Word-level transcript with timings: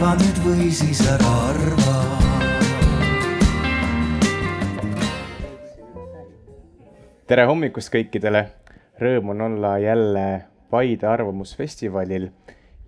arva 0.00 0.14
nüüd 0.16 0.38
või 0.40 0.66
siis 0.72 1.00
ära 1.04 1.30
arva. 1.50 1.94
Tere 7.28 7.44
hommikust 7.44 7.92
kõikidele, 7.92 8.40
rõõm 8.96 9.34
on 9.34 9.44
olla 9.44 9.74
jälle 9.82 10.24
Paide 10.72 11.04
Arvamusfestivalil 11.06 12.30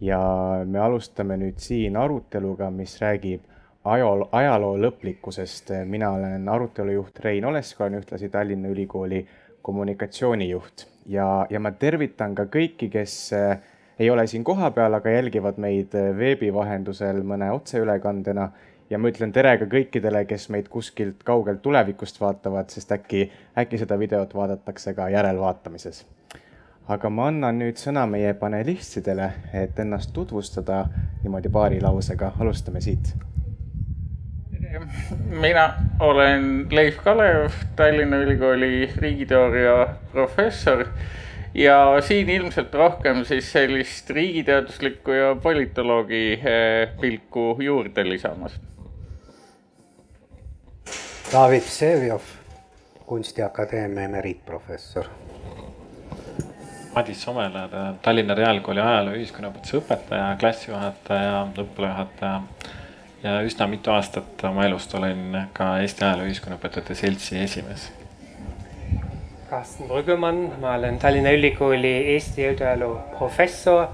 ja 0.00 0.22
me 0.64 0.80
alustame 0.80 1.36
nüüd 1.36 1.60
siin 1.60 1.98
aruteluga, 2.00 2.70
mis 2.72 2.96
räägib 3.02 3.44
ajaloo, 3.84 4.30
ajaloo 4.32 4.78
lõplikkusest. 4.80 5.74
mina 5.84 6.14
olen 6.16 6.48
arutelujuht 6.48 7.20
Rein 7.20 7.44
Olesk, 7.44 7.80
olen 7.80 8.00
ühtlasi 8.00 8.28
Tallinna 8.28 8.72
Ülikooli 8.72 9.26
kommunikatsioonijuht. 9.62 10.88
Ja, 11.06 11.46
ja 11.50 11.60
ma 11.60 11.72
tervitan 11.72 12.34
ka 12.34 12.48
kõiki, 12.48 12.88
kes 12.88 13.32
eh, 13.36 13.58
ei 14.02 14.10
ole 14.10 14.26
siin 14.26 14.44
kohapeal, 14.44 14.94
aga 14.98 15.10
jälgivad 15.10 15.58
meid 15.62 15.94
eh, 15.94 16.10
veebi 16.16 16.50
vahendusel 16.54 17.20
mõne 17.26 17.52
otseülekandena 17.54 18.48
ja 18.90 18.98
ma 18.98 19.12
ütlen 19.12 19.30
tere 19.32 19.54
ka 19.60 19.68
kõikidele, 19.70 20.24
kes 20.26 20.48
meid 20.50 20.66
kuskilt 20.72 21.22
kaugelt 21.24 21.62
tulevikust 21.62 22.18
vaatavad, 22.20 22.72
sest 22.74 22.90
äkki, 22.92 23.28
äkki 23.58 23.78
seda 23.78 23.98
videot 23.98 24.34
vaadatakse 24.34 24.94
ka 24.98 25.08
järelvaatamises. 25.14 26.04
aga 26.92 27.08
ma 27.14 27.28
annan 27.30 27.60
nüüd 27.62 27.78
sõna 27.78 28.02
meie 28.10 28.34
panelistidele, 28.34 29.28
et 29.54 29.78
ennast 29.78 30.10
tutvustada 30.12 30.84
niimoodi 31.22 31.48
paari 31.48 31.80
lausega, 31.80 32.32
alustame 32.40 32.80
siit. 32.80 33.14
mina 35.40 35.74
olen 36.00 36.66
Leif 36.70 36.98
Kalev, 37.04 37.50
Tallinna 37.76 38.16
Ülikooli 38.16 38.90
riigiteooria 38.96 39.86
professor 40.12 40.86
ja 41.54 41.78
siin 42.00 42.30
ilmselt 42.30 42.74
rohkem 42.74 43.24
siis 43.24 43.52
sellist 43.52 44.10
riigiteaduslikku 44.10 45.10
ja 45.10 45.34
politoloogi 45.42 46.32
eh, 46.32 46.88
pilku 47.00 47.56
juurde 47.60 48.08
lisamas 48.08 48.60
David 51.32 51.60
Vsevjov, 51.60 52.20
Kunstiakadeemia 53.06 54.04
emeriitprofessor. 54.04 55.04
Madis 56.94 57.22
Somelar, 57.22 57.70
Tallinna 58.02 58.34
Reaalkooli 58.34 58.80
ajaloo 58.80 59.14
ühiskonnaõpetuse 59.16 59.78
õpetaja, 59.78 60.26
klassijuhataja, 60.40 61.38
õppealajuhataja 61.62 62.42
ja 63.22 63.38
üsna 63.48 63.66
mitu 63.72 63.94
aastat 63.94 64.44
oma 64.44 64.66
elust 64.68 64.92
olen 64.94 65.38
ka 65.56 65.78
Eesti 65.80 66.04
Ajaloo 66.04 66.28
Ühiskonnaõpetajate 66.28 66.94
Seltsi 67.00 67.40
esimees. 67.40 67.88
Carsten 69.52 69.88
Brüggemann, 69.88 70.52
ma 70.60 70.74
olen 70.78 70.98
Tallinna 70.98 71.30
Ülikooli 71.30 71.90
Eesti 72.14 72.46
Ajaloo 72.46 72.94
professor 73.18 73.86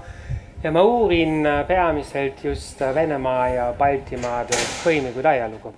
ja 0.63 0.71
ma 0.71 0.81
uurin 0.81 1.43
peamiselt 1.67 2.43
just 2.43 2.79
Venemaa 2.95 3.49
ja 3.49 3.65
Baltimaade 3.77 4.55
põimikud 4.85 5.27
ajalugu 5.27 5.73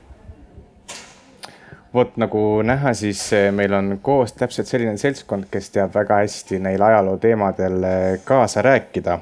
vot 1.93 2.13
nagu 2.21 2.43
näha, 2.61 2.93
siis 2.93 3.23
eh, 3.33 3.47
meil 3.51 3.73
on 3.73 3.97
koos 4.05 4.35
täpselt 4.37 4.69
selline 4.69 5.01
seltskond, 5.01 5.49
kes 5.49 5.71
teab 5.73 5.97
väga 5.97 6.21
hästi 6.21 6.61
neil 6.61 6.85
ajaloo 6.85 7.17
teemadel 7.17 7.81
kaasa 8.23 8.61
rääkida. 8.61 9.17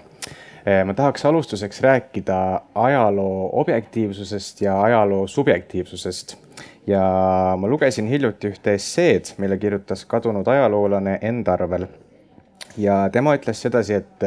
Ma 0.85 0.93
tahaks 0.93 1.23
alustuseks 1.25 1.80
rääkida 1.81 2.37
ajaloo 2.75 3.49
objektiivsusest 3.61 4.61
ja 4.61 4.75
ajaloo 4.81 5.23
subjektiivsusest. 5.27 6.35
Ja 6.89 7.55
ma 7.59 7.67
lugesin 7.69 8.07
hiljuti 8.09 8.49
ühte 8.49 8.73
esseed, 8.79 9.35
mille 9.37 9.57
kirjutas 9.61 10.05
kadunud 10.09 10.47
ajaloolane 10.47 11.19
enda 11.21 11.53
arvel. 11.53 11.87
ja 12.77 13.09
tema 13.13 13.35
ütles 13.35 13.61
sedasi, 13.61 13.93
et 13.93 14.25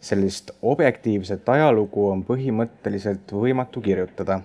sellist 0.00 0.50
objektiivset 0.62 1.48
ajalugu 1.48 2.08
on 2.10 2.24
põhimõtteliselt 2.24 3.32
võimatu 3.36 3.82
kirjutada. 3.84 4.40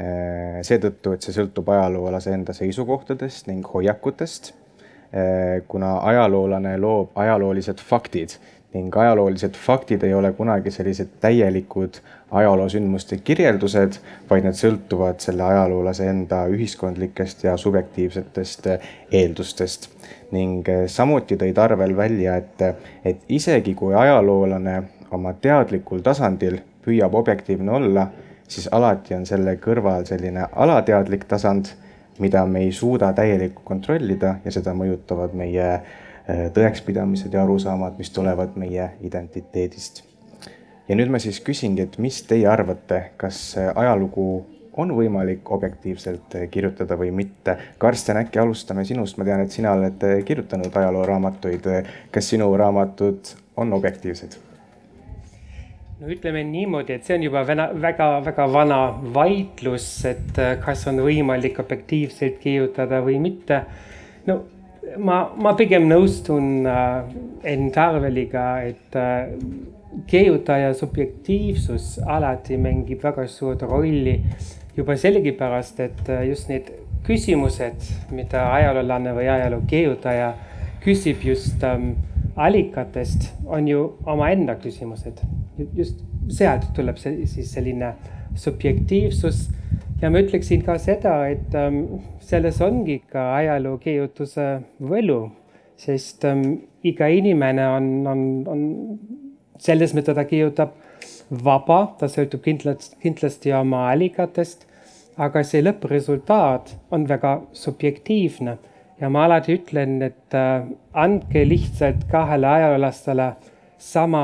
Äh, 0.00 0.60
seetõttu, 0.64 1.12
et 1.14 1.24
see 1.24 1.34
sõltub 1.36 1.68
ajaloolase 1.72 2.32
enda 2.32 2.54
seisukohtadest 2.56 3.48
ning 3.50 3.66
hoiakutest. 3.68 4.52
Äh, 5.14 5.62
kuna 5.68 5.98
ajaloolane 6.08 6.76
loob 6.80 7.16
ajaloolised 7.20 7.82
faktid 7.84 8.38
ning 8.74 8.96
ajaloolised 8.96 9.54
faktid 9.54 10.02
ei 10.02 10.14
ole 10.14 10.32
kunagi 10.34 10.72
sellised 10.74 11.12
täielikud 11.22 12.00
ajaloosündmuste 12.34 13.20
kirjeldused, 13.24 13.98
vaid 14.30 14.46
need 14.46 14.58
sõltuvad 14.58 15.22
selle 15.22 15.44
ajaloolase 15.46 16.08
enda 16.10 16.44
ühiskondlikest 16.50 17.44
ja 17.46 17.56
subjektiivsetest 17.56 18.68
eeldustest. 19.12 19.90
ning 20.34 20.68
äh, 20.68 20.86
samuti 20.90 21.36
tõi 21.38 21.52
Tarvel 21.54 21.96
välja, 21.96 22.36
et, 22.36 22.62
et 23.04 23.20
isegi 23.28 23.74
kui 23.74 23.94
ajaloolane 23.94 24.82
oma 25.10 25.32
teadlikul 25.32 26.02
tasandil 26.02 26.58
püüab 26.84 27.14
objektiivne 27.14 27.70
olla, 27.72 28.08
siis 28.48 28.68
alati 28.72 29.14
on 29.14 29.26
selle 29.26 29.56
kõrval 29.62 30.06
selline 30.08 30.48
alateadlik 30.52 31.28
tasand, 31.30 31.70
mida 32.18 32.46
me 32.46 32.64
ei 32.66 32.72
suuda 32.72 33.12
täielikult 33.12 33.64
kontrollida 33.64 34.36
ja 34.44 34.50
seda 34.54 34.74
mõjutavad 34.74 35.34
meie 35.34 35.68
tõekspidamised 36.54 37.34
ja 37.34 37.42
arusaamad, 37.42 37.98
mis 37.98 38.10
tulevad 38.10 38.56
meie 38.56 38.90
identiteedist. 39.02 40.13
Ja 40.88 40.96
nüüd 40.98 41.12
ma 41.12 41.20
siis 41.22 41.40
küsingi, 41.44 41.86
et 41.86 41.98
mis 42.02 42.22
teie 42.28 42.48
arvate, 42.50 43.10
kas 43.20 43.56
ajalugu 43.58 44.28
on 44.76 44.90
võimalik 44.96 45.50
objektiivselt 45.54 46.34
kirjutada 46.50 46.96
või 46.98 47.12
mitte. 47.14 47.56
Karsten, 47.78 48.18
äkki 48.24 48.40
alustame 48.42 48.84
sinust, 48.84 49.18
ma 49.18 49.26
tean, 49.28 49.44
et 49.44 49.54
sina 49.54 49.74
oled 49.76 50.02
kirjutanud 50.26 50.74
ajalooraamatuid. 50.74 51.68
kas 52.10 52.32
sinu 52.34 52.50
raamatud 52.56 53.36
on 53.56 53.72
objektiivsed? 53.72 54.40
no 56.00 56.10
ütleme 56.10 56.42
niimoodi, 56.44 56.98
et 56.98 57.06
see 57.06 57.16
on 57.16 57.22
juba 57.28 57.44
väga-väga 57.46 58.48
vana 58.52 58.80
vaidlus, 59.14 59.86
et 60.10 60.40
äh, 60.42 60.56
kas 60.60 60.86
on 60.90 60.98
võimalik 61.04 61.60
objektiivselt 61.62 62.40
kirjutada 62.42 63.00
või 63.04 63.20
mitte. 63.22 63.62
no 64.26 64.40
ma, 64.98 65.20
ma 65.36 65.54
pigem 65.58 65.86
nõustun 65.88 66.66
äh, 66.66 67.14
Enn 67.54 67.70
Tarveliga, 67.72 68.48
et 68.66 68.98
kirjutaja 70.06 70.74
subjektiivsus 70.74 71.98
alati 72.06 72.56
mängib 72.60 73.02
väga 73.04 73.26
suurt 73.28 73.62
rolli 73.62 74.20
juba 74.76 74.96
sellegipärast, 74.96 75.80
et 75.80 76.08
äh, 76.08 76.24
just 76.28 76.48
need 76.48 76.72
küsimused, 77.04 77.84
mida 78.14 78.46
ajaloolane 78.54 79.12
või 79.14 79.28
ajaloo 79.28 79.62
kirjutaja 79.68 80.32
küsib 80.84 81.24
just 81.24 81.62
ähm, 81.64 81.94
allikatest, 82.36 83.30
on 83.46 83.68
ju 83.68 83.84
omaenda 84.10 84.56
küsimused. 84.60 85.20
Just 85.76 86.00
sealt 86.32 86.70
tuleb 86.76 86.98
see 86.98 87.26
siis 87.30 87.52
selline 87.54 87.94
subjektiivsus. 88.40 89.48
Ja 90.02 90.10
ma 90.10 90.20
ütleksin 90.24 90.64
ka 90.66 90.76
seda, 90.82 91.20
et 91.30 91.54
ähm, 91.56 92.00
selles 92.24 92.58
ongi 92.64 92.98
ka 93.12 93.30
ajalookirjutuse 93.38 94.48
võlu, 94.82 95.20
sest 95.80 96.26
ähm, 96.28 96.42
iga 96.84 97.08
inimene 97.08 97.68
on, 97.76 97.88
on, 98.10 98.24
on 98.50 98.64
selles, 99.64 99.94
mida 99.96 100.14
ta 100.16 100.26
kirjutab, 100.28 100.74
vaba, 101.44 101.80
ta 101.98 102.08
sõltub 102.10 102.44
kindlasti, 102.44 102.96
kindlasti 103.02 103.52
oma 103.56 103.88
allikatest, 103.92 104.66
aga 105.16 105.44
see 105.46 105.62
lõppresultaat 105.62 106.74
on 106.94 107.06
väga 107.08 107.38
subjektiivne 107.56 108.56
ja 109.00 109.10
ma 109.10 109.24
alati 109.26 109.56
ütlen, 109.58 109.98
et 110.06 110.36
äh, 110.36 110.66
andke 110.92 111.44
lihtsalt 111.48 112.06
kahele 112.10 112.48
ajaloolastele 112.50 113.32
sama 113.78 114.22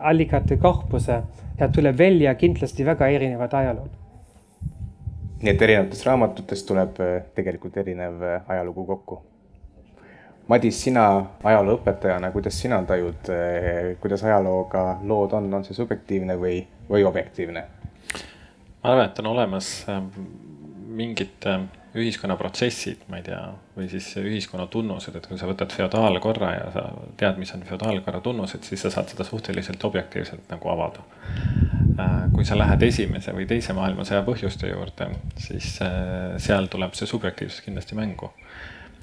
allikate 0.00 0.56
korpuse 0.62 1.20
ja 1.58 1.68
tuleb 1.68 1.98
välja 1.98 2.34
kindlasti 2.34 2.86
väga 2.86 3.08
erinevad 3.08 3.54
ajalood. 3.54 3.92
nii 5.44 5.52
et 5.52 5.62
erinevatest 5.62 6.06
raamatutest 6.06 6.66
tuleb 6.68 7.00
äh, 7.04 7.22
tegelikult 7.36 7.76
erinev 7.76 8.22
äh, 8.22 8.42
ajalugu 8.48 8.86
kokku. 8.86 9.22
Madis, 10.48 10.76
sina 10.84 11.04
ajalooõpetajana, 11.40 12.28
kuidas 12.34 12.58
sina 12.60 12.82
tajud, 12.84 13.30
äh, 13.32 13.94
kuidas 14.00 14.24
ajalooga 14.26 14.98
lood 15.02 15.32
on, 15.32 15.48
on 15.56 15.64
see 15.64 15.76
subjektiivne 15.76 16.36
või, 16.40 16.58
või 16.90 17.06
objektiivne? 17.08 17.64
ma 18.84 18.90
arvan, 18.92 19.06
et 19.08 19.18
on 19.22 19.30
olemas 19.30 19.68
mingid 20.94 21.46
ühiskonnaprotsessid, 21.94 23.04
ma 23.08 23.20
ei 23.20 23.24
tea, 23.26 23.40
või 23.76 23.86
siis 23.90 24.08
ühiskonna 24.18 24.66
tunnused, 24.70 25.14
et 25.14 25.26
kui 25.30 25.38
sa 25.38 25.46
võtad 25.46 25.70
feodaalkorra 25.72 26.50
ja 26.52 26.64
sa 26.74 26.82
tead, 27.20 27.38
mis 27.38 27.52
on 27.54 27.62
feodaalkorra 27.68 28.20
tunnused, 28.24 28.66
siis 28.66 28.82
sa 28.82 28.90
saad 28.90 29.12
seda 29.12 29.26
suhteliselt 29.26 29.84
objektiivselt 29.86 30.50
nagu 30.50 30.72
avada. 30.72 31.04
Kui 32.34 32.44
sa 32.46 32.58
lähed 32.58 32.82
esimese 32.82 33.32
või 33.36 33.46
teise 33.46 33.76
maailmasõja 33.76 34.24
põhjuste 34.26 34.72
juurde, 34.72 35.12
siis 35.38 35.76
seal 36.42 36.66
tuleb 36.70 36.98
see 36.98 37.06
subjektiivsus 37.06 37.62
kindlasti 37.62 37.98
mängu 37.98 38.32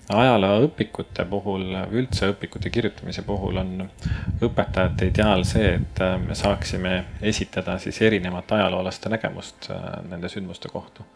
ajalooõpikute 0.09 1.25
puhul, 1.29 1.75
üldse 1.91 2.31
õpikute 2.33 2.69
kirjutamise 2.73 3.23
puhul 3.27 3.61
on 3.61 3.85
õpetajate 4.43 5.11
ideaal 5.11 5.45
see, 5.47 5.75
et 5.77 6.01
äh, 6.03 6.17
me 6.19 6.35
saaksime 6.35 7.03
esitada 7.21 7.77
siis 7.79 8.01
erinevat 8.01 8.51
ajaloolaste 8.51 9.09
nägemust 9.09 9.69
nende 10.09 10.29
sündmuste 10.29 10.71
kohta. 10.73 11.07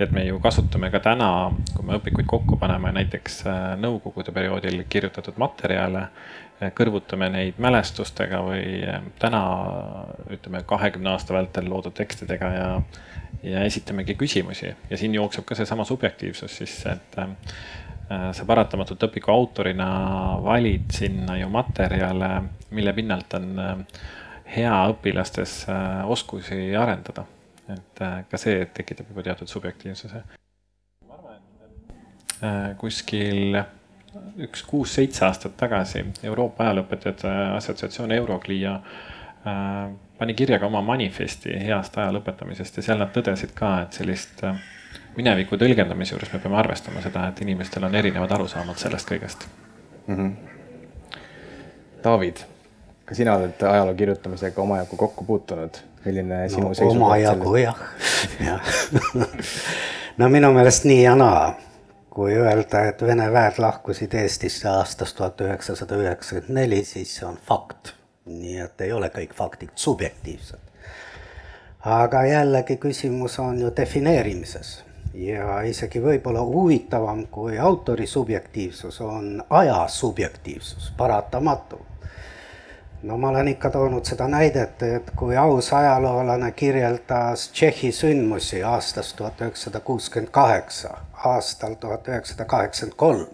Et 0.00 0.12
me 0.16 0.22
ju 0.24 0.38
kasutame 0.40 0.88
ka 0.90 1.02
täna, 1.04 1.50
kui 1.74 1.84
me 1.84 1.98
õpikuid 1.98 2.28
kokku 2.28 2.56
paneme, 2.60 2.92
näiteks 2.96 3.42
äh, 3.46 3.64
nõukogude 3.80 4.32
perioodil 4.32 4.84
kirjutatud 4.88 5.36
materjale 5.40 6.08
kõrvutame 6.76 7.30
neid 7.32 7.60
mälestustega 7.62 8.42
või 8.44 8.82
täna 9.20 9.40
ütleme, 10.32 10.60
kahekümne 10.68 11.14
aasta 11.14 11.32
vältel 11.32 11.70
loodud 11.72 11.94
tekstidega 11.96 12.50
ja, 12.52 12.66
ja 13.42 13.62
esitamegi 13.64 14.14
küsimusi. 14.20 14.74
Ja 14.90 14.98
siin 15.00 15.14
jookseb 15.16 15.46
ka 15.48 15.56
seesama 15.56 15.86
subjektiivsus 15.88 16.58
sisse, 16.60 16.98
et 16.98 17.18
sa 18.10 18.44
paratamatult 18.46 19.04
õpiku 19.06 19.30
autorina 19.30 19.86
valid 20.42 20.90
sinna 20.90 21.36
ju 21.38 21.46
materjale, 21.52 22.30
mille 22.74 22.94
pinnalt 22.96 23.36
on 23.38 23.60
hea 24.50 24.78
õpilastes 24.90 25.60
oskusi 26.10 26.72
arendada. 26.74 27.24
et 27.70 28.02
ka 28.30 28.38
see 28.42 28.64
tekitab 28.74 29.12
juba 29.12 29.22
teatud 29.22 29.48
subjektiivsuse. 29.48 30.22
ma 31.06 31.14
arvan, 31.14 31.38
et 31.38 32.78
kuskil 32.82 33.62
üks 34.40 34.62
kuus-seitse 34.66 35.24
aastat 35.26 35.56
tagasi 35.60 36.02
Euroopa 36.26 36.64
Ajalooõpetajate 36.66 37.30
Assotsiatsioon 37.56 38.12
Euroclio 38.16 38.72
äh, 38.74 39.90
pani 40.18 40.34
kirja 40.34 40.58
ka 40.58 40.66
oma 40.66 40.82
manifesti 40.84 41.54
heast 41.64 41.98
aja 41.98 42.12
lõpetamisest 42.16 42.80
ja 42.80 42.86
seal 42.88 43.02
nad 43.02 43.12
tõdesid 43.14 43.54
ka, 43.56 43.72
et 43.84 43.98
sellist 44.00 44.42
äh, 44.46 44.58
mineviku 45.16 45.58
tõlgendamise 45.60 46.14
juures 46.14 46.32
me 46.32 46.40
peame 46.42 46.58
arvestama 46.60 47.02
seda, 47.04 47.26
et 47.28 47.42
inimestel 47.44 47.84
on 47.84 47.94
erinevad 47.94 48.32
arusaamad 48.38 48.78
sellest 48.78 49.10
kõigest 49.10 49.46
mm. 50.06 50.16
-hmm. 50.16 50.32
David, 52.04 52.36
ka 53.04 53.14
sina 53.14 53.34
oled 53.36 53.62
ajaloo 53.62 53.94
kirjutamisega 53.94 54.62
omajagu 54.62 54.96
kokku 54.96 55.24
puutunud, 55.24 55.80
milline 56.04 56.48
sinu 56.48 56.68
no, 56.68 56.74
seisukoht? 56.74 56.96
omajagu 56.96 57.56
jah, 57.56 57.82
jah 58.46 58.60
no 60.18 60.28
minu 60.28 60.52
meelest 60.52 60.84
nii 60.84 61.02
ja 61.02 61.16
naa 61.16 61.54
kui 62.10 62.34
öelda, 62.34 62.84
et 62.88 63.02
Vene 63.06 63.32
väed 63.32 63.58
lahkusid 63.58 64.14
Eestisse 64.14 64.68
aastast 64.68 65.16
tuhat 65.16 65.40
üheksasada 65.40 65.96
üheksakümmend 65.96 66.58
neli, 66.58 66.84
siis 66.84 67.14
see 67.16 67.26
on 67.28 67.38
fakt. 67.46 67.94
nii 68.26 68.58
et 68.60 68.80
ei 68.80 68.92
ole 68.92 69.08
kõik 69.08 69.32
faktid 69.34 69.70
subjektiivsed. 69.74 70.58
aga 71.80 72.24
jällegi 72.24 72.76
küsimus 72.76 73.38
on 73.38 73.60
ju 73.60 73.72
defineerimises 73.76 74.84
ja 75.14 75.60
isegi 75.66 76.02
võib-olla 76.02 76.42
huvitavam 76.46 77.26
kui 77.26 77.58
autori 77.58 78.06
subjektiivsus 78.06 79.00
on 79.00 79.42
aja 79.50 79.84
subjektiivsus, 79.88 80.92
paratamatu 80.96 81.80
no 83.02 83.16
ma 83.16 83.28
olen 83.28 83.48
ikka 83.48 83.70
toonud 83.70 84.04
seda 84.04 84.28
näidet, 84.28 84.82
et 84.82 85.10
kui 85.16 85.36
aus 85.36 85.72
ajaloolane 85.72 86.52
kirjeldas 86.52 87.48
Tšehhi 87.52 87.92
sündmusi 87.92 88.62
aastast 88.62 89.16
tuhat 89.16 89.40
üheksasada 89.40 89.80
kuuskümmend 89.80 90.30
kaheksa, 90.30 90.96
aastal 91.24 91.74
tuhat 91.80 92.08
üheksasada 92.08 92.44
kaheksakümmend 92.44 92.96
kolm, 92.96 93.26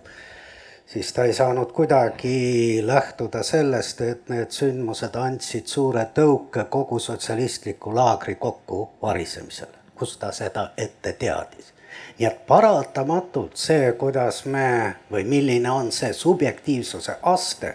siis 0.87 1.13
ta 1.13 1.25
ei 1.25 1.33
saanud 1.33 1.73
kuidagi 1.73 2.83
lähtuda 2.87 3.43
sellest, 3.43 4.01
et 4.01 4.29
need 4.29 4.55
sündmused 4.55 5.19
andsid 5.19 5.67
suure 5.67 6.07
tõuke 6.15 6.65
kogu 6.71 6.99
sotsialistliku 6.99 7.95
laagri 7.95 8.35
kokkuvarisemisele. 8.35 9.86
Kust 9.99 10.21
ta 10.21 10.33
seda 10.33 10.71
ette 10.77 11.13
teadis? 11.13 11.73
nii 12.19 12.27
et 12.29 12.47
paratamatult 12.47 13.57
see, 13.61 13.93
kuidas 13.99 14.45
me 14.45 14.69
või 15.13 15.25
milline 15.29 15.71
on 15.71 15.91
see 15.93 16.13
subjektiivsuse 16.17 17.19
aste 17.23 17.75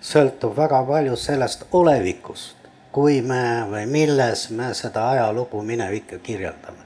sõltub 0.00 0.56
väga 0.56 0.82
palju 0.88 1.16
sellest 1.16 1.64
olevikust, 1.72 2.68
kui 2.92 3.20
me 3.22 3.64
või 3.70 3.86
milles 3.90 4.48
me 4.50 4.72
seda 4.74 5.08
ajalugu 5.10 5.62
minevikku 5.62 6.18
kirjeldame. 6.22 6.84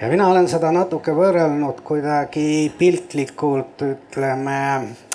ja 0.00 0.08
mina 0.08 0.28
olen 0.28 0.48
seda 0.48 0.72
natuke 0.72 1.14
võrrelnud 1.14 1.82
kuidagi 1.84 2.72
piltlikult, 2.78 3.82
ütleme, 3.82 4.60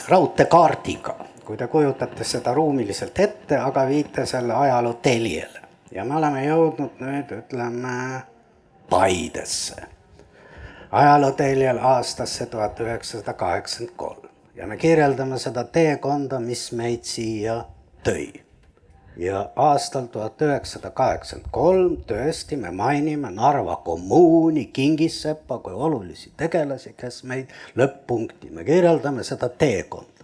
raudteekaardiga, 0.07 1.15
kui 1.45 1.57
te 1.57 1.67
kujutate 1.67 2.23
seda 2.23 2.53
ruumiliselt 2.53 3.19
ette, 3.19 3.57
aga 3.57 3.87
viite 3.87 4.25
selle 4.25 4.53
ajaloo 4.53 4.93
teljele 5.01 5.59
ja 5.91 6.05
me 6.05 6.15
oleme 6.15 6.43
jõudnud 6.45 6.99
nüüd, 7.01 7.31
ütleme, 7.33 7.95
Paidesse 8.89 9.75
ajalooteljel 10.91 11.77
aastasse 11.77 12.45
tuhat 12.45 12.79
üheksasada 12.79 13.33
kaheksakümmend 13.33 13.97
kolm 13.97 14.29
ja 14.55 14.67
me 14.67 14.77
kirjeldame 14.77 15.37
seda 15.39 15.63
teekonda, 15.63 16.39
mis 16.39 16.71
meid 16.71 17.03
siia 17.07 17.63
tõi. 18.03 18.41
ja 19.17 19.49
aastal 19.55 20.07
tuhat 20.11 20.41
üheksasada 20.41 20.91
kaheksakümmend 20.95 21.51
kolm 21.51 21.97
tõesti 22.07 22.57
me 22.57 22.71
mainime 22.71 23.31
Narva 23.31 23.75
kommuuni, 23.85 24.65
Kingissepa 24.65 25.59
kui 25.59 25.73
olulisi 25.73 26.31
tegelasi, 26.37 26.93
kes 26.97 27.23
meid 27.23 27.53
lõpp-punkti, 27.75 28.51
me 28.51 28.63
kirjeldame 28.63 29.23
seda 29.23 29.49
teekonda. 29.49 30.18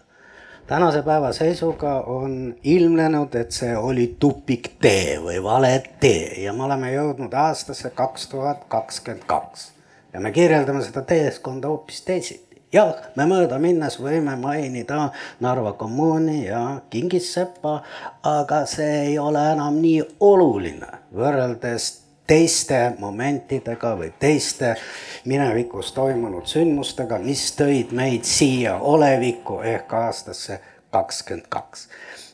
Tänase 0.68 1.02
päeva 1.02 1.32
seisuga 1.34 2.00
on 2.00 2.56
ilmnenud, 2.64 3.36
et 3.36 3.52
see 3.52 3.78
oli 3.78 4.16
tupiktee 4.20 5.20
või 5.22 5.38
vale 5.44 5.84
tee 6.00 6.42
ja 6.44 6.54
me 6.54 6.66
oleme 6.66 6.92
jõudnud 6.94 7.34
aastasse 7.34 7.90
kaks 7.90 8.28
tuhat 8.32 8.66
kakskümmend 8.68 9.28
kaks. 9.28 9.72
Ja 10.14 10.20
me 10.20 10.32
kirjeldame 10.32 10.82
seda 10.84 11.02
teeskonda 11.02 11.68
hoopis 11.68 12.02
teisiti. 12.02 12.62
Jah, 12.74 12.96
me 13.16 13.28
mööda 13.30 13.60
minnes 13.62 14.00
võime 14.02 14.34
mainida 14.40 15.12
Narva 15.40 15.76
kommuuni 15.80 16.46
ja 16.48 16.82
Kingissepa, 16.90 17.78
aga 18.24 18.66
see 18.66 19.12
ei 19.12 19.20
ole 19.20 19.44
enam 19.54 19.78
nii 19.84 20.02
oluline 20.20 20.90
võrreldes 21.16 22.05
teiste 22.28 22.94
momentidega 23.00 23.94
või 24.00 24.12
teiste 24.20 24.76
minevikus 25.26 25.92
toimunud 25.94 26.48
sündmustega, 26.50 27.20
mis 27.22 27.52
tõid 27.58 27.94
meid 27.96 28.26
siia 28.26 28.78
olevikku 28.78 29.62
ehk 29.62 29.94
aastasse 29.94 30.60
kakskümmend 30.92 31.48
kaks. 31.50 31.88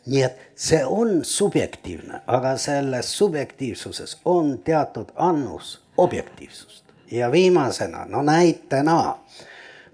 nii 0.06 0.22
et 0.24 0.38
see 0.56 0.86
on 0.86 1.26
subjektiivne, 1.26 2.22
aga 2.28 2.58
selles 2.58 3.18
subjektiivsuses 3.18 4.18
on 4.26 4.58
teatud 4.60 5.12
annus 5.16 5.82
objektiivsust 5.98 6.84
ja 7.12 7.32
viimasena, 7.32 8.06
no 8.06 8.22
näitena 8.22 9.16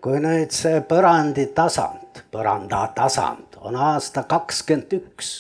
kui 0.02 0.20
nüüd 0.24 0.54
see 0.56 0.82
põranditasand, 0.88 2.22
põrandatasand 2.32 3.58
on 3.60 3.76
aasta 3.76 4.24
kakskümmend 4.24 4.94
üks 5.00 5.32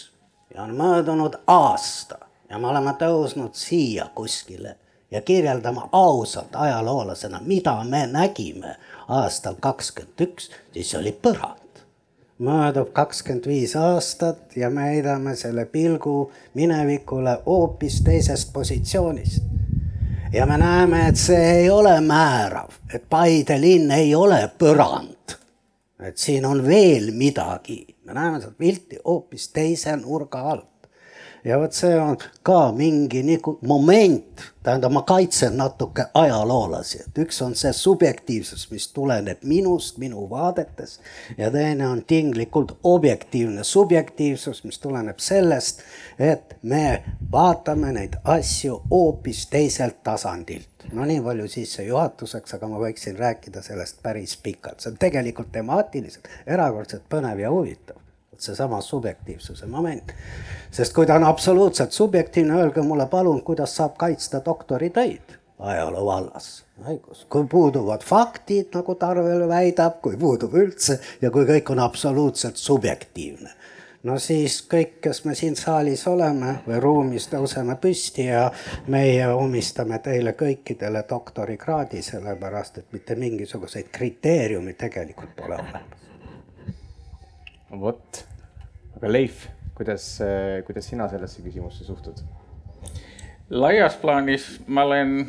ja 0.55 0.63
on 0.63 0.75
möödunud 0.75 1.37
aasta 1.47 2.26
ja 2.49 2.59
me 2.59 2.67
oleme 2.67 2.93
tõusnud 2.99 3.55
siia 3.57 4.09
kuskile 4.15 4.75
ja 5.11 5.21
kirjeldama 5.21 5.89
ausalt 5.91 6.55
ajaloolasena, 6.55 7.39
mida 7.45 7.83
me 7.83 8.07
nägime 8.07 8.75
aastal 9.07 9.55
kakskümmend 9.59 10.21
üks, 10.21 10.51
siis 10.73 10.95
oli 10.95 11.11
põrand. 11.11 11.63
möödub 12.39 12.91
kakskümmend 12.93 13.47
viis 13.47 13.75
aastat 13.75 14.55
ja 14.55 14.69
me 14.69 14.83
heidame 14.83 15.35
selle 15.35 15.65
pilgu 15.65 16.31
minevikule 16.53 17.39
hoopis 17.45 18.01
teisest 18.01 18.53
positsioonist 18.53 19.43
ja 20.33 20.45
me 20.45 20.57
näeme, 20.57 21.07
et 21.07 21.15
see 21.15 21.51
ei 21.51 21.69
ole 21.69 22.01
määrav, 22.01 22.69
et 22.93 23.09
Paide 23.09 23.61
linn 23.61 23.91
ei 23.91 24.15
ole 24.15 24.49
põrand. 24.59 25.37
et 25.99 26.17
siin 26.17 26.45
on 26.45 26.65
veel 26.65 27.11
midagi, 27.11 27.95
me 28.05 28.13
näeme 28.13 28.41
seda 28.41 28.53
pilti 28.57 28.99
hoopis 29.05 29.49
teise 29.49 29.95
nurga 29.95 30.41
alt 30.51 30.76
ja 31.43 31.59
vot 31.59 31.73
see 31.73 31.95
on 31.99 32.17
ka 32.43 32.71
mingi 32.75 33.21
nagu 33.25 33.57
moment, 33.67 34.43
tähendab, 34.63 34.91
ma 34.91 35.01
kaitsen 35.07 35.57
natuke 35.57 36.07
ajaloolasi, 36.13 37.01
et 37.05 37.19
üks 37.23 37.41
on 37.45 37.55
see 37.55 37.73
subjektiivsus, 37.73 38.67
mis 38.71 38.87
tuleneb 38.95 39.43
minust, 39.47 39.97
minu 40.01 40.27
vaadetes 40.29 40.99
ja 41.37 41.51
teine 41.51 41.87
on 41.87 42.03
tinglikult 42.07 42.77
objektiivne 42.83 43.63
subjektiivsus, 43.63 44.63
mis 44.63 44.79
tuleneb 44.83 45.19
sellest, 45.23 45.83
et 46.19 46.57
me 46.63 47.03
vaatame 47.31 47.93
neid 47.95 48.17
asju 48.23 48.81
hoopis 48.91 49.45
teiselt 49.53 50.03
tasandilt. 50.03 50.89
no 50.93 51.05
nii 51.05 51.21
palju 51.21 51.47
sissejuhatuseks, 51.51 52.53
aga 52.53 52.67
ma 52.71 52.79
võiksin 52.79 53.17
rääkida 53.19 53.61
sellest 53.61 54.03
päris 54.03 54.37
pikalt, 54.43 54.79
see 54.79 54.91
on 54.91 54.99
tegelikult 54.99 55.51
temaatiliselt 55.51 56.29
erakordselt 56.47 57.07
põnev 57.11 57.43
ja 57.43 57.51
huvitav 57.51 58.06
seesama 58.39 58.81
subjektiivsuse 58.81 59.65
moment. 59.65 60.13
sest 60.71 60.93
kui 60.93 61.05
ta 61.05 61.15
on 61.15 61.23
absoluutselt 61.23 61.91
subjektiivne, 61.91 62.53
öelge 62.61 62.81
mulle 62.81 63.05
palun, 63.05 63.43
kuidas 63.43 63.75
saab 63.75 63.97
kaitsta 63.97 64.41
doktoritöid 64.45 65.37
ajaloo 65.59 66.05
vallas. 66.05 66.63
õigus, 66.85 67.25
kui 67.29 67.47
puuduvad 67.49 68.03
faktid, 68.05 68.69
nagu 68.73 68.95
Tarvel 68.95 69.47
väidab, 69.49 70.01
kui 70.01 70.17
puudub 70.17 70.53
üldse 70.53 70.99
ja 71.21 71.31
kui 71.31 71.45
kõik 71.45 71.71
on 71.73 71.79
absoluutselt 71.79 72.57
subjektiivne 72.57 73.49
no 74.03 74.15
siis 74.21 74.61
kõik, 74.69 74.99
kes 75.01 75.23
me 75.25 75.35
siin 75.35 75.55
saalis 75.57 76.05
oleme 76.07 76.59
või 76.67 76.79
ruumis, 76.81 77.27
tõuseme 77.31 77.75
püsti 77.81 78.27
ja 78.29 78.45
meie 78.93 79.27
omistame 79.33 79.99
teile 79.99 80.35
kõikidele 80.37 81.03
doktorikraadi, 81.09 82.01
sellepärast 82.05 82.77
et 82.77 82.93
mitte 82.93 83.15
mingisuguseid 83.15 83.89
kriteeriumi 83.91 84.77
tegelikult 84.77 85.35
pole 85.35 85.55
olemas 85.55 86.05
vot, 87.71 88.26
aga 88.97 89.13
Leif, 89.13 89.47
kuidas, 89.77 90.17
kuidas 90.65 90.89
sina 90.89 91.07
sellesse 91.09 91.45
küsimusse 91.45 91.85
suhtud? 91.85 92.25
laias 93.49 93.95
plaanis 94.01 94.45
ma 94.67 94.83
olen 94.83 95.19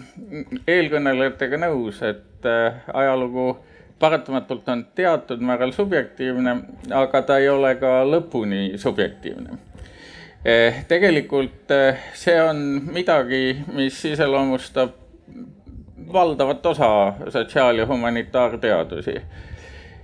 eelkõnelejatega 0.67 1.61
nõus, 1.63 2.01
et 2.03 2.47
äh, 2.49 2.81
ajalugu 2.91 3.53
paratamatult 3.99 4.69
on 4.69 4.87
teatud 4.95 5.41
määral 5.43 5.73
subjektiivne, 5.73 6.57
aga 6.95 7.23
ta 7.23 7.39
ei 7.39 7.49
ole 7.49 7.75
ka 7.81 8.03
lõpuni 8.07 8.79
subjektiivne. 8.79 9.59
Eh, 10.45 10.85
tegelikult 10.89 11.71
eh, 11.75 11.99
see 12.15 12.37
on 12.39 12.61
midagi, 12.95 13.59
mis 13.75 13.99
iseloomustab 14.07 14.95
valdavat 16.13 16.67
osa 16.67 16.91
sotsiaal- 17.29 17.79
ja 17.79 17.87
humanitaarteadusi. 17.87 19.21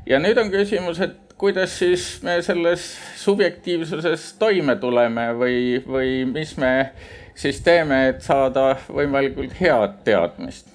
ja 0.06 0.18
nüüd 0.18 0.38
on 0.38 0.50
küsimus, 0.50 1.00
et 1.00 1.23
kuidas 1.38 1.78
siis 1.78 2.22
me 2.22 2.42
selles 2.42 2.98
subjektiivsuses 3.16 4.32
toime 4.38 4.76
tuleme 4.76 5.28
või, 5.38 5.82
või 5.86 6.24
mis 6.30 6.56
me 6.56 6.92
siis 7.34 7.60
teeme, 7.60 8.08
et 8.08 8.22
saada 8.22 8.76
võimalikult 8.88 9.56
head 9.60 9.98
teadmist. 10.04 10.68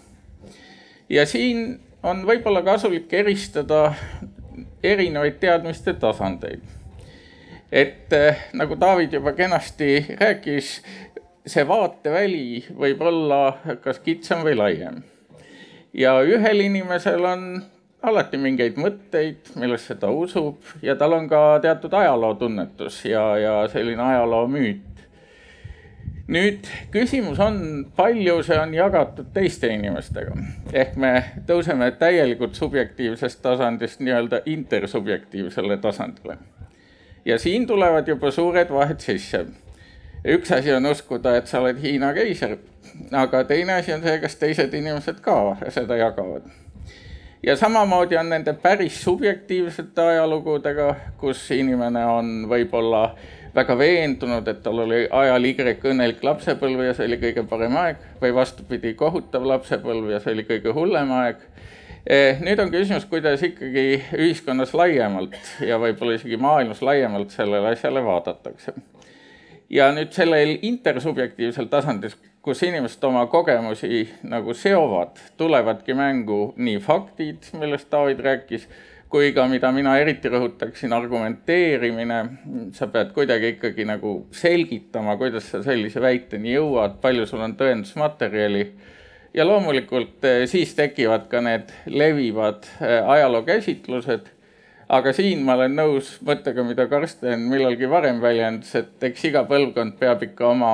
ja 1.09 1.25
siin 1.25 1.79
on 2.03 2.25
võib-olla 2.27 2.61
kasulik 2.63 3.13
eristada 3.13 3.93
erinevaid 4.83 5.39
teadmiste 5.39 5.93
tasandeid. 5.93 6.61
et 7.71 8.13
eh, 8.13 8.43
nagu 8.53 8.75
David 8.79 9.13
juba 9.13 9.33
kenasti 9.33 10.05
rääkis, 10.19 10.81
see 11.45 11.67
vaateväli 11.67 12.65
võib 12.75 13.01
olla 13.01 13.57
kas 13.83 13.99
kitsam 13.99 14.43
või 14.43 14.55
laiem. 14.55 15.03
ja 15.93 16.19
ühel 16.21 16.67
inimesel 16.67 17.25
on 17.25 17.63
alati 18.01 18.37
mingeid 18.39 18.77
mõtteid, 18.79 19.51
millesse 19.59 19.95
ta 19.99 20.11
usub 20.11 20.63
ja 20.81 20.95
tal 20.95 21.17
on 21.17 21.27
ka 21.31 21.59
teatud 21.63 21.93
ajalootunnetus 21.93 23.03
ja, 23.05 23.23
ja 23.37 23.55
selline 23.71 24.03
ajaloomüüt 24.03 24.85
nüüd 26.29 26.67
küsimus 26.93 27.39
on, 27.41 27.57
palju 27.97 28.37
see 28.45 28.57
on 28.59 28.73
jagatud 28.73 29.31
teiste 29.33 29.71
inimestega. 29.73 30.35
ehk 30.73 30.95
me 30.95 31.13
tõuseme 31.47 31.89
täielikult 31.99 32.55
subjektiivsest 32.55 33.41
tasandist 33.41 33.99
nii-öelda 33.99 34.41
intersubjektiivsele 34.45 35.77
tasandile. 35.77 36.37
ja 37.25 37.39
siin 37.39 37.67
tulevad 37.67 38.07
juba 38.07 38.31
suured 38.31 38.69
vahed 38.69 38.99
sisse. 38.99 39.45
üks 40.27 40.51
asi 40.55 40.73
on 40.73 40.85
uskuda, 40.85 41.35
et 41.35 41.47
sa 41.47 41.59
oled 41.59 41.81
Hiina 41.81 42.13
keiser, 42.13 42.57
aga 43.11 43.43
teine 43.43 43.73
asi 43.73 43.93
on 43.93 44.01
see, 44.01 44.17
kas 44.19 44.35
teised 44.35 44.73
inimesed 44.73 45.19
ka 45.25 45.57
seda 45.69 45.97
jagavad 45.97 46.47
ja 47.43 47.55
samamoodi 47.55 48.17
on 48.17 48.29
nende 48.29 48.53
päris 48.53 49.03
subjektiivsete 49.03 50.01
ajalugudega, 50.01 50.95
kus 51.17 51.51
inimene 51.51 52.05
on 52.05 52.47
võib-olla 52.49 53.03
väga 53.55 53.77
veendunud, 53.77 54.47
et 54.47 54.61
tal 54.63 54.83
oli 54.85 55.05
ajal 55.11 55.45
Y 55.45 55.55
õnnelik 55.91 56.23
lapsepõlv 56.23 56.83
ja 56.85 56.93
see 56.93 57.07
oli 57.09 57.19
kõige 57.21 57.45
parem 57.49 57.75
aeg 57.77 58.03
või 58.21 58.33
vastupidi, 58.35 58.93
kohutav 58.93 59.45
lapsepõlv 59.47 60.11
ja 60.13 60.19
see 60.23 60.35
oli 60.35 60.45
kõige 60.47 60.73
hullem 60.75 61.11
aeg. 61.11 61.41
Eh, 62.09 62.39
nüüd 62.41 62.59
on 62.59 62.71
küsimus, 62.71 63.05
kuidas 63.05 63.41
ikkagi 63.43 64.01
ühiskonnas 64.17 64.73
laiemalt 64.73 65.35
ja 65.65 65.79
võib-olla 65.81 66.15
isegi 66.15 66.37
maailmas 66.37 66.81
laiemalt 66.81 67.35
sellele 67.35 67.73
asjale 67.73 68.03
vaadatakse. 68.03 68.73
ja 69.69 69.91
nüüd 69.93 70.11
sellel 70.11 70.57
intersubjektiivsel 70.65 71.67
tasandil, 71.69 72.15
kus 72.49 72.63
inimesed 72.65 73.03
oma 73.05 73.27
kogemusi 73.29 74.07
nagu 74.25 74.53
seovad, 74.57 75.19
tulevadki 75.37 75.93
mängu 75.93 76.55
nii 76.57 76.79
faktid, 76.81 77.51
millest 77.61 77.91
David 77.91 78.23
rääkis 78.25 78.65
kui 79.09 79.29
ka, 79.33 79.45
mida 79.49 79.69
mina 79.73 79.93
eriti 80.01 80.31
rõhutaksin, 80.33 80.93
argumenteerimine. 80.97 82.17
sa 82.73 82.87
pead 82.87 83.11
kuidagi 83.13 83.53
ikkagi 83.55 83.85
nagu 83.85 84.13
selgitama, 84.31 85.17
kuidas 85.21 85.51
sa 85.51 85.61
sellise 85.65 86.01
väiteni 86.01 86.55
jõuad, 86.55 86.97
palju 87.01 87.27
sul 87.29 87.45
on 87.45 87.53
tõendusmaterjali. 87.59 88.65
ja 89.33 89.45
loomulikult 89.45 90.25
eh, 90.25 90.47
siis 90.49 90.73
tekivad 90.73 91.29
ka 91.29 91.41
need 91.45 91.69
levivad 91.85 92.65
eh, 92.81 93.09
ajalookäsitlused. 93.13 94.38
Aga 94.89 95.13
siin 95.13 95.43
ma 95.45 95.53
olen 95.59 95.75
nõus 95.77 96.15
mõttega, 96.25 96.65
mida 96.65 96.87
Karsten 96.89 97.45
millalgi 97.51 97.89
varem 97.89 98.21
väljendas, 98.21 98.73
et 98.75 99.09
eks 99.11 99.29
iga 99.29 99.45
põlvkond 99.49 99.99
peab 99.99 100.23
ikka 100.25 100.49
oma 100.49 100.73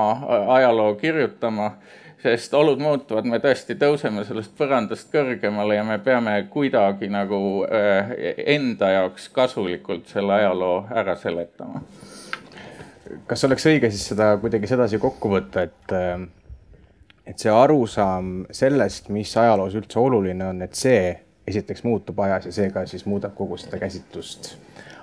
ajaloo 0.58 0.96
kirjutama 1.02 1.74
sest 2.26 2.54
olud 2.58 2.82
muutuvad, 2.82 3.28
me 3.30 3.38
tõesti 3.42 3.76
tõuseme 3.78 4.24
sellest 4.26 4.56
põrandast 4.58 5.12
kõrgemale 5.14 5.78
ja 5.78 5.84
me 5.86 6.00
peame 6.02 6.34
kuidagi 6.50 7.10
nagu 7.14 7.40
äh, 7.68 8.16
enda 8.56 8.90
jaoks 8.96 9.28
kasulikult 9.36 10.10
selle 10.10 10.34
ajaloo 10.40 10.80
ära 10.90 11.14
seletama. 11.22 11.84
kas 13.30 13.46
oleks 13.46 13.68
õige 13.70 13.92
siis 13.94 14.08
seda 14.10 14.32
kuidagi 14.42 14.68
sedasi 14.72 14.98
kokku 15.02 15.36
võtta, 15.36 15.68
et, 15.70 15.94
äh, 15.94 16.26
et 17.30 17.42
see 17.42 17.54
arusaam 17.54 18.48
sellest, 18.50 19.12
mis 19.14 19.38
ajaloos 19.38 19.78
üldse 19.78 20.02
oluline 20.02 20.50
on, 20.50 20.66
et 20.66 20.74
see 20.74 21.14
esiteks 21.48 21.84
muutub 21.86 22.20
ajas 22.26 22.50
ja 22.50 22.56
seega 22.62 22.86
siis 22.90 23.06
muudab 23.06 23.36
kogu 23.38 23.58
seda 23.62 23.80
käsitlust 23.82 24.56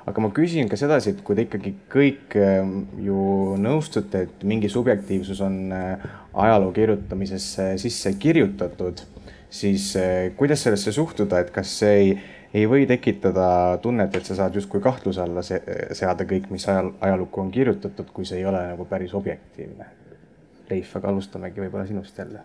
aga 0.07 0.25
ma 0.25 0.31
küsin 0.35 0.71
ka 0.71 0.79
sedasi, 0.79 1.15
et 1.15 1.23
kui 1.25 1.37
te 1.39 1.45
ikkagi 1.47 1.73
kõik 1.93 2.37
ähm, 2.41 2.75
ju 3.03 3.55
nõustute, 3.63 4.27
et 4.27 4.45
mingi 4.49 4.71
subjektiivsus 4.73 5.43
on 5.45 5.59
äh, 5.77 6.07
ajaloo 6.45 6.73
kirjutamisesse 6.75 7.73
sisse 7.83 8.15
kirjutatud, 8.21 9.05
siis 9.53 9.93
äh, 10.01 10.33
kuidas 10.39 10.65
sellesse 10.67 10.95
suhtuda, 10.95 11.43
et 11.43 11.53
kas 11.55 11.75
see 11.83 11.93
ei, 12.01 12.15
ei 12.53 12.67
või 12.71 12.87
tekitada 12.91 13.79
tunnet, 13.85 14.15
et 14.17 14.27
sa 14.27 14.39
saad 14.41 14.59
justkui 14.59 14.83
kahtluse 14.83 15.23
alla 15.23 15.45
se 15.47 15.61
seada 15.97 16.27
kõik, 16.29 16.51
mis 16.53 16.67
ajal, 16.69 16.93
ajalukku 17.01 17.45
on 17.45 17.53
kirjutatud, 17.55 18.11
kui 18.15 18.27
see 18.29 18.43
ei 18.43 18.49
ole 18.49 18.65
nagu 18.73 18.89
päris 18.91 19.15
objektiivne? 19.19 19.87
Leif, 20.71 20.97
aga 20.99 21.11
alustamegi 21.13 21.63
võib-olla 21.63 21.87
sinust 21.87 22.19
jälle. 22.19 22.43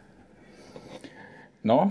noh 1.67 1.89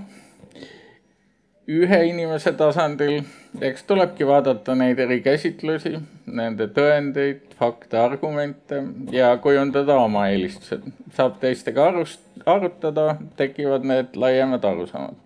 ühe 1.66 1.98
inimese 2.06 2.52
tasandil, 2.54 3.24
eks 3.60 3.82
tulebki 3.88 4.26
vaadata 4.26 4.74
neid 4.78 5.00
eri 5.02 5.18
käsitlusi, 5.24 5.96
nende 6.26 6.68
tõendeid, 6.74 7.42
fakte, 7.58 7.98
argumente 7.98 8.82
ja 9.10 9.32
kujundada 9.42 9.96
oma 9.98 10.28
eelistused. 10.30 10.86
saab 11.16 11.40
teistega 11.42 11.88
arust, 11.90 12.20
arutada, 12.46 13.16
tekivad 13.36 13.84
need 13.84 14.14
laiemad 14.14 14.64
arusaamad. 14.64 15.16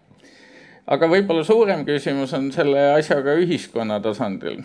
aga 0.87 1.06
võib-olla 1.06 1.44
suurem 1.44 1.85
küsimus 1.85 2.32
on 2.35 2.50
selle 2.52 2.92
asjaga 2.94 3.37
ühiskonna 3.37 4.00
tasandil 4.00 4.62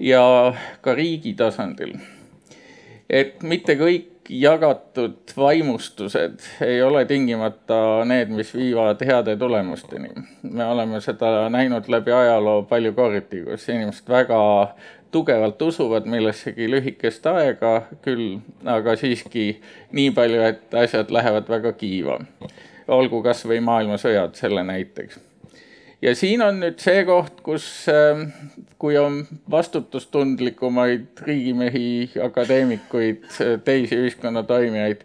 ja 0.00 0.54
ka 0.80 0.94
riigi 0.94 1.34
tasandil. 1.34 1.98
et 3.10 3.42
mitte 3.42 3.76
kõik 3.76 4.17
jagatud 4.28 5.16
vaimustused 5.36 6.40
ei 6.60 6.82
ole 6.82 7.04
tingimata 7.04 8.04
need, 8.04 8.28
mis 8.28 8.54
viivad 8.54 9.04
heade 9.06 9.36
tulemusteni. 9.36 10.08
me 10.42 10.64
oleme 10.64 11.00
seda 11.00 11.48
näinud 11.48 11.88
läbi 11.88 12.12
ajaloo 12.12 12.62
palju 12.62 12.92
kordi, 12.92 13.42
kus 13.44 13.68
inimesed 13.68 14.08
väga 14.08 14.40
tugevalt 15.10 15.62
usuvad 15.62 16.06
millessegi 16.06 16.70
lühikest 16.70 17.26
aega 17.26 17.82
küll, 18.02 18.38
aga 18.64 18.96
siiski 18.96 19.60
nii 19.92 20.10
palju, 20.10 20.42
et 20.42 20.74
asjad 20.74 21.10
lähevad 21.10 21.48
väga 21.48 21.72
kiiva. 21.72 22.20
olgu 22.88 23.22
kasvõi 23.22 23.60
maailmasõjad 23.60 24.34
selle 24.34 24.64
näiteks 24.64 25.27
ja 26.02 26.14
siin 26.14 26.42
on 26.42 26.60
nüüd 26.62 26.78
see 26.82 27.02
koht, 27.06 27.40
kus, 27.46 27.66
ähm, 27.90 28.28
kui 28.78 28.98
on 28.98 29.20
vastutustundlikumaid 29.50 31.22
riigimehi, 31.26 32.10
akadeemikuid, 32.24 33.24
teisi 33.64 33.98
ühiskonna 33.98 34.42
toimijaid, 34.46 35.02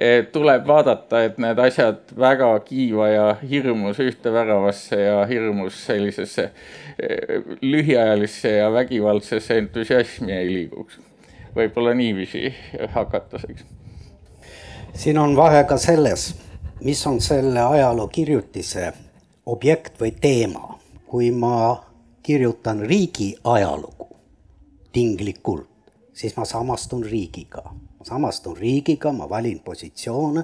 eh, 0.00 0.26
tuleb 0.32 0.66
vaadata, 0.68 1.22
et 1.24 1.38
need 1.40 1.58
asjad 1.58 2.12
väga 2.18 2.50
kiiva 2.66 3.08
ja 3.08 3.26
hirmus 3.40 4.00
ühte 4.04 4.32
väravasse 4.32 5.00
ja 5.00 5.24
hirmus 5.26 5.78
sellisesse 5.86 6.50
eh, 6.50 7.40
lühiajalisse 7.62 8.56
ja 8.58 8.70
vägivaldsesse 8.72 9.58
entusiasmi 9.64 10.32
ei 10.32 10.52
liiguks. 10.52 11.00
võib-olla 11.56 11.94
niiviisi 11.94 12.54
hakatuseks. 12.92 13.64
siin 14.92 15.18
on 15.18 15.36
vahe 15.36 15.64
ka 15.64 15.76
selles, 15.76 16.34
mis 16.84 17.06
on 17.06 17.20
selle 17.20 17.60
ajaloo 17.60 18.08
kirjutise 18.08 18.92
objekt 19.46 20.00
või 20.00 20.12
teema, 20.20 20.78
kui 21.06 21.30
ma 21.30 21.78
kirjutan 22.26 22.82
riigi 22.82 23.34
ajalugu 23.44 24.08
tinglikult, 24.92 25.68
siis 26.12 26.36
ma 26.36 26.44
samastun 26.44 27.04
riigiga. 27.04 27.62
ma 27.98 28.04
samastun 28.04 28.56
riigiga, 28.56 29.12
ma 29.12 29.28
valin 29.28 29.60
positsioone, 29.60 30.42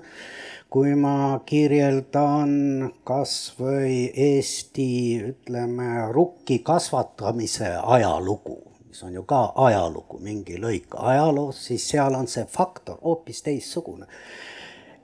kui 0.70 0.94
ma 0.94 1.40
kirjeldan 1.46 2.92
kas 3.04 3.54
või 3.58 4.12
Eesti, 4.14 4.92
ütleme, 5.32 6.12
rukki 6.12 6.58
kasvatamise 6.58 7.74
ajalugu, 7.82 8.58
mis 8.88 9.02
on 9.02 9.14
ju 9.14 9.22
ka 9.22 9.52
ajalugu, 9.56 10.20
mingi 10.20 10.60
lõik 10.60 10.94
ajaloos, 10.96 11.66
siis 11.66 11.88
seal 11.88 12.14
on 12.14 12.28
see 12.28 12.44
faktor 12.44 13.00
hoopis 13.02 13.42
teistsugune 13.42 14.06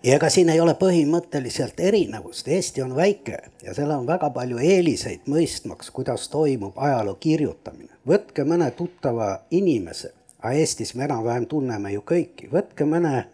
ja 0.03 0.15
ega 0.15 0.31
siin 0.31 0.49
ei 0.49 0.61
ole 0.61 0.75
põhimõtteliselt 0.79 1.81
erinevust, 1.81 2.49
Eesti 2.49 2.83
on 2.83 2.95
väike 2.97 3.39
ja 3.63 3.75
seal 3.75 3.91
on 3.91 4.07
väga 4.07 4.31
palju 4.31 4.59
eeliseid 4.63 5.27
mõistmaks, 5.27 5.91
kuidas 5.91 6.29
toimub 6.29 6.79
ajaloo 6.79 7.15
kirjutamine. 7.15 7.93
võtke 8.07 8.45
mõne 8.45 8.71
tuttava 8.71 9.41
inimese, 9.51 10.13
aga 10.39 10.53
Eestis 10.53 10.95
me 10.95 11.05
enam-vähem 11.05 11.47
tunneme 11.47 11.93
ju 11.93 12.05
kõiki, 12.07 12.51
võtke 12.53 12.87
mõne 12.87 13.25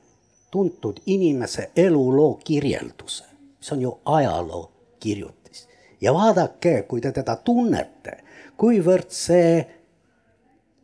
tuntud 0.50 1.00
inimese 1.06 1.70
eluloo 1.76 2.40
kirjelduse, 2.44 3.24
mis 3.58 3.72
on 3.72 3.80
ju 3.80 3.98
ajaloo 4.04 4.70
kirjutis. 5.00 5.68
ja 6.00 6.14
vaadake, 6.14 6.82
kui 6.82 7.00
te 7.00 7.12
teda 7.12 7.36
tunnete, 7.36 8.18
kuivõrd 8.56 9.10
see 9.10 9.66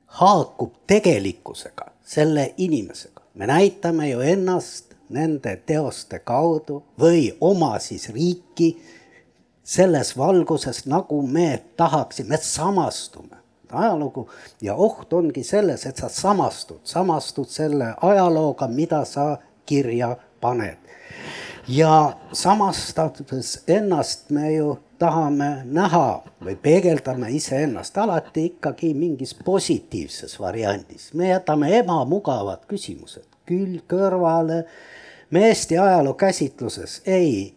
haakub 0.06 0.74
tegelikkusega, 0.86 1.86
selle 2.02 2.54
inimesega. 2.56 3.22
me 3.34 3.46
näitame 3.46 4.10
ju 4.10 4.20
ennast 4.20 4.89
nende 5.10 5.56
teoste 5.66 6.18
kaudu 6.18 6.82
või 7.00 7.30
oma 7.40 7.78
siis 7.78 8.08
riiki 8.14 8.72
selles 9.64 10.16
valguses, 10.18 10.84
nagu 10.86 11.22
me 11.26 11.62
tahaksime, 11.76 12.28
me 12.28 12.38
samastume 12.42 13.40
ajalugu 13.72 14.28
ja 14.62 14.74
oht 14.74 15.12
ongi 15.12 15.44
selles, 15.44 15.86
et 15.86 15.96
sa 15.96 16.08
samastud, 16.08 16.80
samastud 16.84 17.48
selle 17.48 17.94
ajalooga, 18.02 18.68
mida 18.68 19.04
sa 19.04 19.36
kirja 19.66 20.16
paned. 20.40 20.76
ja 21.68 22.16
samastades 22.32 23.62
ennast 23.68 24.30
me 24.30 24.52
ju 24.54 24.78
tahame 24.98 25.62
näha 25.64 26.22
või 26.44 26.56
peegeldame 26.56 27.30
iseennast 27.36 27.98
alati 27.98 28.44
ikkagi 28.50 28.94
mingis 28.94 29.34
positiivses 29.44 30.40
variandis. 30.40 31.14
me 31.14 31.28
jätame 31.28 31.78
ebamugavad 31.78 32.66
küsimused 32.68 33.28
küll 33.46 33.80
kõrvale. 33.90 34.64
Me 35.30 35.46
Eesti 35.48 35.78
ajaloo 35.78 36.14
käsitluses 36.14 37.02
ei 37.06 37.54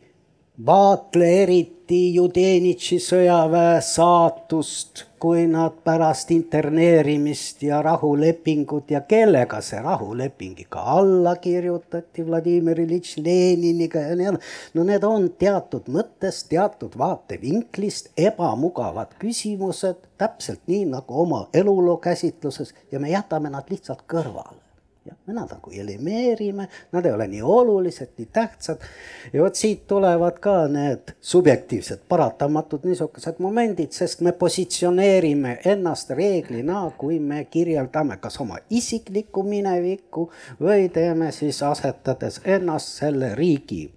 vaatle 0.66 1.30
eriti 1.44 2.14
Judenitši 2.14 3.00
sõjaväe 3.02 3.82
saatust 3.82 5.06
kui 5.24 5.48
nad 5.48 5.80
pärast 5.88 6.32
interneerimist 6.36 7.64
ja 7.64 7.82
rahulepingut 7.82 8.92
ja 8.92 9.02
kellega 9.08 9.62
see 9.64 9.80
rahuleping 9.82 10.60
ikka 10.66 10.84
alla 10.96 11.36
kirjutati, 11.36 12.26
Vladimir 12.28 12.80
Iljitš 12.84 13.18
Leniniga 13.18 14.00
ja 14.00 14.16
nii 14.16 14.28
edasi. 14.34 14.52
no 14.74 14.84
need 14.84 15.04
on 15.08 15.30
teatud 15.40 15.88
mõttes, 15.88 16.44
teatud 16.50 16.98
vaatevinklist 17.00 18.12
ebamugavad 18.18 19.16
küsimused, 19.20 20.04
täpselt 20.18 20.62
nii 20.68 20.86
nagu 20.92 21.22
oma 21.26 21.48
eluloo 21.54 21.98
käsitluses 21.98 22.76
ja 22.92 23.00
me 23.00 23.10
jätame 23.16 23.50
nad 23.50 23.72
lihtsalt 23.72 24.06
kõrvale 24.12 24.63
jah, 25.06 25.18
me 25.26 25.34
nad 25.34 25.52
nagu 25.52 25.72
elimeerime, 25.72 26.68
nad 26.92 27.06
ei 27.06 27.12
ole 27.12 27.28
nii 27.28 27.42
olulised, 27.42 28.14
nii 28.18 28.28
tähtsad. 28.34 28.82
ja 29.34 29.42
vot 29.44 29.56
siit 29.56 29.88
tulevad 29.88 30.40
ka 30.40 30.68
need 30.68 31.16
subjektiivsed 31.22 32.06
paratamatud 32.10 32.86
niisugused 32.88 33.40
momendid, 33.44 33.92
sest 33.92 34.22
me 34.22 34.32
positsioneerime 34.32 35.58
ennast 35.66 36.10
reeglina, 36.10 36.86
kui 36.98 37.20
me 37.20 37.46
kirjeldame 37.46 38.18
kas 38.18 38.40
oma 38.42 38.60
isiklikku 38.70 39.44
minevikku 39.44 40.30
või 40.62 40.88
teeme 40.94 41.32
siis 41.32 41.64
asetades 41.64 42.42
ennast 42.46 43.04
selle 43.04 43.36
riigi 43.36 43.90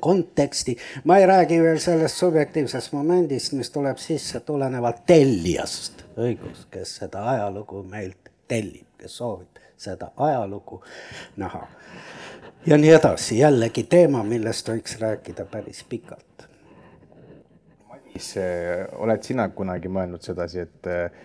konteksti. 0.00 0.76
ma 1.04 1.18
ei 1.18 1.26
räägi 1.26 1.62
veel 1.62 1.78
sellest 1.78 2.16
subjektiivsest 2.16 2.92
momendist, 2.92 3.52
mis 3.52 3.70
tuleb 3.70 3.96
sisse 3.96 4.40
tulenevalt 4.40 5.06
tellijast, 5.06 6.04
õigus, 6.16 6.66
kes 6.70 6.96
seda 7.02 7.28
ajalugu 7.36 7.82
meilt 7.82 8.32
tellib, 8.48 8.86
kes 8.98 9.16
soovib 9.16 9.51
seda 9.82 10.12
ajalugu 10.16 10.82
näha. 11.36 11.66
ja 12.66 12.78
nii 12.78 12.92
edasi, 12.94 13.38
jällegi 13.38 13.82
teema, 13.90 14.22
millest 14.22 14.68
võiks 14.68 14.98
rääkida 15.00 15.44
päris 15.50 15.82
pikalt. 15.88 16.46
Madis, 17.88 18.34
oled 19.02 19.22
sina 19.26 19.48
kunagi 19.48 19.90
mõelnud 19.90 20.22
sedasi, 20.22 20.66
et 20.66 20.90
eh, 20.90 21.22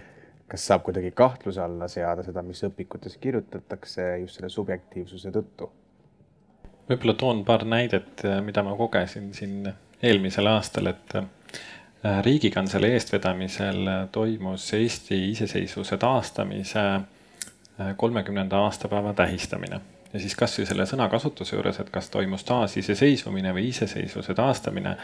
kas 0.50 0.66
saab 0.70 0.86
kuidagi 0.88 1.12
kahtluse 1.12 1.62
alla 1.62 1.90
seada 1.92 2.24
seda, 2.26 2.42
mis 2.42 2.64
õpikutes 2.66 3.20
kirjutatakse 3.22 4.16
just 4.24 4.40
selle 4.40 4.50
subjektiivsuse 4.50 5.34
tõttu? 5.36 5.70
võib-olla 6.88 7.18
toon 7.20 7.44
paar 7.46 7.66
näidet, 7.68 8.24
eh, 8.24 8.40
mida 8.42 8.64
ma 8.64 8.76
kogesin 8.80 9.34
siin 9.36 9.68
eelmisel 10.02 10.48
aastal, 10.48 10.94
et 10.94 11.20
eh, 11.20 11.34
Riigikantselei 12.24 12.94
eestvedamisel 12.96 13.90
toimus 14.14 14.72
Eesti 14.78 15.18
iseseisvuse 15.32 15.98
taastamise 16.00 16.84
kolmekümnenda 17.98 18.58
aastapäeva 18.58 19.14
tähistamine. 19.14 19.80
ja 20.14 20.20
siis 20.20 20.36
kasvõi 20.36 20.66
selle 20.66 20.86
sõnakasutuse 20.88 21.56
juures, 21.56 21.80
et 21.80 21.90
kas 21.92 22.10
toimus 22.10 22.44
taasiseseisvumine 22.48 23.52
või 23.54 23.68
iseseisvuse 23.70 24.34
taastamine, 24.34 24.96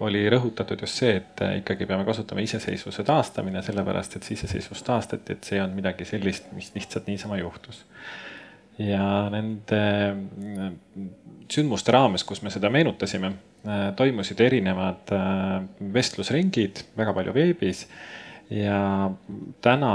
oli 0.00 0.22
rõhutatud 0.30 0.80
just 0.84 1.00
see, 1.00 1.16
et 1.16 1.42
ikkagi 1.62 1.86
peame 1.88 2.04
kasutama 2.04 2.44
iseseisvuse 2.44 3.04
taastamine, 3.04 3.62
sellepärast 3.64 4.16
et 4.16 4.26
see 4.28 4.36
iseseisvus 4.36 4.84
taastati, 4.86 5.32
et 5.32 5.44
see 5.44 5.60
on 5.62 5.72
midagi 5.76 6.04
sellist, 6.08 6.52
mis 6.56 6.70
lihtsalt 6.74 7.08
niisama 7.10 7.40
juhtus. 7.40 7.84
ja 8.78 9.28
nende 9.32 9.82
sündmuste 11.52 11.92
raames, 11.92 12.24
kus 12.24 12.42
me 12.44 12.50
seda 12.52 12.70
meenutasime, 12.70 13.32
toimusid 13.96 14.40
erinevad 14.40 15.12
vestlusringid 15.92 16.84
väga 16.96 17.14
palju 17.16 17.34
veebis 17.34 17.86
ja 18.50 19.10
täna 19.64 19.94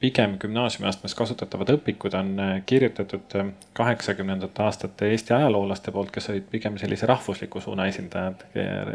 pigem 0.00 0.36
gümnaasiumiastmes 0.38 1.14
kasutatavad 1.18 1.72
õpikud 1.74 2.14
on 2.18 2.32
äh, 2.40 2.54
kirjutatud 2.66 3.34
äh, 3.38 3.50
kaheksakümnendate 3.74 4.62
aastate 4.62 5.10
Eesti 5.10 5.34
ajaloolaste 5.34 5.92
poolt, 5.94 6.12
kes 6.14 6.30
olid 6.30 6.46
pigem 6.50 6.78
sellise 6.78 7.06
rahvusliku 7.10 7.60
suuna 7.60 7.88
esindajad, 7.90 8.44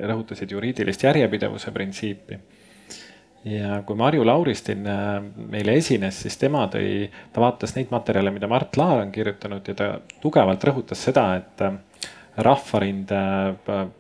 rõhutasid 0.08 0.52
juriidilist 0.56 1.04
järjepidevuse 1.04 1.72
printsiipi. 1.76 2.40
ja 3.46 3.82
kui 3.86 3.96
Marju 4.00 4.26
Lauristin 4.26 4.88
äh, 4.88 5.20
meile 5.36 5.76
esines, 5.82 6.22
siis 6.24 6.38
tema 6.40 6.68
tõi, 6.72 7.10
ta 7.34 7.44
vaatas 7.44 7.76
neid 7.76 7.92
materjale, 7.92 8.32
mida 8.32 8.48
Mart 8.48 8.78
Laar 8.78 9.04
on 9.04 9.12
kirjutanud 9.12 9.68
ja 9.68 9.76
ta 9.76 9.94
tugevalt 10.22 10.64
rõhutas 10.64 11.04
seda, 11.04 11.34
et 11.36 11.68
rahvarinde 12.34 13.18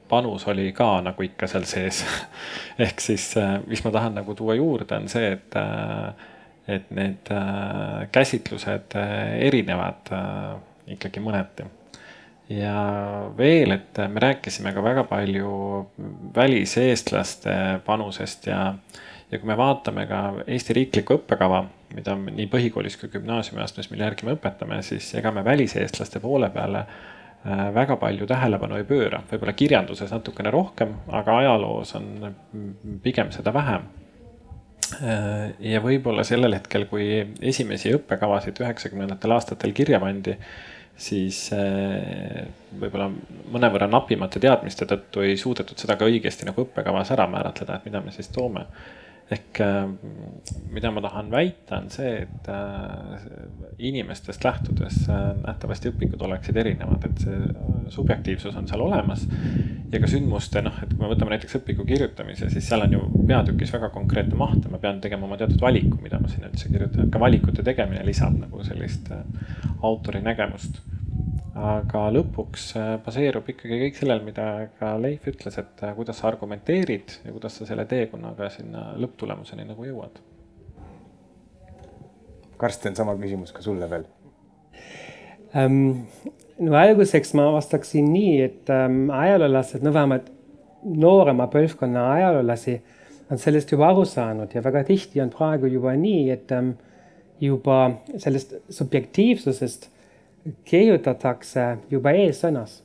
panus 0.10 0.48
oli 0.48 0.72
ka 0.74 1.02
nagu 1.06 1.22
ikka 1.22 1.46
seal 1.52 1.68
sees 1.70 2.00
ehk 2.86 3.04
siis, 3.04 3.34
mis 3.68 3.84
ma 3.84 3.92
tahan 3.92 4.16
nagu 4.24 4.34
tuua 4.34 4.56
juurde, 4.56 4.96
on 4.96 5.12
see, 5.12 5.36
et 5.36 5.60
et 6.68 6.92
need 6.96 7.32
äh, 7.32 8.08
käsitlused 8.12 8.96
äh, 8.96 9.38
erinevad 9.48 10.12
äh, 10.12 10.54
ikkagi 10.96 11.24
mõneti. 11.24 11.66
ja 12.50 12.76
veel, 13.38 13.72
et 13.72 13.98
me 14.12 14.20
rääkisime 14.20 14.74
ka 14.76 14.84
väga 14.84 15.04
palju 15.08 15.54
väliseestlaste 16.36 17.56
panusest 17.86 18.48
ja, 18.48 18.76
ja 19.32 19.40
kui 19.40 19.48
me 19.48 19.58
vaatame 19.58 20.06
ka 20.08 20.20
Eesti 20.48 20.76
riiklikku 20.78 21.18
õppekava, 21.20 21.64
mida 21.96 22.16
nii 22.20 22.48
põhikoolis 22.52 23.00
kui 23.00 23.10
gümnaasiumiastmes, 23.16 23.90
mille 23.92 24.08
järgi 24.08 24.28
me 24.28 24.36
õpetame, 24.38 24.82
siis 24.84 25.14
ega 25.20 25.32
me 25.32 25.44
väliseestlaste 25.46 26.20
poole 26.24 26.52
peale 26.54 26.86
väga 27.76 27.98
palju 28.00 28.28
tähelepanu 28.28 28.78
ei 28.80 28.86
pööra, 28.88 29.20
võib-olla 29.32 29.52
kirjanduses 29.52 30.14
natukene 30.16 30.52
rohkem, 30.52 30.94
aga 31.12 31.42
ajaloos 31.42 31.92
on 32.00 32.36
pigem 33.04 33.34
seda 33.36 33.52
vähem 33.56 33.84
Äh, 33.84 34.03
ja 35.60 35.82
võib-olla 35.84 36.26
sellel 36.28 36.58
hetkel, 36.58 36.86
kui 36.90 37.08
esimesi 37.42 37.94
õppekavasid 37.96 38.62
üheksakümnendatel 38.64 39.36
aastatel 39.36 39.74
kirja 39.76 40.00
pandi, 40.04 40.36
siis 41.00 41.46
äh, 41.56 42.44
võib-olla 42.80 43.10
mõnevõrra 43.54 43.88
napimate 43.90 44.42
teadmiste 44.44 44.88
tõttu 44.90 45.24
ei 45.26 45.38
suudetud 45.40 45.80
seda 45.80 45.98
ka 45.98 46.10
õigesti 46.10 46.48
nagu 46.50 46.66
õppekavas 46.66 47.14
ära 47.16 47.28
määratleda, 47.32 47.80
et 47.80 47.88
mida 47.90 48.04
me 48.04 48.14
siis 48.14 48.30
toome 48.34 48.68
ehk 49.32 49.60
äh, 49.64 49.88
mida 50.74 50.92
ma 50.92 51.02
tahan 51.02 51.30
väita, 51.32 51.80
on 51.80 51.90
see, 51.94 52.26
et 52.26 52.50
äh, 52.52 53.24
inimestest 53.80 54.44
lähtudes 54.44 55.04
äh, 55.10 55.30
nähtavasti 55.40 55.92
õpikud 55.94 56.22
oleksid 56.28 56.58
erinevad, 56.60 57.06
et 57.08 57.24
see 57.24 57.40
subjektiivsus 57.94 58.56
on 58.60 58.68
seal 58.68 58.84
olemas. 58.84 59.28
ja 59.94 60.02
ka 60.02 60.10
sündmuste, 60.10 60.64
noh, 60.66 60.78
et 60.84 60.94
kui 60.94 61.04
me 61.04 61.12
võtame 61.12 61.36
näiteks 61.36 61.60
õpiku 61.62 61.86
kirjutamise, 61.88 62.50
siis 62.54 62.68
seal 62.68 62.86
on 62.86 62.98
ju 62.98 63.04
peatükis 63.28 63.74
väga 63.74 63.92
konkreetne 63.94 64.40
maht 64.40 64.66
ja 64.66 64.74
ma 64.74 64.82
pean 64.82 65.02
tegema 65.04 65.28
oma 65.30 65.38
teatud 65.40 65.62
valiku, 65.62 66.00
mida 66.02 66.20
ma 66.20 66.32
sinna 66.32 66.50
üldse 66.50 66.72
kirjutan, 66.72 67.12
ka 67.14 67.22
valikute 67.22 67.66
tegemine 67.66 68.04
lisab 68.08 68.36
nagu 68.40 68.66
sellist 68.66 69.12
autori 69.84 70.24
nägemust 70.26 70.82
aga 71.54 72.08
lõpuks 72.16 72.68
äh, 72.80 72.92
baseerub 73.06 73.48
ikkagi 73.54 73.80
kõik 73.86 73.98
sellel, 74.00 74.24
mida 74.26 74.48
ka 74.80 74.96
Leif 75.02 75.28
ütles, 75.30 75.58
et 75.62 75.84
äh, 75.86 75.94
kuidas 75.98 76.20
sa 76.22 76.30
argumenteerid 76.32 77.18
ja 77.26 77.34
kuidas 77.34 77.60
sa 77.60 77.68
selle 77.70 77.86
teekonnaga 77.90 78.50
sinna 78.54 78.92
lõpptulemuseni 79.00 79.68
nagu 79.70 79.86
jõuad. 79.86 80.18
Karsten, 82.58 82.96
sama 82.98 83.16
küsimus 83.20 83.54
ka 83.54 83.64
sulle 83.66 83.90
veel 83.92 84.06
ähm,. 85.58 86.06
no 86.64 86.78
alguseks 86.80 87.34
ma 87.38 87.50
vastaksin 87.54 88.08
nii, 88.14 88.34
et 88.42 88.74
ähm, 88.74 89.08
ajaloolased, 89.14 89.84
no 89.86 89.94
vähemalt 89.94 90.32
noorema 90.84 91.48
põlvkonna 91.52 92.10
ajaloolasi 92.16 92.78
on 93.32 93.40
sellest 93.40 93.72
juba 93.72 93.90
aru 93.92 94.06
saanud 94.08 94.54
ja 94.54 94.64
väga 94.64 94.84
tihti 94.88 95.22
on 95.24 95.32
praegu 95.34 95.70
juba 95.72 95.94
nii, 95.98 96.28
et 96.34 96.52
ähm, 96.56 96.76
juba 97.42 97.80
sellest 98.18 98.56
subjektiivsusest 98.70 99.90
kirjutatakse 100.66 101.78
juba 101.92 102.12
eessõnas. 102.12 102.82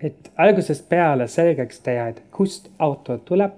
et 0.00 0.30
algusest 0.40 0.88
peale 0.88 1.26
selgeks 1.28 1.82
teha, 1.84 2.06
et 2.08 2.22
kust 2.32 2.70
autor 2.78 3.18
tuleb, 3.24 3.52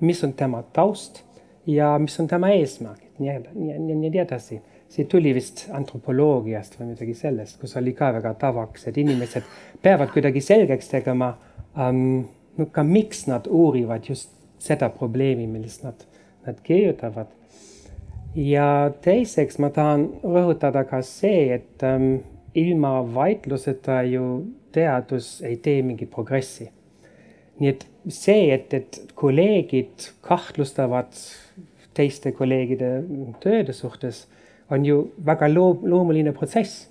mis 0.00 0.24
on 0.24 0.34
tema 0.36 0.62
taust 0.62 1.22
ja 1.66 1.94
mis 1.98 2.20
on 2.20 2.28
tema 2.28 2.50
eesmärgid, 2.52 3.14
nii, 3.18 3.38
nii, 3.54 3.94
nii, 3.94 4.18
edasi. 4.20 4.60
see 4.88 5.04
tuli 5.10 5.32
vist 5.34 5.64
antropoloogiast 5.74 6.76
või 6.78 6.92
midagi 6.92 7.14
sellest, 7.14 7.56
kus 7.60 7.74
oli 7.76 7.92
ka 7.92 8.12
väga 8.14 8.34
tavaks, 8.38 8.86
et 8.86 8.98
inimesed 8.98 9.48
peavad 9.82 10.12
kuidagi 10.12 10.40
selgeks 10.40 10.88
tegema 10.92 11.32
um,, 11.74 12.28
no 12.56 12.66
ka 12.72 12.84
miks 12.86 13.26
nad 13.26 13.48
uurivad 13.50 14.06
just 14.08 14.30
seda 14.62 14.88
probleemi, 14.88 15.46
millest 15.46 15.82
nad, 15.84 16.06
nad 16.46 16.60
kirjutavad. 16.62 17.26
ja 18.36 18.92
teiseks 19.02 19.58
ma 19.58 19.70
tahan 19.72 20.06
rõhutada 20.22 20.84
ka 20.84 21.02
see, 21.02 21.54
et 21.54 21.82
ähm, 21.82 22.20
ilma 22.56 23.00
vaidluseta 23.14 24.00
ju 24.08 24.24
teadus 24.72 25.40
ei 25.44 25.56
tee 25.62 25.82
mingit 25.82 26.10
progressi. 26.12 26.70
nii 27.60 27.68
et 27.72 27.86
see, 28.12 28.50
et, 28.52 28.74
et 28.74 28.98
kolleegid 29.16 30.10
kahtlustavad 30.24 31.14
teiste 31.96 32.32
kolleegide 32.36 32.90
tööde 33.40 33.72
suhtes, 33.72 34.26
on 34.68 34.84
ju 34.84 34.98
väga 35.24 35.48
loo-, 35.48 35.80
loomuline 35.82 36.34
protsess 36.36 36.88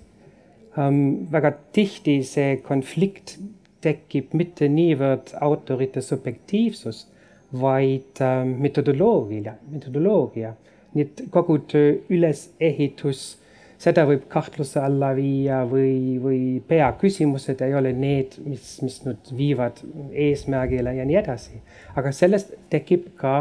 ähm,. 0.78 1.28
väga 1.30 1.52
tihti 1.76 2.18
see 2.26 2.56
konflikt 2.66 3.36
tekib 3.84 4.34
mitte 4.34 4.68
niivõrd 4.72 5.34
autorite 5.44 6.02
subjektiivsust, 6.02 7.12
vaid 7.56 8.20
ähm, 8.24 8.56
metodoloogia, 8.62 9.54
metodoloogia. 9.70 10.54
nii 10.96 11.04
et 11.04 11.20
kogu 11.30 11.58
töö 11.68 11.98
ülesehitus, 12.10 13.36
seda 13.78 14.06
võib 14.08 14.24
kahtluse 14.32 14.80
alla 14.80 15.12
viia 15.16 15.62
või, 15.68 16.16
või 16.22 16.40
peaküsimused 16.68 17.60
ei 17.64 17.74
ole 17.76 17.92
need, 17.96 18.38
mis, 18.46 18.76
mis 18.82 19.00
nüüd 19.04 19.32
viivad 19.36 19.82
eesmärgile 20.12 20.96
ja 20.96 21.04
nii 21.08 21.18
edasi. 21.20 21.60
aga 21.94 22.12
sellest 22.12 22.54
tekib 22.72 23.12
ka 23.20 23.36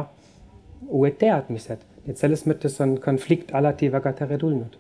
uued 0.88 1.18
teadmised, 1.22 1.84
et 2.06 2.20
selles 2.20 2.46
mõttes 2.50 2.76
on 2.84 2.98
konflikt 3.02 3.54
alati 3.56 3.90
väga 3.92 4.14
teretulnud 4.20 4.76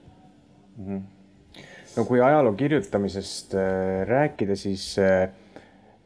mm. 0.77 0.85
-hmm. 0.85 1.63
no 1.97 2.05
kui 2.05 2.21
ajaloo 2.21 2.53
kirjutamisest 2.53 3.55
äh, 3.55 4.07
rääkida, 4.07 4.55
siis 4.55 4.99
äh, 4.99 5.29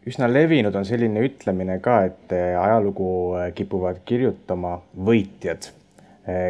üsna 0.06 0.30
levinud 0.34 0.76
on 0.76 0.86
selline 0.86 1.26
ütlemine 1.26 1.80
ka, 1.80 2.04
et 2.06 2.32
äh, 2.32 2.54
ajalugu 2.62 3.34
kipuvad 3.56 4.06
kirjutama 4.06 4.82
võitjad. 4.96 5.74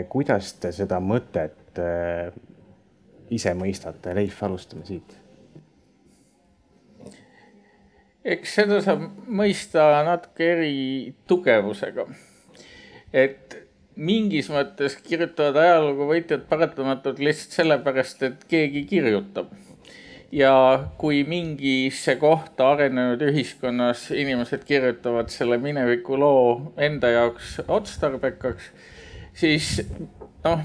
Kuidas 0.10 0.54
te 0.60 0.74
seda 0.76 0.98
mõtet 1.00 1.78
ise 3.32 3.54
mõistate, 3.58 4.14
Leif, 4.16 4.44
alustame 4.44 4.86
siit. 4.88 5.18
eks 8.30 8.52
seda 8.60 8.82
saab 8.84 9.06
mõista 9.26 10.04
natuke 10.06 10.46
eri 10.54 10.76
tugevusega. 11.28 12.06
et 13.14 13.56
mingis 13.96 14.50
mõttes 14.52 14.96
kirjutavad 15.04 15.58
ajalugu 15.64 16.08
võitjad 16.12 16.46
paratamatult 16.50 17.20
lihtsalt 17.20 17.58
sellepärast, 17.62 18.24
et 18.24 18.46
keegi 18.52 18.86
kirjutab 18.88 19.50
ja 20.32 20.54
kui 20.98 21.24
mingisse 21.28 22.16
kohta 22.22 22.72
arenenud 22.74 23.22
ühiskonnas 23.30 24.10
inimesed 24.14 24.64
kirjutavad 24.68 25.32
selle 25.34 25.58
mineviku 25.62 26.20
loo 26.20 26.74
enda 26.78 27.10
jaoks 27.16 27.60
otstarbekaks, 27.68 28.70
siis 29.34 29.80
noh, 30.46 30.62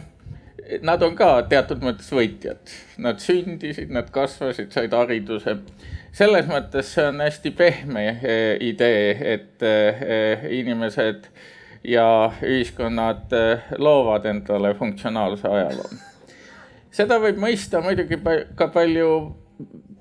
nad 0.83 1.03
on 1.03 1.17
ka 1.17 1.31
teatud 1.49 1.83
mõttes 1.85 2.11
võitjad. 2.15 2.73
Nad 3.03 3.21
sündisid, 3.23 3.91
nad 3.93 4.11
kasvasid, 4.15 4.73
said 4.73 4.95
hariduse. 4.97 5.59
selles 6.15 6.47
mõttes 6.47 6.93
see 6.95 7.05
on 7.11 7.21
hästi 7.21 7.51
pehme 7.51 8.05
eh, 8.23 8.57
idee, 8.63 9.35
et 9.35 9.63
eh, 9.63 10.45
inimesed 10.61 11.27
ja 11.85 12.33
ühiskonnad 12.43 13.33
eh, 13.35 13.71
loovad 13.79 14.27
endale 14.31 14.75
funktsionaalse 14.79 15.49
ajaloo. 15.49 15.91
seda 16.91 17.19
võib 17.19 17.41
mõista 17.43 17.83
muidugi 17.83 18.21
ka 18.55 18.69
palju 18.69 19.11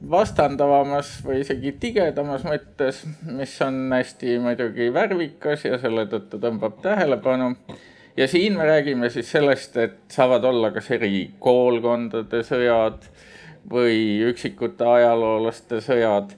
vastandavamas 0.10 1.16
või 1.26 1.42
isegi 1.42 1.72
tigedamas 1.80 2.44
mõttes, 2.48 3.04
mis 3.26 3.56
on 3.64 3.88
hästi 3.94 4.38
muidugi 4.44 4.90
värvikas 4.94 5.66
ja 5.66 5.80
selle 5.82 6.06
tõttu 6.12 6.40
tõmbab 6.44 6.82
tähelepanu. 6.84 7.54
Ja 8.18 8.28
siin 8.28 8.58
me 8.58 8.66
räägime 8.66 9.10
siis 9.10 9.32
sellest, 9.32 9.78
et 9.78 9.96
saavad 10.12 10.44
olla 10.44 10.72
kas 10.72 10.92
eri 10.92 11.32
koolkondade 11.40 12.44
sõjad 12.44 13.08
või 13.72 14.22
üksikute 14.30 14.86
ajaloolaste 14.86 15.80
sõjad 15.82 16.36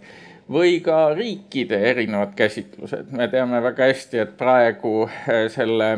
või 0.52 0.78
ka 0.86 1.14
riikide 1.18 1.80
erinevad 1.90 2.36
käsitlused. 2.38 3.12
me 3.12 3.28
teame 3.28 3.62
väga 3.64 3.90
hästi, 3.90 4.20
et 4.20 4.38
praegu 4.38 5.10
eh, 5.28 5.50
selle 5.50 5.98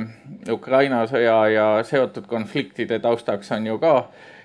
Ukraina 0.52 1.04
sõja 1.08 1.38
ja 1.52 1.68
seotud 1.84 2.28
konfliktide 2.28 3.00
taustaks 3.00 3.52
on 3.52 3.68
ju 3.68 3.78
ka 3.78 3.96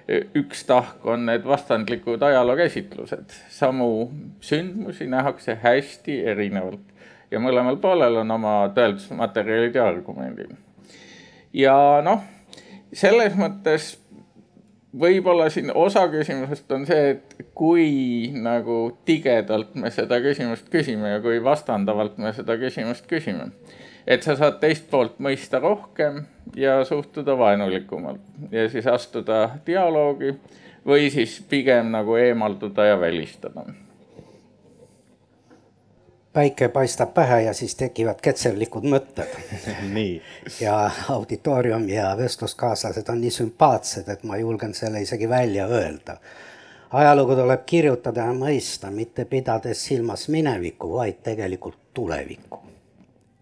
üks 0.09 0.64
tahk 0.66 1.07
on 1.07 1.27
need 1.27 1.45
vastandlikud 1.47 2.23
ajalookäsitlused. 2.23 3.31
samu 3.49 4.11
sündmusi 4.40 5.07
nähakse 5.07 5.59
hästi 5.62 6.25
erinevalt 6.27 6.81
ja 7.31 7.40
mõlemal 7.40 7.79
poolel 7.81 8.16
on 8.16 8.31
oma 8.31 8.57
tõendusmaterjalid 8.75 9.75
ja 9.75 9.87
argumendid. 9.88 10.51
Ja 11.53 11.77
noh, 12.05 12.23
selles 12.93 13.37
mõttes 13.38 13.93
võib-olla 14.93 15.49
siin 15.51 15.73
osa 15.75 16.05
küsimusest 16.12 16.73
on 16.73 16.85
see, 16.88 17.15
et 17.15 17.47
kui 17.57 18.33
nagu 18.37 18.99
tigedalt 19.09 19.75
me 19.75 19.91
seda 19.91 20.19
küsimust 20.25 20.69
küsime 20.73 21.15
ja 21.15 21.23
kui 21.25 21.41
vastandavalt 21.45 22.19
me 22.21 22.35
seda 22.37 22.59
küsimust 22.61 23.09
küsime 23.09 23.51
et 24.07 24.23
sa 24.23 24.35
saad 24.38 24.59
teist 24.62 24.88
poolt 24.91 25.21
mõista 25.23 25.61
rohkem 25.62 26.23
ja 26.59 26.81
suhtuda 26.85 27.37
vaenulikumalt 27.38 28.51
ja 28.51 28.67
siis 28.71 28.87
astuda 28.91 29.45
dialoogi 29.67 30.35
või 30.87 31.11
siis 31.15 31.38
pigem 31.49 31.93
nagu 31.95 32.17
eemalduda 32.19 32.87
ja 32.91 33.01
välistada. 33.01 33.65
Päike 36.33 36.68
paistab 36.68 37.14
pähe 37.14 37.42
ja 37.42 37.53
siis 37.55 37.75
tekivad 37.75 38.21
ketsevlikud 38.23 38.87
mõtted. 38.88 39.29
Ja 40.61 40.90
auditoorium 41.09 41.88
ja 41.88 42.16
vestluskaaslased 42.18 43.09
on 43.09 43.21
nii 43.21 43.31
sümpaatsed, 43.31 44.09
et 44.09 44.25
ma 44.25 44.37
julgen 44.37 44.75
selle 44.75 45.03
isegi 45.03 45.29
välja 45.29 45.66
öelda. 45.66 46.16
Ajalugu 46.92 47.37
tuleb 47.37 47.62
kirjutada 47.66 48.27
ja 48.29 48.35
mõista, 48.37 48.90
mitte 48.90 49.25
pidades 49.25 49.85
silmas 49.85 50.29
minevikku, 50.29 50.92
vaid 50.92 51.23
tegelikult 51.25 51.79
tulevikku. 51.95 52.61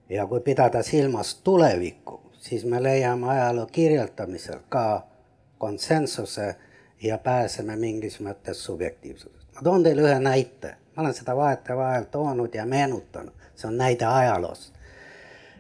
Ja 0.09 0.27
kui 0.27 0.41
pidada 0.41 0.83
silmas 0.83 1.35
tulevikku, 1.35 2.21
siis 2.39 2.65
me 2.65 2.83
leiame 2.83 3.29
ajaloo 3.31 3.67
kirjeldamisel 3.67 4.61
ka 4.69 5.07
konsensuse 5.59 6.55
ja 7.03 7.19
pääseme 7.19 7.77
mingis 7.77 8.21
mõttes 8.21 8.65
subjektiivsusest. 8.65 9.47
ma 9.55 9.63
toon 9.63 9.83
teile 9.83 10.03
ühe 10.03 10.19
näite, 10.21 10.77
ma 10.97 11.03
olen 11.03 11.15
seda 11.15 11.37
vahetevahel 11.37 12.05
toonud 12.11 12.55
ja 12.55 12.67
meenutanud, 12.67 13.33
see 13.57 13.69
on 13.69 13.77
näide 13.79 14.05
ajaloost. 14.05 14.73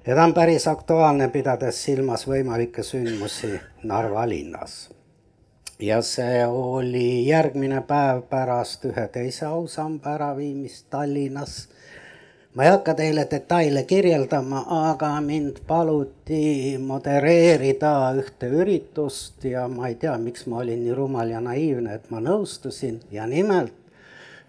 ja 0.07 0.14
ta 0.14 0.25
on 0.25 0.35
päris 0.35 0.69
aktuaalne, 0.69 1.29
pidades 1.29 1.85
silmas 1.85 2.27
võimalikke 2.29 2.83
sündmusi 2.83 3.61
Narva 3.83 4.29
linnas. 4.29 4.90
ja 5.79 6.03
see 6.03 6.47
oli 6.47 7.27
järgmine 7.29 7.81
päev 7.81 8.23
pärast 8.23 8.85
ühe 8.85 9.09
teise 9.09 9.47
ausamba 9.47 10.14
äraviimist 10.14 10.87
Tallinnas 10.90 11.69
ma 12.55 12.64
ei 12.64 12.71
hakka 12.71 12.95
teile 12.95 13.27
detaile 13.31 13.83
kirjeldama, 13.83 14.64
aga 14.90 15.11
mind 15.21 15.61
paluti 15.66 16.79
modereerida 16.83 17.93
ühte 18.19 18.49
üritust 18.51 19.45
ja 19.45 19.69
ma 19.69 19.88
ei 19.88 19.95
tea, 19.95 20.16
miks 20.19 20.49
ma 20.51 20.59
olin 20.64 20.83
nii 20.85 20.95
rumal 20.95 21.31
ja 21.31 21.40
naiivne, 21.40 21.95
et 21.95 22.11
ma 22.11 22.19
nõustusin 22.25 22.99
ja 23.14 23.27
nimelt 23.31 23.77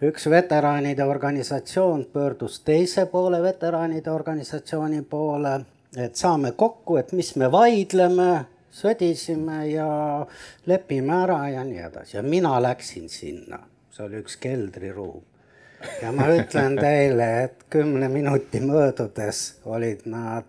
üks 0.01 0.29
veteraanide 0.29 1.03
organisatsioon 1.05 2.05
pöördus 2.13 2.59
teise 2.59 3.05
poole 3.05 3.41
veteraanide 3.41 4.11
organisatsiooni 4.11 5.01
poole, 5.01 5.59
et 5.97 6.15
saame 6.15 6.51
kokku, 6.51 6.97
et 6.97 7.11
mis 7.11 7.35
me 7.35 7.51
vaidleme, 7.51 8.45
sõdisime 8.71 9.65
ja 9.69 9.89
lepime 10.65 11.17
ära 11.23 11.41
ja 11.49 11.65
nii 11.67 11.83
edasi. 11.89 12.17
Ja 12.17 12.23
mina 12.23 12.55
läksin 12.63 13.09
sinna, 13.09 13.59
see 13.91 14.05
oli 14.05 14.21
üks 14.23 14.39
keldriruum. 14.41 15.21
Ja 16.01 16.11
ma 16.13 16.27
ütlen 16.29 16.77
teile, 16.77 17.27
et 17.43 17.65
kümne 17.69 18.07
minuti 18.09 18.61
möödudes 18.61 19.61
olid 19.65 20.05
nad 20.05 20.47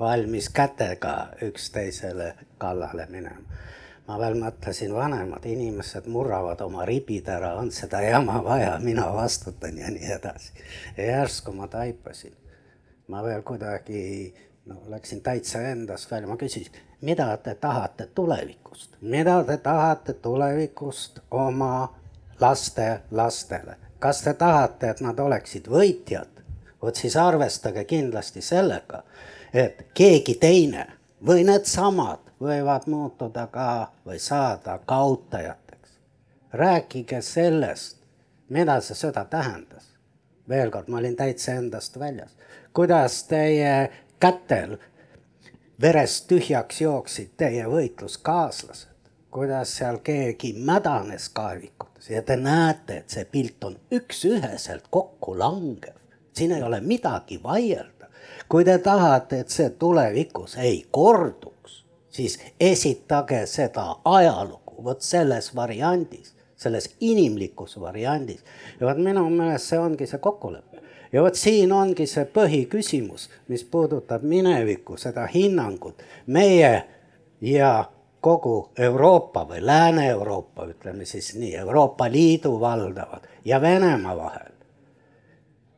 valmis 0.00 0.48
kätega 0.50 1.28
üksteisele 1.46 2.34
kallale 2.58 3.06
minema. 3.10 3.60
Ma 4.08 4.18
veel 4.18 4.38
mõtlesin, 4.40 4.94
vanemad 4.94 5.44
inimesed 5.46 6.06
murravad 6.10 6.60
oma 6.64 6.86
ribid 6.88 7.28
ära, 7.30 7.54
on 7.60 7.70
seda 7.74 8.00
jama 8.02 8.40
vaja, 8.44 8.76
mina 8.82 9.06
vastutan 9.14 9.78
ja 9.78 9.90
nii 9.90 10.12
edasi. 10.18 10.52
ja 10.96 11.04
järsku 11.04 11.52
ma 11.52 11.68
taipasin, 11.68 12.34
ma 13.08 13.22
veel 13.22 13.42
kuidagi 13.42 14.34
no 14.66 14.82
läksin 14.88 15.20
täitsa 15.20 15.62
endast 15.70 16.10
välja, 16.10 16.28
ma 16.28 16.36
küsisin, 16.36 16.72
mida 17.00 17.36
te 17.36 17.54
tahate 17.54 18.06
tulevikust, 18.14 18.96
mida 19.00 19.44
te 19.44 19.56
tahate 19.56 20.12
tulevikust 20.12 21.20
oma 21.30 21.94
laste 22.40 23.00
lastele? 23.10 23.76
Kas 23.98 24.22
te 24.22 24.34
tahate, 24.34 24.90
et 24.90 25.00
nad 25.00 25.18
oleksid 25.18 25.68
võitjad, 25.70 26.42
vot 26.82 26.96
siis 26.98 27.16
arvestage 27.16 27.84
kindlasti 27.84 28.42
sellega, 28.42 29.04
et 29.54 29.86
keegi 29.94 30.34
teine 30.42 30.86
või 31.26 31.44
needsamad 31.46 32.31
võivad 32.42 32.86
muutuda 32.86 33.46
ka 33.46 33.92
või 34.06 34.18
saada 34.18 34.78
kaotajateks. 34.86 35.98
rääkige 36.52 37.22
sellest, 37.22 37.96
mida 38.48 38.80
see 38.80 38.94
sõda 38.94 39.24
tähendas. 39.24 39.92
veel 40.48 40.70
kord, 40.70 40.88
ma 40.88 40.98
olin 40.98 41.16
täitsa 41.16 41.52
endast 41.52 41.98
väljas. 41.98 42.36
kuidas 42.72 43.24
teie 43.24 43.90
kätel 44.20 44.78
verest 45.80 46.28
tühjaks 46.28 46.80
jooksid 46.80 47.30
teie 47.36 47.64
võitluskaaslased, 47.66 49.10
kuidas 49.30 49.76
seal 49.76 49.98
keegi 50.04 50.52
mädanes 50.58 51.28
kaevikutes 51.28 52.10
ja 52.10 52.22
te 52.22 52.36
näete, 52.36 52.96
et 52.96 53.10
see 53.10 53.24
pilt 53.24 53.64
on 53.64 53.76
üks-üheselt 53.90 54.86
kokku 54.90 55.38
langev. 55.38 55.96
siin 56.32 56.52
ei 56.52 56.62
ole 56.62 56.80
midagi 56.80 57.40
vaielda. 57.42 58.06
kui 58.48 58.64
te 58.64 58.78
tahate, 58.78 59.40
et 59.40 59.48
see 59.48 59.70
tulevikus 59.70 60.56
ei 60.56 60.86
korduks, 60.90 61.51
siis 62.12 62.38
esitage 62.60 63.46
seda 63.46 63.96
ajalugu 64.04 64.84
vot 64.84 65.00
selles 65.02 65.54
variandis, 65.56 66.34
selles 66.56 66.90
inimlikus 67.00 67.80
variandis. 67.80 68.44
ja 68.80 68.86
vot 68.86 68.98
minu 68.98 69.24
meelest 69.30 69.72
see 69.72 69.78
ongi 69.78 70.06
see 70.06 70.18
kokkulepe 70.18 70.82
ja 71.12 71.22
vot 71.22 71.34
siin 71.34 71.72
ongi 71.72 72.06
see 72.06 72.24
põhiküsimus, 72.24 73.28
mis 73.48 73.64
puudutab 73.64 74.22
minevikku, 74.22 74.96
seda 74.96 75.26
hinnangut 75.34 76.02
meie 76.26 76.84
ja 77.40 77.72
kogu 78.22 78.70
Euroopa 78.78 79.44
või 79.48 79.60
Lääne-Euroopa, 79.66 80.66
ütleme 80.70 81.04
siis 81.04 81.34
nii, 81.34 81.56
Euroopa 81.56 82.06
Liidu 82.10 82.60
valdavad 82.60 83.26
ja 83.44 83.60
Venemaa 83.60 84.16
vahel. 84.16 84.52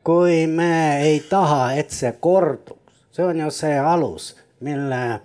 kui 0.03 0.47
me 0.47 1.01
ei 1.01 1.19
taha, 1.29 1.73
et 1.73 1.89
see 1.89 2.11
korduks, 2.19 2.93
see 3.11 3.25
on 3.25 3.39
ju 3.39 3.47
see 3.51 3.79
alus, 3.79 4.35
mille 4.59 5.21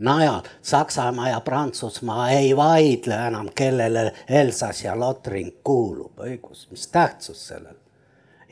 najal 0.00 0.42
Saksamaa 0.62 1.28
ja 1.28 1.40
Prantsusmaa 1.40 2.30
ei 2.30 2.56
vaidle 2.56 3.14
enam, 3.26 3.48
kellele 3.54 4.12
Elsass 4.28 4.84
ja 4.84 4.98
Lotring 5.00 5.50
kuulub, 5.64 6.18
õigus, 6.18 6.66
mis 6.70 6.88
tähtsus 6.88 7.48
sellel 7.48 7.76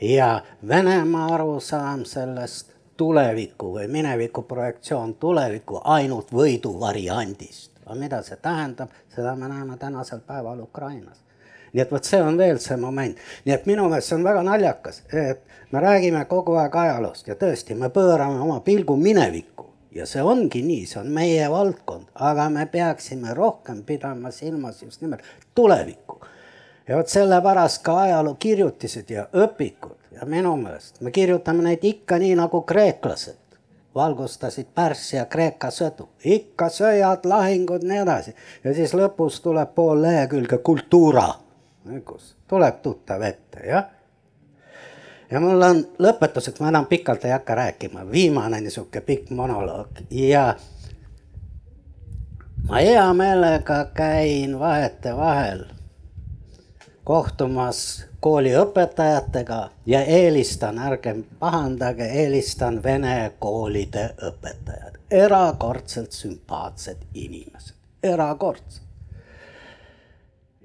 ja 0.01 0.41
Venemaa 0.67 1.33
arusaam 1.33 2.05
sellest 2.05 2.71
tuleviku 2.97 3.73
või 3.73 3.87
mineviku 3.87 4.41
projektsioon 4.41 5.13
tuleviku 5.15 5.81
ainult 5.83 6.31
võidu 6.31 6.79
variandist. 6.79 7.71
aga 7.85 7.95
mida 7.95 8.21
see 8.21 8.37
tähendab, 8.37 8.89
seda 9.15 9.35
me 9.35 9.47
näeme 9.47 9.77
tänasel 9.77 10.19
päeval 10.19 10.59
Ukrainas. 10.59 11.23
nii 11.73 11.81
et 11.81 11.91
vot 11.91 12.03
see 12.03 12.21
on 12.21 12.37
veel 12.37 12.59
see 12.59 12.77
moment, 12.77 13.17
nii 13.45 13.53
et 13.53 13.65
minu 13.65 13.89
meelest 13.89 14.07
see 14.07 14.15
on 14.15 14.23
väga 14.23 14.43
naljakas, 14.43 15.03
et 15.13 15.43
me 15.71 15.79
räägime 15.79 16.25
kogu 16.25 16.55
aeg 16.55 16.75
ajaloost 16.75 17.27
ja 17.27 17.35
tõesti, 17.35 17.75
me 17.75 17.89
pöörame 17.89 18.39
oma 18.39 18.59
pilgu 18.59 18.95
minevikku 18.97 19.68
ja 19.95 20.05
see 20.05 20.23
ongi 20.23 20.61
nii, 20.65 20.85
see 20.85 20.99
on 21.01 21.11
meie 21.13 21.49
valdkond, 21.51 22.11
aga 22.15 22.49
me 22.49 22.65
peaksime 22.65 23.33
rohkem 23.33 23.83
pidama 23.83 24.31
silmas 24.31 24.83
just 24.83 25.01
nimelt 25.01 25.23
tulevikku. 25.55 26.19
Ja 26.87 26.97
vot 26.97 27.07
sellepärast 27.07 27.83
ka 27.85 27.99
ajalookirjutised 28.01 29.09
ja 29.13 29.27
õpikud. 29.33 29.97
Ja 30.11 30.25
minu 30.25 30.55
meelest 30.57 31.01
me 31.05 31.11
kirjutame 31.13 31.63
neid 31.63 31.83
ikka 31.85 32.17
nii 32.17 32.33
nagu 32.39 32.61
kreeklased. 32.61 33.37
Valgustasid 33.95 34.67
Pärsia 34.75 35.25
Kreeka 35.25 35.71
sõdu, 35.73 36.07
ikka 36.23 36.67
sõjad, 36.73 37.25
lahingud, 37.25 37.83
nii 37.85 38.01
edasi. 38.03 38.33
Ja 38.63 38.73
siis 38.77 38.93
lõpus 38.93 39.39
tuleb 39.41 39.73
pool 39.75 40.01
lehekülge 40.01 40.59
kultuura, 40.65 41.25
kus? 42.05 42.35
Tuleb 42.47 42.81
tuttav 42.85 43.25
ette, 43.25 43.63
jah. 43.65 43.89
Ja 45.31 45.39
mul 45.39 45.61
on 45.61 45.81
lõpetuseks, 45.99 46.59
ma 46.61 46.71
enam 46.73 46.85
pikalt 46.89 47.25
ei 47.25 47.31
hakka 47.31 47.55
rääkima, 47.55 48.05
viimane 48.11 48.61
niisugune 48.61 49.01
pikk 49.05 49.29
monoloog. 49.29 50.03
Ja 50.11 50.55
ma 52.69 52.81
hea 52.83 53.13
meelega 53.13 53.85
käin 53.93 54.59
vahetevahel 54.59 55.65
kohtumas 57.09 58.05
kooliõpetajatega 58.19 59.69
ja 59.85 60.01
eelistan, 60.01 60.79
ärgem 60.79 61.23
pahandage, 61.39 62.05
eelistan 62.05 62.83
vene 62.83 63.31
koolide 63.39 64.11
õpetajad, 64.27 64.99
erakordselt 65.11 66.11
sümpaatsed 66.11 67.07
inimesed, 67.13 67.75
erakordselt. 68.03 68.85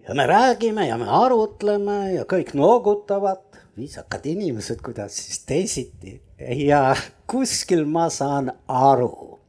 ja 0.09 0.15
me 0.15 0.27
räägime 0.27 0.87
ja 0.87 0.99
me 0.99 1.09
arutleme 1.09 2.13
ja 2.13 2.25
kõik 2.25 2.53
noogutavad, 2.55 3.54
viisakad 3.77 4.27
inimesed, 4.27 4.81
kuidas 4.85 5.17
siis 5.17 5.41
teisiti 5.47 6.23
ja 6.67 6.97
kuskil 7.27 7.85
ma 7.85 8.09
saan 8.11 8.53
aru, 8.69 9.41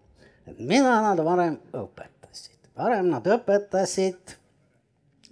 et 0.47 0.59
mida 0.59 0.97
nad 1.05 1.21
varem 1.25 1.59
õpetasid, 1.73 2.57
varem 2.77 3.11
nad 3.13 3.27
õpetasid 3.27 4.35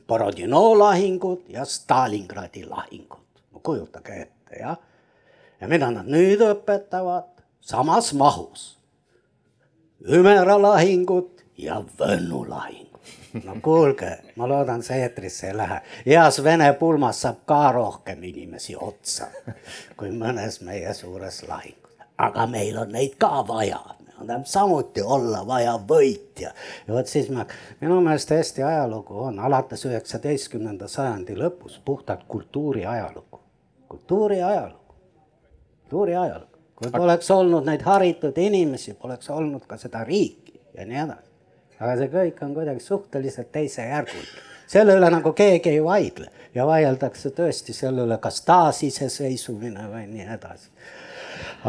Borodino 0.08 0.74
lahingud 0.78 1.50
ja 1.50 1.66
Stalingradi 1.66 2.66
lahingud. 2.68 3.42
no 3.52 3.60
kujutage 3.64 4.22
ette, 4.22 4.60
jah. 4.60 4.78
ja 5.62 5.68
mida 5.68 5.92
nad 5.92 6.10
nüüd 6.10 6.42
õpetavad 6.44 7.30
samas 7.62 8.14
mahus. 8.14 8.74
Ümera 10.04 10.58
lahingud 10.60 11.46
ja 11.58 11.80
Võnnu 11.98 12.44
lahingud. 12.50 12.83
No 13.44 13.56
kuulge, 13.62 14.12
ma 14.36 14.48
loodan, 14.50 14.84
see 14.84 15.02
eetrisse 15.02 15.48
ei 15.48 15.58
lähe. 15.58 15.82
heas 16.06 16.44
vene 16.44 16.74
pulmas 16.74 17.22
saab 17.22 17.44
ka 17.46 17.72
rohkem 17.72 18.24
inimesi 18.24 18.76
otsa 18.76 19.28
kui 19.98 20.12
mõnes 20.12 20.62
meie 20.62 20.94
suures 20.94 21.44
lahingus, 21.48 21.98
aga 22.18 22.48
meil 22.48 22.78
on 22.78 22.92
neid 22.94 23.18
ka 23.18 23.42
vaja 23.48 23.82
tähendab 24.28 24.46
samuti 24.46 25.02
olla 25.02 25.48
vaja 25.48 25.80
võitja. 25.90 26.52
ja 26.88 26.94
vot 26.94 27.08
siis 27.08 27.30
ma, 27.30 27.46
minu 27.82 28.02
meelest 28.02 28.32
Eesti 28.32 28.64
ajalugu 28.64 29.20
on 29.20 29.40
alates 29.40 29.86
üheksateistkümnenda 29.86 30.88
sajandi 30.88 31.36
lõpus 31.36 31.80
puhtalt 31.86 32.24
kultuuri 32.28 32.86
ajalugu, 32.86 33.42
kultuuri 33.90 34.42
ajalugu, 34.42 34.96
kultuuri 35.82 36.16
ajalugu. 36.16 36.58
kui 36.76 36.92
poleks 36.92 37.32
olnud 37.32 37.66
neid 37.66 37.82
haritud 37.82 38.38
inimesi, 38.38 38.94
poleks 38.94 39.30
olnud 39.30 39.66
ka 39.68 39.78
seda 39.78 40.04
riiki 40.04 40.62
ja 40.78 40.86
nii 40.86 40.98
edasi. 40.98 41.33
Aga 41.80 41.96
see 42.00 42.10
kõik 42.14 42.42
on 42.46 42.58
kuidagi 42.58 42.84
suhteliselt 42.84 43.52
teisejärguline 43.52 44.52
selle 44.74 44.98
üle 44.98 45.10
nagu 45.12 45.34
keegi 45.38 45.76
ei 45.76 45.84
vaidle 45.84 46.30
ja 46.56 46.66
vaieldakse 46.68 47.34
tõesti 47.36 47.76
selle 47.76 48.06
üle, 48.08 48.18
kas 48.22 48.42
taasiseseisvumine 48.48 49.88
või 49.92 50.06
nii 50.12 50.28
edasi 50.38 50.72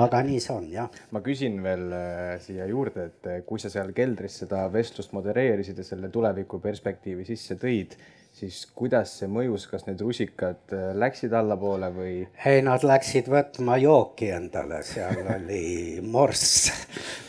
aga 0.00 0.22
nii 0.26 0.40
see 0.42 0.54
on, 0.54 0.66
jah. 0.72 1.00
ma 1.14 1.22
küsin 1.24 1.60
veel 1.62 1.86
äh, 1.94 2.34
siia 2.42 2.66
juurde, 2.70 3.08
et 3.10 3.30
äh, 3.30 3.40
kui 3.46 3.62
sa 3.62 3.70
seal 3.72 3.92
keldris 3.96 4.40
seda 4.42 4.64
vestlust 4.72 5.14
modereerisid 5.14 5.78
ja 5.78 5.86
selle 5.86 6.10
tuleviku 6.14 6.60
perspektiivi 6.62 7.26
sisse 7.28 7.56
tõid, 7.60 7.94
siis 8.34 8.64
kuidas 8.74 9.12
see 9.20 9.28
mõjus, 9.30 9.68
kas 9.70 9.86
need 9.88 10.00
rusikad 10.02 10.74
äh, 10.74 10.90
läksid 10.98 11.34
allapoole 11.36 11.90
või? 11.94 12.14
ei, 12.44 12.62
nad 12.66 12.86
läksid 12.86 13.30
võtma 13.30 13.78
jooki 13.82 14.32
endale, 14.34 14.82
seal 14.86 15.22
oli 15.36 16.00
morss 16.02 16.70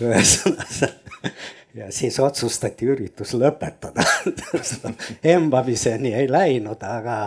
ühesõnaga 0.02 0.94
ja 1.76 1.92
siis 1.92 2.20
otsustati 2.20 2.88
üritus 2.88 3.36
lõpetada 3.38 4.06
embamiseni 5.36 6.14
ei 6.16 6.32
läinud, 6.32 6.82
aga 6.82 7.18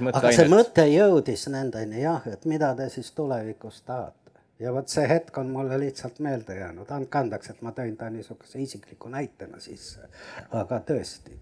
mõtteainet. 0.00 0.20
aga 0.20 0.34
see 0.36 0.50
mõte 0.50 0.84
jõudis 0.88 1.48
nendeni 1.50 2.04
jah, 2.04 2.22
et 2.30 2.44
mida 2.48 2.74
te 2.78 2.88
siis 2.92 3.10
tulevikus 3.16 3.82
tahate. 3.82 4.32
ja 4.62 4.72
vot 4.72 4.88
see 4.88 5.06
hetk 5.10 5.38
on 5.38 5.50
mulle 5.50 5.78
lihtsalt 5.82 6.20
meelde 6.22 6.56
jäänud, 6.60 6.90
andke 6.94 7.18
andeks, 7.18 7.50
et 7.50 7.62
ma 7.62 7.74
tõin 7.74 7.96
ta 7.98 8.10
niisuguse 8.10 8.62
isikliku 8.62 9.10
näitena 9.10 9.60
sisse, 9.60 10.06
aga 10.52 10.80
tõesti. 10.86 11.34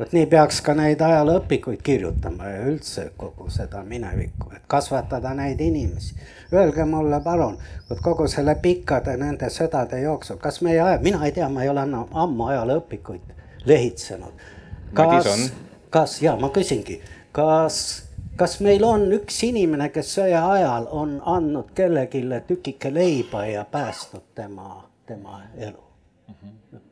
Vot 0.00 0.12
nii 0.16 0.26
peaks 0.26 0.60
ka 0.64 0.74
neid 0.74 1.00
ajalooõpikuid 1.04 1.82
kirjutama 1.84 2.48
ja 2.48 2.64
üldse 2.72 3.10
kogu 3.16 3.50
seda 3.52 3.82
minevikku, 3.84 4.50
et 4.56 4.64
kasvatada 4.66 5.34
neid 5.36 5.60
inimesi. 5.60 6.16
Öelge 6.52 6.84
mulle 6.84 7.20
palun, 7.24 7.58
vot 7.90 8.02
kogu 8.02 8.26
selle 8.28 8.56
pikkade 8.62 9.16
nende 9.20 9.50
sõdade 9.52 10.00
jooksul, 10.02 10.40
kas 10.42 10.62
meie 10.66 10.80
aja, 10.80 10.98
mina 11.02 11.24
ei 11.26 11.32
tea, 11.36 11.48
ma 11.48 11.62
ei 11.62 11.70
ole 11.70 11.84
enam 11.86 12.10
ammu 12.12 12.50
ajalooõpikuid 12.54 13.66
lehitsenud. 13.68 14.46
kas, 14.94 15.52
kas 15.90 16.22
ja 16.22 16.36
ma 16.36 16.48
küsingi 16.50 17.00
kas, 17.32 18.02
kas 18.36 18.60
meil 18.60 18.84
on 18.84 19.06
üks 19.14 19.42
inimene, 19.46 19.90
kes 19.94 20.14
sõja 20.18 20.42
ajal 20.52 20.88
on 20.90 21.18
andnud 21.26 21.72
kellelegi 21.74 22.24
tükike 22.46 22.94
leiba 22.94 23.46
ja 23.46 23.64
päästnud 23.64 24.34
tema, 24.34 24.84
tema 25.06 25.42
elu? 25.56 25.84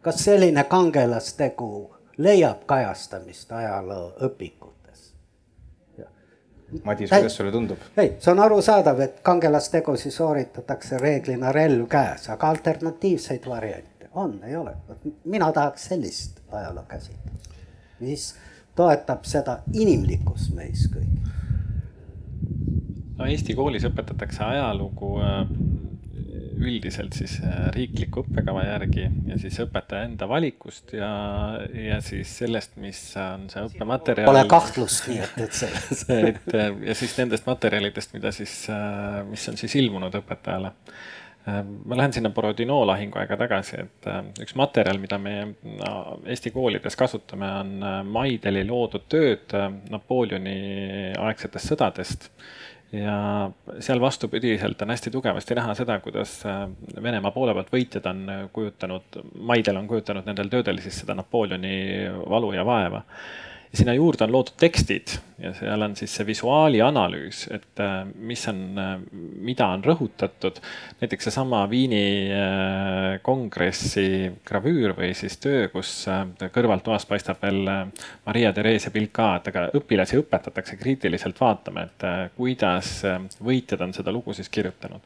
kas 0.02 0.24
selline 0.24 0.64
kangelastegu 0.64 1.94
leiab 2.18 2.64
kajastamist 2.66 3.52
ajalooõpikutes? 3.52 5.12
Madis, 6.84 7.10
kuidas 7.10 7.36
sulle 7.36 7.52
tundub? 7.52 7.78
ei, 7.96 8.16
see 8.20 8.32
on 8.32 8.42
arusaadav, 8.44 9.00
et 9.00 9.20
kangelastegusid 9.24 10.12
sooritatakse 10.12 10.98
reeglina 11.00 11.52
relv 11.52 11.86
käes, 11.88 12.28
aga 12.34 12.50
alternatiivseid 12.52 13.48
variante 13.48 14.10
on, 14.12 14.40
ei 14.44 14.56
ole. 14.56 14.74
mina 15.24 15.52
tahaks 15.52 15.88
sellist 15.92 16.42
ajaloo 16.52 16.84
käsitlust, 16.88 17.50
mis 18.00 18.34
toetab 18.76 19.24
seda 19.24 19.58
inimlikkust 19.72 20.54
meis 20.54 20.84
kõigis. 20.92 21.32
no 23.16 23.26
Eesti 23.26 23.54
koolis 23.54 23.88
õpetatakse 23.88 24.44
ajalugu 24.44 25.16
äh, 25.22 25.46
üldiselt 26.58 27.16
siis 27.16 27.38
äh, 27.44 27.68
riikliku 27.74 28.24
õppekava 28.24 28.64
järgi 28.66 29.06
ja 29.28 29.38
siis 29.40 29.58
õpetaja 29.64 30.08
enda 30.08 30.28
valikust 30.30 30.94
ja, 30.96 31.10
ja 31.74 32.00
siis 32.04 32.32
sellest, 32.42 32.76
mis 32.82 33.00
on 33.22 33.46
see 33.52 33.64
õppematerjal. 33.68 34.28
Pole 34.28 34.44
kahtlust 34.50 35.08
nii, 35.10 35.20
et, 35.26 35.38
et 35.46 35.60
selles 35.62 36.04
et 36.32 36.58
ja 36.88 36.98
siis 36.98 37.14
nendest 37.20 37.48
materjalidest, 37.48 38.16
mida 38.16 38.34
siis, 38.34 38.60
äh, 38.72 39.22
mis 39.28 39.46
on 39.50 39.60
siis 39.60 39.78
ilmunud 39.82 40.20
õpetajale 40.22 40.74
ma 41.48 41.96
lähen 41.96 42.12
sinna 42.12 42.28
Borodino 42.34 42.82
lahinguaega 42.84 43.36
tagasi, 43.40 43.78
et 43.80 44.08
üks 44.42 44.52
materjal, 44.58 44.98
mida 45.00 45.16
me 45.22 45.34
Eesti 46.28 46.52
koolides 46.52 46.96
kasutame, 46.98 47.48
on 47.62 47.86
Maideli 48.12 48.66
loodud 48.68 49.06
tööd 49.08 49.54
Napoleoni 49.88 50.58
aegsetest 51.16 51.72
sõdadest 51.72 52.28
ja 52.92 53.50
seal 53.84 54.00
vastupidiselt 54.00 54.82
on 54.82 54.90
hästi 54.94 55.10
tugevasti 55.10 55.56
näha 55.58 55.74
seda, 55.76 55.98
kuidas 56.00 56.38
äh, 56.46 56.64
Venemaa 57.02 57.32
poole 57.34 57.54
pealt 57.56 57.72
võitjad 57.74 58.06
on 58.08 58.22
kujutanud, 58.52 59.20
maidel 59.50 59.76
on 59.80 59.90
kujutanud 59.90 60.28
nendel 60.28 60.48
töödel 60.52 60.80
siis 60.84 61.02
seda 61.02 61.16
Napoleoni 61.18 61.76
valu 62.28 62.54
ja 62.56 62.64
vaeva 62.64 63.02
ja 63.72 63.78
sinna 63.78 63.94
juurde 63.94 64.24
on 64.24 64.32
loodud 64.32 64.56
tekstid 64.60 65.18
ja 65.38 65.52
seal 65.54 65.82
on 65.84 65.94
siis 65.96 66.14
see 66.16 66.26
visuaali 66.26 66.80
analüüs, 66.82 67.44
et 67.54 67.82
äh, 67.82 68.00
mis 68.30 68.42
on, 68.50 68.62
äh, 68.80 68.94
mida 69.44 69.68
on 69.74 69.84
rõhutatud. 69.84 70.60
näiteks 71.00 71.28
seesama 71.28 71.62
Viini 71.70 72.02
äh, 72.32 73.20
kongressi 73.22 74.32
gravüür 74.48 74.96
või 74.98 75.12
siis 75.18 75.38
töö, 75.42 75.68
kus 75.72 75.92
kõrvaltoast 76.54 77.08
paistab 77.08 77.42
veel 77.42 77.62
Maria 78.26 78.52
Theresia 78.52 78.90
pilt 78.94 79.12
ka, 79.12 79.34
et 79.38 79.50
aga 79.52 79.68
õpilasi 79.78 80.18
õpetatakse 80.22 80.78
kriitiliselt 80.80 81.40
vaatama, 81.40 81.86
et 81.86 82.08
kuidas 82.36 83.02
võitjad 83.44 83.84
on 83.84 83.94
seda 83.94 84.14
lugu 84.14 84.34
siis 84.36 84.48
kirjutanud 84.52 85.04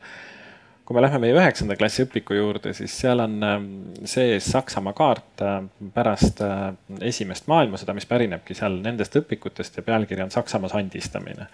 kui 0.93 1.01
me 1.01 1.07
lähme 1.07 1.23
meie 1.23 1.33
üheksanda 1.33 1.77
klassi 1.81 2.05
õpiku 2.05 2.37
juurde, 2.37 2.75
siis 2.77 2.93
seal 3.01 3.23
on 3.25 3.39
ähm, 3.47 3.69
sees 4.09 4.45
Saksamaa 4.53 4.93
kaart 4.97 5.41
äh, 5.41 5.55
pärast 5.95 6.43
äh, 6.45 6.67
esimest 7.09 7.49
maailmasõda, 7.49 7.95
mis 7.97 8.07
pärinebki 8.11 8.57
seal 8.59 8.77
nendest 8.85 9.17
õpikutest 9.17 9.79
ja 9.81 9.87
pealkiri 9.87 10.25
on 10.27 10.35
Saksamaa 10.35 10.69
sandistamine. 10.75 11.49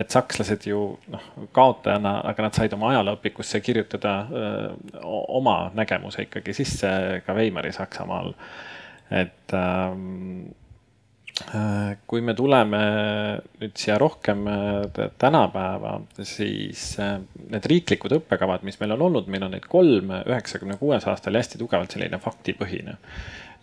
et 0.00 0.08
sakslased 0.08 0.64
ju 0.64 0.78
noh, 1.12 1.24
kaotajana, 1.52 2.14
aga 2.30 2.46
nad 2.46 2.56
said 2.56 2.72
oma 2.72 2.94
ajalooõpikusse 2.94 3.60
kirjutada 3.60 4.14
öö, 4.32 4.46
äh, 4.70 5.02
oma 5.28 5.58
nägemuse 5.76 6.24
ikkagi 6.24 6.54
sisse 6.56 6.88
ka 7.26 7.36
Weimari 7.36 7.72
Saksamaal. 7.76 8.32
et 9.10 9.52
ähm, 9.52 10.48
Äh, 10.50 10.59
kui 12.06 12.22
me 12.24 12.34
tuleme 12.36 12.80
nüüd 13.60 13.76
siia 13.78 13.96
rohkem 14.00 14.46
äh, 14.50 15.10
tänapäeva, 15.20 15.96
siis 16.26 16.94
äh, 17.00 17.18
need 17.50 17.68
riiklikud 17.72 18.16
õppekavad, 18.20 18.64
mis 18.66 18.80
meil 18.80 18.96
on 18.96 19.06
olnud, 19.08 19.30
meil 19.32 19.46
on 19.46 19.54
neid 19.56 19.68
kolm, 19.70 20.12
üheksakümne 20.20 20.78
kuues 20.80 21.06
aastal 21.10 21.38
hästi 21.38 21.60
tugevalt 21.60 21.96
selline 21.96 22.20
faktipõhine. 22.22 22.96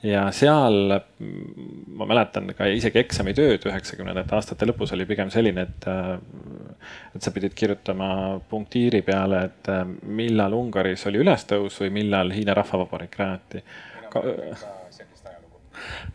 ja 0.05 0.27
seal 0.29 0.93
ma 1.97 2.05
mäletan 2.05 2.51
ka 2.57 2.67
isegi 2.69 2.99
eksamitööd 3.01 3.63
üheksakümnendate 3.65 4.35
aastate 4.37 4.67
lõpus 4.69 4.93
oli 4.93 5.07
pigem 5.09 5.31
selline, 5.33 5.65
et, 5.65 5.87
et 7.17 7.21
sa 7.21 7.33
pidid 7.33 7.55
kirjutama 7.57 8.39
punktiiri 8.49 9.01
peale, 9.01 9.43
et 9.49 9.71
millal 10.05 10.53
Ungaris 10.53 11.07
oli 11.09 11.23
ülestõus 11.25 11.81
või 11.81 11.95
millal 12.01 12.33
Hiina 12.35 12.53
Rahvavabariik 12.57 13.17
rajati 13.17 13.63
Äh, 14.15 14.55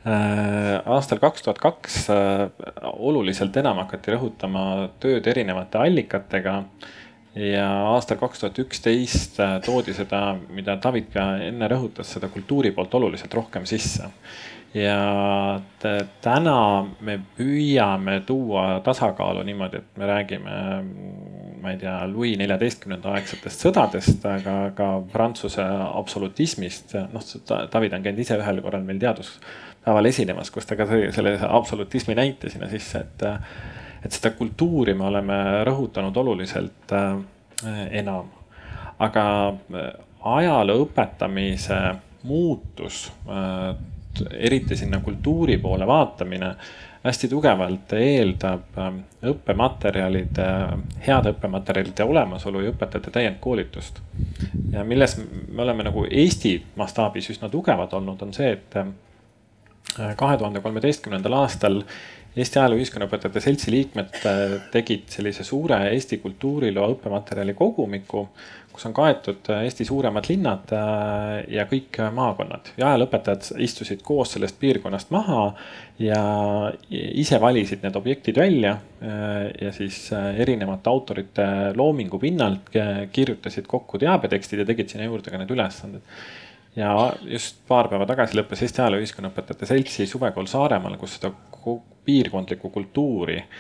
aastal 0.05 1.21
kaks 1.23 1.45
tuhat 1.47 1.61
kaks 1.63 1.99
äh, 2.11 2.49
oluliselt 2.93 3.57
enam 3.57 3.83
hakati 3.85 4.17
rõhutama 4.17 4.65
tööd 5.03 5.27
erinevate 5.27 5.79
allikatega. 5.79 6.63
ja 7.35 7.67
aastal 7.95 8.19
kaks 8.21 8.43
tuhat 8.43 8.59
üksteist 8.59 9.39
äh, 9.41 9.59
toodi 9.65 9.95
seda, 9.97 10.37
mida 10.51 10.77
David 10.77 11.13
ka 11.15 11.37
enne 11.47 11.69
rõhutas, 11.69 12.13
seda 12.17 12.29
kultuuri 12.29 12.73
poolt 12.77 12.95
oluliselt 12.95 13.35
rohkem 13.35 13.67
sisse 13.67 14.11
ja 14.75 15.61
täna 16.25 16.59
me 17.01 17.19
püüame 17.37 18.21
tuua 18.27 18.81
tasakaalu 18.85 19.45
niimoodi, 19.45 19.83
et 19.83 19.99
me 20.01 20.09
räägime, 20.09 20.59
ma 21.63 21.73
ei 21.73 21.79
tea, 21.79 21.95
Louis 22.11 22.35
neljateistkümnenda 22.41 23.13
aegsetest 23.17 23.65
sõdadest, 23.67 24.25
aga 24.27 24.57
ka 24.77 24.89
Prantsuse 25.13 25.65
absolutismist. 25.65 26.97
noh, 27.13 27.27
David 27.73 27.97
on 27.97 28.05
käinud 28.05 28.23
ise 28.25 28.39
ühel 28.41 28.61
korral 28.65 28.85
meil 28.87 29.01
teaduspäeval 29.03 30.11
esinemas, 30.11 30.51
kus 30.51 30.67
ta 30.67 30.79
ka 30.79 30.89
tõi 30.91 31.11
selle 31.15 31.37
absolutismi 31.49 32.17
näite 32.19 32.51
sinna 32.51 32.71
sisse, 32.73 33.05
et, 33.07 33.27
et 34.03 34.19
seda 34.19 34.35
kultuuri 34.39 34.97
me 34.99 35.07
oleme 35.11 35.39
rõhutanud 35.69 36.17
oluliselt 36.25 36.97
äh, 36.99 37.15
enam. 38.03 38.31
aga 38.99 39.25
äh, 39.49 39.93
ajaloo 40.35 40.87
õpetamise 40.87 41.81
muutus 42.29 43.07
äh, 43.27 43.75
eriti 44.39 44.77
sinna 44.77 45.01
kultuuri 45.01 45.57
poole 45.59 45.87
vaatamine 45.87 46.55
hästi 47.05 47.29
tugevalt 47.29 47.93
eeldab 47.99 48.79
ähm, 48.79 48.99
õppematerjalide, 49.27 50.47
heade 51.07 51.33
õppematerjalide 51.35 52.05
olemasolu 52.07 52.63
ja 52.63 52.73
õpetajate 52.73 53.11
täiendkoolitust. 53.11 54.03
ja 54.73 54.85
milles 54.85 55.17
me 55.49 55.63
oleme 55.63 55.89
nagu 55.89 56.07
Eesti 56.11 56.55
mastaabis 56.77 57.31
üsna 57.35 57.51
tugevad 57.51 57.93
olnud, 57.93 58.23
on 58.23 58.35
see, 58.35 58.53
et 58.53 58.77
äh, 58.79 58.93
kahe 59.97 60.37
tuhande 60.41 60.61
kolmeteistkümnendal 60.65 61.35
aastal 61.43 61.83
Eesti 62.33 62.57
Ajaloo 62.57 62.79
Ühiskonnaõpetajate 62.81 63.41
Seltsi 63.45 63.73
liikmed 63.75 64.15
äh, 64.25 64.53
tegid 64.73 65.05
sellise 65.13 65.45
suure 65.45 65.77
Eesti 65.91 66.17
kultuuriloo 66.23 66.87
õppematerjali 66.95 67.53
kogumiku, 67.53 68.23
kus 68.73 68.87
on 68.89 68.95
kaetud 68.97 69.51
äh, 69.53 69.67
Eesti 69.67 69.85
suuremad 69.85 70.31
linnad 70.31 70.73
äh, 70.73 71.43
ja 71.53 71.67
kõik 71.69 71.99
maakonnad. 72.17 72.71
ja 72.81 72.89
ajalooõpetajad 72.89 73.51
istusid 73.67 74.01
koos 74.07 74.33
sellest 74.33 74.57
piirkonnast 74.63 75.13
maha 75.13 75.51
ja 76.01 76.23
ise 76.89 77.41
valisid 77.41 77.85
need 77.85 77.97
objektid 78.01 78.41
välja 78.41 78.79
ja 79.03 79.73
siis 79.77 79.99
erinevate 80.13 80.91
autorite 80.91 81.45
loomingu 81.77 82.19
pinnalt 82.19 82.71
kirjutasid 83.13 83.69
kokku 83.69 84.01
teabetekstid 84.01 84.63
ja 84.63 84.67
tegid 84.67 84.89
sinna 84.89 85.05
juurde 85.05 85.31
ka 85.31 85.39
need 85.39 85.53
ülesanded 85.53 86.01
ja 86.77 87.13
just 87.29 87.61
paar 87.69 87.89
päeva 87.93 88.07
tagasi 88.09 88.39
lõppes 88.39 88.63
Eesti 88.65 88.83
Ajaloo 88.83 89.03
Ühiskonnaõpetajate 89.03 89.69
Seltsi 89.69 90.07
suvekool 90.09 90.49
Saaremaal, 90.51 90.97
kus 91.01 91.19
seda 91.19 91.33
piirkondlikku 92.05 92.71
kultuuri 92.71 93.39
äh, 93.39 93.51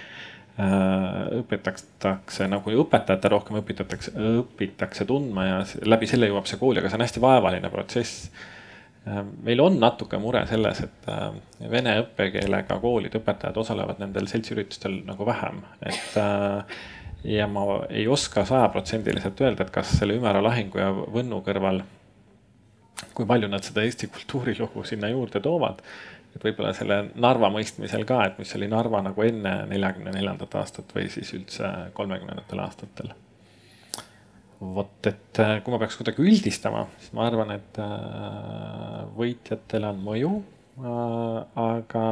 õpetatakse 1.42 2.48
nagu 2.50 2.72
õpetajate 2.84 3.30
rohkem 3.32 3.60
õpitatakse, 3.60 4.14
õpitakse 4.42 5.06
tundma 5.08 5.46
ja 5.46 5.60
läbi 5.86 6.08
selle 6.10 6.30
jõuab 6.30 6.48
see 6.50 6.60
kooli, 6.60 6.80
aga 6.80 6.90
see 6.90 6.98
on 6.98 7.06
hästi 7.06 7.22
vaevaline 7.22 7.70
protsess. 7.72 8.32
Äh, 9.06 9.22
meil 9.44 9.62
on 9.62 9.78
natuke 9.82 10.18
mure 10.22 10.44
selles, 10.50 10.82
et 10.88 11.12
äh, 11.12 11.28
vene 11.70 11.98
õppekeelega 12.06 12.80
koolide 12.82 13.20
õpetajad 13.22 13.62
osalevad 13.62 14.02
nendel 14.02 14.30
seltsiüritustel 14.30 15.02
nagu 15.06 15.28
vähem, 15.28 15.62
et 15.86 16.18
ja 17.22 17.46
ma 17.46 17.84
ei 17.90 18.08
oska 18.10 18.42
sajaprotsendiliselt 18.48 19.40
öelda, 19.44 19.62
et 19.62 19.74
kas 19.74 19.92
selle 20.00 20.16
Ümera 20.18 20.40
lahingu 20.42 20.80
ja 20.80 20.88
Võnnu 20.90 21.38
kõrval, 21.46 21.84
kui 23.12 23.26
palju 23.28 23.48
nad 23.50 23.64
seda 23.66 23.84
Eesti 23.84 24.08
kultuurilugu 24.12 24.84
sinna 24.88 25.10
juurde 25.12 25.40
toovad 25.42 25.82
et 26.36 26.46
võib-olla 26.46 26.72
selle 26.76 26.98
Narva 27.20 27.50
mõistmisel 27.52 28.06
ka, 28.08 28.22
et 28.26 28.38
mis 28.40 28.54
oli 28.56 28.68
Narva 28.70 29.02
nagu 29.04 29.26
enne 29.26 29.54
neljakümne 29.70 30.14
neljandat 30.14 30.56
aastat 30.60 30.94
või 30.96 31.08
siis 31.12 31.32
üldse 31.36 31.68
kolmekümnendatel 31.96 32.64
aastatel. 32.64 33.12
vot, 34.62 35.06
et 35.10 35.38
äh, 35.42 35.56
kui 35.64 35.74
ma 35.74 35.78
peaks 35.82 35.96
kuidagi 35.98 36.22
üldistama, 36.22 36.84
siis 37.02 37.12
ma 37.18 37.24
arvan, 37.26 37.50
et 37.56 37.78
äh, 37.82 39.00
võitjatele 39.16 39.88
on 39.90 39.98
mõju, 40.06 40.30
äh, 40.78 41.38
aga 41.64 42.04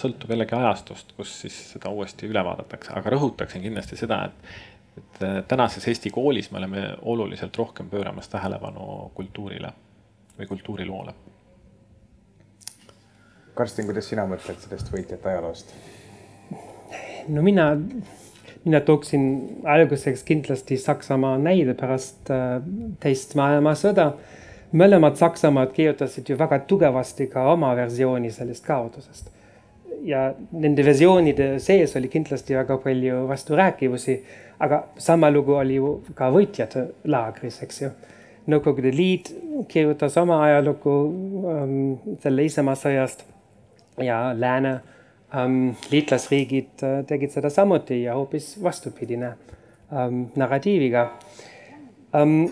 sõltub 0.00 0.32
jällegi 0.32 0.56
ajastust, 0.56 1.12
kus 1.18 1.34
siis 1.42 1.58
seda 1.74 1.92
uuesti 1.92 2.30
üle 2.30 2.40
vaadatakse, 2.46 2.94
aga 2.96 3.12
rõhutaksin 3.12 3.66
kindlasti 3.66 4.00
seda, 4.00 4.22
et 4.30 4.69
et 4.98 5.46
tänases 5.48 5.88
Eesti 5.88 6.10
koolis 6.10 6.50
me 6.50 6.58
oleme 6.58 6.86
oluliselt 7.02 7.56
rohkem 7.56 7.90
pööramas 7.90 8.28
tähelepanu 8.28 9.10
kultuurile 9.14 9.72
või 10.38 10.46
kultuuriloole 10.46 11.14
Karsten, 13.54 13.84
kuidas 13.84 14.08
sina 14.08 14.24
mõtled 14.28 14.56
sellest 14.62 14.88
võitjate 14.92 15.28
ajaloost? 15.28 15.74
no 17.28 17.42
mina, 17.44 17.66
mina 18.64 18.80
tooksin 18.86 19.24
alguseks 19.68 20.22
kindlasti 20.24 20.78
Saksamaa 20.80 21.34
näide 21.38 21.74
pärast 21.78 22.30
äh, 22.32 22.60
teist 23.02 23.36
maailmasõda. 23.38 24.12
mõlemad 24.72 25.18
Saksamaad 25.18 25.72
kirjutasid 25.74 26.28
ju 26.30 26.38
väga 26.38 26.60
tugevasti 26.70 27.26
ka 27.26 27.48
oma 27.52 27.74
versiooni 27.76 28.30
sellest 28.30 28.64
kaotusest. 28.64 29.30
ja 30.02 30.32
nende 30.52 30.84
versioonide 30.84 31.58
sees 31.58 31.96
oli 31.96 32.08
kindlasti 32.08 32.56
väga 32.56 32.78
palju 32.78 33.26
vasturääkivusi, 33.28 34.22
aga 34.60 34.84
sama 34.98 35.30
lugu 35.30 35.56
oli 35.56 35.78
ju 35.80 35.98
ka 36.14 36.30
võitjate 36.32 36.86
laagris, 37.04 37.62
eks 37.64 37.82
ju 37.82 37.90
Nõukogude 38.50 38.90
Liit 38.94 39.28
kirjutas 39.68 40.16
oma 40.20 40.40
ajalugu 40.46 40.94
ähm, 41.52 41.74
selle 42.22 42.46
isamaasõjast 42.48 43.22
ja 44.00 44.32
lääne 44.36 44.72
ähm, 45.36 45.74
liitlasriigid 45.92 46.84
äh, 46.86 46.96
tegid 47.06 47.34
seda 47.34 47.50
samuti 47.52 48.02
ja 48.02 48.16
hoopis 48.16 48.54
vastupidine 48.62 49.34
ähm, 49.92 50.24
narratiiviga 50.40 51.06
ähm,. 52.16 52.48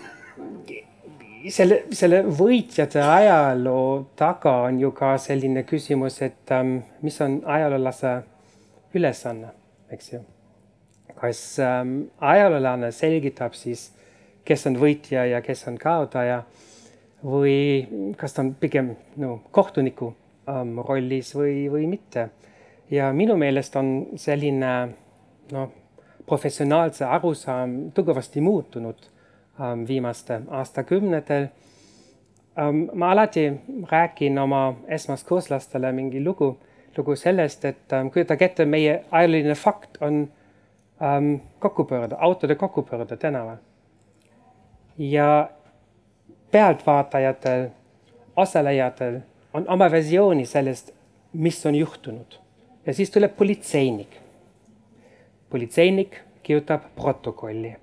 selle, 1.49 1.83
selle 1.91 2.23
võitjate 2.23 3.01
ajaloo 3.03 4.11
taga 4.19 4.59
on 4.69 4.79
ju 4.79 4.91
ka 4.91 5.15
selline 5.17 5.65
küsimus, 5.67 6.21
et 6.21 6.53
ähm, 6.53 6.79
mis 7.01 7.21
on 7.25 7.41
ajaloolase 7.45 8.19
ülesanne, 8.93 9.55
eks 9.91 10.13
ju. 10.13 10.27
Kas 11.21 11.59
ähm, 11.63 12.01
ajaloolane 12.19 12.91
selgitab 12.95 13.53
siis 13.53 13.89
kes 14.49 14.65
on 14.69 14.79
võitja 14.81 15.25
ja 15.29 15.41
kes 15.45 15.67
on 15.69 15.77
kaotaja 15.77 16.41
või 17.25 18.13
kas 18.17 18.33
ta 18.33 18.43
on 18.45 18.53
pigem 18.59 18.93
no, 19.21 19.39
kohtuniku 19.51 20.13
ähm, 20.49 20.77
rollis 20.87 21.33
või, 21.35 21.67
või 21.71 21.85
mitte. 21.87 22.29
ja 22.89 23.11
minu 23.13 23.35
meelest 23.37 23.75
on 23.75 23.91
selline 24.17 24.71
noh, 25.51 25.69
professionaalse 26.25 27.05
arusaam 27.05 27.91
tugevasti 27.93 28.41
muutunud 28.41 29.05
ähm, 29.59 29.85
viimaste 29.87 30.41
aastakümnetel 30.47 31.49
ähm,. 32.57 32.87
ma 32.93 33.11
alati 33.11 33.51
räägin 33.91 34.39
oma 34.39 34.75
esmaskurslastele 34.87 35.91
mingi 35.91 36.23
lugu, 36.23 36.57
lugu 36.97 37.15
sellest, 37.15 37.65
et 37.65 37.93
ähm, 37.93 38.09
kujutage 38.09 38.45
ette, 38.45 38.65
meie 38.65 39.03
ajalooline 39.11 39.55
fakt 39.55 40.01
on 40.01 40.27
ähm, 41.01 41.35
kokkupöörde, 41.59 42.15
autode 42.19 42.55
kokkupöörde 42.55 43.17
tänaval. 43.17 43.57
ja 44.97 45.49
pealtvaatajatel, 46.51 47.67
osalejatel 48.35 49.19
on 49.53 49.69
oma 49.69 49.91
versiooni 49.91 50.45
sellest, 50.45 50.91
mis 51.33 51.65
on 51.65 51.75
juhtunud. 51.75 52.39
ja 52.85 52.93
siis 52.93 53.11
tuleb 53.11 53.37
politseinik. 53.37 54.19
politseinik 55.49 56.19
kirjutab 56.43 56.81
protokolli. 56.95 57.75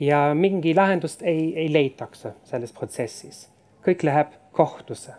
ja 0.00 0.34
mingi 0.34 0.74
lahendust 0.74 1.22
ei, 1.22 1.56
ei 1.58 1.72
leitakse 1.72 2.32
selles 2.44 2.72
protsessis. 2.72 3.48
kõik 3.86 4.02
läheb 4.02 4.28
kohtusse 4.52 5.12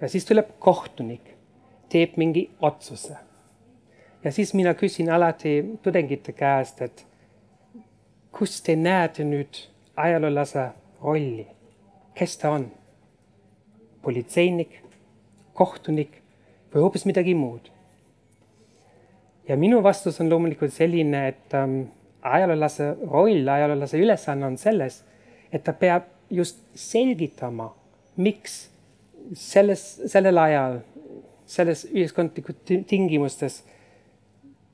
ja 0.00 0.08
siis 0.08 0.24
tuleb 0.28 0.50
kohtunik, 0.58 1.34
teeb 1.88 2.18
mingi 2.20 2.48
otsuse. 2.60 3.16
Ja 4.24 4.32
siis 4.32 4.54
mina 4.54 4.74
küsin 4.74 5.10
alati 5.10 5.78
tudengite 5.82 6.32
käest, 6.32 6.80
et 6.82 7.06
kus 8.32 8.62
te 8.62 8.76
näete 8.76 9.24
nüüd 9.24 9.66
ajaloolase 9.96 10.68
rolli 11.02 11.54
kes 12.14 12.38
ta 12.38 12.54
on? 12.54 12.68
politseinik, 14.04 14.82
kohtunik 15.56 16.18
või 16.72 16.82
hoopis 16.84 17.06
midagi 17.08 17.34
muud? 17.34 17.70
ja 19.48 19.56
minu 19.60 19.82
vastus 19.84 20.20
on 20.20 20.30
loomulikult 20.32 20.72
selline, 20.72 21.28
et 21.28 21.54
ähm, 21.56 21.80
ajaloolase 22.22 22.94
roll, 23.10 23.48
ajaloolase 23.48 24.00
ülesanne 24.00 24.46
on 24.46 24.58
selles, 24.60 25.02
et 25.52 25.64
ta 25.64 25.74
peab 25.76 26.06
just 26.30 26.62
selgitama, 26.74 27.70
miks 28.16 28.70
selles, 29.36 29.82
sellel 30.08 30.40
ajal, 30.40 30.78
selles 31.46 31.84
ühiskondlikus 31.90 32.60
tingimustes 32.88 33.62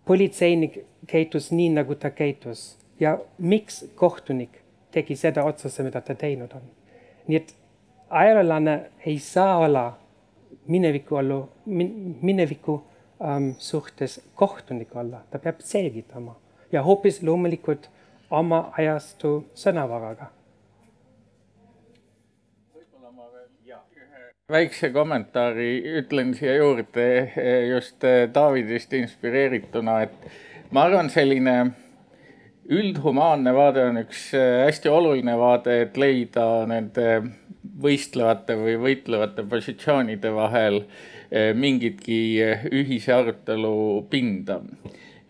politseinik 0.05 0.79
käitus 1.07 1.51
nii, 1.53 1.71
nagu 1.75 1.95
ta 1.95 2.11
käitus 2.11 2.79
ja 3.01 3.19
miks 3.39 3.85
kohtunik 3.95 4.61
tegi 4.91 5.17
seda 5.17 5.45
otsuse, 5.45 5.83
mida 5.83 6.01
ta 6.01 6.15
teinud 6.15 6.53
on? 6.55 6.63
Nii 7.29 7.37
et 7.37 7.55
ajaloolane 8.11 8.91
ei 9.07 9.19
saa 9.19 9.59
olla 9.59 9.85
mineviku 10.67 11.17
olla 11.17 11.49
min,, 11.67 12.19
mineviku 12.23 12.83
ähm, 13.25 13.51
suhtes 13.59 14.21
kohtunik 14.35 14.97
olla, 14.97 15.23
ta 15.31 15.39
peab 15.39 15.61
selgitama 15.61 16.37
ja 16.73 16.83
hoopis 16.83 17.23
loomulikult 17.23 17.91
oma 18.31 18.73
ajastu 18.79 19.45
sõnavaraga. 19.55 20.31
Väikse 24.51 24.91
kommentaari 24.91 25.83
ütlen 26.01 26.35
siia 26.35 26.57
juurde 26.59 27.07
just 27.71 28.03
Davidist 28.35 28.93
inspireerituna, 28.93 30.01
et 30.03 30.73
ma 30.75 30.87
arvan, 30.89 31.11
selline 31.11 31.57
üldhumaanne 32.71 33.55
vaade 33.55 33.85
on 33.89 34.01
üks 34.05 34.31
äh, 34.39 34.65
hästi 34.67 34.91
oluline 34.91 35.37
vaade, 35.39 35.81
et 35.87 35.97
leida 35.99 36.47
nende 36.71 37.07
võistlevate 37.81 38.57
või 38.59 38.77
võitlevate 38.81 39.45
positsioonide 39.49 40.33
vahel 40.35 40.85
mingitki 41.55 42.17
ühise 42.75 43.13
arutelu 43.15 44.03
pinda 44.11 44.57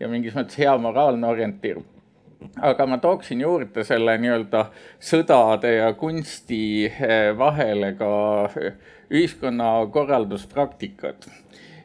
ja 0.01 0.07
mingis 0.09 0.33
mõttes 0.33 0.57
hea 0.57 0.73
moraalne 0.81 1.27
orientiir. 1.29 1.81
aga 2.57 2.85
ma 2.89 2.97
tooksin 2.97 3.41
juurde 3.41 3.83
selle 3.85 4.15
nii-öelda 4.17 4.63
sõdade 4.97 5.75
ja 5.75 5.91
kunsti 5.93 6.89
vahele 7.37 7.93
ka 7.99 8.09
ühiskonnakorralduspraktikat 9.11 11.27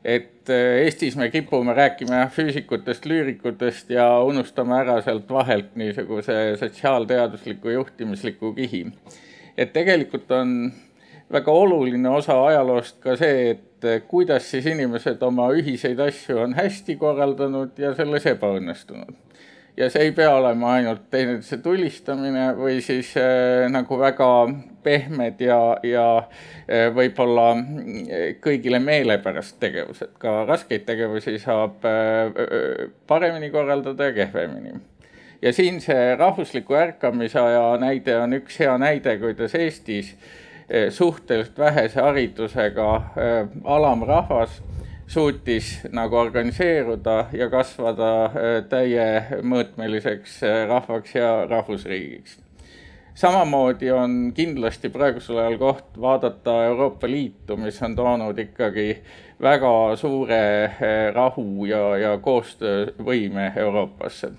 et 0.06 0.50
äh, 0.50 0.84
Eestis 0.84 1.16
me 1.18 1.26
kipume 1.30 1.74
rääkima 1.74 2.28
füüsikutest, 2.30 3.06
lüürikutest 3.10 3.90
ja 3.90 4.06
unustame 4.22 4.78
ära 4.78 5.00
sealt 5.02 5.30
vahelt 5.30 5.74
niisuguse 5.74 6.56
sotsiaalteadusliku 6.60 7.74
juhtimisliku 7.74 8.52
kihi. 8.54 8.86
et 9.58 9.72
tegelikult 9.72 10.30
on 10.30 10.72
väga 11.32 11.52
oluline 11.52 12.08
osa 12.08 12.36
ajaloost 12.46 13.00
ka 13.02 13.16
see, 13.16 13.50
et 13.50 13.84
äh, 13.84 14.02
kuidas 14.08 14.50
siis 14.50 14.66
inimesed 14.66 15.22
oma 15.22 15.48
ühiseid 15.58 16.00
asju 16.00 16.38
on 16.44 16.54
hästi 16.54 16.96
korraldanud 16.96 17.78
ja 17.78 17.94
selles 17.98 18.30
ebaõnnestunud 18.30 19.35
ja 19.76 19.90
see 19.92 20.08
ei 20.08 20.12
pea 20.16 20.30
olema 20.34 20.72
ainult 20.78 21.06
teineteise 21.12 21.58
tulistamine 21.64 22.48
või 22.56 22.78
siis 22.84 23.12
äh, 23.20 23.66
nagu 23.72 23.98
väga 24.00 24.28
pehmed 24.84 25.40
ja, 25.44 25.58
ja 25.84 26.06
äh, 26.22 26.88
võib-olla 26.94 27.50
äh, 27.56 28.26
kõigile 28.42 28.80
meelepärast 28.82 29.58
tegevused, 29.60 30.16
ka 30.22 30.44
raskeid 30.48 30.86
tegevusi 30.88 31.36
saab 31.42 31.84
äh, 31.88 32.88
paremini 33.06 33.50
korraldada 33.52 34.10
ja 34.10 34.16
kehvemini. 34.16 34.80
ja 35.42 35.52
siin 35.52 35.80
see 35.84 36.16
rahvusliku 36.16 36.74
ärkamise 36.74 37.40
aja 37.40 37.76
näide 37.80 38.16
on 38.22 38.38
üks 38.40 38.60
hea 38.60 38.78
näide, 38.80 39.18
kuidas 39.20 39.54
Eestis 39.54 40.14
äh, 40.14 40.88
suhteliselt 40.90 41.58
vähese 41.58 42.00
haridusega 42.00 42.94
äh, 42.96 43.36
alamrahvas 43.64 44.62
suutis 45.06 45.80
nagu 45.92 46.16
organiseeruda 46.16 47.26
ja 47.32 47.50
kasvada 47.50 48.10
äh, 48.24 48.48
täiemõõtmeliseks 48.70 50.40
äh, 50.42 50.64
rahvaks 50.68 51.14
ja 51.14 51.30
rahvusriigiks. 51.50 52.38
samamoodi 53.14 53.90
on 53.90 54.32
kindlasti 54.34 54.88
praegusel 54.88 55.38
ajal 55.38 55.58
koht 55.58 56.00
vaadata 56.00 56.64
Euroopa 56.64 57.08
Liitu, 57.10 57.56
mis 57.56 57.82
on 57.82 57.96
toonud 57.96 58.38
ikkagi 58.38 59.02
väga 59.42 59.96
suure 59.96 60.42
äh, 60.64 61.14
rahu 61.14 61.64
ja, 61.66 61.96
ja 61.96 62.18
koostöövõime 62.18 63.52
Euroopasse 63.56 64.32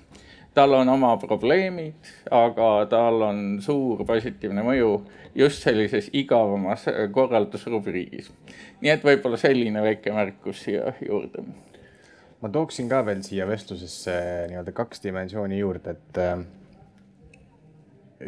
tal 0.57 0.73
on 0.73 0.89
oma 0.89 1.13
probleemid, 1.21 2.09
aga 2.33 2.69
tal 2.89 3.21
on 3.27 3.41
suur 3.61 4.01
positiivne 4.07 4.63
mõju 4.65 4.91
just 5.37 5.65
sellises 5.65 6.09
igavamas 6.17 6.87
korraldusrubriigis. 7.13 8.31
nii 8.81 8.93
et 8.93 9.05
võib-olla 9.05 9.37
selline 9.37 9.83
väike 9.85 10.13
märkus 10.15 10.63
siia 10.65 10.93
juurde. 11.01 11.45
ma 12.41 12.49
tooksin 12.49 12.89
ka 12.89 13.03
veel 13.05 13.21
siia 13.25 13.47
vestlusesse 13.49 14.15
nii-öelda 14.49 14.73
kaks 14.73 15.03
dimensiooni 15.03 15.59
juurde, 15.59 15.93
et 15.93 16.21
äh, 16.21 16.41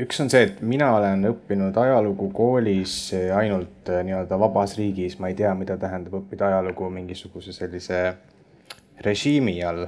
üks 0.05 0.21
on 0.21 0.29
see, 0.29 0.45
et 0.45 0.61
mina 0.61 0.91
olen 0.97 1.31
õppinud 1.31 1.77
ajalugu 1.81 2.29
koolis 2.33 2.97
ainult 3.37 3.89
äh, 3.89 4.03
nii-öelda 4.05 4.37
vabas 4.39 4.77
riigis, 4.77 5.17
ma 5.19 5.33
ei 5.33 5.39
tea, 5.39 5.55
mida 5.57 5.77
tähendab 5.81 6.21
õppida 6.21 6.51
ajalugu 6.53 6.91
mingisuguse 6.93 7.57
sellise 7.57 8.03
režiimi 9.05 9.63
all 9.63 9.87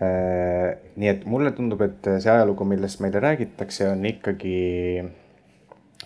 nii 0.00 1.08
et 1.10 1.24
mulle 1.28 1.52
tundub, 1.52 1.82
et 1.84 2.06
see 2.08 2.30
ajalugu, 2.32 2.64
millest 2.64 3.02
meile 3.04 3.20
räägitakse, 3.20 3.90
on 3.92 4.06
ikkagi 4.08 4.54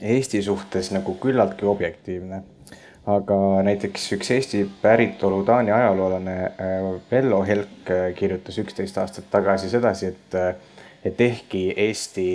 Eesti 0.03 0.41
suhtes 0.43 0.91
nagu 0.95 1.15
küllaltki 1.23 1.67
objektiivne. 1.71 2.43
aga 3.07 3.37
näiteks 3.63 4.07
üks 4.17 4.31
Eesti 4.33 4.63
päritolu 4.83 5.43
Taani 5.45 5.71
ajaloolane 5.71 6.37
äh, 6.45 6.85
Vello 7.11 7.43
Helk 7.45 7.91
äh, 7.93 8.15
kirjutas 8.17 8.57
üksteist 8.59 8.97
aastat 8.99 9.27
tagasi 9.31 9.69
sedasi, 9.69 10.07
et, 10.07 10.37
et 11.05 11.21
ehkki 11.21 11.67
Eesti 11.77 12.27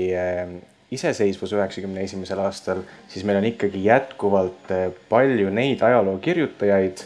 iseseisvus 0.92 1.56
üheksakümne 1.58 2.06
esimesel 2.06 2.40
aastal, 2.46 2.84
siis 3.10 3.26
meil 3.26 3.42
on 3.42 3.50
ikkagi 3.50 3.82
jätkuvalt 3.88 4.70
palju 5.10 5.50
neid 5.50 5.82
ajalookirjutajaid 5.82 7.04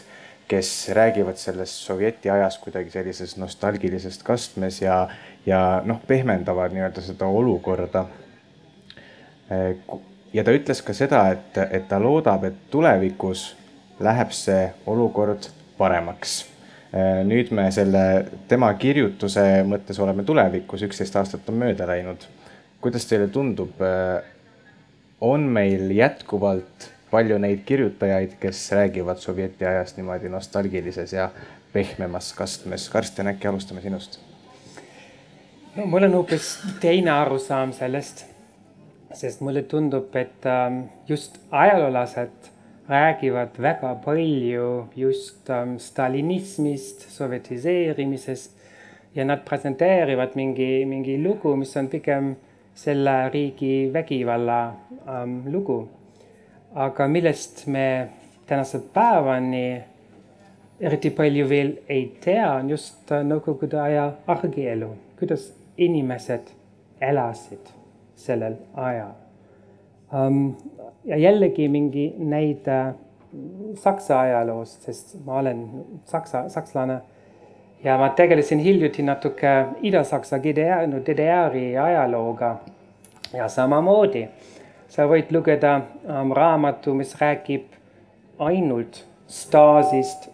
kes 0.48 0.88
räägivad 0.88 1.36
sellest 1.36 1.72
sovjeti 1.72 2.30
ajast 2.30 2.60
kuidagi 2.60 2.90
sellises 2.90 3.36
nostalgilisest 3.36 4.22
kastmes 4.22 4.82
ja, 4.82 5.08
ja 5.46 5.82
noh, 5.84 6.00
pehmendavad 6.06 6.74
nii-öelda 6.74 7.00
seda 7.04 7.26
olukorda. 7.26 8.06
ja 10.32 10.44
ta 10.44 10.52
ütles 10.52 10.82
ka 10.84 10.92
seda, 10.92 11.26
et, 11.32 11.58
et 11.70 11.88
ta 11.88 12.00
loodab, 12.00 12.44
et 12.44 12.56
tulevikus 12.70 13.54
läheb 14.00 14.32
see 14.32 14.72
olukord 14.86 15.48
paremaks. 15.78 16.44
nüüd 17.26 17.50
me 17.50 17.70
selle 17.74 18.26
tema 18.48 18.68
kirjutuse 18.78 19.64
mõttes 19.66 19.98
oleme 19.98 20.22
tulevikus, 20.24 20.82
üksteist 20.86 21.16
aastat 21.16 21.48
on 21.48 21.58
mööda 21.58 21.86
läinud. 21.86 22.28
kuidas 22.80 23.06
teile 23.06 23.28
tundub, 23.28 23.80
on 25.20 25.40
meil 25.40 25.90
jätkuvalt 25.90 26.93
palju 27.14 27.38
neid 27.38 27.62
kirjutajaid, 27.68 28.36
kes 28.42 28.66
räägivad 28.74 29.22
sovjeti 29.22 29.66
ajast 29.70 30.00
niimoodi 30.00 30.28
nostalgilises 30.32 31.12
ja 31.14 31.30
pehmemas 31.72 32.32
kastmes. 32.34 32.88
Karsten, 32.90 33.30
äkki 33.30 33.48
alustame 33.50 33.82
sinust? 33.84 34.20
no 35.76 35.86
mul 35.90 36.06
on 36.06 36.12
hoopis 36.14 36.48
teine 36.80 37.10
arusaam 37.10 37.72
sellest. 37.72 38.26
sest 39.14 39.40
mulle 39.46 39.62
tundub, 39.62 40.16
et 40.16 40.46
ähm, 40.46 40.80
just 41.08 41.36
ajaloolased 41.50 42.48
räägivad 42.88 43.60
väga 43.62 43.94
palju 44.04 44.88
just 44.96 45.50
ähm, 45.50 45.76
stalinismist, 45.78 47.10
sovjetiseerimisest 47.10 48.50
ja 49.14 49.24
nad 49.24 49.44
presenteerivad 49.44 50.34
mingi, 50.34 50.84
mingi 50.86 51.22
lugu, 51.22 51.56
mis 51.56 51.76
on 51.76 51.88
pigem 51.88 52.34
selle 52.74 53.28
riigi 53.30 53.90
vägivalla 53.92 54.74
ähm, 55.08 55.46
lugu. 55.52 55.88
Aga 56.74 57.08
millest 57.08 57.66
me 57.66 58.08
tänase 58.46 58.80
päevani 58.94 59.82
eriti 60.80 61.10
palju 61.10 61.48
veel 61.48 61.72
ei 61.88 62.06
tea, 62.24 62.48
on 62.52 62.70
just 62.70 63.10
Nõukogude 63.10 63.78
aja 63.80 64.08
argielu, 64.26 64.90
kuidas 65.18 65.52
inimesed 65.78 66.50
elasid 67.00 67.70
sellel 68.16 68.58
ajal? 68.74 69.14
Um,. 70.14 70.54
ja 71.04 71.16
jällegi 71.16 71.68
mingi 71.68 72.14
näide 72.18 72.94
Saksa 73.74 74.20
ajaloost, 74.20 74.82
sest 74.86 75.16
ma 75.26 75.38
olen 75.40 75.64
saksa, 76.06 76.48
sakslane. 76.48 77.00
Ja 77.84 77.96
ma 77.98 78.08
tegelesin 78.14 78.58
hiljuti 78.62 79.02
natuke 79.02 79.50
Ida-Saksa 79.82 80.38
GDR, 80.38 80.86
no 80.86 81.00
DDR-i 81.02 81.76
ajalooga. 81.78 82.56
Ja 83.32 83.48
samamoodi 83.48 84.28
sa 84.88 85.06
võid 85.10 85.32
lugeda 85.34 85.76
um, 85.80 86.32
raamatu, 86.36 86.94
mis 86.94 87.14
räägib 87.20 87.74
ainult 88.42 89.04
Stasist, 89.26 90.28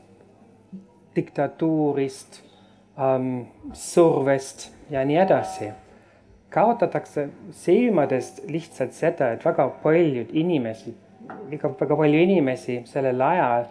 diktatuurist 1.14 2.40
um,, 2.98 3.46
survest 3.72 4.70
ja 4.90 5.04
nii 5.06 5.20
edasi. 5.22 5.70
kaotatakse 6.50 7.28
silmadest 7.54 8.40
lihtsalt 8.50 8.92
seda, 8.92 9.28
et 9.32 9.44
väga 9.46 9.68
paljud 9.84 10.32
inimesed, 10.34 10.96
väga, 11.50 11.70
väga 11.80 11.96
palju 11.96 12.22
inimesi 12.24 12.80
sellel 12.90 13.22
ajal 13.22 13.68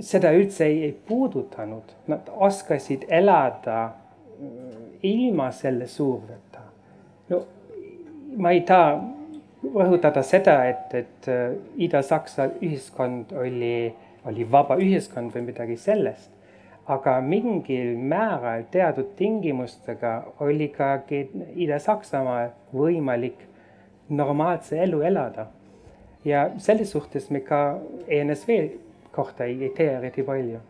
seda 0.00 0.32
üldse 0.32 0.64
ei, 0.66 0.82
ei 0.88 0.94
puudutanud, 1.08 1.92
nad 2.06 2.30
oskasid 2.32 3.06
elada 3.08 3.90
mm, 4.40 4.96
ilma 5.02 5.50
selle 5.52 5.86
surveta. 5.86 6.64
no 7.28 7.42
ma 8.36 8.50
ei 8.52 8.60
taha 8.60 8.96
rõhutada 9.74 10.22
seda, 10.22 10.60
et, 10.68 10.94
et 10.94 11.28
äh, 11.28 11.56
Ida-Saksa 11.86 12.50
ühiskond 12.60 13.32
oli, 13.36 13.92
oli 14.26 14.46
vaba 14.50 14.76
ühiskond 14.80 15.34
või 15.34 15.48
midagi 15.50 15.76
sellest, 15.80 16.30
aga 16.86 17.18
mingil 17.20 17.96
määral 17.98 18.64
teatud 18.70 19.14
tingimustega 19.18 20.14
oli 20.44 20.68
ka 20.74 21.00
Ida-Saksamaal 21.10 22.52
võimalik 22.74 23.46
normaalse 24.08 24.82
elu 24.82 25.02
elada. 25.02 25.46
ja 26.24 26.50
selles 26.58 26.90
suhtes 26.90 27.30
me 27.30 27.40
ka 27.40 27.78
ENSV 28.08 28.48
kohta 29.12 29.44
ei, 29.44 29.62
ei 29.62 29.70
tea 29.70 29.98
eriti 29.98 30.22
palju. 30.22 30.60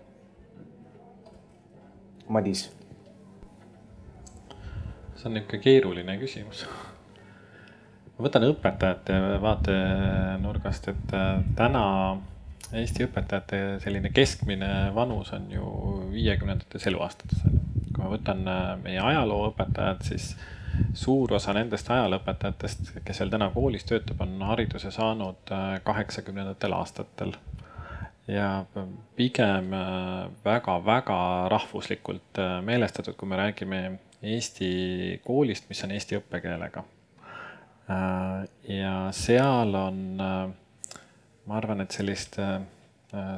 Madis. 2.29 2.73
see 5.17 5.29
on 5.29 5.35
niisugune 5.35 5.63
keeruline 5.63 6.19
küsimus. 6.19 6.67
Ma 8.17 8.25
võtan 8.25 8.47
õpetajate 8.49 9.19
vaatenurgast, 9.43 10.89
et 10.93 11.15
äh, 11.17 11.45
täna 11.59 11.85
Eesti 12.77 13.05
õpetajate 13.07 13.59
selline 13.79 14.11
keskmine 14.11 14.69
vanus 14.95 15.29
on 15.37 15.45
ju 15.53 15.67
viiekümnendates 16.11 16.89
eluaastates. 16.91 17.45
kui 17.93 18.03
ma 18.03 18.11
võtan 18.11 18.43
äh, 18.51 18.71
meie 18.83 19.01
ajalooõpetajad, 19.01 20.03
siis 20.09 20.33
suur 20.97 21.33
osa 21.37 21.55
nendest 21.57 21.91
ajalooõpetajatest, 21.91 22.91
kes 23.05 23.21
veel 23.23 23.31
täna 23.33 23.51
koolis 23.55 23.87
töötab, 23.89 24.21
on 24.25 24.41
hariduse 24.49 24.91
saanud 24.91 25.53
äh, 25.53 25.77
kaheksakümnendatel 25.85 26.75
aastatel 26.77 27.37
ja 28.27 28.65
pigem 29.15 29.71
väga-väga 30.45 31.19
rahvuslikult 31.53 32.41
meelestatud, 32.67 33.15
kui 33.15 33.29
me 33.31 33.39
räägime 33.39 33.83
Eesti 34.27 35.21
koolist, 35.23 35.69
mis 35.71 35.85
on 35.87 35.93
eesti 35.95 36.19
õppekeelega. 36.19 36.83
Äh, 37.91 38.47
ja 38.77 38.95
seal 39.15 39.75
on, 39.79 40.01
ma 40.17 41.59
arvan, 41.61 41.85
et 41.85 41.95
sellist 41.95 42.41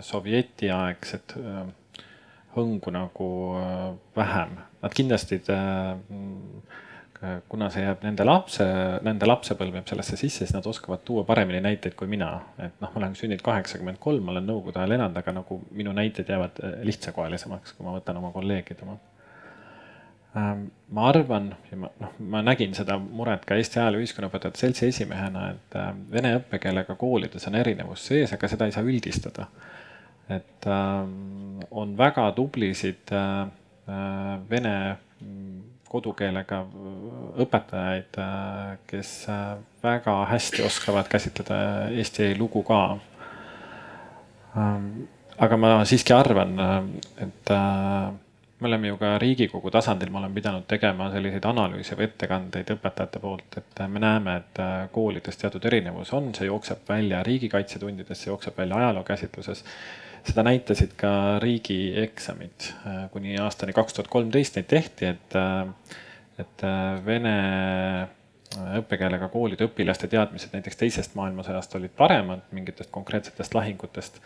sovjetiaegset 0.03 1.35
hõngu 2.57 2.93
nagu 2.95 3.29
vähem. 4.17 4.57
Nad 4.83 4.95
kindlasti 4.97 5.39
kuna 7.49 7.69
see 7.73 7.83
jääb 7.83 8.05
nende 8.07 8.25
lapse, 8.27 8.65
nende 9.07 9.27
lapsepõlv 9.27 9.81
jääb 9.81 9.91
sellesse 9.91 10.17
sisse, 10.21 10.45
siis 10.45 10.55
nad 10.55 10.67
oskavad 10.71 11.03
tuua 11.07 11.25
paremini 11.27 11.61
näiteid 11.65 11.97
kui 11.99 12.07
mina. 12.11 12.31
et 12.59 12.75
noh, 12.81 12.93
ma 12.93 13.01
olen 13.03 13.17
sündinud 13.19 13.43
kaheksakümmend 13.45 13.99
kolm, 14.03 14.23
ma 14.25 14.35
olen 14.37 14.47
nõukogude 14.47 14.79
ajal 14.79 14.95
elanud, 14.95 15.19
aga 15.19 15.35
nagu 15.41 15.61
minu 15.75 15.95
näited 15.97 16.31
jäävad 16.31 16.61
äh, 16.63 16.77
lihtsakoelisemaks, 16.87 17.75
kui 17.75 17.87
ma 17.87 17.97
võtan 17.97 18.21
oma 18.21 18.31
kolleegide 18.35 18.87
oma. 18.87 18.99
Ähm, 20.37 20.67
ma 20.93 21.07
arvan 21.09 21.55
noh, 21.73 21.93
ma 22.21 22.43
nägin 22.45 22.75
seda 22.77 22.99
muret 23.01 23.47
ka 23.49 23.57
Eesti 23.57 23.81
Ajaloo 23.81 24.03
Ühiskonnaõpetajate 24.05 24.61
Seltsi 24.61 24.89
esimehena, 24.91 25.47
et 25.55 25.77
äh, 25.81 25.89
vene 26.13 26.35
õppekeelega 26.37 26.99
koolides 27.01 27.49
on 27.49 27.57
erinevus 27.57 28.05
sees, 28.11 28.35
aga 28.37 28.51
seda 28.53 28.69
ei 28.69 28.75
saa 28.77 28.85
üldistada. 28.85 29.49
et 30.29 30.67
ähm, 30.69 31.63
on 31.71 31.97
väga 31.97 32.27
tublisid 32.37 33.13
äh, 33.17 33.49
vene 34.51 34.75
kodukeelega 35.89 36.59
õpetajaid, 37.41 38.19
kes 38.91 39.13
väga 39.83 40.17
hästi 40.29 40.63
oskavad 40.67 41.09
käsitleda 41.09 41.57
Eesti 41.89 42.35
lugu 42.37 42.61
ka. 42.69 42.99
aga 45.39 45.57
ma 45.57 45.73
siiski 45.89 46.13
arvan, 46.13 46.53
et 47.25 47.53
me 48.61 48.67
oleme 48.67 48.89
ju 48.89 48.97
ka 48.99 49.13
Riigikogu 49.23 49.71
tasandil, 49.71 50.11
ma 50.11 50.19
olen 50.19 50.35
pidanud 50.35 50.67
tegema 50.67 51.11
selliseid 51.13 51.45
analüüse 51.47 51.95
või 51.99 52.09
ettekandeid 52.09 52.73
õpetajate 52.75 53.21
poolt, 53.23 53.61
et 53.61 53.83
me 53.89 54.03
näeme, 54.03 54.37
et 54.41 54.61
koolides 54.93 55.39
teatud 55.39 55.65
erinevus 55.71 56.13
on, 56.13 56.33
see 56.35 56.49
jookseb 56.51 56.83
välja 56.89 57.23
riigikaitsetundides, 57.23 58.25
see 58.25 58.33
jookseb 58.33 58.59
välja 58.59 58.83
ajalookäsitluses 58.83 59.65
seda 60.29 60.45
näitasid 60.47 60.95
ka 60.99 61.11
riigieksamid, 61.43 62.69
äh, 62.87 63.01
kuni 63.13 63.39
aastani 63.41 63.75
kaks 63.77 63.97
tuhat 63.97 64.11
kolmteist 64.13 64.59
neid 64.59 64.69
tehti, 64.71 65.13
et, 65.15 65.37
äh, 65.39 65.95
et 66.39 66.65
äh, 66.67 67.01
vene 67.07 67.35
õppekeelega 68.79 69.29
koolide 69.29 69.67
õpilaste 69.69 70.09
teadmised 70.09 70.55
näiteks 70.57 70.81
teisest 70.81 71.17
maailmasõjast 71.19 71.75
olid 71.77 71.93
paremad 71.97 72.47
mingitest 72.57 72.91
konkreetsetest 72.91 73.55
lahingutest. 73.55 74.23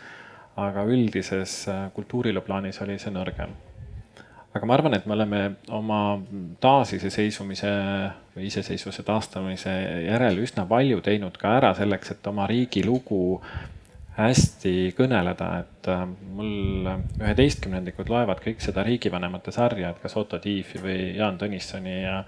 aga 0.57 0.83
üldises 0.85 1.65
kultuurile 1.97 2.41
plaanis 2.45 2.81
oli 2.85 2.99
see 3.01 3.11
nõrgem. 3.11 3.55
Aga 4.53 4.69
ma 4.69 4.77
arvan, 4.77 4.97
et 4.97 5.07
me 5.09 5.17
oleme 5.17 5.43
oma 5.73 6.01
taasiseseisvumise 6.61 7.71
või 8.35 8.49
iseseisvuse 8.49 9.05
taastamise 9.07 9.73
järel 10.07 10.43
üsna 10.45 10.67
palju 10.69 11.01
teinud 11.05 11.37
ka 11.41 11.57
ära 11.61 11.73
selleks, 11.77 12.15
et 12.15 12.27
oma 12.29 12.47
riigi 12.51 12.85
lugu 12.85 13.39
hästi 14.17 14.93
kõneleda, 14.97 15.49
et 15.63 15.89
äh, 15.89 16.03
mul 16.37 16.91
üheteistkümnendikud 17.23 18.13
loevad 18.13 18.43
kõik 18.45 18.61
seda 18.61 18.85
riigivanemate 18.85 19.55
sarja, 19.55 19.93
et 19.93 20.03
kas 20.03 20.17
Otto 20.21 20.41
Tiefi 20.43 20.83
või 20.83 20.99
Jaan 21.17 21.39
Tõnissoni 21.41 21.95
ja, 22.03 22.19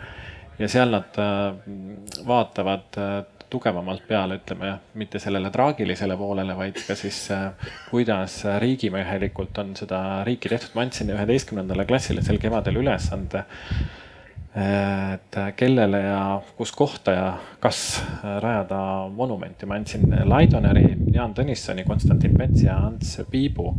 ja 0.59 0.71
seal 0.71 0.95
nad 0.95 1.21
äh, 1.21 1.75
vaatavad 2.25 3.01
äh, 3.01 3.19
tugevamalt 3.55 4.05
peale, 4.09 4.41
ütleme, 4.43 4.75
mitte 5.01 5.23
sellele 5.23 5.51
traagilisele 5.55 6.17
poolele, 6.19 6.57
vaid 6.59 6.81
ka 6.87 6.97
siis 6.99 7.25
kuidas 7.91 8.41
riigimehelikult 8.63 9.63
on 9.63 9.75
seda 9.79 10.01
riiki 10.27 10.51
tehtud. 10.53 10.75
ma 10.75 10.87
andsin 10.87 11.13
üheteistkümnendale 11.15 11.87
klassile 11.87 12.25
sel 12.27 12.43
kevadel 12.43 12.83
ülesande 12.83 13.45
et 14.55 15.37
kellele 15.59 15.99
ja 15.99 16.19
kus 16.57 16.71
kohta 16.73 17.13
ja 17.15 17.31
kas 17.61 18.03
rajada 18.23 19.09
monumenti. 19.11 19.67
ma 19.67 19.75
andsin 19.75 20.07
Laidoneri, 20.25 20.87
Jaan 21.15 21.35
Tõnissoni, 21.35 21.85
Konstantin 21.87 22.37
Pets 22.39 22.63
ja 22.63 22.79
Ants 22.87 23.19
Piibu. 23.31 23.75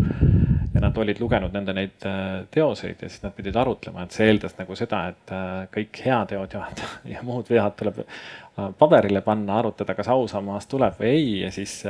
Ja 0.75 0.81
nad 0.83 0.97
olid 0.99 1.19
lugenud 1.23 1.53
nende 1.55 1.73
neid 1.73 2.05
äh, 2.07 2.43
teoseid 2.51 3.01
ja 3.01 3.09
siis 3.09 3.23
nad 3.23 3.33
pidid 3.35 3.55
arutlema, 3.55 4.03
et 4.03 4.15
see 4.15 4.27
eeldas 4.29 4.57
nagu 4.59 4.75
seda, 4.75 5.01
et 5.13 5.33
äh, 5.35 5.53
kõik 5.73 6.01
heateod 6.05 6.55
ja, 6.57 6.65
ja 7.15 7.23
muud 7.25 7.49
vead 7.49 7.77
tuleb 7.79 8.01
äh, 8.03 8.69
paberile 8.79 9.23
panna, 9.25 9.61
arutada, 9.61 9.95
kas 9.97 10.11
ausammaast 10.11 10.69
tuleb 10.71 10.99
või 10.99 11.11
ei 11.13 11.27
ja 11.45 11.51
siis 11.55 11.81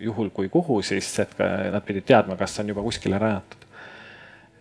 juhul 0.00 0.30
kui 0.36 0.52
kuhu, 0.52 0.82
siis 0.84 1.08
et 1.24 1.38
nad 1.40 1.84
pidid 1.84 2.06
teadma, 2.12 2.36
kas 2.40 2.58
on 2.60 2.72
juba 2.74 2.84
kuskile 2.84 3.20
rajatud 3.20 3.64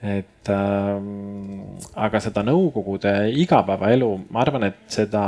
et 0.04 0.50
ähm, 0.52 1.78
aga 1.96 2.20
seda 2.20 2.44
Nõukogude 2.44 3.14
igapäevaelu, 3.40 4.10
ma 4.36 4.42
arvan, 4.44 4.68
et 4.68 4.82
seda 4.92 5.24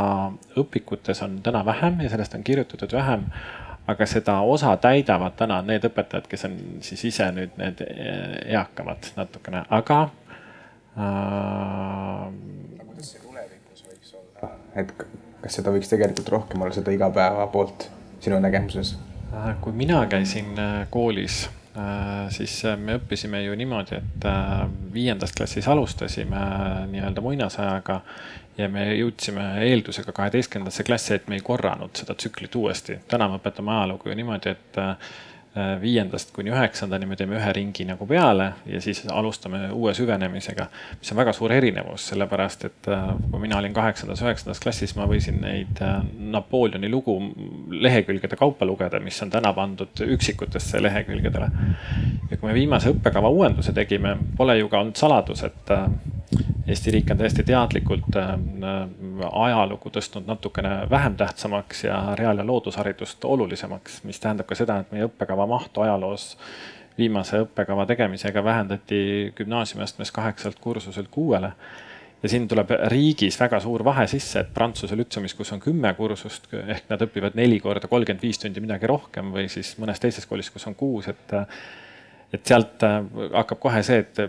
õpikutes 0.59 1.23
on 1.23 1.37
täna 1.45 1.63
vähem 1.65 2.01
ja 2.03 2.11
sellest 2.11 2.35
on 2.35 2.43
kirjutatud 2.43 2.91
vähem. 2.97 3.23
Aga 3.87 4.05
seda 4.09 4.39
osa 4.41 4.75
täidavad 4.81 5.35
täna 5.37 5.61
need 5.65 5.85
õpetajad, 5.89 6.29
kes 6.29 6.45
on 6.47 6.55
siis 6.85 7.05
ise 7.11 7.29
nüüd 7.35 7.57
need 7.61 7.83
eakamad 8.45 9.11
natukene, 9.17 9.65
aga 9.69 9.99
äh,. 10.97 12.29
kuidas 12.79 13.11
see 13.11 13.21
tulevikus 13.23 13.83
võiks 13.89 14.15
olla, 14.21 14.53
et 14.75 14.95
kas 15.43 15.59
seda 15.59 15.75
võiks 15.75 15.91
tegelikult 15.91 16.31
rohkem 16.37 16.65
olla, 16.65 16.73
seda 16.75 16.95
igapäeva 16.95 17.47
poolt 17.53 17.89
sinu 18.23 18.39
nägemuses? 18.41 18.95
kui 19.61 19.73
mina 19.75 19.99
käisin 20.07 20.55
koolis 20.89 21.43
Äh, 21.77 22.29
siis 22.31 22.61
äh, 22.63 22.77
me 22.79 22.95
õppisime 22.95 23.41
ju 23.43 23.55
niimoodi, 23.59 23.97
et 23.99 24.25
äh, 24.29 24.61
viiendast 24.95 25.35
klassis 25.35 25.65
alustasime 25.67 26.39
nii-öelda 26.87 27.23
muinasajaga 27.23 27.97
ja 28.57 28.69
me 28.71 28.87
jõudsime 28.95 29.45
eeldusega 29.67 30.13
kaheteistkümnendasse 30.15 30.83
klassi, 30.87 31.13
et 31.15 31.27
me 31.27 31.39
ei 31.39 31.43
korranud 31.43 31.95
seda 31.97 32.15
tsüklit 32.15 32.55
uuesti. 32.55 32.99
täna 33.07 33.27
me 33.29 33.39
õpetame 33.39 33.73
ajalugu 33.75 34.09
ju 34.09 34.15
niimoodi, 34.15 34.55
et 34.55 34.83
Äh, 35.55 35.81
viiendast 35.81 36.33
kuni 36.35 36.51
üheksandani 36.51 37.07
me 37.07 37.15
teeme 37.15 37.37
ühe 37.37 37.51
ringi 37.55 37.85
nagu 37.87 38.03
peale 38.09 38.49
ja 38.67 38.81
siis 38.83 39.05
alustame 39.07 39.69
uue 39.71 39.93
süvenemisega, 39.95 40.65
mis 40.99 41.13
on 41.13 41.19
väga 41.21 41.31
suur 41.37 41.53
erinevus, 41.55 42.09
sellepärast 42.09 42.65
et 42.67 42.89
äh, 42.91 43.05
kui 43.31 43.39
mina 43.39 43.61
olin 43.61 43.71
kaheksandas, 43.71 44.19
üheksandas 44.25 44.59
klassis, 44.59 44.97
ma 44.99 45.07
võisin 45.07 45.39
neid 45.39 45.79
äh, 45.79 46.01
Napoleoni 46.35 46.89
lugu 46.91 47.15
lehekülgede 47.71 48.35
kaupa 48.35 48.67
lugeda, 48.67 48.99
mis 48.99 49.21
on 49.23 49.31
täna 49.31 49.53
pandud 49.55 50.03
üksikutesse 50.17 50.83
lehekülgedele. 50.83 51.47
ja 52.33 52.35
kui 52.35 52.49
me 52.49 52.57
viimase 52.59 52.91
õppekava 52.91 53.31
uuenduse 53.31 53.71
tegime, 53.71 54.17
pole 54.35 54.57
ju 54.59 54.67
ka 54.67 54.83
olnud 54.83 54.99
saladus, 54.99 55.47
et 55.47 55.71
Eesti 56.67 56.91
riik 56.91 57.11
on 57.13 57.17
täiesti 57.17 57.43
teadlikult 57.45 58.15
äh, 58.17 58.31
ajalugu 59.31 59.91
tõstnud 59.93 60.25
natukene 60.27 60.87
vähem 60.89 61.15
tähtsamaks 61.15 61.83
ja 61.83 61.99
reaal- 62.19 62.41
ja 62.41 62.47
loodusharidust 62.47 63.25
olulisemaks, 63.25 64.03
mis 64.03 64.19
tähendab 64.19 64.49
ka 64.49 64.57
seda, 64.57 64.79
et 64.81 64.91
meie 64.91 65.05
õppekava 65.05 65.45
mahtu 65.49 65.85
ajaloos 65.85 66.31
viimase 66.97 67.41
õppekava 67.43 67.85
tegemisega 67.85 68.43
vähendati 68.43 69.33
gümnaasiumiastmes 69.37 70.11
kaheksalt 70.11 70.59
kursuselt 70.59 71.07
kuuele. 71.11 71.51
ja 72.23 72.29
siin 72.29 72.47
tuleb 72.47 72.71
riigis 72.89 73.39
väga 73.39 73.59
suur 73.59 73.83
vahe 73.85 74.07
sisse, 74.07 74.39
et 74.39 74.53
Prantsuse 74.53 74.95
lütseumis, 74.97 75.33
kus 75.37 75.51
on 75.53 75.59
kümme 75.59 75.93
kursust 75.93 76.47
ehk 76.53 76.89
nad 76.89 77.01
õpivad 77.05 77.35
neli 77.37 77.59
korda 77.59 77.87
kolmkümmend 77.87 78.23
viis 78.23 78.39
tundi 78.41 78.63
midagi 78.63 78.87
rohkem 78.87 79.29
või 79.35 79.49
siis 79.51 79.75
mõnes 79.77 80.01
teises 80.01 80.25
koolis, 80.25 80.49
kus 80.49 80.65
on 80.67 80.75
kuus, 80.75 81.11
et 81.11 81.35
et 82.35 82.51
sealt 82.51 82.83
äh, 82.85 82.99
hakkab 83.35 83.61
kohe 83.63 83.83
see, 83.85 84.03
et, 84.03 84.19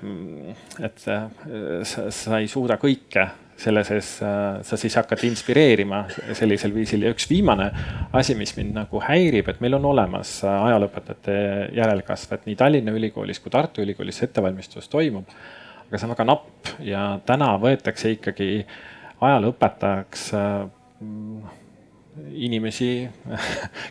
et 0.87 1.03
sa, 1.07 2.07
sa 2.15 2.39
ei 2.41 2.49
suuda 2.51 2.79
kõike 2.81 3.27
selle 3.57 3.83
sees, 3.89 4.11
äh, 4.23 4.61
sa 4.67 4.77
siis 4.77 4.95
hakkad 4.99 5.23
inspireerima 5.29 6.03
sellisel 6.37 6.75
viisil 6.75 7.07
ja 7.07 7.13
üks 7.15 7.29
viimane 7.31 7.71
asi, 8.17 8.37
mis 8.39 8.53
mind 8.59 8.77
nagu 8.77 9.01
häirib, 9.03 9.49
et 9.49 9.63
meil 9.65 9.79
on 9.79 9.89
olemas 9.93 10.39
äh, 10.45 10.57
ajalooõpetajate 10.69 11.37
järelkasv, 11.77 12.37
et 12.37 12.51
nii 12.51 12.59
Tallinna 12.61 12.95
Ülikoolis 12.97 13.41
kui 13.41 13.55
Tartu 13.55 13.85
Ülikoolis 13.85 14.21
ettevalmistus 14.27 14.91
toimub. 14.93 15.33
aga 15.87 15.99
see 15.99 16.09
on 16.09 16.13
väga 16.17 16.29
napp 16.29 16.75
ja 16.85 17.05
täna 17.27 17.55
võetakse 17.63 18.13
ikkagi 18.17 18.51
ajalooõpetajaks 19.25 20.29
inimesi, 22.33 23.09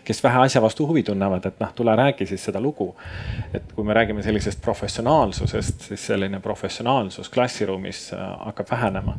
kes 0.03 0.23
vähe 0.23 0.39
asja 0.45 0.61
vastu 0.61 0.88
huvi 0.88 1.03
tunnevad, 1.03 1.45
et 1.45 1.59
noh, 1.59 1.73
tule 1.76 1.95
räägi 1.95 2.26
siis 2.26 2.45
seda 2.49 2.61
lugu. 2.61 2.95
et 3.53 3.73
kui 3.73 3.86
me 3.86 3.93
räägime 3.93 4.23
sellisest 4.23 4.61
professionaalsusest, 4.61 5.82
siis 5.89 6.07
selline 6.07 6.39
professionaalsus 6.39 7.30
klassiruumis 7.30 8.13
äh, 8.13 8.19
hakkab 8.45 8.71
vähenema 8.71 9.17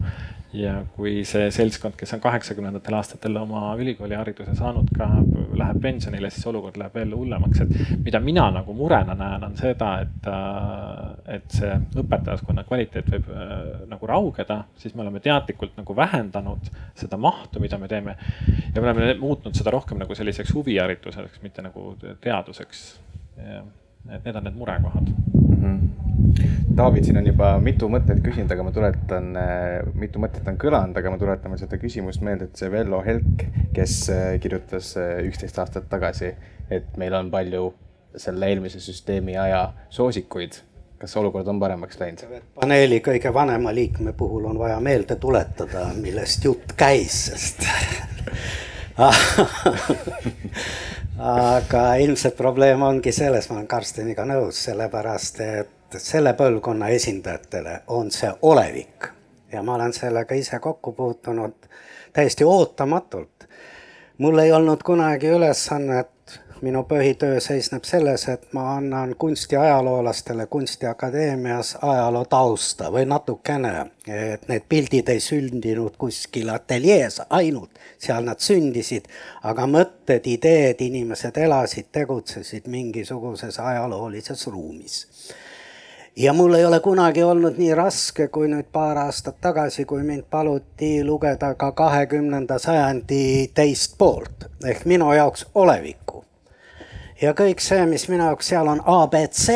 ja 0.56 0.72
kui 0.96 1.20
see 1.28 1.48
seltskond, 1.54 1.96
kes 1.98 2.14
on 2.16 2.20
kaheksakümnendatel 2.24 2.96
aastatel 2.96 3.36
oma 3.40 3.74
ülikoolihariduse 3.80 4.54
saanud, 4.56 4.88
ka 4.96 5.08
läheb 5.56 5.80
pensionile, 5.82 6.30
siis 6.32 6.46
olukord 6.50 6.78
läheb 6.80 6.96
veel 6.96 7.14
hullemaks, 7.16 7.62
et 7.64 8.00
mida 8.04 8.20
mina 8.24 8.46
nagu 8.54 8.74
murena 8.76 9.16
näen, 9.18 9.44
on 9.46 9.56
seda, 9.58 9.90
et, 10.04 10.28
äh, 10.32 11.36
et 11.36 11.58
see 11.58 11.72
õpetajaskonna 12.02 12.66
kvaliteet 12.68 13.10
võib 13.14 13.30
äh, 13.32 13.54
nagu 13.90 14.10
raugeda, 14.10 14.62
siis 14.80 14.96
me 14.96 15.04
oleme 15.04 15.22
teadlikult 15.24 15.76
nagu 15.78 15.96
vähendanud 15.96 16.70
seda 16.96 17.20
mahtu, 17.20 17.62
mida 17.62 17.78
me 17.78 17.88
teeme. 17.92 18.16
ja 18.74 18.80
me 18.80 18.90
oleme 18.90 19.14
muutnud 19.20 19.56
seda 19.56 19.74
rohkem 19.74 20.00
nagu 20.02 20.14
selliseks 20.14 20.54
huvihariduseks, 20.54 21.42
mitte 21.42 21.64
nagu 21.64 21.94
teaduseks. 22.20 22.86
need 24.06 24.36
on 24.36 24.44
need 24.44 24.54
murekohad 24.56 25.10
David, 26.76 27.06
siin 27.06 27.20
on 27.20 27.26
juba 27.26 27.54
mitu 27.62 27.88
mõtet 27.92 28.20
küsinud, 28.24 28.50
aga 28.52 28.64
ma 28.66 28.72
tuletan, 28.74 29.30
äh, 29.40 29.88
mitu 29.96 30.20
mõtet 30.22 30.46
on 30.48 30.58
kõlanud, 30.60 30.96
aga 30.98 31.12
ma 31.12 31.20
tuletan 31.20 31.52
veel 31.52 31.62
seda 31.62 31.78
küsimust 31.80 32.24
meelde, 32.26 32.50
et 32.50 32.60
see 32.60 32.70
Vello 32.72 33.00
Helk, 33.04 33.46
kes 33.76 33.98
äh, 34.12 34.28
kirjutas 34.42 34.92
äh, 35.00 35.18
üksteist 35.28 35.58
aastat 35.62 35.88
tagasi, 35.92 36.32
et 36.70 36.96
meil 37.00 37.16
on 37.16 37.30
palju 37.32 37.70
selle 38.16 38.48
eelmise 38.50 38.80
süsteemi 38.80 39.36
aja 39.40 39.68
soosikuid. 39.92 40.62
kas 40.96 41.16
olukord 41.16 41.48
on 41.48 41.60
paremaks 41.60 41.98
läinud? 42.00 42.40
paneeli 42.54 43.02
kõige 43.04 43.32
vanema 43.34 43.74
liikme 43.74 44.12
puhul 44.16 44.44
on 44.48 44.58
vaja 44.58 44.80
meelde 44.80 45.16
tuletada, 45.20 45.90
millest 46.00 46.44
jutt 46.44 46.72
käis, 46.76 47.26
sest 47.26 47.66
aga 51.18 51.94
ilmselt 51.94 52.36
probleem 52.36 52.82
ongi 52.82 53.12
selles, 53.12 53.48
ma 53.50 53.56
olen 53.56 53.68
Karsteniga 53.68 54.24
nõus, 54.28 54.58
sellepärast 54.68 55.40
et 55.44 55.98
selle 56.02 56.34
põlvkonna 56.36 56.88
esindajatele 56.92 57.80
on 57.96 58.10
see 58.12 58.30
olevik 58.42 59.08
ja 59.52 59.62
ma 59.62 59.76
olen 59.78 59.94
sellega 59.96 60.34
ise 60.36 60.58
kokku 60.60 60.92
puutunud 60.92 61.70
täiesti 62.12 62.44
ootamatult. 62.44 63.48
mul 64.18 64.38
ei 64.38 64.52
olnud 64.52 64.82
kunagi 64.82 65.28
ülesannet, 65.28 66.10
minu 66.66 66.82
põhitöö 66.88 67.38
seisneb 67.40 67.86
selles, 67.86 68.26
et 68.28 68.48
ma 68.56 68.64
annan 68.76 69.14
kunstiajaloolastele 69.18 70.46
Kunstiakadeemias 70.50 71.76
ajaloo 71.82 72.24
tausta 72.30 72.90
või 72.92 73.06
natukene, 73.06 73.74
et 74.10 74.48
need 74.50 74.66
pildid 74.68 75.08
ei 75.14 75.22
sündinud 75.22 75.94
kuskil 75.98 76.50
ateljees 76.54 77.20
ainult, 77.30 77.78
seal 78.02 78.26
nad 78.26 78.42
sündisid, 78.42 79.06
aga 79.46 79.66
mõtted, 79.70 80.26
ideed, 80.26 80.82
inimesed 80.82 81.38
elasid, 81.46 81.92
tegutsesid 81.94 82.66
mingisuguses 82.70 83.60
ajaloolises 83.62 84.46
ruumis 84.50 85.04
ja 86.16 86.32
mul 86.32 86.54
ei 86.54 86.64
ole 86.64 86.80
kunagi 86.80 87.22
olnud 87.22 87.58
nii 87.60 87.74
raske 87.74 88.28
kui 88.28 88.48
nüüd 88.48 88.70
paar 88.72 88.98
aastat 88.98 89.36
tagasi, 89.40 89.84
kui 89.84 90.02
mind 90.02 90.24
paluti 90.30 91.04
lugeda 91.04 91.54
ka 91.54 91.72
kahekümnenda 91.72 92.58
sajandi 92.58 93.50
teist 93.54 93.98
poolt 93.98 94.48
ehk 94.64 94.84
minu 94.84 95.12
jaoks 95.12 95.46
olevikku. 95.54 96.25
Ja 97.22 97.32
kõik 97.32 97.62
see, 97.64 97.84
mis 97.86 98.08
minu 98.08 98.24
jaoks 98.24 98.50
seal 98.52 98.68
on 98.68 98.80
abc, 98.86 99.46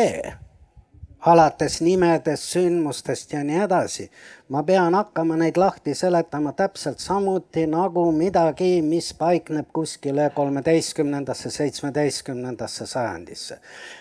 alates 1.21 1.81
nimedest, 1.85 2.49
sündmustest 2.55 3.33
ja 3.33 3.43
nii 3.45 3.59
edasi. 3.65 4.09
ma 4.49 4.63
pean 4.63 4.95
hakkama 4.95 5.37
neid 5.37 5.57
lahti 5.57 5.93
seletama 5.95 6.51
täpselt 6.53 6.99
samuti 6.99 7.67
nagu 7.67 8.11
midagi, 8.11 8.81
mis 8.81 9.13
paikneb 9.13 9.67
kuskile 9.73 10.31
kolmeteistkümnendasse, 10.35 11.49
seitsmeteistkümnendasse 11.49 12.85
sajandisse. 12.85 13.59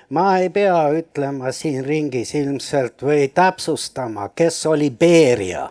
ma 0.09 0.39
ei 0.39 0.49
pea 0.51 0.89
ütlema 0.93 1.53
siin 1.53 1.85
ringis 1.85 2.35
ilmselt 2.35 3.03
või 3.03 3.29
täpsustama, 3.35 4.31
kes 4.35 4.67
oli 4.67 4.91
Beria 4.91 5.69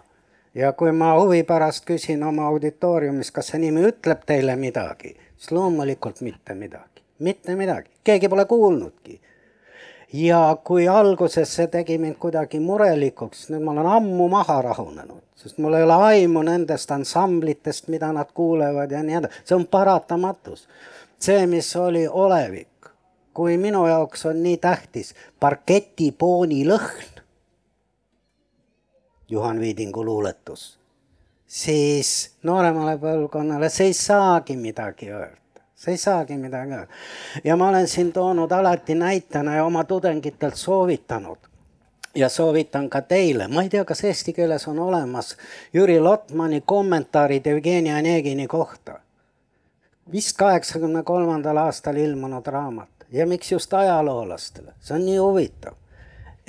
ja 0.56 0.74
kui 0.74 0.92
ma 0.92 1.14
huvi 1.20 1.44
pärast 1.44 1.86
küsin 1.86 2.24
oma 2.24 2.48
auditooriumis, 2.48 3.32
kas 3.32 3.54
see 3.54 3.62
nimi 3.66 3.86
ütleb 3.90 4.26
teile 4.26 4.56
midagi, 4.56 5.16
siis 5.38 5.52
loomulikult 5.52 6.22
mitte 6.22 6.56
midagi, 6.56 6.89
mitte 7.20 7.56
midagi, 7.56 7.90
keegi 8.04 8.30
pole 8.30 8.46
kuulnudki. 8.46 9.22
Ja 10.14 10.58
kui 10.64 10.88
alguses 10.88 11.52
see 11.56 11.68
tegi 11.68 12.00
mind 12.02 12.18
kuidagi 12.18 12.60
murelikuks, 12.60 13.50
nüüd 13.54 13.62
ma 13.62 13.76
olen 13.76 13.90
ammu 13.98 14.26
maha 14.32 14.56
rahunenud, 14.66 15.22
sest 15.38 15.60
mul 15.62 15.78
ei 15.78 15.86
ole 15.86 15.98
aimu 16.08 16.42
nendest 16.48 16.92
ansamblitest, 16.92 17.92
mida 17.94 18.10
nad 18.16 18.32
kuulevad 18.34 18.92
ja 18.92 19.04
nii 19.06 19.20
edasi, 19.20 19.44
see 19.46 19.56
on 19.56 19.68
paratamatus. 19.68 20.68
see, 21.20 21.46
mis 21.48 21.76
oli 21.76 22.08
olevik, 22.08 22.90
kui 23.34 23.58
minu 23.58 23.86
jaoks 23.88 24.26
on 24.26 24.44
nii 24.44 24.58
tähtis 24.58 25.14
parketipooni 25.40 26.64
lõhn, 26.66 27.20
Juhan 29.30 29.60
Viidingu 29.60 30.06
luuletus, 30.06 30.80
siis 31.46 32.32
nooremale 32.44 32.98
põlvkonnale 32.98 33.70
see 33.70 33.92
ei 33.92 33.94
saagi 33.94 34.58
midagi 34.58 35.12
öelda 35.12 35.39
sa 35.80 35.92
ei 35.92 35.98
saagi 35.98 36.38
midagi. 36.38 36.72
Öelda. 36.72 36.88
ja 37.44 37.56
ma 37.56 37.70
olen 37.70 37.88
siin 37.88 38.14
toonud 38.14 38.52
alati 38.52 38.96
näitena 38.96 39.56
ja 39.56 39.66
oma 39.66 39.84
tudengitelt 39.84 40.56
soovitanud. 40.56 41.38
Ja 42.16 42.30
soovitan 42.30 42.90
ka 42.90 43.02
teile, 43.02 43.48
ma 43.48 43.62
ei 43.62 43.70
tea, 43.70 43.86
kas 43.86 44.04
eesti 44.04 44.34
keeles 44.34 44.68
on 44.68 44.80
olemas 44.80 45.38
Jüri 45.74 46.00
Lotmani 46.00 46.62
kommentaarid 46.66 47.46
Jevgeni 47.46 47.94
Onegini 47.94 48.48
kohta. 48.48 49.00
vist 50.12 50.38
kaheksakümne 50.38 51.04
kolmandal 51.04 51.58
aastal 51.58 51.96
ilmunud 51.96 52.48
raamat. 52.48 52.90
Ja 53.12 53.28
miks 53.28 53.52
just 53.52 53.74
ajaloolastele, 53.74 54.74
see 54.80 54.96
on 54.96 55.06
nii 55.06 55.18
huvitav 55.18 55.74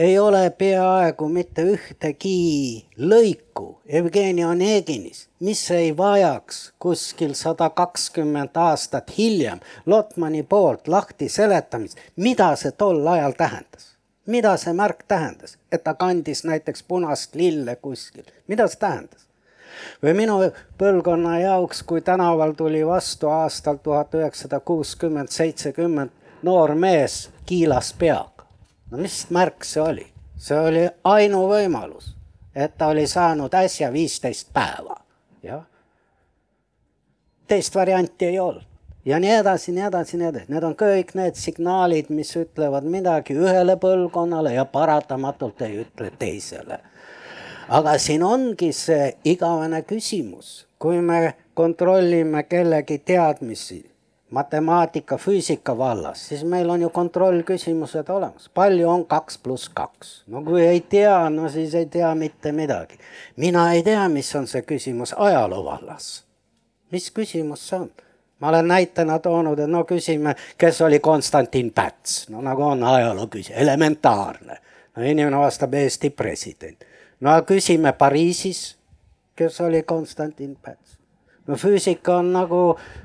ei 0.00 0.18
ole 0.18 0.50
peaaegu 0.50 1.28
mitte 1.28 1.62
ühtegi 1.62 2.86
lõiku 2.96 3.66
Jevgeni 3.92 4.44
Oneginis, 4.44 5.26
mis 5.40 5.60
ei 5.76 5.90
vajaks 5.96 6.60
kuskil 6.78 7.34
sada 7.36 7.68
kakskümmend 7.70 8.56
aastat 8.56 9.12
hiljem 9.18 9.60
Lotmani 9.86 10.42
poolt 10.42 10.88
lahti 10.88 11.28
seletamist, 11.28 12.00
mida 12.16 12.48
see 12.56 12.72
tol 12.72 13.06
ajal 13.06 13.36
tähendas. 13.36 13.90
mida 14.26 14.56
see 14.56 14.72
märk 14.72 15.04
tähendas, 15.08 15.58
et 15.72 15.84
ta 15.84 15.94
kandis 15.94 16.44
näiteks 16.44 16.82
punast 16.82 17.34
lille 17.34 17.76
kuskil, 17.76 18.24
mida 18.48 18.68
see 18.68 18.80
tähendas? 18.80 19.28
või 20.02 20.14
minu 20.16 20.40
põlvkonna 20.78 21.38
jaoks, 21.40 21.82
kui 21.82 22.00
tänaval 22.00 22.52
tuli 22.56 22.86
vastu 22.86 23.28
aastal 23.28 23.76
tuhat 23.76 24.14
üheksasada 24.14 24.60
kuuskümmend, 24.60 25.28
seitsekümmend 25.28 26.10
noor 26.42 26.74
mees 26.74 27.26
kiilas 27.46 27.92
peaga. 27.98 28.39
No 28.90 28.98
mis 28.98 29.26
märk 29.30 29.64
see 29.64 29.82
oli? 29.82 30.06
see 30.40 30.56
oli 30.56 30.86
ainuvõimalus, 31.04 32.14
et 32.54 32.78
ta 32.78 32.88
oli 32.94 33.06
saanud 33.06 33.54
äsja 33.54 33.92
viisteist 33.92 34.48
päeva, 34.52 34.96
jah. 35.42 35.66
teist 37.46 37.74
varianti 37.74 38.30
ei 38.30 38.38
olnud 38.40 38.70
ja 39.04 39.18
nii 39.20 39.30
edasi, 39.30 39.72
nii 39.72 39.84
edasi, 39.86 40.16
nii 40.16 40.28
edasi, 40.28 40.52
need 40.52 40.64
on 40.66 40.76
kõik 40.78 41.14
need 41.18 41.38
signaalid, 41.40 42.10
mis 42.14 42.32
ütlevad 42.36 42.86
midagi 42.88 43.36
ühele 43.36 43.76
põlvkonnale 43.80 44.54
ja 44.54 44.64
paratamatult 44.68 45.62
ei 45.66 45.80
ütle 45.84 46.10
teisele. 46.18 46.80
aga 47.68 47.98
siin 47.98 48.22
ongi 48.26 48.72
see 48.72 49.12
igavene 49.24 49.82
küsimus, 49.82 50.66
kui 50.78 51.00
me 51.00 51.34
kontrollime 51.54 52.42
kellegi 52.42 52.98
teadmisi 52.98 53.84
matemaatika, 54.30 55.16
füüsika 55.16 55.78
vallas, 55.78 56.28
siis 56.28 56.44
meil 56.44 56.70
on 56.70 56.82
ju 56.82 56.90
kontrollküsimused 56.90 58.08
olemas, 58.08 58.48
palju 58.54 58.88
on 58.88 59.06
kaks 59.06 59.38
pluss 59.38 59.68
kaks? 59.68 60.22
no 60.26 60.42
kui 60.44 60.62
ei 60.66 60.80
tea, 60.80 61.30
no 61.30 61.48
siis 61.48 61.74
ei 61.74 61.86
tea 61.86 62.14
mitte 62.14 62.52
midagi. 62.52 62.98
mina 63.36 63.72
ei 63.72 63.82
tea, 63.82 64.08
mis 64.08 64.34
on 64.36 64.46
see 64.46 64.62
küsimus 64.62 65.14
ajaloo 65.16 65.64
vallas. 65.64 66.24
mis 66.92 67.10
küsimus 67.10 67.68
see 67.68 67.80
on? 67.80 67.90
ma 68.40 68.48
olen 68.48 68.68
näitena 68.68 69.18
toonud, 69.18 69.58
et 69.58 69.70
no 69.70 69.84
küsime, 69.84 70.34
kes 70.58 70.80
oli 70.80 71.00
Konstantin 71.00 71.72
Päts, 71.72 72.28
no 72.28 72.40
nagu 72.40 72.62
on 72.62 72.84
ajaloo 72.84 73.26
küsimus, 73.26 73.60
elementaarne. 73.62 74.58
no 74.96 75.02
inimene 75.02 75.38
vastab 75.38 75.74
Eesti 75.74 76.10
president. 76.10 76.84
no 77.20 77.30
küsime 77.42 77.92
Pariisis, 77.92 78.76
kes 79.36 79.60
oli 79.60 79.82
Konstantin 79.82 80.56
Päts. 80.56 80.99
No 81.46 81.56
füüsika 81.56 82.18
on 82.20 82.32
nagu 82.34 82.62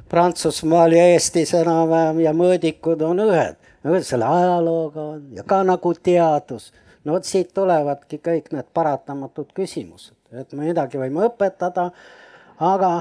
Prantsusmaal 0.09 0.93
ja 0.95 1.05
Eestis 1.13 1.53
enam-vähem 1.57 2.21
ja 2.25 2.33
mõõdikud 2.37 3.01
on 3.05 3.23
ühed. 3.25 3.55
no 3.83 3.91
kuidas 3.91 4.09
selle 4.13 4.25
ajalooga 4.25 5.01
on 5.15 5.27
ja 5.37 5.43
ka 5.43 5.63
nagu 5.63 5.93
teadus. 5.93 6.71
no 7.03 7.13
vot 7.13 7.25
siit 7.25 7.53
tulevadki 7.53 8.21
kõik 8.23 8.51
need 8.51 8.71
paratamatud 8.73 9.53
küsimused, 9.53 10.15
et 10.31 10.53
me 10.53 10.69
midagi 10.69 10.97
võime 11.01 11.27
õpetada, 11.29 11.91
aga 12.59 12.91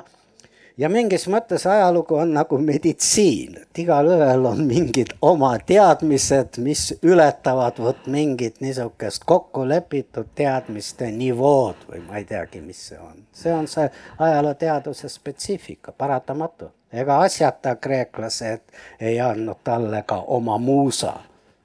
ja 0.79 0.89
mingis 0.91 1.27
mõttes 1.31 1.66
ajalugu 1.70 2.16
on 2.18 2.35
nagu 2.35 2.59
meditsiin, 2.59 3.59
et 3.62 3.79
igalühel 3.79 4.47
on 4.49 4.62
mingid 4.66 5.14
oma 5.22 5.55
teadmised, 5.66 6.59
mis 6.64 6.87
ületavad 7.03 7.79
vot 7.83 8.07
mingit 8.11 8.61
niisugust 8.64 9.25
kokkulepitud 9.27 10.33
teadmiste 10.35 11.11
nivood 11.14 11.87
või 11.91 12.03
ma 12.09 12.22
ei 12.22 12.27
teagi, 12.29 12.62
mis 12.64 12.89
see 12.89 12.99
on. 12.99 13.27
see 13.33 13.53
on 13.55 13.68
see 13.68 13.91
ajalooteaduse 14.18 15.09
spetsiifika, 15.09 15.93
paratamatu. 15.93 16.72
ega 16.93 17.20
asjata 17.20 17.77
kreeklased 17.77 18.61
ei 19.01 19.20
andnud 19.20 19.62
talle 19.64 20.03
ka 20.07 20.20
oma 20.27 20.59
muusa 20.59 21.14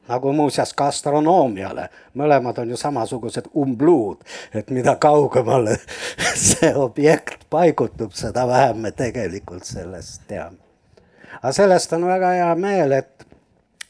nagu 0.09 0.33
muuseas 0.33 0.73
ka 0.73 0.89
astronoomiale, 0.89 1.87
mõlemad 2.17 2.57
on 2.63 2.73
ju 2.73 2.77
samasugused 2.79 3.51
umbluud, 3.57 4.23
et 4.53 4.71
mida 4.73 4.95
kaugemale 5.01 5.77
see 6.49 6.71
objekt 6.75 7.45
paigutub, 7.49 8.15
seda 8.17 8.47
vähem 8.49 8.81
me 8.87 8.91
tegelikult 8.91 9.69
sellest 9.69 10.25
teame. 10.27 10.57
aga 11.41 11.53
sellest 11.53 11.93
on 11.93 12.07
väga 12.09 12.33
hea 12.39 12.49
meel, 12.55 12.97
et 12.97 13.27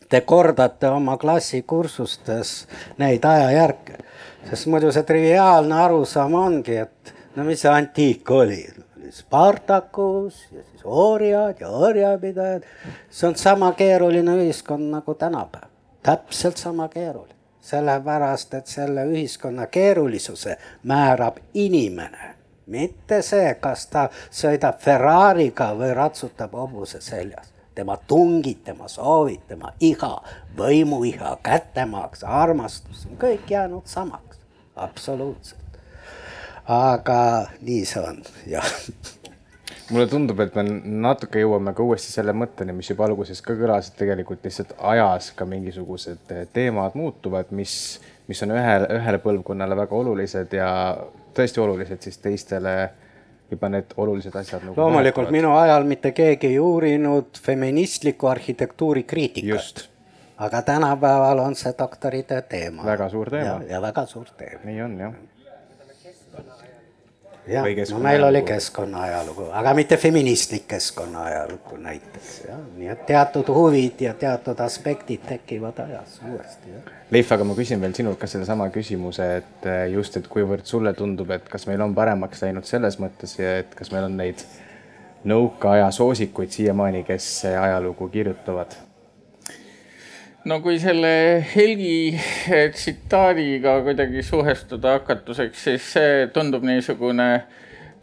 te 0.09 0.21
kordate 0.21 0.89
oma 0.89 1.15
klassikursustes 1.21 2.53
neid 2.99 3.25
ajajärke, 3.25 4.03
sest 4.49 4.67
muidu 4.67 4.91
see 4.91 5.07
triviaalne 5.07 5.81
arusaam 5.85 6.35
ongi, 6.35 6.77
et 6.83 7.15
no 7.35 7.47
mis 7.47 7.63
see 7.63 7.71
antiik 7.71 8.31
oli, 8.31 8.61
Spartakus 9.09 10.35
ja 10.53 10.61
siis 10.61 10.83
orjad 10.85 11.57
ja 11.63 11.69
orjapidajad, 11.69 12.67
see 13.09 13.25
on 13.31 13.35
sama 13.39 13.71
keeruline 13.73 14.35
ühiskond 14.37 14.91
nagu 14.91 15.15
tänapäeval 15.17 15.68
täpselt 16.03 16.57
sama 16.57 16.87
keeruline, 16.87 17.35
sellepärast 17.61 18.53
et 18.53 18.67
selle 18.67 19.05
ühiskonna 19.05 19.67
keerulisuse 19.67 20.57
määrab 20.83 21.37
inimene, 21.53 22.35
mitte 22.65 23.21
see, 23.21 23.53
kas 23.61 23.87
ta 23.87 24.07
sõidab 24.31 24.79
Ferrari'ga 24.79 25.71
või 25.77 25.93
ratsutab 25.93 26.53
hobuse 26.53 27.01
seljas. 27.01 27.53
tema 27.75 27.95
tungid, 27.97 28.57
tema 28.63 28.87
soovid, 28.87 29.39
tema 29.47 29.73
iha, 29.79 30.21
võimuiha, 30.57 31.37
kättemaks, 31.43 32.23
armastus 32.23 33.05
on 33.05 33.17
kõik 33.17 33.51
jäänud 33.51 33.85
samaks, 33.85 34.37
absoluutselt. 34.75 35.79
aga 36.67 37.47
nii 37.61 37.85
see 37.85 38.03
on, 38.03 38.23
jah 38.47 38.73
mulle 39.89 40.07
tundub, 40.09 40.39
et 40.43 40.55
me 40.55 40.63
natuke 41.03 41.41
jõuame 41.41 41.73
ka 41.75 41.83
uuesti 41.83 42.13
selle 42.13 42.33
mõtteni, 42.37 42.73
mis 42.75 42.89
juba 42.91 43.07
alguses 43.07 43.41
ka 43.45 43.55
kõlas, 43.57 43.89
et 43.89 43.99
tegelikult 43.99 44.45
lihtsalt 44.45 44.75
ajas 44.91 45.31
ka 45.37 45.47
mingisugused 45.49 46.33
teemad 46.53 46.97
muutuvad, 46.99 47.51
mis, 47.55 47.73
mis 48.29 48.43
on 48.45 48.55
ühele, 48.55 48.89
ühele 48.99 49.21
põlvkonnale 49.23 49.77
väga 49.79 50.01
olulised 50.01 50.53
ja 50.57 50.71
tõesti 51.37 51.63
olulised, 51.63 52.01
siis 52.05 52.19
teistele 52.21 52.75
juba 53.49 53.69
need 53.73 53.95
olulised 53.97 54.35
asjad 54.35 54.65
nagu. 54.65 54.77
loomulikult 54.77 55.31
minu 55.33 55.55
ajal 55.57 55.87
mitte 55.89 56.11
keegi 56.13 56.53
ei 56.53 56.59
uurinud 56.59 57.41
feministliku 57.41 58.29
arhitektuuri 58.29 59.03
kriitikat. 59.03 59.89
aga 60.37 60.61
tänapäeval 60.61 61.39
on 61.39 61.55
see 61.55 61.73
doktoritöö 61.79 62.41
teema. 62.41 62.85
väga 62.85 63.09
suur 63.09 63.29
teema. 63.29 63.59
ja 63.69 63.81
väga 63.81 64.05
suur 64.05 64.29
teema. 64.37 64.61
nii 64.63 64.81
on 64.81 64.97
jah 64.99 65.13
jah, 67.49 67.65
no 67.91 67.99
meil 68.03 68.23
oli 68.23 68.41
keskkonna 68.47 69.01
ajalugu, 69.07 69.47
aga 69.61 69.73
mitte 69.77 69.97
feministlik 69.97 70.67
keskkonna 70.69 71.23
ajalugu 71.29 71.77
näiteks 71.81 72.31
jah, 72.47 72.61
nii 72.77 72.91
et 72.93 73.05
teatud 73.09 73.51
huvid 73.53 74.01
ja 74.05 74.13
teatud 74.13 74.59
aspektid 74.65 75.25
tekivad 75.27 75.79
ajas 75.85 76.19
uuesti. 76.29 76.73
Leif, 77.11 77.31
aga 77.33 77.47
ma 77.47 77.57
küsin 77.57 77.81
veel 77.81 77.95
sinult 77.97 78.19
ka 78.21 78.29
sellesama 78.29 78.69
küsimuse, 78.73 79.29
et 79.41 79.69
eh, 79.69 79.85
just, 79.93 80.17
et 80.19 80.27
kuivõrd 80.29 80.67
sulle 80.69 80.93
tundub, 80.97 81.31
et 81.33 81.47
kas 81.49 81.65
meil 81.69 81.81
on 81.85 81.95
paremaks 81.97 82.45
läinud 82.45 82.67
selles 82.69 82.99
mõttes 83.01 83.37
ja 83.39 83.59
et 83.63 83.73
kas 83.77 83.93
meil 83.95 84.09
on 84.09 84.19
neid 84.19 84.45
nõukaaja 85.29 85.89
soosikuid 85.95 86.53
siiamaani, 86.53 87.03
kes 87.07 87.31
ajalugu 87.49 88.09
kirjutavad? 88.13 88.77
No 90.47 90.59
kui 90.63 90.77
selle 90.79 91.43
Helgi 91.51 92.15
eh, 92.15 92.69
tsitaadiga 92.71 93.79
kuidagi 93.83 94.23
suhestuda 94.23 94.99
hakatuseks, 94.99 95.63
siis 95.67 95.87
see 95.95 96.27
tundub 96.33 96.63
niisugune 96.67 97.29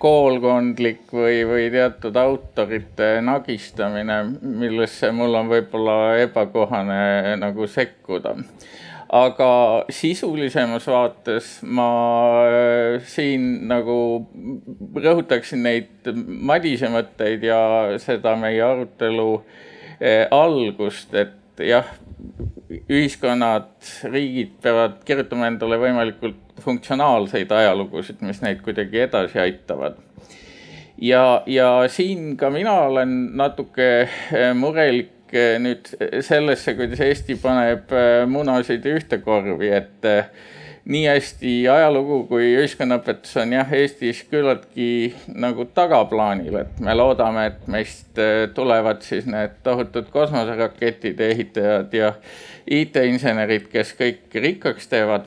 koolkondlik 0.02 1.08
või, 1.16 1.40
või 1.48 1.70
teatud 1.72 2.16
autorite 2.20 3.14
nagistamine, 3.24 4.18
millesse 4.42 5.08
mul 5.16 5.38
on 5.38 5.48
võib-olla 5.48 6.18
ebakohane 6.26 7.38
nagu 7.40 7.66
sekkuda. 7.66 8.36
aga 9.16 9.48
sisulisemas 9.88 10.86
vaates 10.90 11.60
ma 11.62 11.88
eh, 12.50 13.00
siin 13.06 13.68
nagu 13.70 14.26
rõhutaksin 14.94 15.62
neid 15.62 16.10
Madise 16.26 16.90
mõtteid 16.90 17.46
ja 17.46 17.60
seda 18.02 18.36
meie 18.36 18.60
arutelu 18.62 19.30
eh, 20.00 20.26
algust, 20.30 21.14
et 21.14 21.45
jah, 21.64 21.88
ühiskonnad, 22.90 23.70
riigid 24.10 24.56
peavad 24.62 24.98
kirjutama 25.06 25.50
endale 25.50 25.78
võimalikult 25.80 26.60
funktsionaalseid 26.64 27.52
ajalugusid, 27.52 28.22
mis 28.26 28.40
neid 28.42 28.62
kuidagi 28.64 29.04
edasi 29.06 29.40
aitavad. 29.42 30.00
ja, 31.02 31.42
ja 31.46 31.68
siin 31.92 32.36
ka 32.36 32.50
mina 32.50 32.74
olen 32.88 33.36
natuke 33.36 33.88
eh, 34.06 34.52
murelik 34.54 35.32
eh, 35.32 35.58
nüüd 35.60 35.88
sellesse, 36.24 36.74
kuidas 36.74 37.00
Eesti 37.00 37.36
paneb 37.42 37.92
eh, 37.92 38.24
munasid 38.26 38.86
ühte 38.90 39.20
korvi, 39.24 39.70
et 39.70 40.10
nii 40.86 41.06
hästi 41.08 41.52
ajalugu 41.70 42.20
kui 42.30 42.52
ühiskonnaõpetus 42.60 43.34
on 43.42 43.54
jah, 43.56 43.72
Eestis 43.74 44.22
küllaltki 44.30 45.14
nagu 45.34 45.66
tagaplaanil, 45.74 46.60
et 46.62 46.80
me 46.82 46.94
loodame, 46.94 47.48
et 47.50 47.64
meist 47.70 48.20
äh, 48.22 48.46
tulevad 48.54 49.02
siis 49.06 49.26
need 49.30 49.58
tohutud 49.66 50.12
kosmoserakettide 50.14 51.30
ehitajad 51.34 51.96
ja 51.96 52.12
IT-insenerid, 52.70 53.66
kes 53.72 53.94
kõik 53.98 54.38
rikkaks 54.46 54.92
teevad. 54.92 55.26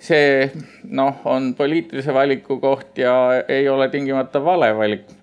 see 0.00 0.48
noh, 0.88 1.18
on 1.28 1.52
poliitilise 1.54 2.14
valiku 2.16 2.56
koht 2.60 2.98
ja 2.98 3.42
ei 3.48 3.68
ole 3.68 3.88
tingimata 3.92 4.40
vale 4.44 4.70
valik 4.76 5.19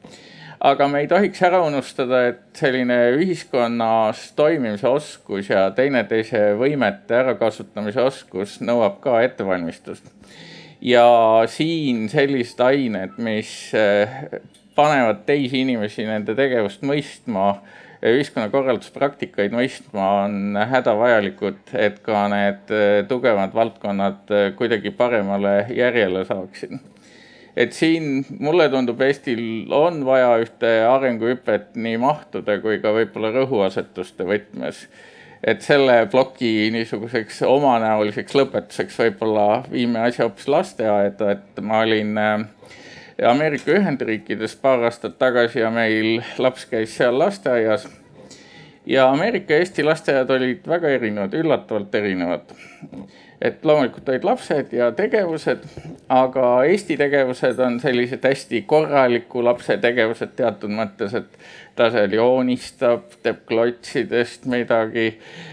aga 0.60 0.88
me 0.90 1.04
ei 1.04 1.08
tohiks 1.10 1.42
ära 1.46 1.62
unustada, 1.66 2.24
et 2.32 2.58
selline 2.58 2.98
ühiskonnas 3.18 4.32
toimimise 4.38 4.90
oskus 4.90 5.52
ja 5.52 5.68
teineteise 5.78 6.54
võimete 6.58 7.20
ärakasutamise 7.22 8.02
oskus 8.08 8.58
nõuab 8.66 9.00
ka 9.04 9.22
ettevalmistust. 9.26 10.06
ja 10.82 11.08
siin 11.50 12.08
sellised 12.10 12.60
ained, 12.62 13.18
mis 13.18 13.74
eh, 13.74 14.10
panevad 14.76 15.26
teisi 15.26 15.62
inimesi 15.62 16.06
nende 16.06 16.36
tegevust 16.38 16.84
mõistma, 16.86 17.62
ühiskonnakorralduspraktikaid 18.06 19.56
mõistma, 19.58 20.26
on 20.26 20.58
hädavajalikud, 20.70 21.74
et 21.74 21.98
ka 22.06 22.28
need 22.34 22.74
eh, 22.74 23.02
tugevad 23.10 23.54
valdkonnad 23.58 24.34
eh, 24.34 24.52
kuidagi 24.58 24.94
paremale 24.94 25.66
järjele 25.74 26.26
saaksid 26.26 26.78
et 27.58 27.74
siin 27.74 28.26
mulle 28.40 28.70
tundub, 28.70 29.02
Eestil 29.02 29.74
on 29.74 30.04
vaja 30.06 30.36
ühte 30.44 30.74
arenguhüpet 30.86 31.76
nii 31.76 31.98
mahtude 32.02 32.60
kui 32.62 32.78
ka 32.84 32.94
võib-olla 32.94 33.34
rõhuasetuste 33.40 34.28
võtmes 34.30 34.86
et 35.44 35.62
selle 35.62 36.00
ploki 36.12 36.70
niisuguseks 36.74 37.42
omanäoliseks 37.48 38.36
lõpetuseks 38.38 38.98
võib-olla 39.04 39.48
viime 39.72 40.02
asja 40.08 40.26
hoopis 40.26 40.48
lasteaeda, 40.50 41.32
et 41.36 41.62
ma 41.62 41.82
olin 41.86 42.18
äh, 42.18 42.46
Ameerika 43.26 43.72
Ühendriikides 43.74 44.56
paar 44.62 44.84
aastat 44.86 45.18
tagasi 45.18 45.64
ja 45.64 45.72
meil 45.74 46.20
laps 46.38 46.68
käis 46.70 46.98
seal 46.98 47.18
lasteaias. 47.20 47.88
ja 48.86 49.10
Ameerika 49.12 49.54
ja 49.54 49.60
Eesti 49.60 49.84
lasteaiad 49.84 50.30
olid 50.30 50.68
väga 50.68 50.90
erinevad, 50.90 51.34
üllatavalt 51.34 51.96
erinevad. 51.96 52.54
Et 53.42 53.66
loomulikult 53.66 54.10
olid 54.10 54.24
lapsed 54.26 54.72
ja 54.74 54.90
tegevused, 54.98 55.66
aga 56.10 56.48
Eesti 56.66 56.98
tegevused 56.98 57.60
on 57.62 57.78
sellised 57.80 58.26
hästi 58.26 58.64
korraliku 58.70 59.44
lapse 59.46 59.78
tegevused 59.82 60.34
teatud 60.40 60.74
mõttes, 60.74 61.14
et 61.18 61.38
ta 61.78 61.92
seal 61.94 62.16
joonistab, 62.18 63.06
teeb 63.22 63.44
klotsidest 63.50 64.48
midagi, 64.50 65.12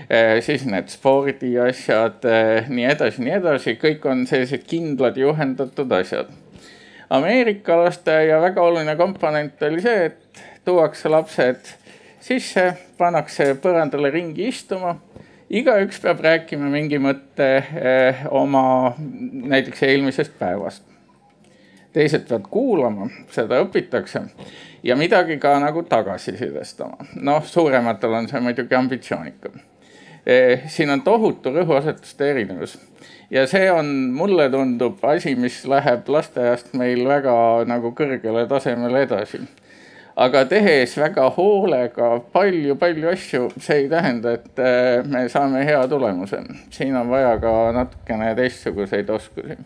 eh, 0.08 0.38
siis 0.44 0.64
need 0.64 0.88
spordiasjad, 0.88 2.24
eh, 2.24 2.70
nii 2.72 2.88
edasi, 2.94 3.24
nii 3.26 3.36
edasi, 3.40 3.76
kõik 3.82 4.08
on 4.08 4.24
sellised 4.26 4.64
kindlad 4.70 5.20
juhendatud 5.20 5.92
asjad. 5.92 6.32
Ameerika 7.10 7.76
lasteaia 7.76 8.40
väga 8.40 8.62
oluline 8.64 8.96
komponent 8.96 9.62
oli 9.62 9.84
see, 9.84 10.06
et 10.08 10.44
tuuakse 10.64 11.12
lapsed 11.12 11.68
sisse, 12.24 12.70
pannakse 12.96 13.52
põrandale 13.60 14.08
ringi 14.10 14.48
istuma 14.48 14.96
igaüks 15.54 16.00
peab 16.02 16.22
rääkima 16.24 16.68
mingi 16.72 16.98
mõtte 17.02 17.48
eh, 17.62 18.24
oma 18.30 18.94
näiteks 18.98 19.82
eelmisest 19.86 20.38
päevast. 20.38 20.82
teised 21.94 22.24
peavad 22.28 22.46
kuulama, 22.50 23.06
seda 23.30 23.60
õpitakse 23.62 24.24
ja 24.82 24.96
midagi 24.96 25.38
ka 25.38 25.58
nagu 25.62 25.82
tagasisidestama. 25.82 27.06
noh, 27.14 27.44
suurematel 27.46 28.14
on 28.14 28.28
see 28.28 28.40
muidugi 28.40 28.74
ambitsioonikam. 28.74 29.60
Eh, 30.26 30.64
siin 30.66 30.90
on 30.90 31.02
tohutu 31.02 31.52
rõhuasetuste 31.52 32.30
erinevus 32.30 32.78
ja 33.30 33.46
see 33.46 33.70
on, 33.72 33.86
mulle 34.16 34.48
tundub 34.50 35.04
asi, 35.04 35.34
mis 35.36 35.62
läheb 35.68 36.08
lasteaiast 36.08 36.72
meil 36.78 37.04
väga 37.08 37.36
nagu 37.68 37.92
kõrgele 37.96 38.46
tasemele 38.48 39.04
edasi. 39.06 39.42
Aga 40.16 40.44
tehes 40.50 40.96
väga 40.98 41.28
hoolega 41.36 42.10
palju-palju 42.32 43.12
asju, 43.12 43.48
see 43.60 43.84
ei 43.84 43.88
tähenda, 43.92 44.36
et 44.38 44.58
eh, 44.62 45.02
me 45.06 45.28
saame 45.28 45.64
hea 45.66 45.86
tulemuse. 45.88 46.42
siin 46.70 46.96
on 46.96 47.10
vaja 47.10 47.38
ka 47.42 47.54
natukene 47.74 48.34
teistsuguseid 48.38 49.10
oskusi 49.10 49.58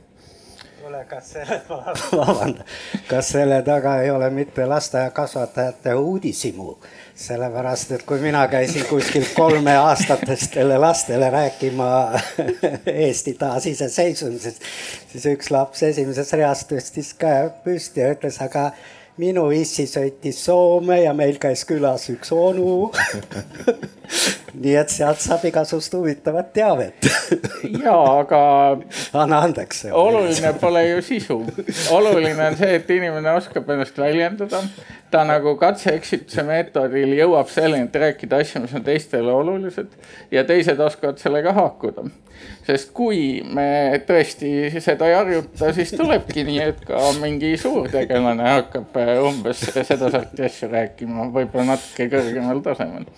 kuule, 0.89 1.05
kas 1.05 1.33
selle, 1.33 1.61
vabanda, 2.27 2.65
kas 3.09 3.29
selle 3.29 3.63
taga 3.63 3.99
ei 4.03 4.11
ole 4.11 4.31
mitte 4.31 4.67
lasteaiakasvatajate 4.67 5.95
uudishimu? 5.95 6.79
sellepärast, 7.19 7.93
et 7.93 8.03
kui 8.07 8.21
mina 8.23 8.45
käisin 8.49 8.85
kuskil 8.87 9.25
kolmeaastastele 9.35 10.79
lastele 10.79 11.31
rääkima 11.31 11.89
Eesti 13.07 13.35
taasiseseisvumisest, 13.35 14.63
siis 15.13 15.27
üks 15.27 15.51
laps 15.51 15.83
esimeses 15.83 16.31
reas 16.33 16.63
tõstis 16.71 17.11
käe 17.19 17.51
püsti 17.65 18.05
ja 18.05 18.13
ütles, 18.15 18.39
aga 18.45 18.71
minu 19.19 19.49
issi 19.55 19.87
sõitis 19.91 20.39
Soome 20.47 21.03
ja 21.03 21.14
meil 21.16 21.39
käis 21.43 21.64
külas 21.69 22.09
üks 22.12 22.31
onu 22.35 22.91
nii 24.62 24.75
et 24.81 24.93
sealt 24.93 25.21
saab 25.23 25.45
igasugust 25.49 25.95
huvitavat 25.95 26.53
teavet 26.57 27.09
ja, 27.85 27.95
aga. 27.95 28.41
anna 29.12 29.43
andeks. 29.47 29.85
oluline 29.93 30.53
pole 30.61 30.85
ju 30.89 31.03
sisu, 31.05 31.39
oluline 31.95 32.51
on 32.51 32.57
see, 32.59 32.79
et 32.79 32.91
inimene 32.95 33.35
oskab 33.39 33.69
ennast 33.75 33.99
väljendada. 33.99 34.62
ta 35.11 35.25
nagu 35.29 35.55
katse-eksituse 35.61 36.45
meetodil 36.45 37.14
jõuab 37.19 37.51
selleni, 37.53 37.89
et 37.89 38.01
rääkida 38.03 38.43
asju, 38.43 38.64
mis 38.64 38.75
on 38.77 38.87
teistele 38.87 39.33
olulised 39.33 39.93
ja 40.35 40.45
teised 40.49 40.81
oskavad 40.85 41.21
sellega 41.23 41.55
haakuda 41.57 42.09
sest 42.66 42.93
kui 42.97 43.41
me 43.43 43.99
tõesti 44.07 44.69
seda 44.83 45.09
ei 45.09 45.16
harjuta, 45.16 45.73
siis 45.77 45.93
tulebki 45.97 46.45
nii, 46.47 46.59
et 46.73 46.83
ka 46.87 47.01
mingi 47.23 47.55
suurtegelane 47.61 48.51
hakkab 48.53 48.99
umbes 49.23 49.65
sedasorti 49.91 50.47
asju 50.47 50.71
rääkima, 50.73 51.29
võib-olla 51.35 51.75
natuke 51.75 52.09
kõrgemal 52.13 52.63
tasemel 52.65 53.09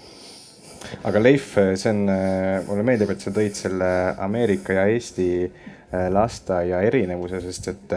aga 1.04 1.20
Leif, 1.22 1.52
see 1.54 1.90
on, 1.92 2.06
äh, 2.12 2.60
mulle 2.68 2.86
meeldib, 2.86 3.12
et 3.12 3.24
sa 3.24 3.32
tõid 3.34 3.56
selle 3.58 3.90
Ameerika 4.18 4.78
ja 4.78 4.86
Eesti 4.90 5.30
äh, 5.44 6.08
lasteaia 6.12 6.80
erinevuse, 6.88 7.42
sest 7.44 7.68
et 7.74 7.96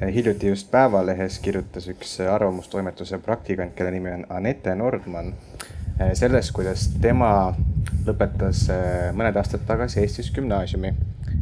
hiljuti 0.00 0.48
just 0.52 0.70
Päevalehes 0.72 1.38
kirjutas 1.44 1.88
üks 1.92 2.18
arvamustoimetuse 2.24 3.18
praktikant, 3.24 3.74
kelle 3.76 3.92
nimi 3.96 4.12
on 4.14 4.26
Anette 4.36 4.74
Nordman 4.76 5.34
Eh, 6.00 6.14
sellest, 6.16 6.54
kuidas 6.56 6.86
tema 7.02 7.52
lõpetas 8.06 8.62
mõned 9.12 9.36
aastad 9.36 9.66
tagasi 9.68 10.00
Eestis 10.00 10.30
gümnaasiumi. 10.32 10.94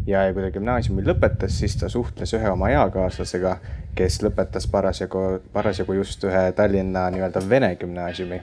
Ja 0.07 0.25
kui 0.33 0.45
ta 0.45 0.51
gümnaasiumi 0.55 1.05
lõpetas, 1.07 1.59
siis 1.61 1.77
ta 1.81 1.89
suhtles 1.93 2.33
ühe 2.37 2.51
oma 2.51 2.71
eakaaslasega, 2.75 3.57
kes 3.99 4.21
lõpetas 4.25 4.69
parasjagu, 4.71 5.41
parasjagu 5.53 5.99
just 5.99 6.25
ühe 6.29 6.49
Tallinna 6.57 7.09
nii-öelda 7.15 7.43
vene 7.49 7.75
gümnaasiumi. 7.81 8.43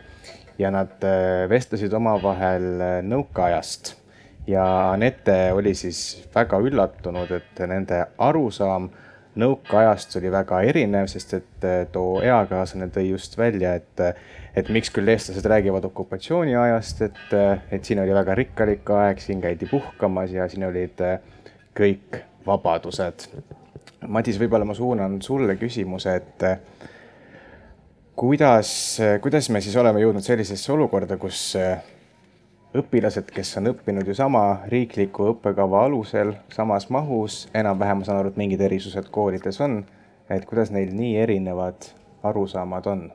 ja 0.59 0.71
nad 0.71 1.03
eh, 1.03 1.49
vestlesid 1.49 1.93
omavahel 1.93 3.03
nõukaajast 3.03 3.95
ja 4.47 4.91
Anette 4.91 5.51
oli 5.53 5.73
siis 5.75 6.27
väga 6.35 6.59
üllatunud, 6.63 7.31
et 7.31 7.59
nende 7.67 8.05
arusaam 8.17 8.89
nõukaajast 9.35 10.15
oli 10.19 10.31
väga 10.31 10.61
erinev, 10.63 11.09
sest 11.11 11.33
et 11.35 11.67
too 11.91 12.21
eakaaslane 12.23 12.87
tõi 12.93 13.09
just 13.09 13.37
välja, 13.37 13.75
et 13.75 14.05
et 14.55 14.69
miks 14.71 14.87
küll 14.95 15.11
eestlased 15.11 15.45
räägivad 15.51 15.83
okupatsiooniajast, 15.89 17.01
et, 17.09 17.33
et 17.75 17.83
siin 17.83 17.99
oli 17.99 18.13
väga 18.15 18.37
rikkalik 18.39 18.89
aeg, 18.95 19.19
siin 19.19 19.41
käidi 19.43 19.67
puhkamas 19.67 20.31
ja 20.31 20.47
siin 20.47 20.63
olid 20.69 21.01
eh, 21.03 21.17
kõik 21.75 22.19
vabadused. 22.45 23.27
Madis, 24.07 24.37
võib-olla 24.39 24.67
ma 24.67 24.75
suunan 24.77 25.17
sulle 25.25 25.55
küsimuse, 25.59 26.15
et 26.19 26.45
eh, 26.45 26.59
kuidas, 28.15 28.69
kuidas 29.21 29.49
me 29.49 29.61
siis 29.61 29.75
oleme 29.81 30.03
jõudnud 30.03 30.25
sellisesse 30.25 30.71
olukorda, 30.75 31.17
kus 31.21 31.41
eh, 31.59 31.81
õpilased, 32.75 33.31
kes 33.33 33.55
on 33.59 33.71
õppinud 33.73 34.07
ju 34.07 34.15
sama 34.17 34.45
riikliku 34.71 35.31
õppekava 35.33 35.85
alusel 35.87 36.35
samas 36.53 36.89
mahus, 36.93 37.45
enam-vähem 37.55 38.01
ma 38.01 38.07
saan 38.07 38.21
aru, 38.21 38.33
et 38.33 38.39
mingid 38.39 38.61
erisused 38.61 39.09
koolides 39.15 39.61
on, 39.63 39.81
et 40.29 40.45
kuidas 40.49 40.73
neil 40.75 40.93
nii 40.95 41.15
erinevad 41.23 41.91
arusaamad 42.25 42.89
on 42.91 43.05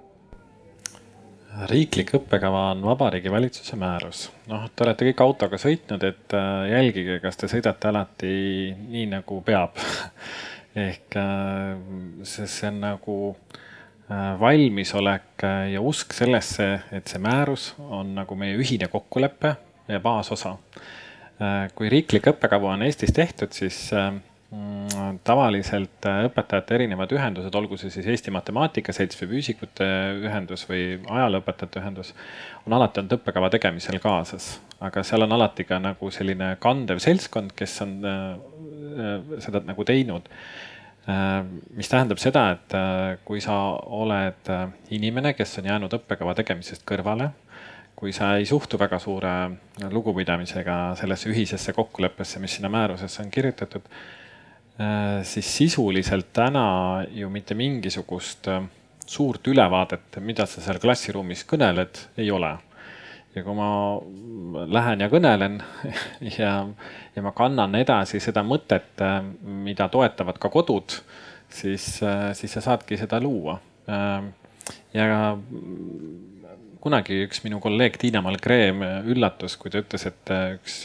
riiklik 1.69 2.15
õppekava 2.17 2.71
on 2.73 2.85
Vabariigi 2.85 3.31
Valitsuse 3.33 3.77
määrus. 3.77 4.29
noh, 4.51 4.69
te 4.75 4.85
olete 4.85 5.09
kõik 5.09 5.23
autoga 5.25 5.59
sõitnud, 5.61 6.05
et 6.07 6.37
äh, 6.37 6.71
jälgige, 6.71 7.19
kas 7.23 7.37
te 7.41 7.51
sõidate 7.51 7.91
alati 7.91 8.31
nii 8.77 9.07
nagu 9.11 9.41
peab 9.47 9.81
ehk 10.87 11.19
äh, 11.21 11.75
see, 12.23 12.47
see 12.47 12.71
on 12.71 12.81
nagu 12.85 13.19
äh, 13.33 14.33
valmisolek 14.41 15.47
ja 15.73 15.83
usk 15.83 16.15
sellesse, 16.17 16.71
et 16.93 17.11
see 17.11 17.23
määrus 17.23 17.73
on 17.89 18.15
nagu 18.21 18.39
meie 18.39 18.57
ühine 18.61 18.89
kokkulepe 18.93 19.57
ja 19.91 20.01
baasosa. 20.01 20.57
kui 21.75 21.89
riiklik 21.89 22.27
õppekava 22.35 22.75
on 22.75 22.83
Eestis 22.85 23.15
tehtud, 23.17 23.49
siis 23.57 23.89
tavaliselt 25.23 26.07
äh, 26.11 26.25
õpetajate 26.27 26.75
erinevad 26.75 27.13
ühendused, 27.15 27.55
olgu 27.55 27.77
see 27.79 27.93
siis 27.95 28.09
Eesti 28.11 28.33
Matemaatika 28.35 28.91
Selts 28.95 29.19
või 29.21 29.37
Füüsikute 29.37 29.87
Ühendus 30.25 30.65
või 30.67 30.97
ajalooõpetajate 31.07 31.79
ühendus, 31.79 32.11
on 32.67 32.75
alati 32.75 32.99
olnud 32.99 33.15
õppekava 33.21 33.51
tegemisel 33.55 34.01
kaasas, 34.03 34.57
aga 34.83 35.05
seal 35.07 35.23
on 35.29 35.37
alati 35.39 35.69
ka 35.69 35.79
nagu 35.83 36.11
selline 36.11 36.57
kandev 36.63 36.99
seltskond, 37.03 37.55
kes 37.55 37.77
on 37.87 37.95
äh, 38.03 38.19
äh, 38.35 39.15
seda 39.47 39.63
nagu 39.67 39.87
teinud. 39.87 40.29
Mis 41.75 41.89
tähendab 41.91 42.21
seda, 42.21 42.43
et 42.53 42.75
kui 43.27 43.41
sa 43.43 43.55
oled 43.97 44.51
inimene, 44.95 45.33
kes 45.35 45.57
on 45.59 45.67
jäänud 45.67 45.95
õppekava 45.97 46.37
tegemisest 46.39 46.85
kõrvale, 46.87 47.31
kui 47.99 48.13
sa 48.15 48.35
ei 48.39 48.45
suhtu 48.47 48.79
väga 48.79 49.01
suure 49.03 49.33
lugupidamisega 49.91 50.77
sellesse 51.01 51.33
ühisesse 51.33 51.73
kokkuleppesse, 51.75 52.39
mis 52.39 52.59
sinna 52.59 52.71
määrusesse 52.71 53.25
on 53.25 53.33
kirjutatud 53.33 53.89
siis 55.23 55.57
sisuliselt 55.57 56.33
täna 56.33 57.05
ju 57.13 57.29
mitte 57.31 57.55
mingisugust 57.55 58.49
äh, 58.49 58.63
suurt 59.07 59.47
ülevaadet, 59.49 60.21
mida 60.25 60.47
sa 60.49 60.63
seal 60.63 60.81
klassiruumis 60.81 61.45
kõneled, 61.49 62.05
ei 62.21 62.31
ole. 62.31 62.57
ja 63.35 63.45
kui 63.47 63.55
ma 63.55 63.69
lähen 64.67 65.05
ja 65.05 65.09
kõnelen 65.11 65.61
ja, 66.39 66.55
ja 67.15 67.23
ma 67.23 67.33
kannan 67.37 67.77
edasi 67.79 68.21
seda 68.21 68.43
mõtet, 68.47 68.95
äh, 69.05 69.21
mida 69.43 69.89
toetavad 69.89 70.41
ka 70.41 70.51
kodud, 70.51 70.97
siis, 71.51 72.01
siis 72.39 72.57
sa 72.57 72.63
saadki 72.63 72.97
seda 72.97 73.21
luua. 73.21 73.59
ja 74.95 75.07
kunagi 76.81 77.25
üks 77.25 77.43
minu 77.43 77.59
kolleeg 77.61 77.97
Tiina 77.99 78.21
Malgreem 78.23 78.85
üllatus, 79.11 79.57
kui 79.59 79.73
ta 79.73 79.83
ütles, 79.83 80.07
et 80.07 80.31
üks 80.55 80.85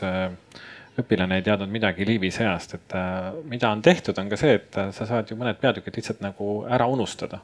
õpilane 1.02 1.40
ei 1.40 1.46
teadnud 1.46 1.72
midagi 1.72 2.06
Liivi 2.08 2.32
sõjast, 2.34 2.78
et 2.78 2.96
äh, 2.98 3.32
mida 3.50 3.72
on 3.74 3.82
tehtud, 3.86 4.18
on 4.22 4.30
ka 4.32 4.40
see, 4.40 4.56
et 4.60 4.78
äh, 4.80 4.92
sa 4.96 5.08
saad 5.10 5.32
ju 5.32 5.38
mõned 5.40 5.60
peatükid 5.62 6.00
lihtsalt 6.00 6.22
nagu 6.24 6.62
ära 6.72 6.88
unustada. 6.92 7.42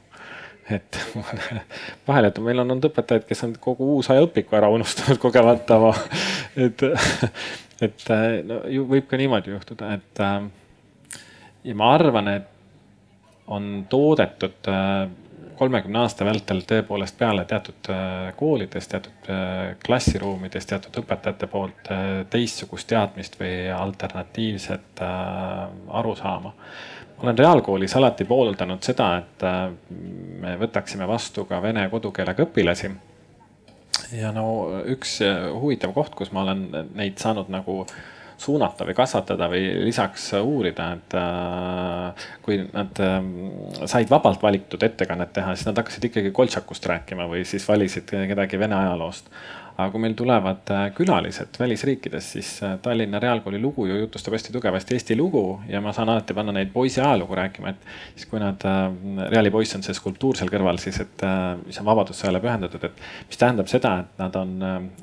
Et 0.72 1.00
vahel, 2.08 2.30
et 2.30 2.40
meil 2.44 2.64
on 2.64 2.70
olnud 2.70 2.88
õpetajaid, 2.92 3.26
kes 3.28 3.44
on 3.48 3.56
kogu 3.60 3.90
uusaja 3.98 4.24
õpiku 4.28 4.56
ära 4.60 4.70
unustanud 4.72 5.20
kogemata. 5.22 5.80
Oma, 5.82 5.92
et, 6.68 6.86
et 7.88 8.08
no 8.48 8.62
ju 8.72 8.86
võib 8.94 9.10
ka 9.10 9.20
niimoodi 9.20 9.56
juhtuda, 9.56 9.96
et 9.98 10.24
ja 11.68 11.76
ma 11.78 11.92
arvan, 11.98 12.32
et 12.38 12.48
on 13.52 13.82
toodetud 13.90 14.70
kolmekümne 15.62 16.00
aasta 16.02 16.26
vältel 16.26 16.64
tõepoolest 16.66 17.20
peale 17.20 17.44
teatud 17.46 17.90
äh, 17.94 18.32
koolides, 18.38 18.88
teatud 18.90 19.28
äh, 19.30 19.76
klassiruumides, 19.86 20.66
teatud 20.66 20.96
õpetajate 21.04 21.50
poolt 21.52 21.92
äh, 21.94 22.08
teistsugust 22.34 22.90
teadmist 22.90 23.38
või 23.38 23.68
alternatiivset 23.76 25.04
arusaama. 26.02 26.54
ma 27.18 27.28
olen 27.28 27.38
reaalkoolis 27.38 27.94
alati 27.96 28.26
pooldanud 28.26 28.82
seda, 28.82 29.12
et 29.22 29.46
me 30.42 30.56
võtaksime 30.58 31.06
vastu 31.08 31.46
ka 31.46 31.62
vene 31.62 31.86
kodukeelega 31.90 32.48
õpilasi 32.48 32.90
ja 34.18 34.32
no 34.34 34.48
üks 34.90 35.20
huvitav 35.54 35.94
koht, 35.94 36.16
kus 36.18 36.34
ma 36.34 36.42
olen 36.42 36.66
neid 36.96 37.22
saanud 37.22 37.54
nagu 37.54 37.84
suunata 38.42 38.88
või 38.88 38.96
kasvatada 38.98 39.48
või 39.52 39.64
lisaks 39.86 40.32
uurida, 40.40 40.92
et 40.98 41.16
äh, 41.18 42.28
kui 42.46 42.60
nad 42.66 43.02
äh, 43.04 43.18
said 43.86 44.10
vabalt 44.12 44.44
valitud 44.44 44.84
ettekannet 44.88 45.34
teha, 45.38 45.56
siis 45.56 45.70
nad 45.70 45.82
hakkasid 45.82 46.10
ikkagi 46.10 46.34
Koltšakust 46.36 46.90
rääkima 46.92 47.30
või 47.30 47.46
siis 47.48 47.68
valisid 47.70 48.10
kedagi 48.10 48.60
Vene 48.62 48.80
ajaloost 48.80 49.30
aga 49.82 49.92
kui 49.94 50.02
meil 50.04 50.16
tulevad 50.18 50.70
äh, 50.74 50.86
külalised 50.96 51.58
välisriikidest, 51.60 52.36
siis 52.36 52.50
äh, 52.64 52.78
Tallinna 52.82 53.20
Reaalkooli 53.22 53.60
lugu 53.62 53.86
ju 53.90 53.98
jutustab 54.00 54.36
hästi 54.36 54.54
tugevasti 54.54 54.96
Eesti 54.98 55.18
lugu 55.18 55.44
ja 55.70 55.82
ma 55.82 55.94
saan 55.96 56.10
alati 56.10 56.36
panna 56.38 56.54
neid 56.56 56.72
poisi 56.74 57.02
ajalugu 57.02 57.38
rääkima, 57.38 57.74
et 57.74 57.86
siis 58.16 58.30
kui 58.32 58.42
nad, 58.42 58.66
äh, 58.68 59.30
Reali 59.34 59.52
poiss 59.54 59.78
on 59.78 59.86
see 59.86 59.96
skulptuur 59.98 60.40
seal 60.40 60.52
kõrval 60.54 60.80
siis, 60.82 61.00
et 61.04 61.26
mis 61.66 61.80
on 61.82 61.88
Vabadussõjale 61.88 62.42
pühendatud, 62.44 62.84
et 62.88 63.06
mis 63.30 63.40
tähendab 63.42 63.70
seda, 63.72 63.94
et 64.04 64.20
nad 64.22 64.36
on, 64.40 64.52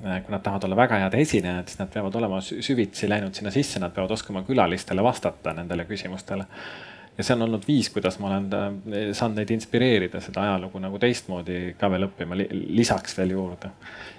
kui 0.02 0.34
nad 0.34 0.42
tahavad 0.44 0.68
olla 0.68 0.78
väga 0.78 1.00
head 1.04 1.16
esinejad, 1.20 1.70
siis 1.70 1.80
nad 1.80 1.90
peavad 1.92 2.18
olema 2.20 2.40
süvitsi 2.44 3.10
läinud 3.10 3.36
sinna 3.36 3.52
sisse, 3.54 3.80
nad 3.82 3.94
peavad 3.94 4.14
oskama 4.16 4.44
külalistele 4.46 5.04
vastata 5.04 5.54
nendele 5.56 5.86
küsimustele 5.88 6.46
ja 7.18 7.24
see 7.26 7.34
on 7.34 7.42
olnud 7.48 7.64
viis, 7.66 7.88
kuidas 7.90 8.18
ma 8.22 8.28
olen 8.30 8.44
saanud 9.16 9.40
neid 9.40 9.50
inspireerida 9.50 10.20
seda 10.22 10.44
ajalugu 10.46 10.78
nagu 10.82 11.00
teistmoodi 11.02 11.74
ka 11.78 11.90
veel 11.90 12.06
õppima, 12.06 12.38
lisaks 12.78 13.16
veel 13.18 13.34
juurde. 13.34 13.72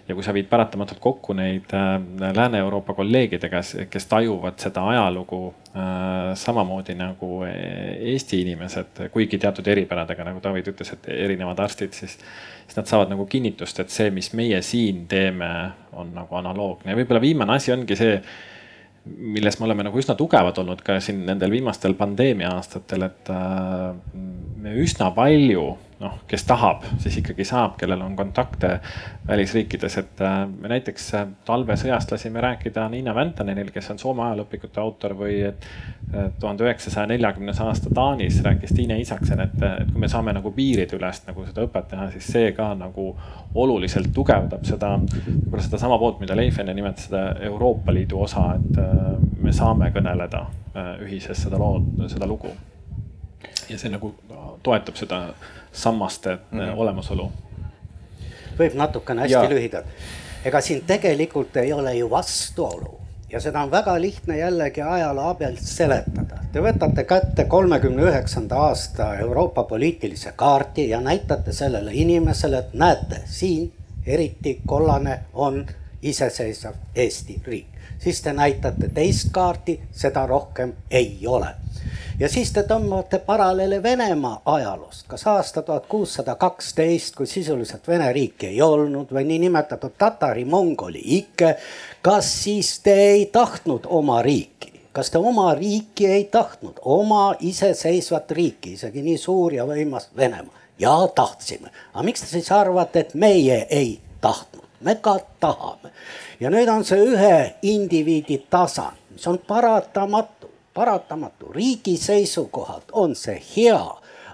Ja 0.09 0.15
kui 0.17 0.25
sa 0.25 0.33
viid 0.33 0.49
paratamatult 0.49 0.99
kokku 0.99 1.35
neid 1.37 1.71
äh, 1.77 1.93
Lääne-Euroopa 2.35 2.95
kolleegidega, 2.97 3.61
kes 3.93 4.07
tajuvad 4.09 4.57
seda 4.59 4.83
ajalugu 4.91 5.39
äh, 5.69 6.33
samamoodi 6.39 6.97
nagu 6.99 7.43
Eesti 7.45 8.41
inimesed, 8.41 9.03
kuigi 9.13 9.37
teatud 9.39 9.67
eripäradega, 9.69 10.25
nagu 10.27 10.43
David 10.43 10.73
ütles, 10.73 10.91
et 10.97 11.11
erinevad 11.13 11.61
arstid, 11.61 11.93
siis, 11.95 12.17
siis 12.65 12.79
nad 12.81 12.89
saavad 12.89 13.13
nagu 13.13 13.29
kinnitust, 13.29 13.79
et 13.79 13.93
see, 13.93 14.09
mis 14.11 14.33
meie 14.35 14.59
siin 14.65 15.05
teeme, 15.07 15.51
on 15.93 16.11
nagu 16.17 16.41
analoogne. 16.41 16.91
Ja 16.91 16.99
võib-olla 16.99 17.21
viimane 17.23 17.55
asi 17.55 17.71
ongi 17.75 17.95
see 17.99 18.17
milles 19.05 19.59
me 19.59 19.67
oleme 19.67 19.85
nagu 19.87 19.99
üsna 20.01 20.15
tugevad 20.19 20.57
olnud 20.61 20.81
ka 20.85 20.99
siin 21.03 21.23
nendel 21.27 21.53
viimastel 21.53 21.95
pandeemia 21.99 22.53
aastatel, 22.57 23.07
et 23.09 23.31
äh, 23.33 23.93
me 24.63 24.75
üsna 24.83 25.11
palju 25.15 25.71
noh, 25.99 26.19
kes 26.27 26.45
tahab, 26.47 26.85
siis 27.03 27.17
ikkagi 27.19 27.43
saab, 27.47 27.75
kellel 27.79 28.01
on 28.01 28.15
kontakte 28.15 28.77
välisriikides, 29.27 29.97
et 29.99 30.21
äh, 30.23 30.37
me 30.47 30.71
näiteks 30.71 31.07
äh, 31.17 31.25
talvesõjast 31.47 32.13
lasime 32.13 32.41
rääkida 32.43 32.85
Niina 32.91 33.15
Väntanenil, 33.15 33.71
kes 33.75 33.91
on 33.91 33.99
Soome 33.99 34.23
ajalooõpikute 34.29 34.79
autor 34.79 35.15
või 35.19 35.41
et 35.49 35.67
äh, 36.13 36.29
tuhande 36.39 36.63
üheksasaja 36.63 37.09
neljakümnes 37.11 37.59
aasta 37.65 37.91
Taanis 37.95 38.39
rääkis 38.45 38.73
Tiine 38.77 38.99
Isaksen, 39.03 39.43
et, 39.43 39.59
et 39.81 39.91
kui 39.91 40.05
me 40.05 40.11
saame 40.11 40.33
nagu 40.37 40.53
piirideülest 40.55 41.27
nagu 41.27 41.45
seda 41.49 41.67
õpet 41.67 41.91
teha, 41.91 42.07
siis 42.15 42.31
see 42.37 42.55
ka 42.55 42.71
nagu 42.79 43.11
oluliselt 43.59 44.13
tugevdab 44.15 44.63
seda, 44.69 44.95
võib-olla 45.03 45.67
sedasama 45.67 45.99
poolt, 45.99 46.23
mida 46.23 46.37
Leif 46.39 46.63
enne 46.63 46.77
nimetas, 46.77 47.09
seda 47.09 47.27
Euroopa 47.51 47.93
Liidu 47.93 48.23
osa, 48.23 48.53
et 48.55 48.81
me 49.41 49.51
saame 49.55 49.91
kõneleda 49.95 50.45
ühises 51.03 51.47
seda 51.47 51.59
loo, 51.59 51.81
seda 52.07 52.29
lugu. 52.29 52.53
Ja 53.69 53.77
see 53.77 53.91
nagu 53.91 54.13
toetab 54.63 54.95
seda 54.95 55.33
sammaste 55.71 56.35
mm 56.35 56.59
-hmm. 56.59 56.77
olemasolu. 56.77 57.31
võib 58.59 58.73
natukene 58.75 59.21
hästi 59.21 59.33
ja. 59.33 59.49
lühidalt, 59.49 59.85
ega 60.45 60.61
siin 60.61 60.81
tegelikult 60.87 61.57
ei 61.57 61.73
ole 61.73 61.95
ju 61.95 62.09
vastuolu 62.09 62.99
ja 63.31 63.39
seda 63.39 63.61
on 63.61 63.71
väga 63.71 64.01
lihtne 64.01 64.37
jällegi 64.37 64.81
ajaloo 64.81 65.29
abil 65.29 65.55
seletada. 65.61 66.39
Te 66.51 66.61
võtate 66.61 67.03
kätte 67.03 67.45
kolmekümne 67.45 68.03
üheksanda 68.03 68.55
aasta 68.55 69.15
Euroopa 69.15 69.63
poliitilise 69.63 70.33
kaardi 70.35 70.89
ja 70.89 71.01
näitate 71.01 71.53
sellele 71.53 71.91
inimesele, 71.93 72.57
et 72.57 72.73
näete, 72.73 73.21
siin 73.25 73.73
eriti 74.05 74.61
kollane 74.65 75.19
on 75.33 75.65
iseseisev 76.01 76.73
Eesti 76.95 77.41
riik. 77.45 77.67
Siis 77.99 78.21
te 78.21 78.33
näitate 78.33 78.89
teist 78.93 79.31
kaarti, 79.31 79.79
seda 79.91 80.25
rohkem 80.27 80.73
ei 80.91 81.19
ole 81.27 81.55
ja 82.19 82.29
siis 82.29 82.51
te 82.51 82.63
tõmbate 82.67 83.19
paralleele 83.23 83.83
Venemaa 83.83 84.41
ajaloost, 84.45 85.05
kas 85.07 85.25
aasta 85.27 85.61
tuhat 85.61 85.85
kuussada 85.89 86.35
kaksteist, 86.35 87.15
kui 87.15 87.27
sisuliselt 87.27 87.87
Vene 87.87 88.11
riiki 88.13 88.49
ei 88.51 88.61
olnud 88.61 89.13
või 89.15 89.25
niinimetatud 89.29 89.95
tatari-mongoli 89.97 91.01
ikke. 91.19 91.55
kas 92.01 92.43
siis 92.43 92.79
te 92.79 92.93
ei 92.93 93.25
tahtnud 93.25 93.87
oma 93.87 94.21
riiki, 94.21 94.73
kas 94.93 95.09
te 95.09 95.17
oma 95.17 95.53
riiki 95.55 96.07
ei 96.07 96.23
tahtnud, 96.23 96.79
oma 96.81 97.35
iseseisvat 97.39 98.31
riiki, 98.31 98.73
isegi 98.73 99.01
nii 99.01 99.17
suur 99.17 99.53
ja 99.53 99.65
võimas 99.65 100.09
Venemaa? 100.17 100.55
ja 100.79 100.95
tahtsime, 101.15 101.71
aga 101.93 102.03
miks 102.03 102.21
te 102.21 102.27
siis 102.27 102.51
arvate, 102.51 102.99
et 102.99 103.13
meie 103.13 103.65
ei 103.69 103.99
tahtnud, 104.21 104.63
me 104.81 104.95
ka 104.95 105.19
tahame. 105.39 105.91
Ja 106.39 106.49
nüüd 106.49 106.67
on 106.71 106.85
see 106.85 106.99
ühe 107.13 107.55
indiviidi 107.61 108.41
tasand, 108.49 108.97
mis 109.11 109.27
on 109.27 109.39
paratamatu 109.47 110.49
paratamatu, 110.73 111.51
riigi 111.53 111.97
seisukohalt 111.97 112.91
on 112.91 113.15
see 113.15 113.41
hea 113.55 113.81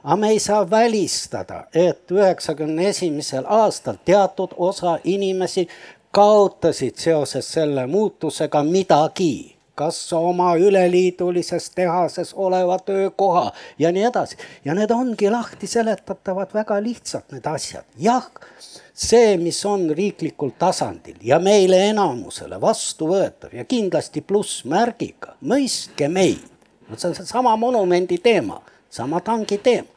aga 0.05 0.15
me 0.15 0.29
ei 0.29 0.39
saa 0.39 0.69
välistada, 0.69 1.63
et 1.73 2.11
üheksakümne 2.11 2.89
esimesel 2.89 3.45
aastal 3.49 3.97
teatud 4.05 4.53
osa 4.57 4.99
inimesi 5.03 5.67
kaotasid 6.11 7.01
seoses 7.01 7.49
selle 7.53 7.87
muutusega 7.87 8.61
midagi, 8.63 9.55
kas 9.75 10.13
oma 10.13 10.53
üleliidulises 10.55 11.71
tehases 11.75 12.33
oleva 12.33 12.77
töökoha 12.79 13.51
ja 13.79 13.91
nii 13.91 14.03
edasi. 14.03 14.37
ja 14.65 14.75
need 14.75 14.91
ongi 14.91 15.29
lahti 15.29 15.67
seletatavad 15.67 16.53
väga 16.53 16.83
lihtsalt, 16.83 17.31
need 17.31 17.45
asjad, 17.45 17.85
jah 17.97 18.29
see, 18.95 19.37
mis 19.37 19.65
on 19.65 19.89
riiklikul 19.89 20.49
tasandil 20.59 21.17
ja 21.21 21.39
meile 21.39 21.81
enamusele 21.89 22.59
vastuvõetav 22.61 23.53
ja 23.53 23.65
kindlasti 23.67 24.21
plussmärgiga, 24.21 25.35
mõistke 25.43 26.07
meid. 26.07 26.47
no 26.89 26.95
see 26.97 27.09
on 27.09 27.15
seesama 27.15 27.55
monumendi 27.59 28.17
teema, 28.17 28.61
sama 28.89 29.19
tangi 29.21 29.57
teema. 29.57 29.87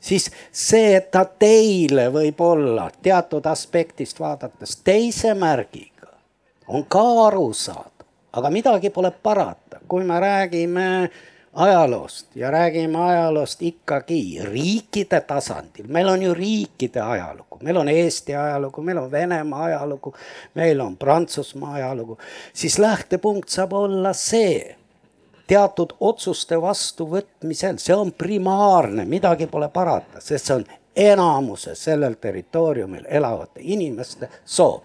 siis 0.00 0.30
see, 0.50 0.96
et 0.96 1.10
ta 1.10 1.24
teile 1.24 2.08
võib 2.10 2.40
olla 2.40 2.90
teatud 3.02 3.46
aspektist 3.46 4.20
vaadates 4.20 4.76
teise 4.84 5.34
märgiga, 5.34 6.10
on 6.66 6.84
ka 6.84 7.04
arusaadav, 7.26 8.06
aga 8.32 8.50
midagi 8.50 8.90
pole 8.90 9.10
parata, 9.10 9.78
kui 9.88 10.04
me 10.04 10.20
räägime 10.20 11.10
ajaloost 11.52 12.36
ja 12.36 12.50
räägime 12.50 12.98
ajaloost 12.98 13.62
ikkagi 13.62 14.38
riikide 14.42 15.20
tasandil, 15.20 15.86
meil 15.88 16.08
on 16.08 16.22
ju 16.22 16.34
riikide 16.34 17.00
ajalugu, 17.00 17.58
meil 17.62 17.76
on 17.76 17.88
Eesti 17.88 18.34
ajalugu, 18.34 18.82
meil 18.82 18.98
on 18.98 19.10
Venemaa 19.10 19.64
ajalugu, 19.64 20.14
meil 20.54 20.80
on 20.80 20.96
Prantsusmaa 20.96 21.74
ajalugu, 21.74 22.18
siis 22.52 22.78
lähtepunkt 22.78 23.48
saab 23.48 23.72
olla 23.72 24.12
see 24.12 24.76
teatud 25.46 25.92
otsuste 26.00 26.60
vastuvõtmisel, 26.60 27.76
see 27.78 27.94
on 27.94 28.12
primaarne, 28.12 29.04
midagi 29.04 29.46
pole 29.46 29.68
parata, 29.68 30.20
sest 30.20 30.48
see 30.48 30.56
on 30.56 30.64
enamuse 30.96 31.74
sellel 31.76 32.14
territooriumil 32.20 33.04
elavate 33.08 33.60
inimeste 33.60 34.28
soov. 34.44 34.80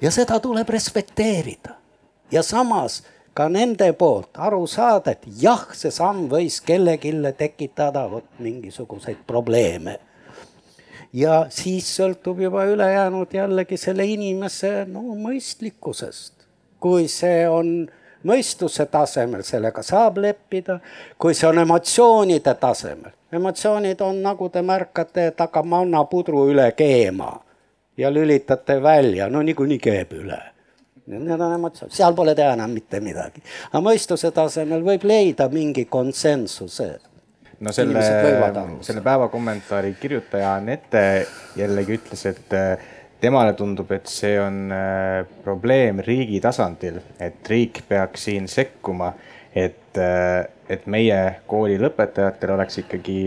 Ja 0.00 0.10
seda 0.10 0.40
tuleb 0.40 0.68
respekteerida. 0.68 1.74
Ja 2.30 2.42
samas 2.42 3.02
ka 3.34 3.48
nende 3.50 3.92
poolt 3.98 4.38
aru 4.38 4.66
saada, 4.70 5.14
et 5.14 5.26
jah, 5.42 5.66
see 5.74 5.90
samm 5.90 6.28
võis 6.30 6.60
kellelegi 6.62 7.12
tekitada 7.38 8.06
vot 8.10 8.26
mingisuguseid 8.38 9.26
probleeme. 9.26 9.98
ja 11.12 11.46
siis 11.50 11.86
sõltub 11.96 12.40
juba 12.42 12.64
ülejäänud 12.66 13.34
jällegi 13.34 13.76
selle 13.76 14.06
inimese 14.06 14.86
no 14.86 15.00
mõistlikkusest. 15.00 16.32
kui 16.80 17.08
see 17.08 17.48
on 17.48 17.88
mõistuse 18.24 18.86
tasemel, 18.86 19.42
sellega 19.42 19.82
saab 19.82 20.18
leppida, 20.18 20.78
kui 21.18 21.34
see 21.34 21.48
on 21.48 21.58
emotsioonide 21.58 22.54
tasemel, 22.54 23.12
emotsioonid 23.32 24.00
on, 24.00 24.22
nagu 24.22 24.48
te 24.48 24.62
märkate, 24.62 25.32
hakkab 25.38 25.66
mannapudru 25.66 26.48
üle 26.50 26.70
keema 26.72 27.40
ja 27.96 28.10
lülitate 28.10 28.82
välja, 28.82 29.28
no 29.28 29.42
niikuinii 29.42 29.78
keeb 29.78 30.12
üle 30.12 30.53
Need 31.06 31.40
on 31.40 31.52
emotsioonid, 31.52 31.92
seal 31.92 32.14
pole 32.16 32.32
teha 32.36 32.54
enam 32.56 32.72
mitte 32.72 32.96
midagi. 33.04 33.42
aga 33.68 33.82
mõistuse 33.84 34.30
tasemel 34.32 34.80
võib 34.86 35.04
leida 35.04 35.50
mingi 35.52 35.84
konsensuse. 35.84 36.88
no 37.60 37.72
selle, 37.76 38.04
selle 38.80 39.02
päeva 39.04 39.28
kommentaari 39.28 39.94
kirjutaja 40.00 40.54
Anette 40.54 41.04
jällegi 41.60 41.98
ütles, 41.98 42.24
et 42.32 42.56
äh, 42.56 42.88
temale 43.20 43.52
tundub, 43.52 43.92
et 43.92 44.08
see 44.08 44.40
on 44.40 44.72
äh, 44.72 45.28
probleem 45.44 46.00
riigi 46.00 46.40
tasandil, 46.40 47.02
et 47.20 47.52
riik 47.52 47.84
peaks 47.88 48.24
siin 48.30 48.48
sekkuma, 48.48 49.12
et, 49.54 49.92
äh, 50.00 50.48
et 50.72 50.88
meie 50.88 51.22
kooli 51.46 51.76
lõpetajatel 51.84 52.56
oleks 52.56 52.80
ikkagi 52.86 53.18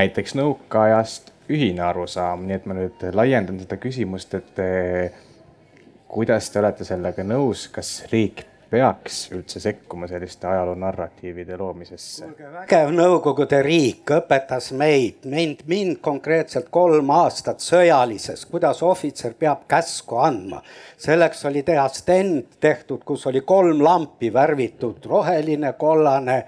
näiteks 0.00 0.38
nõukaajast 0.40 1.34
ühine 1.52 1.84
arusaam, 1.84 2.48
nii 2.48 2.56
et 2.56 2.68
ma 2.70 2.76
nüüd 2.78 3.10
laiendan 3.12 3.60
seda 3.60 3.76
küsimust, 3.76 4.32
et 4.38 4.60
kuidas 6.10 6.50
te 6.50 6.58
olete 6.58 6.84
sellega 6.84 7.24
nõus, 7.26 7.68
kas 7.72 8.00
riik 8.10 8.44
peaks 8.70 9.24
üldse 9.34 9.60
sekkuma 9.62 10.06
selliste 10.10 10.46
ajaloo 10.46 10.76
narratiivide 10.78 11.56
loomisesse? 11.58 12.28
vägev 12.54 12.92
Nõukogude 12.94 13.58
riik 13.66 14.12
õpetas 14.14 14.70
meid, 14.78 15.26
mind, 15.30 15.64
mind 15.70 15.98
konkreetselt 16.02 16.70
kolm 16.70 17.10
aastat 17.14 17.62
sõjalises, 17.64 18.46
kuidas 18.50 18.82
ohvitser 18.86 19.34
peab 19.38 19.66
käsku 19.70 20.20
andma. 20.22 20.62
selleks 20.98 21.44
oli 21.50 21.62
teha 21.66 21.88
stend 21.88 22.58
tehtud, 22.60 23.04
kus 23.04 23.26
oli 23.26 23.40
kolm 23.40 23.82
lampi 23.82 24.32
värvitud, 24.32 25.06
roheline, 25.06 25.72
kollane 25.78 26.42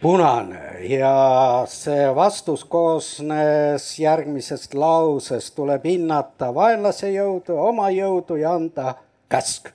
punane 0.00 0.80
ja 0.88 1.64
see 1.68 2.08
vastus 2.14 2.64
koosnes 2.64 3.98
järgmisest 3.98 4.74
lausest, 4.74 5.54
tuleb 5.54 5.84
hinnata 5.84 6.48
vaenlase 6.54 7.10
jõudu, 7.12 7.58
oma 7.60 7.90
jõudu 7.92 8.38
ja 8.40 8.54
anda 8.56 8.94
käsk. 9.28 9.68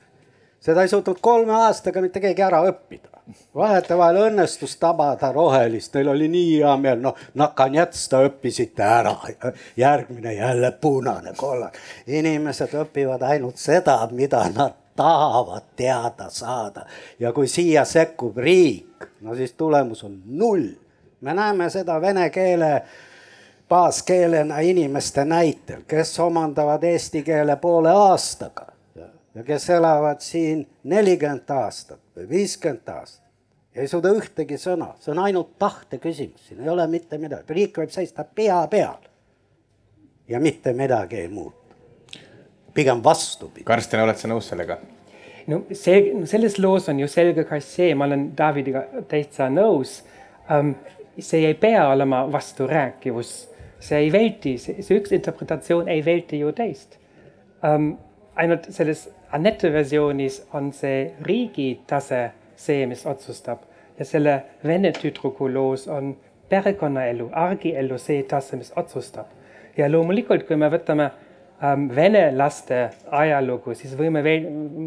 seda 0.59 0.81
ei 0.81 0.89
suutnud 0.89 1.21
kolme 1.21 1.53
aastaga 1.53 2.01
mitte 2.01 2.19
keegi 2.19 2.41
ära 2.41 2.63
õppida. 2.65 3.09
vahetevahel 3.55 4.17
õnnestus 4.23 4.75
tabada 4.77 5.31
rohelist, 5.31 5.93
neil 5.93 6.09
oli 6.09 6.27
nii 6.29 6.57
hea 6.57 6.75
meel, 6.77 6.99
noh, 7.01 7.15
nakanyets 7.33 8.07
te 8.09 8.23
õppisite 8.25 8.83
ära, 8.83 9.15
järgmine 9.77 10.33
jälle 10.33 10.71
punane, 10.71 11.33
kollane. 11.37 11.77
inimesed 12.07 12.73
õpivad 12.73 13.21
ainult 13.21 13.57
seda, 13.57 13.99
mida 14.11 14.47
nad 14.49 14.73
tahavad 14.95 15.61
teada 15.75 16.29
saada 16.29 16.85
ja 17.19 17.33
kui 17.33 17.47
siia 17.47 17.85
sekkub 17.85 18.37
riik, 18.37 19.07
no 19.21 19.35
siis 19.35 19.53
tulemus 19.53 20.03
on 20.03 20.21
null. 20.25 20.67
me 21.21 21.33
näeme 21.33 21.69
seda 21.69 22.01
vene 22.01 22.29
keele 22.29 22.83
baaskeelena 23.69 24.59
inimeste 24.59 25.25
näitel, 25.25 25.81
kes 25.87 26.19
omandavad 26.19 26.83
eesti 26.83 27.23
keele 27.23 27.55
poole 27.55 27.89
aastaga 27.89 28.67
ja 29.35 29.43
kes 29.43 29.69
elavad 29.69 30.19
siin 30.19 30.67
nelikümmend 30.83 31.49
aastat 31.49 31.99
või 32.15 32.29
viiskümmend 32.29 32.89
aastat. 32.89 33.25
ei 33.75 33.87
suuda 33.87 34.13
ühtegi 34.15 34.57
sõna, 34.57 34.93
see 34.99 35.11
on 35.11 35.19
ainult 35.19 35.57
tahte 35.59 35.97
küsimus, 35.97 36.47
siin 36.47 36.61
ei 36.63 36.69
ole 36.69 36.87
mitte 36.87 37.17
midagi, 37.17 37.53
riik 37.53 37.77
võib 37.77 37.91
seista 37.91 38.23
pea 38.23 38.67
peal. 38.67 39.11
ja 40.27 40.39
mitte 40.39 40.73
midagi 40.73 41.15
ei 41.15 41.27
muutu 41.27 41.64
pigem 42.75 43.01
vastupidi. 43.03 43.65
Karsten, 43.65 44.03
oled 44.03 44.19
sa 44.19 44.29
nõus 44.31 44.51
sellega? 44.51 44.79
no 45.47 45.61
see, 45.77 46.25
selles 46.25 46.57
loos 46.57 46.89
on 46.89 46.99
ju 46.99 47.07
selge 47.11 47.45
ka 47.45 47.59
see, 47.61 47.93
ma 47.97 48.07
olen 48.09 48.31
Davidiga 48.37 48.85
täitsa 49.09 49.49
nõus 49.53 49.99
um,. 50.49 50.73
see 51.19 51.45
ei 51.47 51.53
pea 51.55 51.85
olema 51.87 52.25
vasturääkivus, 52.31 53.29
see 53.79 53.99
ei 54.03 54.09
välti, 54.11 54.57
see 54.59 54.97
üks 54.97 55.13
interpretatsioon 55.15 55.87
ei 55.93 56.01
välti 56.05 56.41
ju 56.41 56.51
teist 56.57 56.97
um,. 57.63 57.93
ainult 58.35 58.71
selles 58.73 59.07
Anette 59.35 59.69
versioonis 59.71 60.41
on 60.55 60.71
see 60.73 61.11
riigi 61.27 61.81
tase 61.87 62.29
see, 62.55 62.85
mis 62.87 63.05
otsustab 63.05 63.65
ja 63.99 64.05
selle 64.05 64.35
vene 64.63 64.91
tüdruku 64.95 65.49
loos 65.51 65.87
on 65.91 66.15
perekonnaelu, 66.49 67.29
argielu 67.33 67.97
see 67.99 68.23
tase, 68.23 68.57
mis 68.57 68.71
otsustab. 68.75 69.27
ja 69.77 69.89
loomulikult, 69.91 70.45
kui 70.47 70.55
me 70.55 70.69
võtame 70.71 71.09
vene 71.95 72.29
laste 72.35 72.89
ajalugu, 73.11 73.75
siis 73.75 73.95
võime 73.97 74.23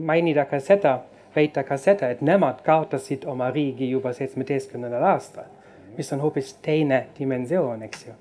mainida 0.06 0.44
ka 0.48 0.60
seda, 0.60 0.98
väita 1.36 1.62
ka 1.64 1.78
seda, 1.80 2.10
et 2.12 2.22
nemad 2.24 2.62
kaotasid 2.66 3.26
oma 3.28 3.50
riigi 3.54 3.90
juba 3.90 4.12
seitsmeteistkümnendal 4.16 5.04
aastal, 5.12 5.48
mis 5.96 6.12
on 6.12 6.22
hoopis 6.24 6.54
teine 6.62 7.06
dimensioon, 7.18 7.82
eks 7.88 8.06
ju. 8.06 8.16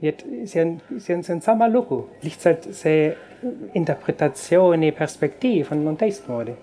nii 0.00 0.10
et 0.10 0.24
see 0.50 0.62
on, 0.62 0.72
see 0.98 1.14
on, 1.16 1.22
see 1.22 1.34
on 1.36 1.40
sama 1.40 1.68
lugu, 1.70 2.00
lihtsalt 2.22 2.66
see 2.76 3.14
interpretatsiooni 3.74 4.90
perspektiiv 4.92 5.72
on, 5.72 5.86
on 5.88 5.96
teistmoodi. 5.96 6.56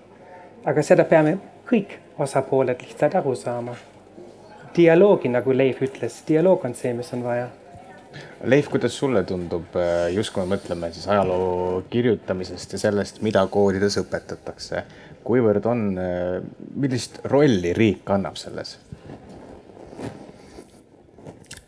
aga 0.64 0.82
seda 0.82 1.04
peame 1.04 1.38
kõik 1.66 1.96
osapooled 2.18 2.84
lihtsalt 2.84 3.14
aru 3.14 3.34
saama. 3.34 3.74
dialoogi, 4.76 5.28
nagu 5.28 5.56
Leif 5.56 5.82
ütles, 5.82 6.22
dialoog 6.28 6.64
on 6.64 6.74
see, 6.74 6.92
mis 6.96 7.12
on 7.12 7.24
vaja 7.24 7.48
Leif, 8.44 8.68
kuidas 8.68 8.96
sulle 8.98 9.22
tundub, 9.24 9.76
äh, 9.78 10.08
just 10.14 10.32
kui 10.34 10.42
me 10.42 10.56
mõtleme 10.56 10.90
siis 10.92 11.06
ajaloo 11.06 11.84
kirjutamisest 11.90 12.74
ja 12.74 12.80
sellest, 12.88 13.20
mida 13.22 13.44
koolides 13.46 14.00
õpetatakse, 14.00 14.82
kuivõrd 15.22 15.68
on, 15.70 15.84
äh, 15.98 16.40
millist 16.74 17.20
rolli 17.30 17.74
riik 17.76 18.02
kannab 18.08 18.40
selles? 18.40 18.78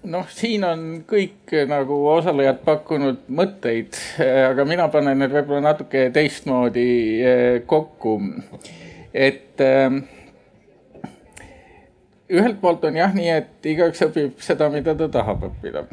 noh, 0.04 0.26
siin 0.28 0.66
on 0.68 0.80
kõik 1.08 1.54
nagu 1.70 1.96
osalejad 2.12 2.58
pakkunud 2.66 3.22
mõtteid, 3.32 3.96
aga 4.50 4.66
mina 4.68 4.90
panen 4.92 5.22
need 5.22 5.32
võib-olla 5.32 5.70
natuke 5.70 6.10
teistmoodi 6.12 6.90
kokku. 7.70 8.18
et 9.14 9.62
ühelt 12.28 12.60
poolt 12.60 12.84
on 12.84 12.98
jah 13.00 13.14
nii, 13.16 13.30
et 13.32 13.70
igaüks 13.72 14.04
õpib 14.10 14.44
seda, 14.44 14.68
mida 14.74 14.92
ta 14.98 15.08
tahab 15.08 15.48
õppida 15.48 15.86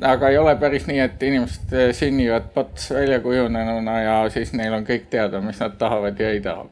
aga 0.00 0.28
ei 0.28 0.38
ole 0.38 0.54
päris 0.60 0.86
nii, 0.88 0.98
et 1.04 1.22
inimesed 1.22 1.72
eh, 1.76 1.90
sünnivad 1.96 2.50
pats 2.54 2.90
väljakujunenuna 2.94 3.96
ja 4.00 4.18
siis 4.32 4.52
neil 4.56 4.74
on 4.74 4.86
kõik 4.86 5.08
teada, 5.12 5.40
mis 5.44 5.60
nad 5.62 5.76
tahavad 5.78 6.20
ja 6.20 6.30
ei 6.32 6.40
taha. 6.44 6.66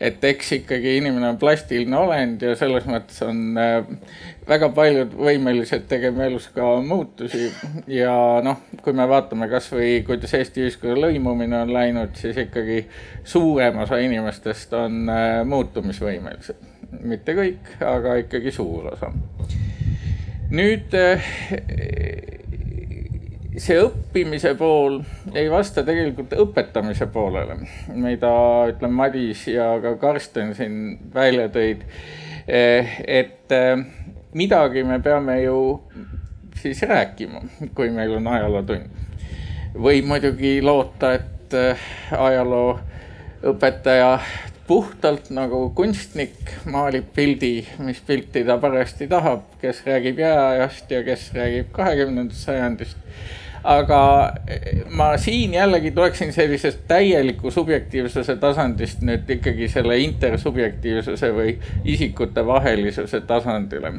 et 0.00 0.24
eks 0.24 0.52
ikkagi 0.56 0.96
inimene 0.98 1.28
on 1.28 1.38
plastiline 1.38 1.96
olend 1.96 2.42
ja 2.42 2.54
selles 2.58 2.86
mõttes 2.90 3.20
on 3.26 3.58
eh, 3.60 3.76
väga 4.48 4.68
paljud 4.74 5.14
võimelised 5.16 5.86
tegema 5.88 6.26
elus 6.26 6.48
ka 6.54 6.74
muutusi 6.84 7.50
ja 7.86 8.14
noh, 8.44 8.64
kui 8.82 8.96
me 8.96 9.06
vaatame 9.08 9.48
kasvõi 9.52 10.02
kuidas 10.06 10.34
Eesti 10.34 10.64
ühiskonna 10.66 10.98
lõimumine 11.06 11.62
on 11.62 11.72
läinud, 11.72 12.16
siis 12.18 12.38
ikkagi 12.46 12.84
suurem 13.24 13.78
osa 13.84 14.00
inimestest 14.02 14.74
on 14.80 15.04
eh, 15.08 15.42
muutumisvõimelised. 15.48 16.72
mitte 17.00 17.34
kõik, 17.34 17.76
aga 17.84 18.18
ikkagi 18.24 18.50
suur 18.54 18.92
osa. 18.94 19.12
nüüd 20.50 20.92
see 23.60 23.76
õppimise 23.78 24.54
pool 24.58 25.00
ei 25.34 25.50
vasta 25.50 25.84
tegelikult 25.86 26.32
õpetamise 26.42 27.06
poolele, 27.12 27.56
mida 27.94 28.32
ütleme, 28.70 28.94
Madis 28.98 29.46
ja 29.50 29.80
ka 29.82 29.94
Karsten 30.00 30.54
siin 30.58 30.98
välja 31.14 31.48
tõid. 31.54 31.84
Eh, 32.48 32.96
et 33.06 33.52
eh, 33.54 33.84
midagi 34.34 34.82
me 34.84 34.98
peame 35.02 35.42
ju 35.44 35.82
siis 36.60 36.82
rääkima, 36.82 37.40
kui 37.76 37.90
meil 37.94 38.16
on 38.18 38.26
ajalootund. 38.26 38.90
võib 39.74 40.04
muidugi 40.06 40.62
loota, 40.62 41.14
et 41.14 41.54
eh, 41.54 41.78
ajalooõpetaja 42.18 44.18
puhtalt 44.66 45.30
nagu 45.30 45.70
kunstnik 45.76 46.54
maalib 46.64 47.04
pildi, 47.14 47.66
mis 47.84 48.00
pilti 48.06 48.44
ta 48.44 48.58
parajasti 48.58 49.06
tahab, 49.08 49.40
kes 49.60 49.82
räägib 49.86 50.18
jääajast 50.18 50.90
ja 50.90 51.02
kes 51.04 51.32
räägib 51.36 51.72
kahekümnendast 51.76 52.46
sajandist 52.48 52.96
aga 53.64 54.32
eh, 54.48 54.84
ma 54.90 55.16
siin 55.16 55.54
jällegi 55.54 55.90
tuleksin 55.90 56.32
sellisest 56.32 56.78
täieliku 56.88 57.50
subjektiivsuse 57.50 58.36
tasandist 58.36 59.00
nüüd 59.00 59.30
ikkagi 59.38 59.68
selle 59.72 59.96
intersubjektiivsuse 60.04 61.30
või 61.32 61.54
isikute 61.84 62.44
vahelisuse 62.46 63.20
tasandile. 63.20 63.92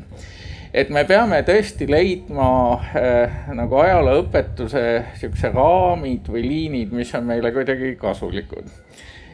et 0.73 0.89
me 0.89 1.03
peame 1.03 1.41
tõesti 1.47 1.87
leidma 1.89 2.49
äh, 2.73 3.49
nagu 3.57 3.79
ajalooõpetuse 3.81 4.83
sihukese 5.15 5.49
raamid 5.55 6.29
või 6.29 6.45
liinid, 6.45 6.93
mis 6.93 7.15
on 7.15 7.25
meile 7.25 7.51
kuidagi 7.51 7.95
kasulikud. 7.95 8.69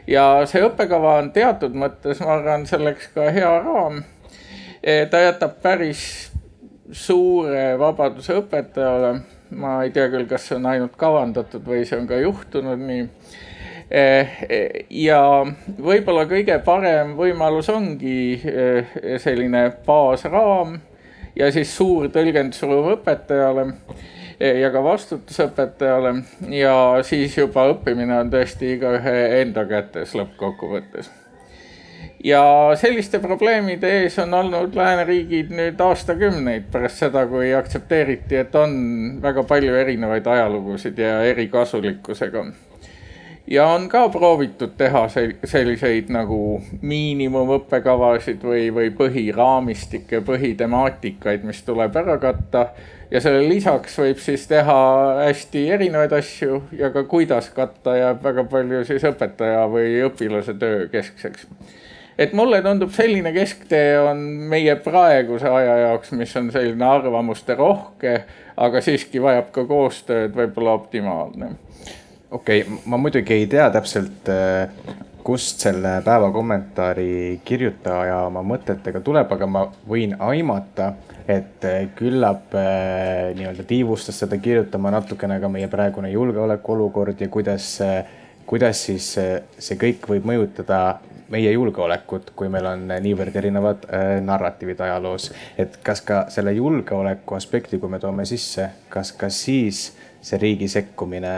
ja 0.06 0.46
see 0.46 0.64
õppekava 0.64 1.18
on 1.18 1.30
teatud 1.32 1.76
mõttes, 1.76 2.24
ma 2.24 2.38
arvan, 2.38 2.66
selleks 2.66 3.12
ka 3.14 3.28
hea 3.30 3.52
raam. 3.60 4.02
Eh, 4.82 5.04
ta 5.10 5.20
jätab 5.20 5.60
päris 5.62 6.32
suure 6.92 7.78
vabaduse 7.78 8.40
õpetajale 8.40 9.20
ma 9.56 9.80
ei 9.84 9.92
tea 9.94 10.08
küll, 10.12 10.26
kas 10.30 10.48
see 10.48 10.58
on 10.58 10.68
ainult 10.70 10.96
kavandatud 11.00 11.64
või 11.66 11.84
see 11.88 11.98
on 12.00 12.08
ka 12.10 12.20
juhtunud 12.22 12.80
nii. 12.82 13.06
Eh, 13.92 14.38
ja 15.04 15.20
võib-olla 15.84 16.24
kõige 16.30 16.56
parem 16.64 17.12
võimalus 17.18 17.68
ongi 17.68 18.40
eh, 18.40 18.94
selline 19.20 19.66
baasraam 19.84 20.78
ja 21.36 21.50
siis 21.52 21.74
suur 21.76 22.08
tõlgendusruum 22.12 22.94
õpetajale 22.94 23.66
ja 24.40 24.72
ka 24.72 24.80
vastutus 24.82 25.44
õpetajale 25.44 26.14
ja 26.56 26.76
siis 27.06 27.36
juba 27.36 27.68
õppimine 27.74 28.22
on 28.24 28.32
tõesti 28.32 28.78
igaühe 28.78 29.18
enda 29.42 29.66
kätes 29.68 30.16
lõppkokkuvõttes 30.16 31.12
ja 32.24 32.70
selliste 32.74 33.18
probleemide 33.18 33.90
ees 34.02 34.18
on 34.18 34.34
olnud 34.34 34.74
lääneriigid 34.74 35.50
nüüd 35.54 35.80
aastakümneid 35.82 36.68
pärast 36.72 37.02
seda, 37.02 37.26
kui 37.26 37.50
aktsepteeriti, 37.54 38.36
et 38.44 38.54
on 38.54 38.74
väga 39.22 39.42
palju 39.42 39.74
erinevaid 39.74 40.26
ajalugusid 40.26 40.98
ja 40.98 41.22
erikasulikkusega. 41.24 42.44
ja 43.46 43.66
on 43.66 43.88
ka 43.88 44.08
proovitud 44.08 44.76
teha 44.78 45.08
selliseid 45.44 46.12
nagu 46.14 46.62
miinimumõppekavasid 46.80 48.44
või, 48.46 48.70
või 48.74 48.90
põhiraamistikke, 48.94 50.22
põhitemaatikaid, 50.22 51.42
mis 51.42 51.62
tuleb 51.62 51.96
ära 51.96 52.18
katta. 52.18 52.66
ja 53.10 53.20
selle 53.20 53.48
lisaks 53.48 53.98
võib 53.98 54.22
siis 54.22 54.46
teha 54.46 54.78
hästi 55.24 55.68
erinevaid 55.70 56.12
asju 56.12 56.62
ja 56.78 56.90
ka 56.90 57.02
kuidas 57.04 57.50
katta 57.50 57.96
jääb 57.96 58.22
väga 58.22 58.44
palju 58.44 58.84
siis 58.84 59.04
õpetaja 59.10 59.66
või 59.66 59.98
õpilase 60.06 60.54
töö 60.54 60.88
keskseks 60.88 61.48
et 62.18 62.32
mulle 62.36 62.62
tundub, 62.62 62.92
selline 62.94 63.32
kesktee 63.34 63.96
on 64.00 64.22
meie 64.52 64.76
praeguse 64.84 65.48
aja 65.48 65.76
jaoks, 65.86 66.12
mis 66.18 66.34
on 66.36 66.50
selline 66.54 66.88
arvamuste 66.88 67.56
rohke, 67.58 68.16
aga 68.56 68.82
siiski 68.84 69.22
vajab 69.22 69.52
ka 69.54 69.64
koostööd, 69.68 70.34
võib-olla 70.36 70.76
optimaalne. 70.80 71.54
okei 72.30 72.62
okay,, 72.62 72.82
ma 72.86 73.00
muidugi 73.00 73.34
ei 73.40 73.46
tea 73.46 73.70
täpselt, 73.72 74.28
äh, 74.28 74.68
kust 75.22 75.62
selle 75.62 76.00
päeva 76.04 76.32
kommentaari 76.34 77.40
kirjutaja 77.44 78.24
oma 78.26 78.42
mõtetega 78.42 79.00
tuleb, 79.04 79.30
aga 79.32 79.46
ma 79.46 79.66
võin 79.88 80.16
aimata, 80.18 80.92
et 81.30 81.64
äh, 81.64 81.84
küllap 81.96 82.54
äh, 82.58 83.30
nii-öelda 83.38 83.64
tiivustas 83.68 84.18
seda 84.24 84.38
kirjutama 84.42 84.90
natukene 84.92 85.38
ka 85.40 85.48
meie 85.48 85.70
praegune 85.72 86.10
julgeolekuolukord 86.12 87.22
ja 87.22 87.30
kuidas, 87.32 87.78
kuidas 88.46 88.84
siis 88.86 89.12
see 89.14 89.78
kõik 89.80 90.08
võib 90.08 90.26
mõjutada 90.28 90.82
meie 91.32 91.52
julgeolekut, 91.52 92.32
kui 92.36 92.50
meil 92.52 92.66
on 92.68 92.84
niivõrd 93.00 93.36
erinevad 93.40 93.86
äh, 93.88 94.18
narratiivid 94.24 94.80
ajaloos. 94.84 95.30
et 95.58 95.78
kas 95.84 96.04
ka 96.04 96.26
selle 96.28 96.52
julgeoleku 96.52 97.38
aspekti, 97.38 97.80
kui 97.80 97.88
me 97.88 98.00
toome 98.02 98.26
sisse, 98.28 98.68
kas 98.92 99.14
ka 99.16 99.30
siis 99.32 99.86
see 100.22 100.40
riigi 100.42 100.68
sekkumine, 100.68 101.32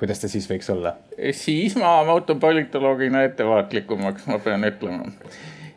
kuidas 0.00 0.20
ta 0.20 0.28
siis 0.28 0.50
võiks 0.50 0.68
olla? 0.74 0.96
siis 1.32 1.78
ma 1.80 1.94
muutun 2.04 2.40
politoloogina 2.40 3.24
ettevaatlikumaks, 3.30 4.28
ma 4.28 4.38
pean 4.44 4.68
ütlema 4.68 5.08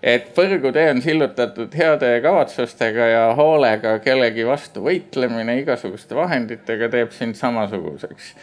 et 0.04 0.28
põrgutee 0.36 0.90
on 0.92 1.02
sillutatud 1.02 1.74
heade 1.80 2.12
kavatsustega 2.22 3.08
ja 3.14 3.24
hoolega 3.40 3.98
kellegi 4.04 4.44
vastu 4.46 4.84
võitlemine 4.86 5.62
igasuguste 5.64 6.18
vahenditega 6.20 6.92
teeb 6.92 7.16
sind 7.16 7.40
samasuguseks 7.40 8.36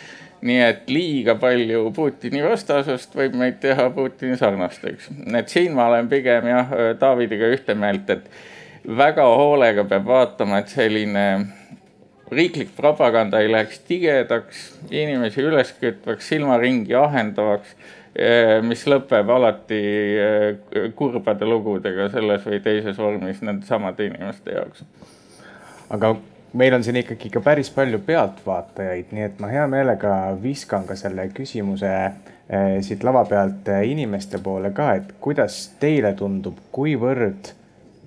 nii 0.42 0.60
et 0.66 0.88
liiga 0.90 1.36
palju 1.40 1.90
Putini 1.94 2.42
vastasust 2.42 3.14
võib 3.14 3.36
meid 3.38 3.60
teha 3.62 3.88
Putini 3.94 4.36
sarnasteks. 4.38 5.10
et 5.38 5.48
siin 5.48 5.74
ma 5.74 5.86
olen 5.90 6.08
pigem 6.10 6.48
jah, 6.50 6.74
Davidiga 7.00 7.50
ühte 7.54 7.76
meelt, 7.78 8.10
et 8.10 8.28
väga 8.86 9.24
hoolega 9.24 9.84
peab 9.88 10.06
vaatama, 10.06 10.58
et 10.58 10.72
selline 10.72 11.26
riiklik 12.32 12.72
propaganda 12.76 13.40
ei 13.40 13.52
läheks 13.52 13.82
tigedaks, 13.86 14.62
inimesi 14.90 15.42
üleskütvaks, 15.44 16.28
silmaringi 16.28 16.94
ahendavaks, 16.96 17.74
eh, 18.16 18.58
mis 18.64 18.86
lõpeb 18.88 19.30
alati 19.30 19.80
eh, 20.26 20.90
kurbade 20.96 21.46
lugudega 21.48 22.08
selles 22.12 22.46
või 22.48 22.60
teises 22.64 22.98
vormis 22.98 23.42
nende 23.44 23.68
samade 23.68 24.08
inimeste 24.08 24.56
jaoks. 24.58 24.84
aga 25.92 26.14
meil 26.52 26.74
on 26.74 26.84
siin 26.84 26.96
ikkagi 27.00 27.30
ka 27.32 27.40
päris 27.40 27.70
palju 27.72 28.02
pealtvaatajaid, 28.06 29.12
nii 29.14 29.24
et 29.28 29.40
ma 29.40 29.48
hea 29.52 29.64
meelega 29.70 30.12
viskan 30.42 30.84
ka 30.88 30.96
selle 30.98 31.28
küsimuse 31.34 31.92
eh, 31.92 32.76
siit 32.84 33.04
lava 33.06 33.24
pealt 33.28 33.68
eh, 33.72 33.86
inimeste 33.92 34.40
poole 34.44 34.72
ka, 34.76 34.92
et 35.00 35.14
kuidas 35.22 35.64
teile 35.80 36.12
tundub, 36.18 36.60
kuivõrd 36.74 37.54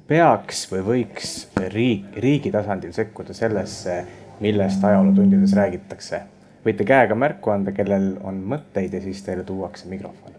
peaks 0.08 0.68
või 0.72 0.86
võiks 0.90 1.34
riik, 1.74 2.14
riigi 2.22 2.54
tasandil 2.54 2.94
sekkuda 2.94 3.34
sellesse, 3.34 4.00
millest 4.46 4.84
ajalootundides 4.84 5.58
räägitakse? 5.58 6.22
võite 6.66 6.86
käega 6.86 7.14
märku 7.14 7.52
anda, 7.54 7.74
kellel 7.78 8.16
on 8.26 8.40
mõtteid 8.54 8.94
ja 8.98 9.02
siis 9.02 9.22
teile 9.26 9.44
tuuakse 9.46 9.90
mikrofon. 9.90 10.34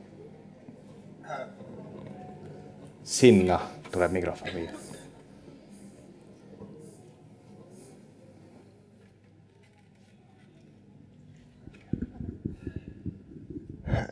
sinna 3.07 3.61
tuleb 3.93 4.11
mikrofon 4.19 4.51
viia 4.55 4.86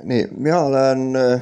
nii, 0.02 0.28
mina 0.36 0.60
olen, 0.60 0.98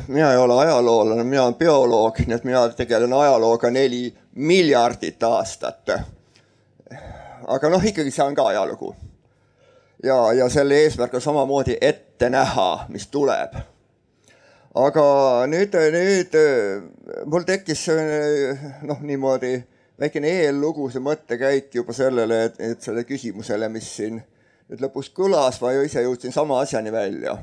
mina 0.09 0.33
ei 0.33 0.39
ole 0.39 0.61
ajaloolane, 0.61 1.25
mina 1.25 1.43
olen 1.45 1.55
bioloog, 1.55 2.19
nii 2.27 2.37
et 2.37 2.45
mina 2.45 2.69
tegelen 2.69 3.13
ajalooga 3.13 3.71
neli 3.71 4.15
miljardit 4.35 5.23
aastat. 5.23 5.91
aga 7.47 7.69
noh, 7.69 7.85
ikkagi 7.85 8.11
see 8.11 8.25
on 8.25 8.35
ka 8.35 8.47
ajalugu. 8.47 8.95
ja, 10.03 10.33
ja 10.33 10.49
selle 10.49 10.81
eesmärk 10.85 11.15
on 11.15 11.21
samamoodi 11.21 11.77
ette 11.81 12.31
näha, 12.31 12.87
mis 12.89 13.07
tuleb. 13.07 13.55
aga 14.75 15.07
nüüd, 15.47 15.77
nüüd 15.93 16.41
mul 17.27 17.45
tekkis 17.47 17.87
noh, 18.83 19.01
niimoodi 19.01 19.59
väikene 20.01 20.29
eellugu, 20.47 20.89
see 20.91 21.05
mõttekäik 21.05 21.75
juba 21.75 21.93
sellele, 21.93 22.45
et, 22.45 22.61
et 22.61 22.81
selle 22.83 23.05
küsimusele, 23.05 23.69
mis 23.69 23.97
siin 23.97 24.23
nüüd 24.71 24.81
lõpus 24.81 25.13
kõlas, 25.13 25.61
ma 25.61 25.77
ju 25.77 25.85
ise 25.85 26.03
jõudsin 26.03 26.33
sama 26.33 26.63
asjani 26.65 26.93
välja 26.93 27.37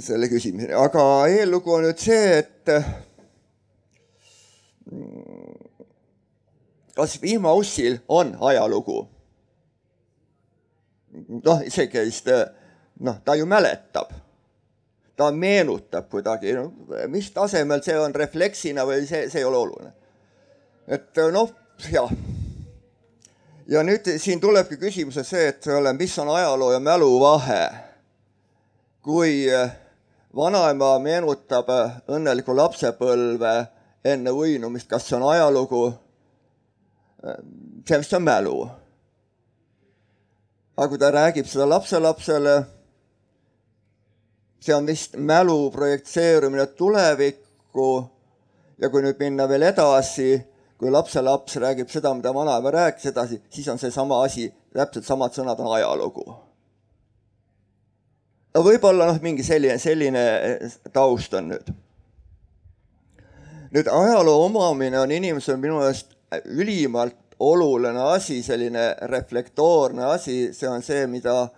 selle 0.00 0.28
küsimuseni, 0.28 0.74
aga 0.74 1.04
eellugu 1.28 1.74
on 1.74 1.86
nüüd 1.86 1.98
see, 1.98 2.38
et 2.38 2.70
mm, 4.90 5.56
kas 6.96 7.16
vihmaussil 7.22 7.98
on 8.08 8.36
ajalugu? 8.40 9.08
noh, 11.44 11.60
isegi 11.66 11.98
noh, 13.04 13.18
ta 13.24 13.34
ju 13.36 13.46
mäletab, 13.46 14.12
ta 15.16 15.30
meenutab 15.32 16.08
kuidagi, 16.08 16.54
no 16.56 16.70
mis 17.12 17.30
tasemel 17.34 17.82
see 17.84 17.98
on 17.98 18.14
refleksina 18.14 18.86
või 18.88 19.04
see, 19.06 19.26
see 19.28 19.42
ei 19.42 19.44
ole 19.44 19.58
oluline. 19.58 19.92
et 20.86 21.20
noh, 21.34 21.50
jah. 21.90 22.10
ja 23.68 23.82
nüüd 23.82 24.08
siin 24.18 24.40
tulebki 24.40 24.78
küsimuse 24.78 25.24
see, 25.24 25.48
et 25.48 25.66
mis 25.98 26.18
on 26.18 26.32
ajaloo 26.36 26.72
ja 26.72 26.80
mälu 26.80 27.10
vahe 27.20 27.91
kui 29.02 29.50
äh, 29.50 29.70
vanaema 30.36 30.98
meenutab 31.02 31.70
äh, 31.74 31.96
õnnelikku 32.14 32.54
lapsepõlve 32.54 33.54
enne 34.06 34.30
uinumist, 34.30 34.88
kas 34.90 35.08
see 35.08 35.16
on 35.18 35.26
ajalugu? 35.32 35.88
Äh, 37.26 37.40
see 37.88 37.98
vist 37.98 38.14
on 38.18 38.24
mälu. 38.26 38.60
aga 40.76 40.88
kui 40.88 40.98
ta 40.98 41.10
räägib 41.12 41.46
seda 41.46 41.66
lapselapsele, 41.68 42.54
see 44.62 44.72
on 44.74 44.86
vist 44.88 45.18
mälu 45.18 45.70
projitseerumine 45.70 46.64
tulevikku 46.78 47.88
ja 48.80 48.88
kui 48.90 49.02
nüüd 49.04 49.20
minna 49.20 49.44
veel 49.50 49.66
edasi, 49.68 50.30
kui 50.78 50.90
lapselaps 50.90 51.58
räägib 51.60 51.92
seda, 51.92 52.14
mida 52.14 52.32
vanaema 52.34 52.72
rääkis 52.72 53.10
edasi, 53.12 53.42
siis 53.50 53.68
on 53.68 53.78
seesama 53.78 54.22
asi, 54.24 54.48
täpselt 54.72 55.06
samad 55.06 55.36
sõnad 55.36 55.60
on 55.60 55.74
ajalugu 55.76 56.51
võib-olla 58.60 59.08
noh, 59.08 59.22
mingi 59.22 59.44
selline, 59.46 59.78
selline 59.80 60.22
eh, 60.36 60.76
taust 60.92 61.34
on 61.34 61.52
nüüd. 61.54 61.72
nüüd 63.72 63.88
ajaloo 63.88 64.44
omamine 64.46 65.00
on 65.00 65.10
inimesel 65.10 65.56
minu 65.56 65.78
meelest 65.80 66.12
ülimalt 66.44 67.16
oluline 67.40 68.00
asi, 68.12 68.42
selline 68.42 68.92
reflektoorne 69.08 70.04
asi, 70.04 70.52
see 70.54 70.68
on 70.68 70.84
see, 70.84 71.06
mida, 71.10 71.48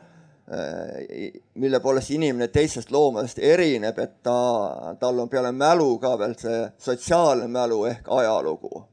eh, 0.49 1.35
mille 1.55 1.81
poolest 1.81 2.15
inimene 2.15 2.49
teistest 2.49 2.95
loomadest 2.95 3.43
erineb, 3.43 3.99
et 3.99 4.23
ta, 4.23 4.39
tal 5.01 5.19
on 5.19 5.29
peale 5.29 5.53
mälu 5.53 5.99
ka 5.99 6.15
veel 6.19 6.39
see 6.39 6.65
sotsiaalne 6.79 7.51
mälu 7.51 7.85
ehk 7.91 8.09
ajalugu 8.09 8.85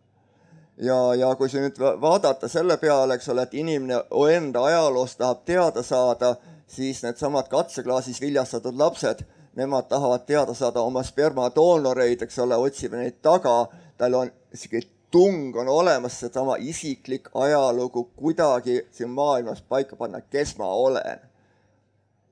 ja, 0.82 0.98
ja 1.16 1.36
kui 1.36 1.50
siin 1.50 1.68
nüüd 1.68 1.78
vaadata 2.02 2.50
selle 2.50 2.78
peale, 2.82 3.16
eks 3.16 3.30
ole, 3.30 3.46
et 3.46 3.54
inimene 3.54 4.02
enda 4.34 4.66
ajaloost 4.66 5.20
tahab 5.22 5.46
teada 5.46 5.84
saada 5.86 6.36
siis 6.72 7.04
needsamad 7.04 7.50
katseklaasis 7.52 8.22
viljastatud 8.22 8.78
lapsed, 8.80 9.26
nemad 9.56 9.90
tahavad 9.92 10.26
teada 10.26 10.54
saada 10.54 10.82
oma 10.82 11.04
spermadoonoreid, 11.04 12.22
eks 12.24 12.40
ole, 12.40 12.56
otsime 12.56 13.02
neid 13.02 13.20
taga, 13.22 13.56
tal 14.00 14.16
on 14.22 14.32
sihuke 14.54 14.86
tung 15.12 15.56
on 15.60 15.68
olemas, 15.68 16.20
seesama 16.20 16.56
isiklik 16.60 17.28
ajalugu 17.36 18.04
kuidagi 18.16 18.82
siin 18.92 19.10
maailmas 19.10 19.62
paika 19.62 19.96
panna, 19.96 20.22
kes 20.22 20.58
ma 20.58 20.66
olen. 20.68 21.20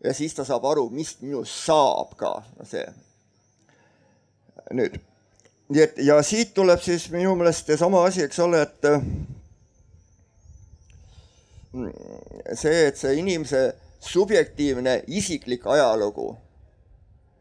ja 0.04 0.14
siis 0.14 0.34
ta 0.34 0.46
saab 0.48 0.66
aru, 0.66 0.90
mis 0.90 1.18
minust 1.22 1.66
saab 1.66 2.16
ka, 2.16 2.44
no 2.60 2.66
see. 2.66 2.86
nüüd, 4.72 4.96
nii 5.70 5.84
et 5.84 6.00
ja 6.08 6.22
siit 6.24 6.54
tuleb 6.56 6.80
siis 6.82 7.10
minu 7.12 7.36
meelest 7.36 7.68
seesama 7.68 8.06
asi, 8.08 8.24
eks 8.24 8.40
ole, 8.40 8.62
et 8.64 8.82
see, 12.56 12.88
et 12.88 12.98
see 12.98 13.14
inimese 13.20 13.64
subjektiivne 14.00 15.04
isiklik 15.08 15.68
ajalugu, 15.68 16.32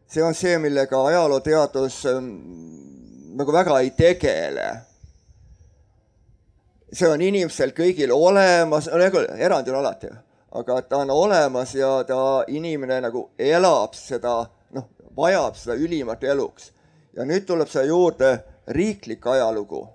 see 0.07 0.23
on 0.23 0.35
see, 0.35 0.57
millega 0.59 1.05
ajalooteadus 1.11 2.03
ähm, 2.11 2.29
nagu 3.37 3.53
väga 3.53 3.79
ei 3.79 3.91
tegele 3.95 4.69
see 6.93 7.09
on 7.09 7.21
inimestel 7.21 7.73
kõigil 7.77 8.11
olemas, 8.13 8.89
nagu 8.89 9.23
erandid 9.37 9.73
on 9.73 9.79
alati, 9.81 10.09
aga 10.57 10.81
ta 10.89 11.03
on 11.03 11.13
olemas 11.13 11.75
ja 11.77 11.91
ta, 12.07 12.19
inimene 12.47 12.99
nagu 13.05 13.29
elab 13.37 13.95
seda, 13.97 14.41
noh, 14.75 14.89
vajab 15.17 15.57
seda 15.57 15.77
ülimat 15.77 16.23
eluks. 16.23 16.71
ja 17.13 17.25
nüüd 17.25 17.45
tuleb 17.45 17.67
siia 17.67 17.83
juurde 17.89 18.37
riiklik 18.67 19.25
ajalugu, 19.27 19.87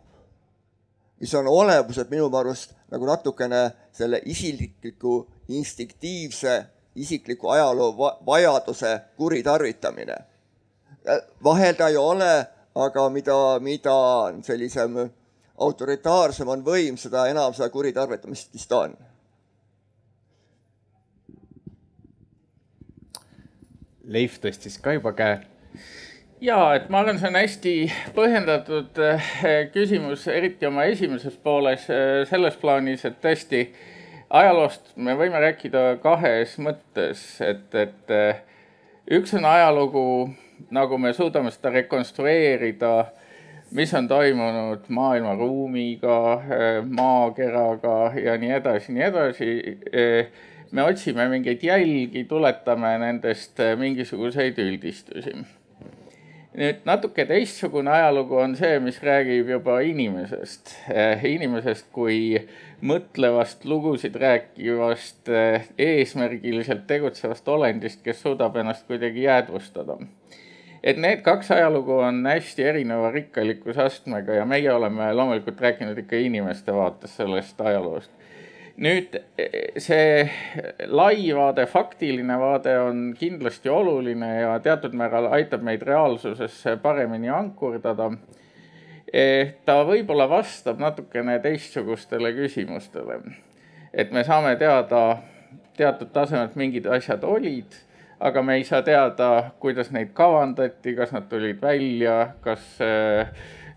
mis 1.21 1.35
on 1.35 1.47
olemuselt 1.49 2.11
minu 2.11 2.29
arust 2.37 2.75
nagu 2.91 3.07
natukene 3.07 3.71
selle 3.93 4.21
isikliku 4.25 5.25
instinktiivse 5.49 6.67
isikliku 6.95 7.49
ajaloo 7.49 7.99
va 7.99 8.19
vajaduse 8.27 9.01
kuritarvitamine. 9.17 10.17
vahel 11.45 11.75
ta 11.75 11.89
ei 11.89 11.97
ole, 11.97 12.47
aga 12.75 13.09
mida, 13.11 13.61
mida 13.61 13.97
sellisem 14.43 15.11
autoritaarsem 15.59 16.49
on 16.49 16.65
võim, 16.65 16.97
seda 16.99 17.27
enam 17.31 17.55
seda 17.55 17.69
kuritarvitamist 17.71 18.55
vist 18.55 18.73
on. 18.73 18.97
Leif 24.05 24.39
tõstis 24.41 24.79
ka 24.83 24.93
juba 24.93 25.13
käe. 25.17 25.41
ja, 26.41 26.75
et 26.75 26.89
ma 26.89 27.01
arvan, 27.01 27.19
see 27.19 27.29
on 27.29 27.39
hästi 27.39 27.75
põhjendatud 28.17 29.01
eh, 29.01 29.31
küsimus, 29.73 30.27
eriti 30.29 30.67
oma 30.67 30.85
esimeses 30.85 31.37
pooles 31.37 31.89
eh, 31.91 32.25
selles 32.29 32.57
plaanis, 32.61 33.05
et 33.05 33.21
tõesti 33.23 33.69
ajaloost 34.35 34.95
me 34.97 35.15
võime 35.19 35.41
rääkida 35.43 35.85
kahes 36.03 36.57
mõttes, 36.59 37.27
et, 37.45 37.69
et 37.75 38.15
eh, 38.15 38.41
üks 39.19 39.35
on 39.39 39.47
ajalugu, 39.49 40.07
nagu 40.75 40.99
me 40.99 41.13
suudame 41.15 41.53
seda 41.55 41.75
rekonstrueerida 41.75 42.95
mis 43.75 43.95
on 43.95 44.09
toimunud 44.09 44.87
maailma 44.89 45.35
ruumiga, 45.35 46.43
maakeraga 46.89 48.13
ja 48.23 48.37
nii 48.39 48.53
edasi, 48.61 48.93
nii 48.93 49.03
edasi. 49.03 49.49
me 50.71 50.83
otsime 50.83 51.29
mingeid 51.29 51.63
jälgi, 51.63 52.25
tuletame 52.25 52.99
nendest 52.99 53.61
mingisuguseid 53.79 54.59
üldistusi. 54.59 55.35
nüüd 56.55 56.85
natuke 56.87 57.25
teistsugune 57.27 57.91
ajalugu 57.91 58.37
on 58.39 58.53
see, 58.57 58.79
mis 58.79 59.01
räägib 59.03 59.49
juba 59.51 59.81
inimesest, 59.83 60.77
inimesest 61.27 61.89
kui 61.93 62.39
mõtlevast, 62.83 63.65
lugusid 63.65 64.17
rääkivast, 64.21 65.31
eesmärgiliselt 65.79 66.87
tegutsevast 66.87 67.49
olendist, 67.49 68.03
kes 68.03 68.23
suudab 68.23 68.57
ennast 68.57 68.87
kuidagi 68.87 69.23
jäädvustada 69.29 69.99
et 70.85 71.01
need 71.01 71.23
kaks 71.25 71.51
ajalugu 71.55 71.97
on 72.05 72.21
hästi 72.29 72.67
erineva 72.69 73.11
rikkalikkusastmega 73.11 74.41
ja 74.41 74.45
meie 74.45 74.73
oleme 74.73 75.09
loomulikult 75.17 75.61
rääkinud 75.61 75.99
ikka 75.99 76.21
inimeste 76.21 76.75
vaates 76.77 77.17
sellest 77.17 77.61
ajaloost. 77.61 78.11
nüüd 78.77 79.15
see 79.79 80.31
lai 80.91 81.29
vaade, 81.37 81.67
faktiline 81.71 82.39
vaade 82.39 82.73
on 82.83 83.03
kindlasti 83.19 83.71
oluline 83.71 84.31
ja 84.41 84.57
teatud 84.61 84.97
määral 84.99 85.31
aitab 85.33 85.63
meid 85.63 85.83
reaalsusesse 85.83 86.77
paremini 86.83 87.31
ankurdada. 87.31 88.11
Ta 89.65 89.77
võib-olla 89.87 90.25
vastab 90.27 90.81
natukene 90.83 91.39
teistsugustele 91.39 92.33
küsimustele. 92.35 93.21
et 93.93 94.11
me 94.13 94.25
saame 94.25 94.57
teada 94.57 95.19
teatud 95.77 96.11
tasemelt 96.13 96.57
mingid 96.57 96.87
asjad 96.87 97.25
olid 97.25 97.77
aga 98.21 98.43
me 98.43 98.55
ei 98.59 98.65
saa 98.65 98.83
teada, 98.83 99.51
kuidas 99.61 99.91
neid 99.93 100.15
kavandati, 100.17 100.95
kas 100.97 101.13
nad 101.13 101.29
tulid 101.29 101.61
välja, 101.63 102.35
kas 102.45 102.63
äh, 102.83 103.29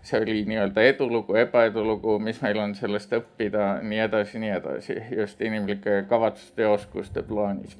see 0.02 0.20
oli 0.22 0.44
nii-öelda 0.48 0.84
edulugu, 0.88 1.36
ebaedulugu, 1.42 2.18
mis 2.22 2.40
meil 2.44 2.60
on 2.62 2.74
sellest 2.78 3.12
õppida, 3.18 3.78
nii 3.84 4.00
edasi, 4.06 4.40
nii 4.42 4.54
edasi, 4.56 4.96
just 5.18 5.42
inimlike 5.44 6.02
kavatsuste 6.08 6.64
ja 6.64 6.72
oskuste 6.72 7.22
plaanis. 7.28 7.76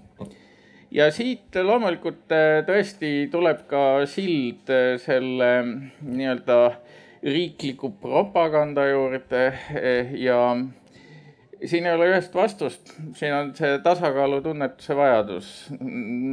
ja 0.91 1.11
siit 1.13 1.57
loomulikult 1.63 2.33
äh, 2.37 2.61
tõesti 2.69 3.29
tuleb 3.33 3.65
ka 3.71 4.05
sild 4.07 4.69
äh, 4.73 4.97
selle 5.01 5.53
nii-öelda 6.03 6.59
riikliku 7.23 7.91
propaganda 8.01 8.87
juurde 8.87 9.53
ja 10.19 10.39
siin 11.65 11.87
ei 11.87 11.93
ole 11.93 12.09
ühest 12.13 12.35
vastust, 12.35 12.95
siin 13.19 13.35
on 13.35 13.53
see 13.59 13.79
tasakaalutunnetuse 13.83 14.97
vajadus, 14.97 15.53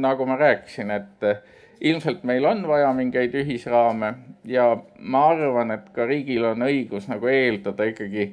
nagu 0.06 0.26
ma 0.26 0.36
rääkisin, 0.38 0.90
et 0.90 1.26
ilmselt 1.80 2.24
meil 2.24 2.44
on 2.46 2.62
vaja 2.68 2.92
mingeid 2.96 3.34
ühisraame 3.34 4.14
ja 4.44 4.68
ma 4.98 5.26
arvan, 5.32 5.74
et 5.74 5.90
ka 5.94 6.06
riigil 6.06 6.46
on 6.52 6.64
õigus 6.66 7.10
nagu 7.10 7.28
eeldada 7.30 7.88
ikkagi 7.90 8.30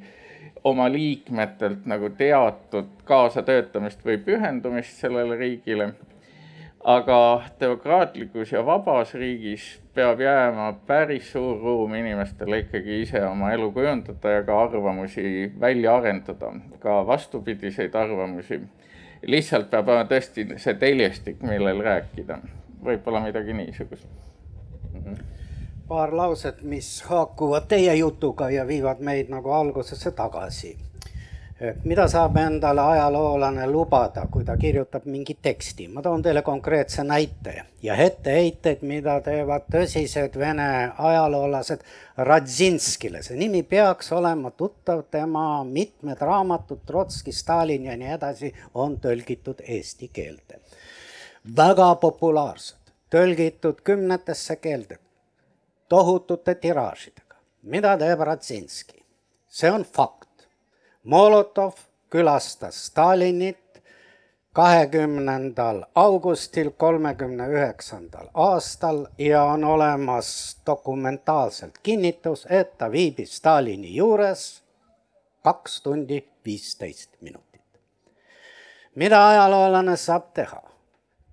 oma 0.63 0.87
liikmetelt 0.91 1.87
nagu 1.89 2.09
teatud 2.17 2.93
kaasatöötamist 3.07 4.05
või 4.05 4.19
pühendumist 4.23 5.01
sellele 5.01 5.35
riigile 5.39 5.93
aga 6.83 7.41
demokraatlikus 7.59 8.51
ja 8.51 8.65
vabas 8.65 9.13
riigis 9.13 9.81
peab 9.93 10.19
jääma 10.19 10.73
päris 10.87 11.31
suur 11.31 11.59
ruum 11.61 11.93
inimestele 11.93 12.59
ikkagi 12.59 13.01
ise 13.01 13.25
oma 13.25 13.51
elu 13.51 13.71
kujundada 13.71 14.29
ja 14.29 14.43
ka 14.43 14.63
arvamusi 14.63 15.51
välja 15.59 15.95
arendada, 15.95 16.51
ka 16.79 17.07
vastupidiseid 17.07 17.95
arvamusi. 17.95 18.61
lihtsalt 19.27 19.69
peab 19.69 19.87
olema 19.87 20.03
tõesti 20.09 20.47
see 20.57 20.73
teljestik, 20.73 21.41
millel 21.41 21.79
rääkida, 21.79 22.39
võib-olla 22.83 23.23
midagi 23.23 23.53
niisugust. 23.53 24.07
paar 25.87 26.15
lauset, 26.15 26.61
mis 26.61 27.03
haakuvad 27.03 27.67
teie 27.67 27.95
jutuga 27.95 28.49
ja 28.49 28.67
viivad 28.67 28.99
meid 28.99 29.29
nagu 29.29 29.51
algusesse 29.51 30.11
tagasi 30.11 30.77
et 31.63 31.85
mida 31.87 32.07
saab 32.11 32.35
endale 32.41 32.81
ajaloolane 32.81 33.65
lubada, 33.71 34.25
kui 34.31 34.43
ta 34.43 34.55
kirjutab 34.59 35.05
mingi 35.07 35.37
teksti, 35.41 35.87
ma 35.87 36.01
toon 36.03 36.21
teile 36.25 36.41
konkreetse 36.43 37.05
näite 37.07 37.53
ja 37.83 37.95
etteheited, 38.03 38.81
mida 38.87 39.15
teevad 39.23 39.69
tõsised 39.71 40.35
vene 40.39 40.67
ajaloolased 40.97 41.85
Radzinskile, 42.27 43.23
see 43.23 43.37
nimi 43.39 43.63
peaks 43.63 44.11
olema 44.13 44.51
tuttav, 44.51 45.05
tema 45.11 45.63
mitmed 45.63 46.19
raamatud, 46.21 46.83
Trotski, 46.85 47.31
Stalin 47.31 47.87
ja 47.87 47.95
nii 47.97 48.11
edasi, 48.17 48.51
on 48.73 48.99
tõlgitud 49.01 49.63
eesti 49.63 50.09
keelde. 50.13 50.59
väga 51.57 51.95
populaarsed, 51.95 52.91
tõlgitud 53.09 53.79
kümnetesse 53.83 54.55
keelde, 54.55 54.99
tohutute 55.89 56.55
tiraažidega. 56.55 57.39
mida 57.63 57.97
teeb 57.97 58.19
Radzinski? 58.19 58.99
see 59.53 59.71
on 59.71 59.83
fakt 59.85 60.22
Molotov 61.03 61.73
külastas 62.09 62.85
Stalinit 62.85 63.83
kahekümnendal 64.53 65.81
augustil 65.95 66.69
kolmekümne 66.69 67.47
üheksandal 67.47 68.27
aastal 68.33 69.05
ja 69.17 69.43
on 69.43 69.63
olemas 69.63 70.57
dokumentaalselt 70.67 71.77
kinnitus, 71.83 72.45
et 72.49 72.77
ta 72.77 72.91
viibis 72.91 73.35
Stalini 73.37 73.95
juures 73.95 74.61
kaks 75.43 75.81
tundi 75.81 76.27
viisteist 76.45 77.09
minutit. 77.21 77.81
mida 78.95 79.27
ajaloolane 79.27 79.97
saab 79.97 80.33
teha? 80.33 80.61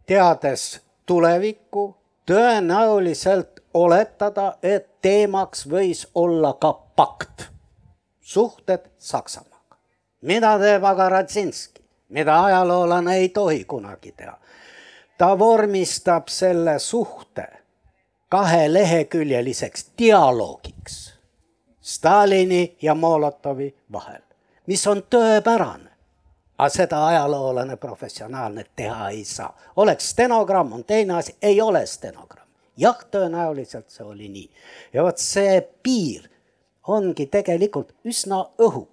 teades 0.06 0.80
tulevikku, 1.06 1.96
tõenäoliselt 2.26 3.60
oletada, 3.74 4.54
et 4.62 5.00
teemaks 5.02 5.68
võis 5.70 6.08
olla 6.14 6.52
ka 6.52 6.72
pakt, 6.72 7.50
suhted 8.20 8.90
Saksamaaga 8.98 9.49
mida 10.20 10.58
teeb 10.58 10.84
aga 10.84 11.08
Radzinski, 11.08 11.82
mida 12.08 12.44
ajaloolane 12.44 13.16
ei 13.16 13.28
tohi 13.28 13.64
kunagi 13.64 14.12
teha? 14.12 14.38
ta 15.18 15.38
vormistab 15.38 16.28
selle 16.28 16.78
suhte 16.78 17.46
kaheleheküljeliseks 18.28 19.90
dialoogiks 19.98 21.14
Stalini 21.80 22.76
ja 22.82 22.94
Molotovi 22.94 23.76
vahel, 23.92 24.22
mis 24.66 24.86
on 24.86 25.02
tõepärane. 25.02 25.90
aga 26.58 26.68
seda 26.68 27.06
ajaloolane 27.06 27.76
professionaalne 27.76 28.64
teha 28.76 29.08
ei 29.08 29.24
saa. 29.24 29.56
oleks 29.76 30.10
stenogramm, 30.10 30.72
on 30.72 30.84
teine 30.84 31.14
asi, 31.14 31.36
ei 31.42 31.60
ole 31.60 31.86
stenogramm. 31.86 32.48
jah, 32.76 32.98
tõenäoliselt 33.10 33.88
see 33.88 34.04
oli 34.06 34.28
nii. 34.28 34.50
ja 34.92 35.02
vot 35.02 35.18
see 35.18 35.60
piir 35.82 36.30
ongi 36.86 37.26
tegelikult 37.26 37.94
üsna 38.04 38.44
õhuke 38.58 38.89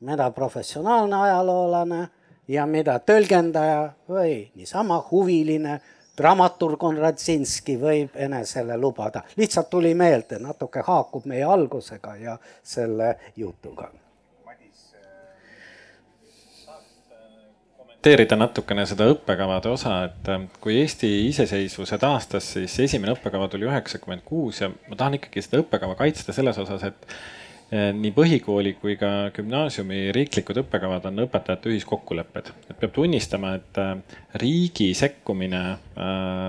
mida 0.00 0.30
professionaalne 0.30 1.16
ajaloolane 1.16 2.08
ja 2.48 2.66
mida 2.66 2.98
tõlgendaja 2.98 3.92
või 4.08 4.50
niisama 4.54 5.00
huviline 5.10 5.80
dramaturg 6.18 6.82
on 6.84 6.98
Radzinski 6.98 7.76
võib 7.80 8.16
enesele 8.16 8.76
lubada. 8.76 9.22
lihtsalt 9.36 9.70
tuli 9.70 9.94
meelde, 9.94 10.38
natuke 10.38 10.82
haakub 10.86 11.24
meie 11.26 11.44
algusega 11.44 12.16
ja 12.16 12.38
selle 12.62 13.16
jutuga. 13.36 13.90
kommenteerida 17.76 18.36
natukene 18.36 18.86
seda 18.86 19.08
õppekavade 19.10 19.68
osa, 19.68 20.04
et 20.04 20.28
äh, 20.30 20.44
kui 20.60 20.76
Eesti 20.80 21.08
iseseisvuse 21.28 21.98
taastas, 21.98 22.52
siis 22.52 22.78
esimene 22.80 23.12
õppekava 23.12 23.48
tuli 23.50 23.66
üheksakümmend 23.66 24.22
kuus 24.24 24.60
ja 24.60 24.70
ma 24.70 24.96
tahan 24.96 25.18
ikkagi 25.18 25.42
seda 25.42 25.58
õppekava 25.64 25.96
kaitsta 25.98 26.32
selles 26.32 26.58
osas, 26.62 26.84
et 26.86 27.08
äh, 27.10 27.18
nii 27.68 28.12
põhikooli 28.16 28.72
kui 28.80 28.94
ka 28.96 29.28
gümnaasiumi 29.36 30.08
riiklikud 30.16 30.62
õppekavad 30.62 31.04
on 31.10 31.24
õpetajate 31.26 31.68
ühiskokkulepped. 31.68 32.52
et 32.70 32.78
peab 32.80 32.94
tunnistama, 32.96 33.54
et 33.58 33.80
äh, 33.82 33.96
riigi 34.40 34.94
sekkumine 34.96 35.62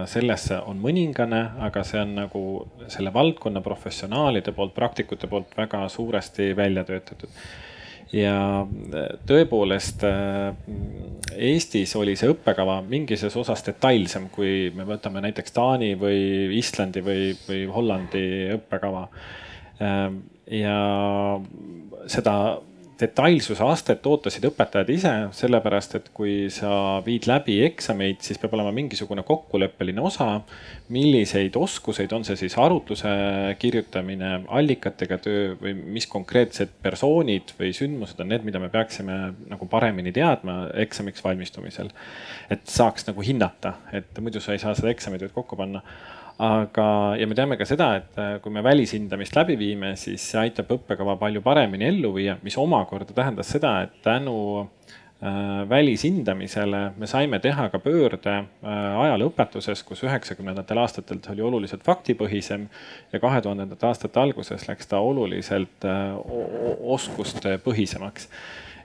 sellesse 0.07 0.61
on 0.69 0.79
mõningane, 0.79 1.41
aga 1.65 1.83
see 1.83 1.99
on 1.99 2.13
nagu 2.21 2.43
selle 2.87 3.11
valdkonna 3.13 3.61
professionaalide 3.65 4.53
poolt, 4.55 4.75
praktikute 4.75 5.27
poolt 5.27 5.57
väga 5.57 5.87
suuresti 5.89 6.53
välja 6.55 6.85
töötatud 6.87 7.35
ja 8.15 8.65
tõepoolest 9.29 10.05
Eestis 11.39 11.93
oli 11.99 12.15
see 12.17 12.31
õppekava 12.31 12.79
mingis 12.87 13.23
osas 13.29 13.61
detailsem, 13.67 14.29
kui 14.33 14.71
me 14.75 14.85
võtame 14.87 15.21
näiteks 15.27 15.53
Taani 15.55 15.93
või 15.99 16.57
Islandi 16.57 17.03
või, 17.05 17.29
või 17.47 17.65
Hollandi 17.69 18.25
õppekava. 18.55 19.05
Ja 20.49 21.39
seda 22.09 22.35
detailsuse 22.99 23.63
astet 23.63 24.05
ootasid 24.09 24.43
õpetajad 24.49 24.89
ise, 24.91 25.11
sellepärast 25.35 25.95
et 25.99 26.09
kui 26.15 26.49
sa 26.51 26.99
viid 27.05 27.27
läbi 27.29 27.59
eksameid, 27.63 28.19
siis 28.25 28.39
peab 28.41 28.57
olema 28.57 28.73
mingisugune 28.75 29.23
kokkuleppeline 29.27 30.01
osa. 30.03 30.41
milliseid 30.89 31.55
oskuseid, 31.55 32.11
on 32.11 32.23
see 32.25 32.35
siis 32.35 32.55
arutluse 32.57 33.09
kirjutamine, 33.61 34.31
allikatega 34.47 35.19
töö 35.21 35.55
või 35.61 35.75
mis 35.97 36.07
konkreetsed 36.09 36.71
persoonid 36.81 37.53
või 37.59 37.69
sündmused 37.77 38.19
on 38.19 38.31
need, 38.33 38.43
mida 38.43 38.59
me 38.59 38.71
peaksime 38.73 39.19
nagu 39.49 39.67
paremini 39.69 40.11
teadma 40.11 40.71
eksamiks 40.81 41.23
valmistumisel. 41.23 41.91
et 42.49 42.65
saaks 42.67 43.07
nagu 43.07 43.21
hinnata, 43.21 43.73
et 43.93 44.19
muidu 44.19 44.41
sa 44.41 44.53
ei 44.53 44.59
saa 44.59 44.73
seda 44.75 44.89
eksamit 44.89 45.29
kokku 45.33 45.55
panna 45.55 45.83
aga, 46.39 46.87
ja 47.19 47.27
me 47.27 47.35
teame 47.35 47.57
ka 47.59 47.67
seda, 47.67 47.91
et 47.99 48.19
äh, 48.19 48.33
kui 48.43 48.53
me 48.55 48.63
välishindamist 48.63 49.35
läbi 49.35 49.57
viime, 49.59 49.93
siis 49.99 50.23
see 50.31 50.39
aitab 50.45 50.71
õppekava 50.77 51.17
palju 51.19 51.43
paremini 51.43 51.89
ellu 51.89 52.13
viia, 52.15 52.37
mis 52.45 52.57
omakorda 52.59 53.15
tähendas 53.15 53.51
seda, 53.51 53.73
et 53.83 53.97
tänu 54.05 54.37
äh, 54.61 55.65
välishindamisele 55.69 56.81
me 56.95 57.09
saime 57.11 57.41
teha 57.43 57.67
ka 57.73 57.81
pöörde 57.83 58.37
äh, 58.39 58.47
ajalooõpetuses, 59.03 59.83
kus 59.87 60.05
üheksakümnendatel 60.07 60.79
aastatel 60.79 61.19
ta 61.23 61.35
oli 61.35 61.43
oluliselt 61.49 61.83
faktipõhisem 61.87 62.69
ja 63.11 63.19
kahe 63.19 63.43
tuhandendate 63.43 63.91
aastate 63.91 64.23
alguses 64.23 64.67
läks 64.71 64.87
ta 64.87 65.03
oluliselt 65.03 65.87
oskustepõhisemaks 66.95 68.31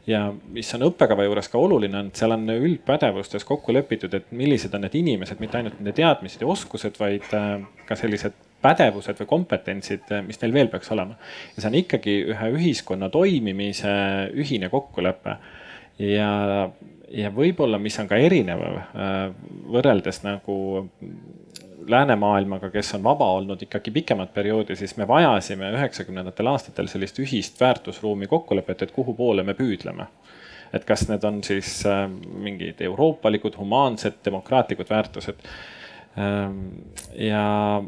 ja 0.06 0.24
mis 0.52 0.70
on 0.76 0.86
õppekava 0.88 1.24
juures 1.26 1.48
ka 1.50 1.60
oluline, 1.60 1.98
on, 1.98 2.10
et 2.12 2.20
seal 2.20 2.34
on 2.34 2.48
üldpädevustes 2.54 3.46
kokku 3.48 3.74
lepitud, 3.74 4.12
et 4.16 4.32
millised 4.36 4.74
on 4.76 4.84
need 4.84 4.96
inimesed, 5.00 5.40
mitte 5.40 5.60
ainult 5.60 5.78
nende 5.80 5.94
teadmised 5.96 6.42
ja 6.44 6.48
oskused, 6.50 6.98
vaid 7.00 7.30
äh, 7.36 7.54
ka 7.88 7.96
sellised 7.98 8.36
pädevused 8.64 9.20
või 9.22 9.30
kompetentsid, 9.30 10.08
äh, 10.12 10.24
mis 10.26 10.40
neil 10.42 10.56
veel 10.56 10.72
peaks 10.72 10.92
olema. 10.94 11.16
ja 11.54 11.62
see 11.62 11.70
on 11.70 11.78
ikkagi 11.80 12.16
ühe 12.34 12.50
ühiskonna 12.58 13.10
toimimise 13.12 13.94
ühine 14.32 14.70
kokkulepe. 14.72 15.38
ja, 15.98 16.32
ja 17.08 17.32
võib-olla, 17.32 17.80
mis 17.80 17.98
on 18.00 18.10
ka 18.10 18.20
erinev 18.20 18.64
äh, 18.68 19.30
võrreldes 19.72 20.22
nagu 20.26 20.56
läänemaailmaga, 21.88 22.70
kes 22.70 22.94
on 22.94 23.02
vaba 23.04 23.30
olnud 23.32 23.62
ikkagi 23.62 23.90
pikemat 23.90 24.34
perioodi, 24.34 24.76
siis 24.76 24.96
me 24.96 25.08
vajasime 25.08 25.70
üheksakümnendatel 25.76 26.50
aastatel 26.52 26.88
sellist 26.90 27.18
ühist 27.22 27.60
väärtusruumi 27.60 28.26
kokkulepet, 28.30 28.82
et 28.82 28.94
kuhu 28.94 29.14
poole 29.14 29.42
me 29.42 29.54
püüdleme. 29.58 30.06
et 30.74 30.84
kas 30.84 31.04
need 31.06 31.22
on 31.22 31.36
siis 31.46 31.84
äh, 31.86 32.08
mingid 32.42 32.80
euroopalikud, 32.82 33.54
humaansed, 33.56 34.16
demokraatlikud 34.24 34.88
väärtused 34.90 35.44
ähm, 36.18 36.56
ja 37.14 37.42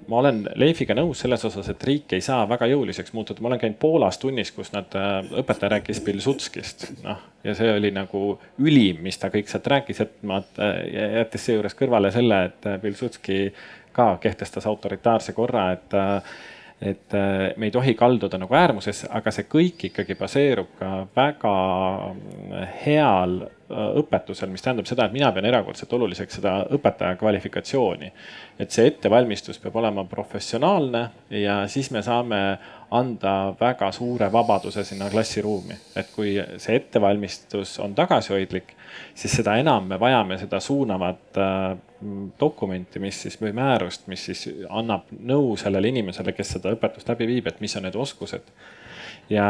ma 0.06 0.20
olen 0.20 0.44
Leifiga 0.54 0.94
nõus 0.94 1.24
selles 1.24 1.42
osas, 1.48 1.66
et 1.72 1.84
riik 1.88 2.14
ei 2.14 2.22
saa 2.22 2.44
väga 2.48 2.68
jõuliseks 2.70 3.10
muutuda, 3.16 3.42
ma 3.42 3.50
olen 3.50 3.62
käinud 3.64 3.78
Poolas 3.82 4.20
tunnis, 4.22 4.52
kus 4.54 4.70
nad, 4.74 4.94
äh, 4.94 5.18
õpetaja 5.42 5.72
rääkis 5.76 6.00
Pilsudskist, 6.06 6.86
noh. 7.02 7.24
ja 7.44 7.56
see 7.58 7.72
oli 7.74 7.90
nagu 7.94 8.36
ülim, 8.62 9.02
mis 9.02 9.18
ta 9.18 9.32
kõik 9.34 9.50
sealt 9.50 9.66
rääkis, 9.72 10.04
et 10.06 10.14
ma, 10.22 10.38
äh, 10.62 10.78
jättes 11.22 11.48
seejuures 11.48 11.74
kõrvale 11.74 12.14
selle, 12.14 12.44
et 12.52 12.70
Pilsudski 12.82 13.40
ka 13.96 14.16
kehtestas 14.20 14.68
autoritaarse 14.68 15.32
korra, 15.36 15.70
et 15.76 15.98
et 16.76 17.14
me 17.56 17.70
ei 17.70 17.72
tohi 17.72 17.94
kalduda 17.96 18.36
nagu 18.36 18.52
äärmusesse, 18.52 19.08
aga 19.16 19.32
see 19.32 19.46
kõik 19.48 19.86
ikkagi 19.88 20.12
baseerub 20.18 20.74
ka 20.76 20.90
väga 21.16 21.52
heal 22.82 23.38
õpetusel, 23.70 24.50
mis 24.52 24.62
tähendab 24.62 24.86
seda, 24.86 25.06
et 25.06 25.14
mina 25.16 25.30
pean 25.32 25.48
erakordselt 25.48 25.92
oluliseks 25.96 26.36
seda 26.38 26.58
õpetaja 26.76 27.16
kvalifikatsiooni. 27.18 28.12
et 28.58 28.70
see 28.70 28.86
ettevalmistus 28.86 29.58
peab 29.58 29.76
olema 29.76 30.04
professionaalne 30.04 31.08
ja 31.30 31.66
siis 31.68 31.90
me 31.90 32.02
saame 32.02 32.58
anda 32.90 33.54
väga 33.60 33.90
suure 33.92 34.28
vabaduse 34.32 34.84
sinna 34.84 35.10
klassiruumi. 35.10 35.74
et 35.96 36.10
kui 36.14 36.36
see 36.58 36.76
ettevalmistus 36.76 37.78
on 37.80 37.94
tagasihoidlik, 37.94 38.74
siis 39.14 39.36
seda 39.40 39.56
enam 39.56 39.88
me 39.88 40.00
vajame 40.00 40.38
seda 40.38 40.60
suunavat 40.60 41.38
äh, 41.38 41.76
dokumenti, 42.40 42.98
mis 42.98 43.22
siis 43.22 43.40
või 43.40 43.52
määrust, 43.56 44.06
mis 44.06 44.24
siis 44.24 44.48
annab 44.68 45.10
nõu 45.10 45.56
sellele 45.56 45.88
inimesele, 45.88 46.32
kes 46.32 46.56
seda 46.56 46.74
õpetust 46.76 47.08
läbi 47.08 47.26
viib, 47.26 47.46
et 47.46 47.60
mis 47.60 47.76
on 47.76 47.88
need 47.88 47.96
oskused 47.96 48.52
ja, 49.30 49.46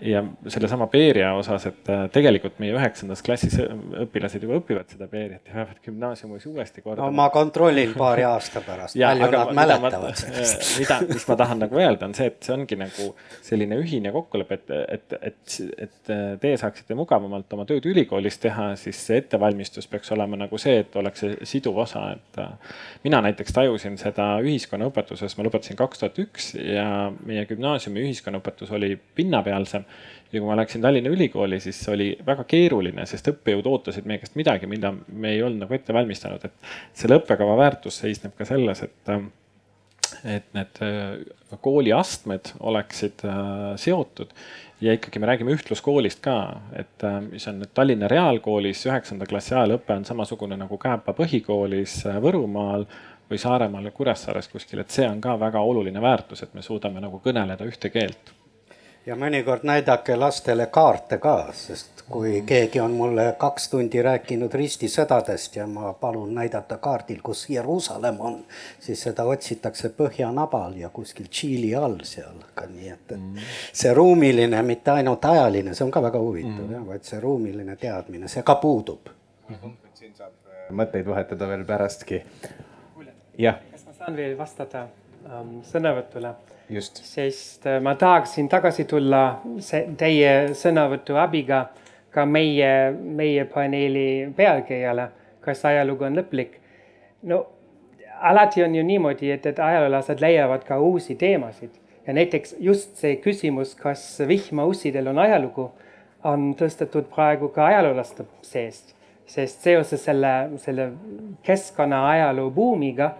ja 0.00 0.24
sellesama 0.46 0.86
Beria 0.86 1.32
osas, 1.38 1.66
et 1.70 1.88
äh, 1.92 2.04
tegelikult 2.12 2.58
meie 2.62 2.74
üheksandas 2.74 3.22
klassis 3.24 3.56
õpilased 3.60 4.42
juba 4.42 4.58
õpivad 4.58 4.90
seda 4.90 5.06
Beriat 5.10 5.46
ja 5.46 5.54
peavad 5.54 5.78
gümnaasiumis 5.84 6.46
uuesti 6.50 6.82
kordama. 6.82 7.10
no 7.10 7.16
ma 7.16 7.28
kontrollin 7.34 7.94
paari 7.98 8.24
aasta 8.26 8.62
pärast, 8.66 8.98
palju 8.98 9.30
nad 9.30 9.52
mäletavad 9.56 10.18
sellest. 10.18 10.66
mida, 10.80 10.98
mis 11.12 11.26
ma 11.30 11.36
tahan 11.44 11.62
nagu 11.64 11.78
öelda, 11.78 12.08
on 12.10 12.16
see, 12.18 12.30
et 12.32 12.40
see 12.46 12.56
ongi 12.56 12.78
nagu 12.80 13.10
selline 13.46 13.78
ühine 13.80 14.12
kokkulepe, 14.14 14.58
et, 14.58 14.74
et, 14.98 15.16
et, 15.30 15.56
et 15.86 16.12
teie 16.42 16.58
saaksite 16.60 16.98
mugavamalt 16.98 17.52
oma 17.56 17.66
tööd 17.68 17.86
ülikoolis 17.90 18.40
teha, 18.42 18.72
siis 18.80 18.98
see 19.06 19.20
ettevalmistus 19.22 19.86
peaks 19.90 20.10
olema 20.16 20.38
nagu 20.42 20.58
see, 20.60 20.80
et 20.82 20.98
oleks 20.98 21.24
see 21.24 21.50
siduv 21.54 21.78
osa, 21.84 22.06
et 22.16 22.42
äh, 22.42 22.74
mina 23.06 23.22
näiteks 23.28 23.54
tajusin 23.54 23.98
seda 24.00 24.32
ühiskonnaõpetuses, 24.42 25.38
ma 25.38 25.46
lõpetasin 25.46 25.78
kaks 25.78 26.02
tuhat 26.02 26.20
üks 26.24 26.52
ja 26.58 26.86
meie 27.26 27.46
gümnaasiumi 27.48 28.02
ühiskonnaõpetus 28.08 28.74
oli 28.74 28.96
pinnapealsem. 29.20 29.84
ja 30.30 30.38
kui 30.38 30.46
ma 30.46 30.56
läksin 30.58 30.82
Tallinna 30.82 31.10
Ülikooli, 31.10 31.60
siis 31.60 31.80
oli 31.90 32.12
väga 32.26 32.44
keeruline, 32.48 33.06
sest 33.06 33.32
õppejõud 33.32 33.66
ootasid 33.66 34.06
meie 34.06 34.22
käest 34.22 34.38
midagi, 34.38 34.68
mida 34.70 34.92
me 35.08 35.34
ei 35.34 35.42
olnud 35.42 35.64
nagu 35.64 35.74
ette 35.74 35.94
valmistanud, 35.94 36.44
et 36.46 36.72
selle 36.94 37.18
õppekava 37.18 37.56
väärtus 37.58 37.98
seisneb 38.04 38.36
ka 38.38 38.46
selles, 38.48 38.84
et 38.86 39.14
et 40.24 40.46
need 40.56 40.80
äh, 40.84 41.58
kooliastmed 41.60 42.52
oleksid 42.60 43.24
äh, 43.24 43.76
seotud. 43.80 44.32
Ja 44.80 44.94
ikkagi 44.96 45.20
me 45.20 45.28
räägime 45.28 45.52
ühtluskoolist 45.54 46.22
ka, 46.24 46.36
et 46.76 47.04
äh, 47.04 47.20
mis 47.26 47.46
on 47.50 47.60
nüüd 47.60 47.72
Tallinna 47.76 48.08
Reaalkoolis 48.10 48.82
üheksanda 48.88 49.28
klassi 49.28 49.54
ajalõpe 49.54 49.96
on 49.96 50.08
samasugune 50.08 50.58
nagu 50.60 50.78
Kääpa 50.80 51.14
põhikoolis 51.16 52.00
Võrumaal 52.24 52.86
või 53.30 53.38
Saaremaal 53.38 53.86
ja 53.86 53.94
Kuressaares 53.94 54.50
kuskil, 54.50 54.82
et 54.82 54.90
see 54.90 55.06
on 55.08 55.20
ka 55.22 55.36
väga 55.40 55.62
oluline 55.62 56.02
väärtus, 56.02 56.42
et 56.42 56.54
me 56.54 56.64
suudame 56.66 57.02
nagu 57.02 57.22
kõneleda 57.24 57.68
ühte 57.68 57.92
keelt 57.94 58.34
ja 59.06 59.16
mõnikord 59.16 59.64
näidake 59.64 60.16
lastele 60.16 60.66
kaarte 60.66 61.18
ka, 61.18 61.52
sest 61.56 62.02
kui 62.10 62.36
mhm. 62.36 62.46
keegi 62.46 62.80
on 62.80 62.96
mulle 62.98 63.24
kaks 63.38 63.68
tundi 63.72 64.02
rääkinud 64.02 64.54
ristisõdadest 64.54 65.56
ja 65.56 65.66
ma 65.66 65.92
palun 65.92 66.34
näidata 66.34 66.76
kaardil, 66.82 67.20
kus 67.22 67.46
Jeruusalemm 67.50 68.20
on, 68.20 68.40
siis 68.80 69.02
seda 69.02 69.24
otsitakse 69.24 69.92
põhjanabal 69.96 70.76
ja 70.82 70.88
kuskil 70.88 71.30
Tšiili 71.30 71.74
all 71.76 72.00
seal, 72.04 72.42
aga 72.50 72.66
nii 72.66 72.88
et, 72.88 73.06
et 73.08 73.16
mm. 73.18 73.48
see 73.72 73.94
ruumiline, 73.94 74.62
mitte 74.66 74.90
ainult 74.90 75.24
ajaline, 75.24 75.74
see 75.74 75.86
on 75.86 75.94
ka 75.94 76.02
väga 76.02 76.20
huvitav 76.20 76.66
mm. 76.66 76.74
jah, 76.76 76.84
vaid 76.92 77.08
see 77.08 77.20
ruumiline 77.20 77.76
teadmine, 77.80 78.28
see 78.28 78.42
ka 78.42 78.58
puudub 78.60 79.08
mm. 79.48 79.56
-hmm. 79.56 79.78
siin 79.94 80.14
saab 80.14 80.36
mõtteid 80.70 81.06
vahetada 81.06 81.48
veel 81.48 81.64
pärastki. 81.64 82.22
jah. 83.38 83.58
kas 83.70 83.86
ma 83.86 83.92
saan 83.98 84.16
veel 84.16 84.38
vastata 84.38 84.86
ähm, 85.26 85.60
sõnavõtule? 85.72 86.34
Sest 86.78 87.66
äh, 87.66 87.80
ma 87.82 87.94
tahaksin 87.98 88.48
tagasi 88.48 88.84
tulla 88.88 89.40
see, 89.58 89.88
teie 89.98 90.54
sõnavõtu 90.54 91.16
abiga 91.18 91.64
ka 92.14 92.24
meie, 92.26 92.90
meie 92.92 93.44
paneeli 93.50 94.32
pealkirjale, 94.36 95.08
kas 95.44 95.64
ajalugu 95.66 96.06
on 96.08 96.18
lõplik. 96.18 96.58
no 97.22 97.46
alati 98.20 98.62
on 98.62 98.74
ju 98.74 98.84
niimoodi, 98.84 99.30
et, 99.30 99.46
et 99.46 99.58
ajaloolased 99.58 100.20
leiavad 100.20 100.64
ka 100.64 100.78
uusi 100.78 101.14
teemasid. 101.14 101.70
Ja 102.06 102.14
näiteks 102.16 102.54
just 102.60 102.96
see 103.00 103.16
küsimus, 103.22 103.74
kas 103.78 104.02
vihmaussidel 104.28 105.10
on 105.12 105.18
ajalugu, 105.18 105.70
on 106.24 106.50
tõstetud 106.58 107.08
praegu 107.12 107.48
ka 107.54 107.66
ajaloolaste 107.70 108.26
seest, 108.44 108.94
sest 109.26 109.64
seoses 109.64 110.04
selle, 110.04 110.32
selle 110.60 110.90
keskkonna 111.46 112.02
ajaloo 112.10 112.50
buumiga 112.50 113.14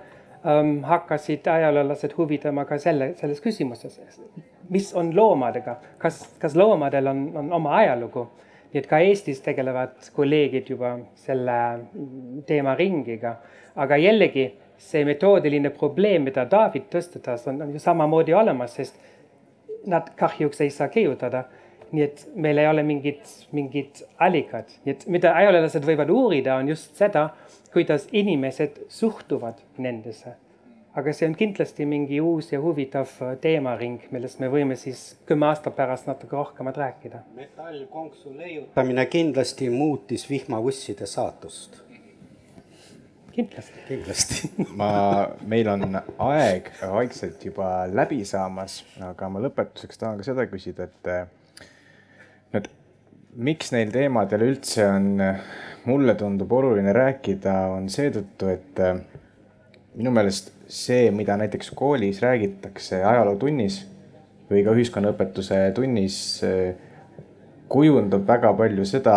ähm, 0.46 0.82
hakkasid 0.84 1.46
ajaloolased 1.46 2.14
huvitama 2.16 2.64
ka 2.64 2.78
selle, 2.78 3.14
selles 3.16 3.40
küsimuses. 3.40 4.00
mis 4.70 4.92
on 4.94 5.16
loomadega, 5.16 5.76
kas, 5.98 6.22
kas 6.38 6.54
loomadel 6.56 7.06
on, 7.06 7.30
on 7.36 7.52
oma 7.52 7.76
ajalugu? 7.76 8.28
nii 8.70 8.78
et 8.78 8.86
ka 8.86 9.00
Eestis 9.02 9.40
tegelevad 9.42 10.10
kolleegid 10.14 10.68
juba 10.70 10.92
selle 11.18 11.54
teemaringiga, 12.46 13.34
aga 13.74 13.96
jällegi 13.98 14.44
see 14.80 15.04
metoodiline 15.04 15.72
probleem, 15.74 16.24
mida 16.28 16.46
David 16.50 16.86
tõstatas, 16.92 17.48
on 17.50 17.74
ju 17.74 17.82
samamoodi 17.82 18.34
olemas, 18.34 18.76
sest 18.78 19.00
nad 19.90 20.12
kahjuks 20.16 20.62
ei 20.64 20.70
saa 20.74 20.88
kirjutada. 20.88 21.44
nii 21.90 22.02
et 22.04 22.20
meil 22.38 22.58
ei 22.62 22.68
ole 22.70 22.84
mingit, 22.86 23.30
mingit 23.50 24.04
allikat, 24.22 24.68
nii 24.84 24.92
et 24.94 25.00
mida 25.10 25.32
ajaloolased 25.34 25.82
võivad 25.82 26.12
uurida, 26.14 26.54
on 26.62 26.68
just 26.70 26.94
seda, 26.94 27.24
kuidas 27.72 28.08
inimesed 28.12 28.84
suhtuvad 28.88 29.60
nendesse 29.78 30.36
aga 30.98 31.12
see 31.14 31.28
on 31.28 31.34
kindlasti 31.38 31.86
mingi 31.86 32.18
uus 32.20 32.50
ja 32.52 32.60
huvitav 32.62 33.10
teemaring, 33.42 34.00
millest 34.14 34.40
me 34.42 34.48
võime 34.50 34.76
siis 34.78 35.14
kümme 35.28 35.46
aastat 35.50 35.76
pärast 35.76 36.08
natuke 36.10 36.36
rohkemat 36.36 36.80
rääkida. 36.80 37.22
metallkonksu 37.36 38.34
leiutamine 38.36 39.06
kindlasti 39.06 39.70
muutis 39.70 40.26
vihmavusside 40.30 41.06
saatust. 41.06 41.80
kindlasti. 43.32 43.84
kindlasti 43.88 44.50
ma, 44.80 44.90
meil 45.46 45.70
on 45.70 46.00
aeg 46.18 46.72
vaikselt 46.82 47.44
juba 47.44 47.86
läbi 47.92 48.24
saamas, 48.24 48.82
aga 49.12 49.30
ma 49.30 49.46
lõpetuseks 49.46 50.02
tahan 50.02 50.18
ka 50.18 50.26
seda 50.26 50.48
küsida, 50.50 50.90
et 50.90 51.14
no 52.50 52.58
et 52.64 52.70
miks 53.38 53.70
neil 53.70 53.94
teemadel 53.94 54.42
üldse 54.42 54.88
on, 54.90 55.12
mulle 55.84 56.14
tundub 56.14 56.52
oluline 56.52 56.92
rääkida, 56.92 57.54
on 57.76 57.88
seetõttu, 57.92 58.50
et 58.52 58.80
minu 59.96 60.12
meelest 60.14 60.52
see, 60.70 61.10
mida 61.14 61.36
näiteks 61.40 61.72
koolis 61.76 62.20
räägitakse 62.22 63.02
ajalootunnis 63.04 63.80
või 64.50 64.64
ka 64.66 64.74
ühiskonnaõpetuse 64.76 65.60
tunnis, 65.74 66.18
kujundab 67.70 68.26
väga 68.26 68.52
palju 68.58 68.84
seda, 68.88 69.16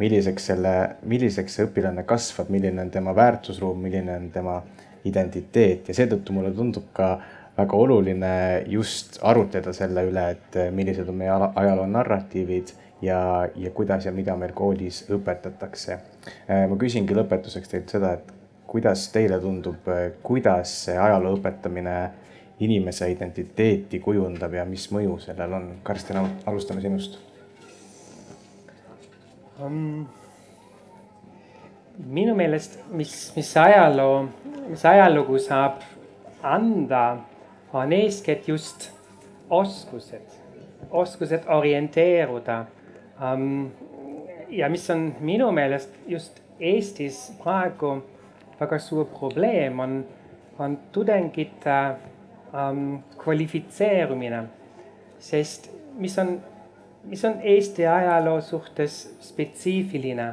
milliseks 0.00 0.46
selle, 0.52 0.74
milliseks 1.08 1.58
see 1.58 1.66
õpilane 1.68 2.04
kasvab, 2.08 2.50
milline 2.52 2.80
on 2.82 2.90
tema 2.90 3.14
väärtusruum, 3.16 3.82
milline 3.84 4.16
on 4.16 4.30
tema 4.34 4.56
identiteet. 5.04 5.88
Ja 5.88 5.96
seetõttu 5.96 6.34
mulle 6.34 6.52
tundub 6.56 6.88
ka 6.96 7.14
väga 7.56 7.76
oluline 7.76 8.34
just 8.70 9.18
arutleda 9.22 9.72
selle 9.76 10.06
üle, 10.08 10.28
et 10.36 10.56
millised 10.72 11.08
on 11.08 11.18
meie 11.20 11.32
ajaloo 11.32 11.86
narratiivid 11.86 12.72
ja, 13.02 13.48
ja 13.56 13.70
kuidas 13.70 14.06
ja 14.06 14.12
mida 14.12 14.36
meil 14.36 14.54
koolis 14.56 15.04
õpetatakse. 15.12 15.98
ma 16.48 16.78
küsingi 16.80 17.16
lõpetuseks 17.16 17.68
teilt 17.68 17.92
seda, 17.92 18.14
et 18.16 18.32
kuidas 18.66 19.08
teile 19.12 19.40
tundub, 19.40 19.90
kuidas 20.22 20.72
see 20.86 20.96
ajaloo 20.96 21.36
õpetamine 21.36 21.96
inimese 22.62 23.10
identiteeti 23.10 24.00
kujundab 24.00 24.54
ja 24.54 24.64
mis 24.64 24.86
mõju 24.94 25.18
sellel 25.20 25.58
on? 25.58 25.68
Karsten, 25.82 26.20
alustame 26.46 26.80
sinust 26.80 27.18
um,. 29.60 30.06
minu 32.06 32.34
meelest, 32.34 32.78
mis, 32.96 33.12
mis 33.36 33.50
ajaloo, 33.60 34.28
mis 34.70 34.84
ajalugu 34.88 35.38
saab 35.42 35.82
anda, 36.42 37.02
on 37.72 37.92
eeskätt 37.92 38.48
just 38.48 38.90
oskused, 39.50 40.38
oskused 40.90 41.42
orienteeruda 41.46 42.64
um,. 43.32 43.70
ja 44.48 44.68
mis 44.68 44.90
on 44.90 45.16
minu 45.20 45.52
meelest 45.52 45.94
just 46.06 46.42
Eestis 46.60 47.32
praegu 47.42 48.02
väga 48.60 48.78
suur 48.78 49.04
probleem 49.04 49.80
on, 49.80 50.04
on 50.58 50.78
tudengite 50.92 51.70
ähm, 52.54 52.96
kvalifitseerumine. 53.18 54.44
sest 55.18 55.70
mis 55.94 56.18
on, 56.18 56.40
mis 57.04 57.24
on 57.24 57.40
Eesti 57.42 57.86
ajaloo 57.86 58.40
suhtes 58.40 59.16
spetsiifiline? 59.20 60.32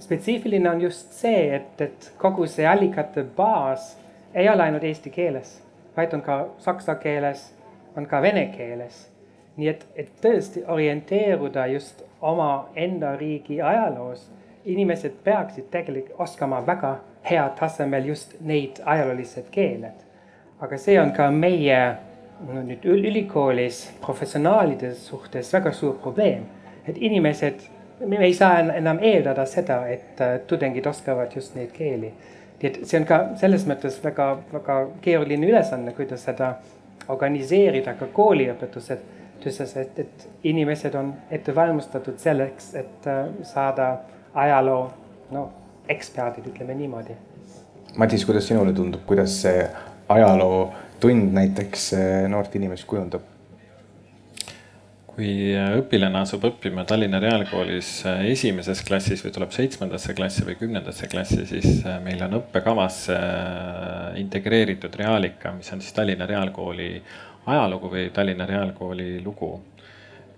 spetsiifiline 0.00 0.70
on 0.70 0.80
just 0.80 1.12
see, 1.12 1.54
et, 1.54 1.80
et 1.80 2.12
kogu 2.18 2.46
see 2.46 2.66
allikate 2.66 3.24
baas 3.36 3.96
ei 4.34 4.48
ole 4.48 4.62
ainult 4.62 4.84
eesti 4.84 5.10
keeles, 5.10 5.63
vaid 5.96 6.14
on 6.14 6.22
ka 6.22 6.46
saksa 6.58 6.94
keeles, 6.94 7.54
on 7.96 8.06
ka 8.06 8.22
vene 8.22 8.46
keeles. 8.56 9.10
nii 9.56 9.68
et, 9.68 9.86
et 9.94 10.08
tõesti 10.22 10.64
orienteeruda 10.66 11.66
just 11.70 12.02
omaenda 12.20 13.16
riigi 13.16 13.60
ajaloos 13.62 14.30
inimesed 14.64 15.12
peaksid 15.24 15.68
tegelikult 15.70 16.20
oskama 16.20 16.66
väga 16.66 16.96
head 17.30 17.54
tasemel 17.58 18.04
just 18.04 18.34
neid 18.40 18.80
ajaloolised 18.84 19.50
keeled. 19.50 20.00
aga 20.60 20.78
see 20.78 21.00
on 21.00 21.12
ka 21.12 21.30
meie 21.30 21.96
no 22.48 22.62
nüüd 22.62 22.84
ülikoolis 22.84 23.84
professionaalide 24.00 24.94
suhtes 24.94 25.52
väga 25.52 25.72
suur 25.72 25.98
probleem, 26.02 26.44
et 26.88 26.96
inimesed, 26.98 27.60
me 28.06 28.18
ei 28.24 28.34
saa 28.34 28.58
enam 28.60 28.98
eeldada 29.02 29.46
seda, 29.46 29.84
et 29.88 30.20
äh, 30.20 30.38
tudengid 30.46 30.86
oskavad 30.86 31.34
just 31.36 31.54
neid 31.54 31.72
keeli. 31.72 32.12
Nii 32.62 32.70
et 32.70 32.78
see 32.86 33.00
on 33.00 33.06
ka 33.08 33.18
selles 33.40 33.66
mõttes 33.68 33.98
väga, 34.04 34.28
väga 34.52 34.78
keeruline 35.04 35.50
ülesanne, 35.50 35.92
kuidas 35.96 36.24
seda 36.24 36.54
organiseerida 37.08 37.94
ka 37.98 38.08
kooliõpetused, 38.12 39.10
et, 39.44 39.98
et 40.00 40.28
inimesed 40.48 40.94
on 40.96 41.12
ette 41.30 41.54
valmistatud 41.54 42.16
selleks, 42.22 42.72
et 42.80 43.08
äh, 43.10 43.26
saada 43.44 43.90
ajaloo 44.34 44.86
no 45.34 45.48
eksperdid, 45.88 46.46
ütleme 46.48 46.74
niimoodi. 46.78 47.16
Madis, 47.96 48.24
kuidas 48.26 48.48
sinule 48.48 48.72
tundub, 48.72 49.04
kuidas 49.06 49.36
see 49.42 49.66
ajalootund 50.08 51.32
näiteks 51.36 51.92
eh, 51.98 52.24
noort 52.28 52.56
inimest 52.56 52.86
kujundab? 52.88 53.33
Kui 55.14 55.54
õpilane 55.78 56.18
asub 56.20 56.44
õppima 56.48 56.84
Tallinna 56.88 57.20
Reaalkoolis 57.22 57.90
eh, 58.10 58.24
esimeses 58.32 58.82
klassis 58.86 59.22
või 59.24 59.34
tuleb 59.34 59.52
seitsmendasse 59.54 60.14
klassi 60.16 60.46
või 60.46 60.56
kümnendasse 60.60 61.08
klassi, 61.10 61.44
siis 61.50 61.84
eh, 61.84 62.00
meil 62.04 62.22
on 62.26 62.40
õppekavas 62.40 63.04
integreeritud 64.20 64.94
reaalika, 64.98 65.54
mis 65.56 65.70
on 65.74 65.82
siis 65.84 65.94
Tallinna 65.96 66.26
Reaalkooli 66.30 66.90
ajalugu 67.46 67.92
või 67.92 68.08
Tallinna 68.14 68.46
Reaalkooli 68.48 69.20
lugu 69.24 69.52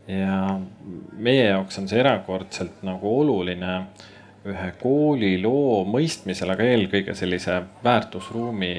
ja 0.09 0.59
meie 1.19 1.48
jaoks 1.48 1.81
on 1.81 1.89
see 1.90 2.01
erakordselt 2.01 2.82
nagu 2.86 3.11
oluline 3.20 3.78
ühe 4.47 4.73
kooli 4.78 5.35
loo 5.43 5.82
mõistmisel, 5.90 6.53
aga 6.55 6.66
eelkõige 6.70 7.15
sellise 7.19 7.59
väärtusruumi 7.85 8.74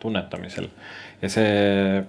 tunnetamisel. 0.00 0.68
Ja 1.22 1.30
see 1.32 2.04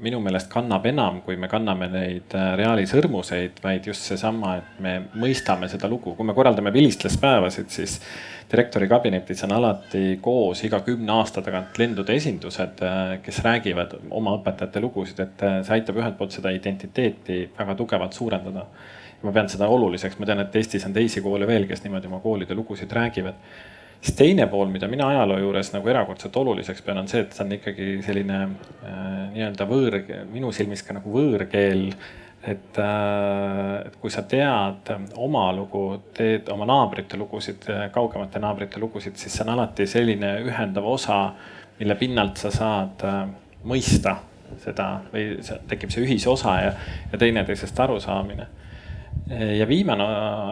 minu 0.00 0.20
meelest 0.24 0.48
kannab 0.52 0.86
enam, 0.88 1.20
kui 1.24 1.36
me 1.36 1.48
kanname 1.50 1.90
neid 1.92 2.34
äh, 2.36 2.52
Reali 2.58 2.86
sõrmuseid, 2.88 3.60
vaid 3.62 3.86
just 3.90 4.06
seesama, 4.08 4.54
et 4.60 4.78
me 4.82 4.94
mõistame 5.20 5.68
seda 5.68 5.90
lugu, 5.92 6.14
kui 6.16 6.26
me 6.26 6.34
korraldame 6.36 6.72
vilistlaspäevasid, 6.72 7.68
siis 7.72 7.98
direktori 8.50 8.88
kabinetis 8.90 9.44
on 9.46 9.52
alati 9.58 10.16
koos 10.24 10.64
iga 10.66 10.80
kümne 10.86 11.12
aasta 11.18 11.44
tagant 11.44 11.76
lendude 11.80 12.16
esindused, 12.16 12.80
äh, 12.86 13.18
kes 13.24 13.42
räägivad 13.44 13.98
oma 14.08 14.38
õpetajate 14.38 14.82
lugusid, 14.86 15.20
et 15.26 15.44
äh, 15.44 15.60
see 15.66 15.76
aitab 15.76 16.00
ühelt 16.00 16.16
poolt 16.18 16.38
seda 16.38 16.54
identiteeti 16.56 17.42
väga 17.58 17.76
tugevalt 17.82 18.16
suurendada. 18.16 18.66
ma 19.20 19.32
pean 19.36 19.50
seda 19.52 19.66
oluliseks, 19.68 20.16
ma 20.16 20.24
tean, 20.24 20.40
et 20.40 20.54
Eestis 20.56 20.86
on 20.88 20.94
teisi 20.96 21.20
koole 21.20 21.44
veel, 21.46 21.66
kes 21.68 21.82
niimoodi 21.84 22.08
oma 22.08 22.22
koolide 22.24 22.56
lugusid 22.56 22.92
räägivad 22.96 23.36
siis 24.00 24.16
teine 24.16 24.46
pool, 24.46 24.70
mida 24.72 24.88
mina 24.88 25.08
ajaloo 25.12 25.38
juures 25.38 25.72
nagu 25.74 25.88
erakordselt 25.92 26.36
oluliseks 26.36 26.82
pean, 26.82 27.02
on 27.02 27.08
see, 27.08 27.24
et 27.24 27.36
see 27.36 27.44
on 27.44 27.52
ikkagi 27.56 27.90
selline 28.06 28.40
äh, 28.40 29.04
nii-öelda 29.34 29.66
võõr, 29.68 30.00
minu 30.32 30.52
silmis 30.56 30.82
ka 30.86 30.96
nagu 30.96 31.12
võõrkeel. 31.14 31.90
et 32.40 32.78
äh,, 32.80 33.86
et 33.86 33.96
kui 34.00 34.10
sa 34.10 34.22
tead 34.22 34.88
oma 35.16 35.50
lugu, 35.52 36.00
teed 36.16 36.48
oma 36.48 36.64
naabrite 36.66 37.18
lugusid, 37.20 37.68
kaugemate 37.92 38.40
naabrite 38.40 38.80
lugusid, 38.80 39.16
siis 39.20 39.36
see 39.36 39.44
on 39.44 39.52
alati 39.58 39.86
selline 39.86 40.38
ühendav 40.48 40.86
osa, 40.88 41.20
mille 41.78 41.94
pinnalt 42.00 42.40
sa 42.40 42.50
saad 42.50 43.04
äh, 43.04 43.22
mõista 43.64 44.16
seda 44.64 44.86
või 45.12 45.36
tekib 45.68 45.92
see 45.92 46.06
ühisosa 46.06 46.56
ja, 46.64 46.72
ja 47.12 47.20
teineteisest 47.20 47.78
arusaamine 47.80 48.48
ja 49.30 49.68
viimane 49.68 50.04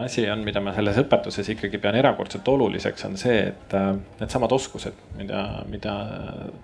asi 0.05 0.23
on, 0.31 0.43
mida 0.45 0.61
ma 0.63 0.71
selles 0.75 0.99
õpetuses 1.01 1.51
ikkagi 1.55 1.81
pean 1.83 1.97
erakordselt 1.99 2.47
oluliseks, 2.47 3.05
on 3.09 3.17
see, 3.19 3.41
et 3.51 3.75
äh, 3.75 3.91
needsamad 4.21 4.55
oskused, 4.55 4.95
mida, 5.19 5.43
mida 5.67 5.95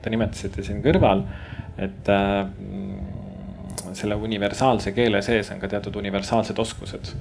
te 0.02 0.14
nimetasite 0.14 0.64
siin 0.64 0.82
kõrval, 0.86 1.26
et 1.82 2.12
äh, 2.12 2.48
selle 3.96 4.16
universaalse 4.16 4.92
keele 4.96 5.22
sees 5.24 5.52
on 5.54 5.60
ka 5.60 5.70
teatud 5.72 5.96
universaalsed 6.00 6.60
oskused. 6.60 7.12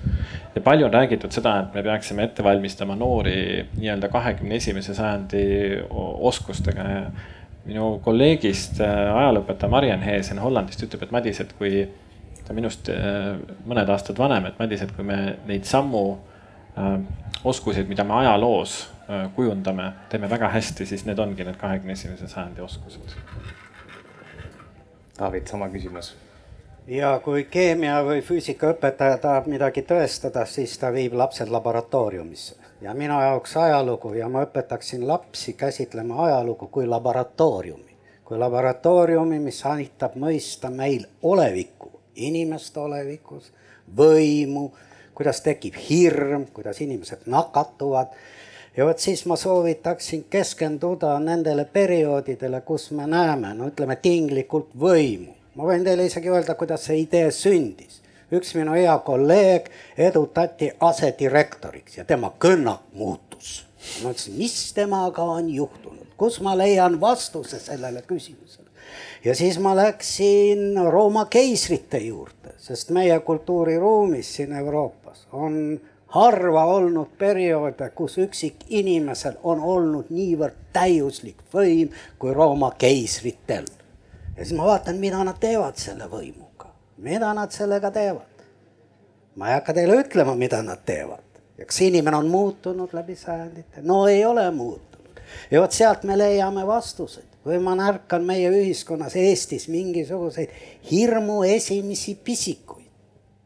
ja 0.54 0.62
palju 0.62 0.86
on 0.86 0.94
räägitud 0.94 1.34
seda, 1.34 1.58
et 1.60 1.74
me 1.74 1.82
peaksime 1.82 2.24
ette 2.28 2.44
valmistama 2.44 2.96
noori 2.96 3.66
nii-öelda 3.76 4.08
kahekümne 4.08 4.58
esimese 4.62 4.94
sajandi 4.94 5.44
oskustega 5.90 6.86
minu 7.64 7.98
kolleegist 8.04 8.80
äh, 8.84 9.10
ajalooõpetaja 9.16 9.70
Mariann 9.72 10.06
Heesen 10.06 10.38
Hollandist 10.38 10.82
ütleb, 10.86 11.06
et 11.06 11.14
Madis, 11.14 11.40
et 11.40 11.52
kui 11.58 11.86
ta 12.44 12.52
on 12.52 12.60
minust 12.60 12.88
äh, 12.92 13.34
mõned 13.66 13.90
aastad 13.90 14.18
vanem, 14.18 14.50
et 14.50 14.58
Madis, 14.60 14.82
et 14.84 14.92
kui 14.92 15.04
me 15.06 15.36
neid 15.48 15.64
samu 15.68 16.04
äh, 16.76 16.98
oskuseid, 17.44 17.88
mida 17.88 18.04
me 18.04 18.18
ajaloos 18.20 18.76
äh, 19.08 19.28
kujundame, 19.36 19.92
teeme 20.12 20.30
väga 20.30 20.50
hästi, 20.52 20.86
siis 20.86 21.06
need 21.08 21.18
ongi 21.18 21.46
need 21.46 21.56
kahekümne 21.60 21.96
esimese 21.96 22.28
sajandi 22.28 22.64
oskused. 22.64 23.16
David, 25.18 25.46
sama 25.46 25.68
küsimus. 25.70 26.14
Ja 26.90 27.14
kui 27.24 27.46
keemia 27.48 28.02
või 28.04 28.20
füüsikaõpetaja 28.20 29.16
tahab 29.22 29.46
midagi 29.48 29.86
tõestada, 29.88 30.42
siis 30.44 30.76
ta 30.78 30.90
viib 30.92 31.14
lapsed 31.16 31.48
laboratooriumisse. 31.48 32.58
Ja 32.84 32.92
minu 32.94 33.16
jaoks 33.22 33.56
ajalugu 33.56 34.12
ja 34.18 34.28
ma 34.28 34.42
õpetaksin 34.44 35.06
lapsi 35.08 35.54
käsitlema 35.56 36.26
ajalugu 36.26 36.68
kui 36.68 36.84
laboratooriumi, 36.86 37.96
kui 38.24 38.36
laboratooriumi, 38.38 39.38
mis 39.40 39.62
aitab 39.64 40.18
mõista 40.20 40.68
meil 40.70 41.06
olevikku, 41.22 41.93
inimeste 42.14 42.80
olevikus, 42.80 43.50
võimu, 43.96 44.70
kuidas 45.14 45.40
tekib 45.44 45.76
hirm, 45.88 46.46
kuidas 46.52 46.80
inimesed 46.80 47.26
nakatuvad 47.26 48.14
ja 48.76 48.86
vot 48.86 48.98
siis 48.98 49.24
ma 49.26 49.36
soovitaksin 49.36 50.24
keskenduda 50.30 51.18
nendele 51.20 51.64
perioodidele, 51.64 52.60
kus 52.60 52.90
me 52.90 53.06
näeme, 53.06 53.54
no 53.54 53.68
ütleme 53.70 53.96
tinglikult 53.96 54.72
võimu. 54.78 55.34
ma 55.54 55.68
võin 55.68 55.84
teile 55.84 56.06
isegi 56.06 56.30
öelda, 56.30 56.54
kuidas 56.58 56.88
see 56.88 57.04
idee 57.04 57.30
sündis 57.30 58.04
üks 58.32 58.54
minu 58.56 58.74
hea 58.74 58.94
kolleeg 59.06 59.68
edutati 59.96 60.70
asedirektoriks 60.80 61.98
ja 61.98 62.04
tema 62.04 62.32
kõnnak 62.40 62.82
muutus. 62.98 63.64
ma 64.00 64.10
mõtlesin, 64.10 64.36
mis 64.38 64.72
temaga 64.72 65.22
on 65.22 65.48
juhtunud, 65.52 66.14
kus 66.16 66.40
ma 66.40 66.56
leian 66.56 67.00
vastuse 67.00 67.60
sellele 67.60 68.02
küsimusele. 68.02 68.63
Ja 69.24 69.34
siis 69.34 69.58
ma 69.58 69.76
läksin 69.76 70.76
Rooma 70.90 71.24
keisrite 71.24 71.98
juurde, 71.98 72.54
sest 72.58 72.90
meie 72.90 73.20
kultuuriruumis 73.20 74.34
siin 74.36 74.52
Euroopas 74.52 75.26
on 75.32 75.80
harva 76.06 76.64
olnud 76.64 77.16
perioode, 77.18 77.90
kus 77.90 78.18
üksikinimesel 78.18 79.40
on 79.42 79.60
olnud 79.60 80.10
niivõrd 80.10 80.70
täiuslik 80.72 81.42
võim 81.54 81.92
kui 82.18 82.34
Rooma 82.34 82.70
keisritel. 82.78 83.66
ja 84.36 84.44
siis 84.44 84.56
ma 84.58 84.66
vaatan, 84.66 84.96
mida 84.96 85.24
nad 85.24 85.40
teevad 85.40 85.76
selle 85.76 86.10
võimu 86.10 86.44
mida 86.96 87.34
nad 87.34 87.50
sellega 87.50 87.90
teevad? 87.90 88.44
ma 89.36 89.48
ei 89.48 89.54
hakka 89.54 89.74
teile 89.74 89.96
ütlema, 89.98 90.34
mida 90.34 90.62
nad 90.62 90.84
teevad. 90.86 91.24
ja 91.58 91.66
kas 91.66 91.80
inimene 91.80 92.16
on 92.16 92.28
muutunud 92.28 92.92
läbi 92.92 93.16
sajandite? 93.16 93.82
no 93.82 94.06
ei 94.08 94.24
ole 94.24 94.50
muutunud. 94.50 95.20
ja 95.50 95.60
vot 95.60 95.72
sealt 95.72 96.04
me 96.04 96.18
leiame 96.18 96.66
vastused 96.66 97.33
või 97.46 97.58
ma 97.62 97.74
märkan 97.78 98.24
meie 98.24 98.50
ühiskonnas 98.50 99.16
Eestis 99.16 99.68
mingisuguseid 99.68 100.50
hirmu 100.90 101.42
esimesi 101.42 102.14
pisikuid. 102.24 102.90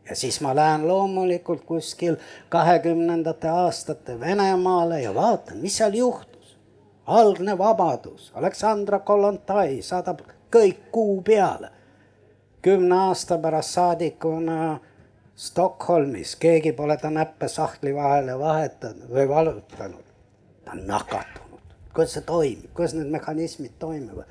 ja 0.09 0.17
siis 0.17 0.41
ma 0.41 0.55
lähen 0.57 0.89
loomulikult 0.89 1.65
kuskil 1.65 2.17
kahekümnendate 2.49 3.49
aastate 3.49 4.21
Venemaale 4.21 5.03
ja 5.03 5.15
vaatan, 5.15 5.59
mis 5.59 5.77
seal 5.77 5.95
juhtus. 5.95 6.59
algne 7.07 7.59
vabadus, 7.59 8.33
Aleksandra 8.35 8.99
Kollontai 8.99 9.83
saadab 9.83 10.21
kõik 10.51 10.91
kuu 10.91 11.23
peale 11.23 11.79
kümne 12.63 12.97
aasta 12.97 13.39
pärast 13.39 13.71
saadikuna 13.71 14.79
Stockholmis, 15.37 16.37
keegi 16.37 16.73
pole 16.73 16.97
ta 16.97 17.11
näppe 17.11 17.49
sahtli 17.49 17.95
vahele 17.95 18.39
vahetanud 18.39 19.11
või 19.11 19.29
valutanud. 19.29 20.05
ta 20.65 20.73
on 20.73 20.87
nakatunud, 20.87 21.48
kuidas 21.95 22.17
see 22.17 22.25
toimib, 22.27 22.71
kuidas 22.75 22.95
need 22.95 23.11
mehhanismid 23.13 23.77
toimivad. 23.79 24.25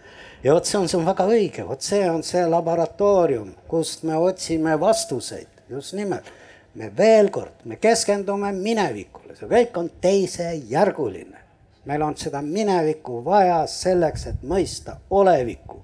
ja 0.43 0.53
vot 0.53 0.65
see 0.65 0.79
on, 0.79 0.89
see 0.89 0.99
on 0.99 1.05
väga 1.05 1.27
õige, 1.27 1.67
vot 1.67 1.81
see 1.81 2.09
on 2.09 2.23
see 2.23 2.45
laboratoorium, 2.47 3.53
kust 3.67 4.03
me 4.03 4.15
otsime 4.15 4.79
vastuseid, 4.79 5.47
just 5.69 5.93
nimelt. 5.93 6.31
me 6.75 6.91
veel 6.97 7.29
kord, 7.29 7.65
me 7.65 7.75
keskendume 7.81 8.51
minevikule, 8.53 9.35
see 9.35 9.49
kõik 9.49 9.77
on 9.77 9.91
teisejärguline. 10.01 11.37
meil 11.85 12.01
on 12.01 12.17
seda 12.17 12.41
minevikku 12.41 13.23
vaja 13.25 13.63
selleks, 13.67 14.27
et 14.27 14.43
mõista 14.43 14.97
olevikku 15.09 15.81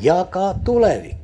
ja 0.00 0.24
ka 0.30 0.54
tulevikku 0.64 1.22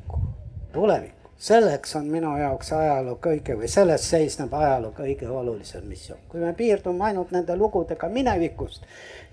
tulevikku. 0.73 1.18
Selleks 1.39 1.95
on 1.95 2.07
minu 2.11 2.37
jaoks 2.37 2.73
ajaloo 2.75 3.15
kõige 3.23 3.55
või 3.57 3.67
selles 3.71 4.09
seisneb 4.09 4.53
ajaloo 4.53 4.91
kõige 4.97 5.27
olulisem 5.29 5.85
missioon. 5.87 6.19
kui 6.29 6.39
me 6.39 6.53
piirdume 6.53 7.05
ainult 7.05 7.31
nende 7.31 7.55
lugudega 7.55 8.09
minevikust 8.09 8.83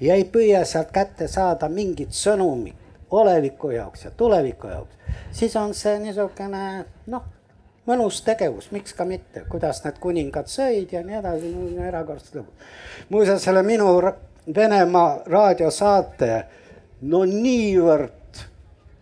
ja 0.00 0.14
ei 0.14 0.24
püüa 0.24 0.64
sealt 0.64 0.92
kätte 0.94 1.28
saada 1.28 1.68
mingit 1.68 2.14
sõnumit 2.14 2.76
oleviku 3.10 3.70
jaoks 3.70 4.04
ja 4.04 4.10
tuleviku 4.10 4.66
jaoks, 4.66 4.94
siis 5.30 5.56
on 5.56 5.74
see 5.74 5.98
niisugune 5.98 6.84
noh, 7.06 7.24
mõnus 7.86 8.20
tegevus, 8.26 8.70
miks 8.70 8.94
ka 8.94 9.04
mitte, 9.04 9.42
kuidas 9.50 9.82
need 9.84 9.98
kuningad 10.02 10.50
sõid 10.50 10.92
ja 10.94 11.02
nii 11.06 11.18
edasi, 11.18 11.52
erakordsed 11.88 12.38
lõbud. 12.38 12.70
muuseas, 13.08 13.42
selle 13.42 13.62
minu 13.62 13.90
Venemaa 14.54 15.24
raadiosaate 15.26 16.44
no 17.02 17.24
niivõrd 17.26 18.12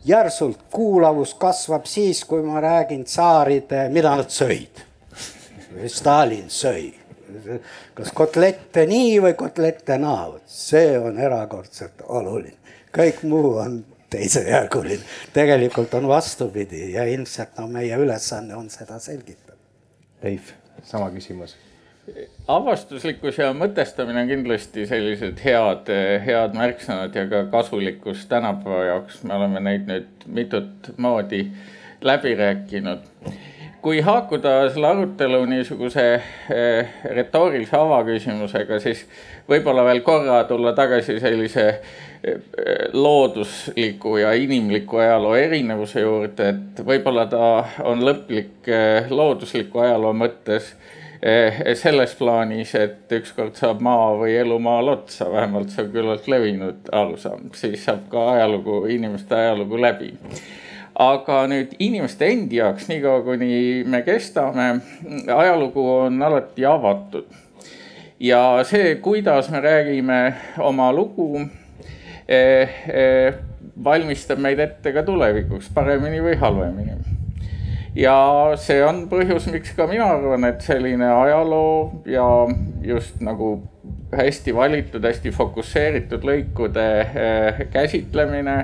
järsult 0.04 0.58
kuulavus 0.70 1.34
kasvab 1.34 1.84
siis, 1.84 2.24
kui 2.24 2.42
ma 2.42 2.60
räägin 2.60 3.04
tsaaride, 3.04 3.88
mida 3.88 4.16
nad 4.16 4.30
sõid. 4.32 4.82
Stalin 5.90 6.46
sõi, 6.52 6.92
kas 7.94 8.12
kotlette 8.14 8.84
nii 8.86 9.16
või 9.24 9.34
kotlette 9.38 9.98
naa, 9.98 10.28
vot 10.30 10.46
see 10.46 10.94
on 10.98 11.18
erakordselt 11.18 12.04
oluline, 12.06 12.54
kõik 12.94 13.24
muu 13.26 13.56
on 13.58 13.80
teisejärguline. 14.10 15.02
tegelikult 15.32 15.94
on 15.98 16.08
vastupidi 16.08 16.92
ja 16.92 17.04
ilmselt 17.10 17.58
no 17.58 17.66
meie 17.66 17.96
ülesanne 17.98 18.54
on 18.54 18.70
seda 18.70 18.98
selgitada. 19.02 19.58
Leif, 20.22 20.54
sama 20.86 21.10
küsimus 21.10 21.56
avastuslikkus 22.48 23.38
ja 23.38 23.52
mõtestamine 23.56 24.24
on 24.24 24.28
kindlasti 24.28 24.84
sellised 24.88 25.40
head, 25.44 25.88
head 26.26 26.56
märksõnad 26.56 27.16
ja 27.16 27.24
ka 27.30 27.44
kasulikkus 27.52 28.26
tänapäeva 28.28 28.84
jaoks. 28.90 29.22
me 29.24 29.34
oleme 29.34 29.60
neid 29.60 29.88
nüüd 29.88 30.26
mitut 30.26 30.92
moodi 30.96 31.46
läbi 32.04 32.34
rääkinud. 32.34 32.98
kui 33.82 34.00
haakuda 34.00 34.70
selle 34.72 34.86
arutelu 34.86 35.44
niisuguse 35.44 36.04
eh, 36.14 36.92
retoorilise 37.04 37.76
avaküsimusega, 37.76 38.78
siis 38.80 39.02
võib-olla 39.48 39.84
veel 39.84 40.00
korra 40.00 40.38
tulla 40.48 40.72
tagasi 40.72 41.18
sellise 41.20 41.66
eh, 41.68 42.38
loodusliku 42.92 44.16
ja 44.16 44.32
inimliku 44.32 45.02
ajaloo 45.04 45.34
erinevuse 45.36 46.00
juurde, 46.00 46.48
et 46.48 46.80
võib-olla 46.86 47.26
ta 47.28 47.48
on 47.84 48.04
lõplik 48.04 48.68
eh, 48.72 49.10
loodusliku 49.10 49.84
ajaloo 49.84 50.12
mõttes 50.16 50.72
selles 51.80 52.12
plaanis, 52.18 52.74
et 52.76 53.12
ükskord 53.16 53.56
saab 53.56 53.80
maa 53.84 54.10
või 54.20 54.34
elu 54.36 54.58
maal 54.60 54.90
otsa, 54.92 55.30
vähemalt 55.32 55.72
see 55.72 55.86
on 55.86 55.94
küllalt 55.94 56.28
levinud 56.28 56.90
arusaam, 56.92 57.46
siis 57.56 57.86
saab 57.86 58.02
ka 58.12 58.26
ajalugu, 58.34 58.82
inimeste 58.92 59.36
ajalugu 59.38 59.80
läbi. 59.80 60.12
aga 60.94 61.40
nüüd 61.50 61.72
inimeste 61.82 62.28
endi 62.30 62.60
jaoks, 62.60 62.86
niikaua 62.88 63.22
kuni 63.24 63.82
me 63.88 64.02
kestame, 64.06 64.68
ajalugu 65.36 65.86
on 65.94 66.22
alati 66.22 66.66
avatud. 66.66 67.24
ja 68.20 68.60
see, 68.64 68.94
kuidas 68.94 69.50
me 69.50 69.60
räägime 69.60 70.34
oma 70.58 70.92
lugu 70.92 71.40
eh, 72.28 72.68
eh, 72.88 73.34
valmistab 73.84 74.38
meid 74.38 74.58
ette 74.58 74.92
ka 74.92 75.02
tulevikuks 75.02 75.72
paremini 75.74 76.20
või 76.20 76.36
halvemini 76.36 77.13
ja 77.94 78.16
see 78.60 78.82
on 78.84 79.04
põhjus, 79.10 79.46
miks 79.52 79.74
ka 79.76 79.86
mina 79.90 80.08
arvan, 80.16 80.48
et 80.48 80.64
selline 80.64 81.06
ajaloo 81.06 82.02
ja 82.10 82.26
just 82.84 83.22
nagu 83.24 83.56
hästi 84.14 84.54
valitud, 84.54 85.04
hästi 85.04 85.32
fokusseeritud 85.34 86.26
lõikude 86.26 86.84
eh, 87.04 87.62
käsitlemine 87.72 88.56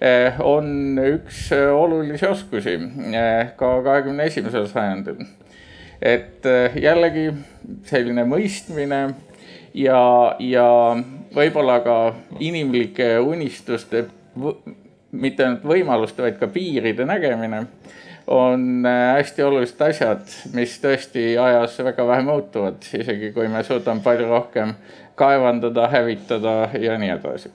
eh, 0.00 0.40
on 0.42 0.98
üks 1.02 1.46
olulisi 1.54 2.26
oskusi 2.28 2.76
eh, 2.78 3.54
ka 3.58 3.76
kahekümne 3.86 4.28
esimesel 4.30 4.68
sajandil. 4.70 5.24
et 6.02 6.44
jällegi 6.76 7.30
selline 7.88 8.26
mõistmine 8.28 9.00
ja, 9.74 10.00
ja 10.38 10.68
võib-olla 11.34 11.78
ka 11.80 11.98
inimlike 12.42 13.18
unistuste, 13.18 14.04
mitte 15.14 15.46
ainult 15.46 15.64
võimaluste, 15.64 16.22
vaid 16.26 16.36
ka 16.38 16.50
piiride 16.50 17.06
nägemine 17.08 17.62
on 18.26 18.86
äh, 18.86 19.16
hästi 19.16 19.42
olulised 19.42 19.80
asjad, 19.84 20.24
mis 20.54 20.78
tõesti 20.80 21.34
ajas 21.40 21.76
väga 21.84 22.06
vähe 22.08 22.24
muutuvad, 22.24 22.80
isegi 22.96 23.32
kui 23.34 23.48
me 23.52 23.62
suudame 23.64 24.00
palju 24.04 24.28
rohkem 24.28 24.74
kaevandada, 25.18 25.88
hävitada 25.92 26.54
ja 26.80 26.98
nii 26.98 27.10
edasi. 27.14 27.52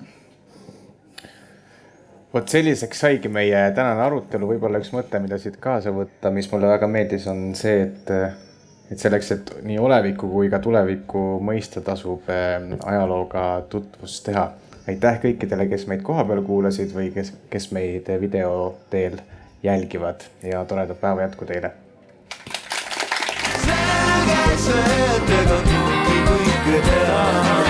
vot 2.33 2.47
selliseks 2.49 2.99
saigi 2.99 3.29
meie 3.33 3.71
tänane 3.75 4.03
arutelu, 4.05 4.51
võib-olla 4.51 4.81
üks 4.81 4.93
mõte, 4.93 5.19
mida 5.19 5.39
siit 5.41 5.57
kaasa 5.57 5.91
võtta, 5.91 6.29
mis 6.31 6.51
mulle 6.51 6.69
väga 6.69 6.87
meeldis, 6.87 7.25
on 7.27 7.55
see, 7.57 7.81
et 7.87 8.13
et 8.89 8.97
selleks, 8.97 9.31
et 9.31 9.51
nii 9.69 9.77
olevikku 9.77 10.29
kui 10.29 10.47
ka 10.49 10.59
tulevikku 10.61 11.23
mõista, 11.45 11.81
tasub 11.85 12.29
äh, 12.29 12.61
ajalooga 12.85 13.65
tutvust 13.69 14.25
teha. 14.25 14.51
aitäh 14.89 15.19
kõikidele, 15.21 15.67
kes 15.69 15.83
meid 15.87 16.01
kohapeal 16.01 16.41
kuulasid 16.41 16.93
või 16.93 17.11
kes, 17.13 17.33
kes 17.49 17.71
meid 17.71 18.07
video 18.21 18.77
teel 18.89 19.19
jälgivad 19.63 20.21
ja 20.43 20.65
toredat 20.65 21.01
päeva 21.01 21.21
jätku 21.21 21.45
teile. 21.45 21.71
sa 23.65 23.75
käid, 24.27 24.59
sa 24.59 24.71
jätad, 24.71 25.51
on 25.51 25.65
kõike 26.27 26.81
teha. 26.85 27.68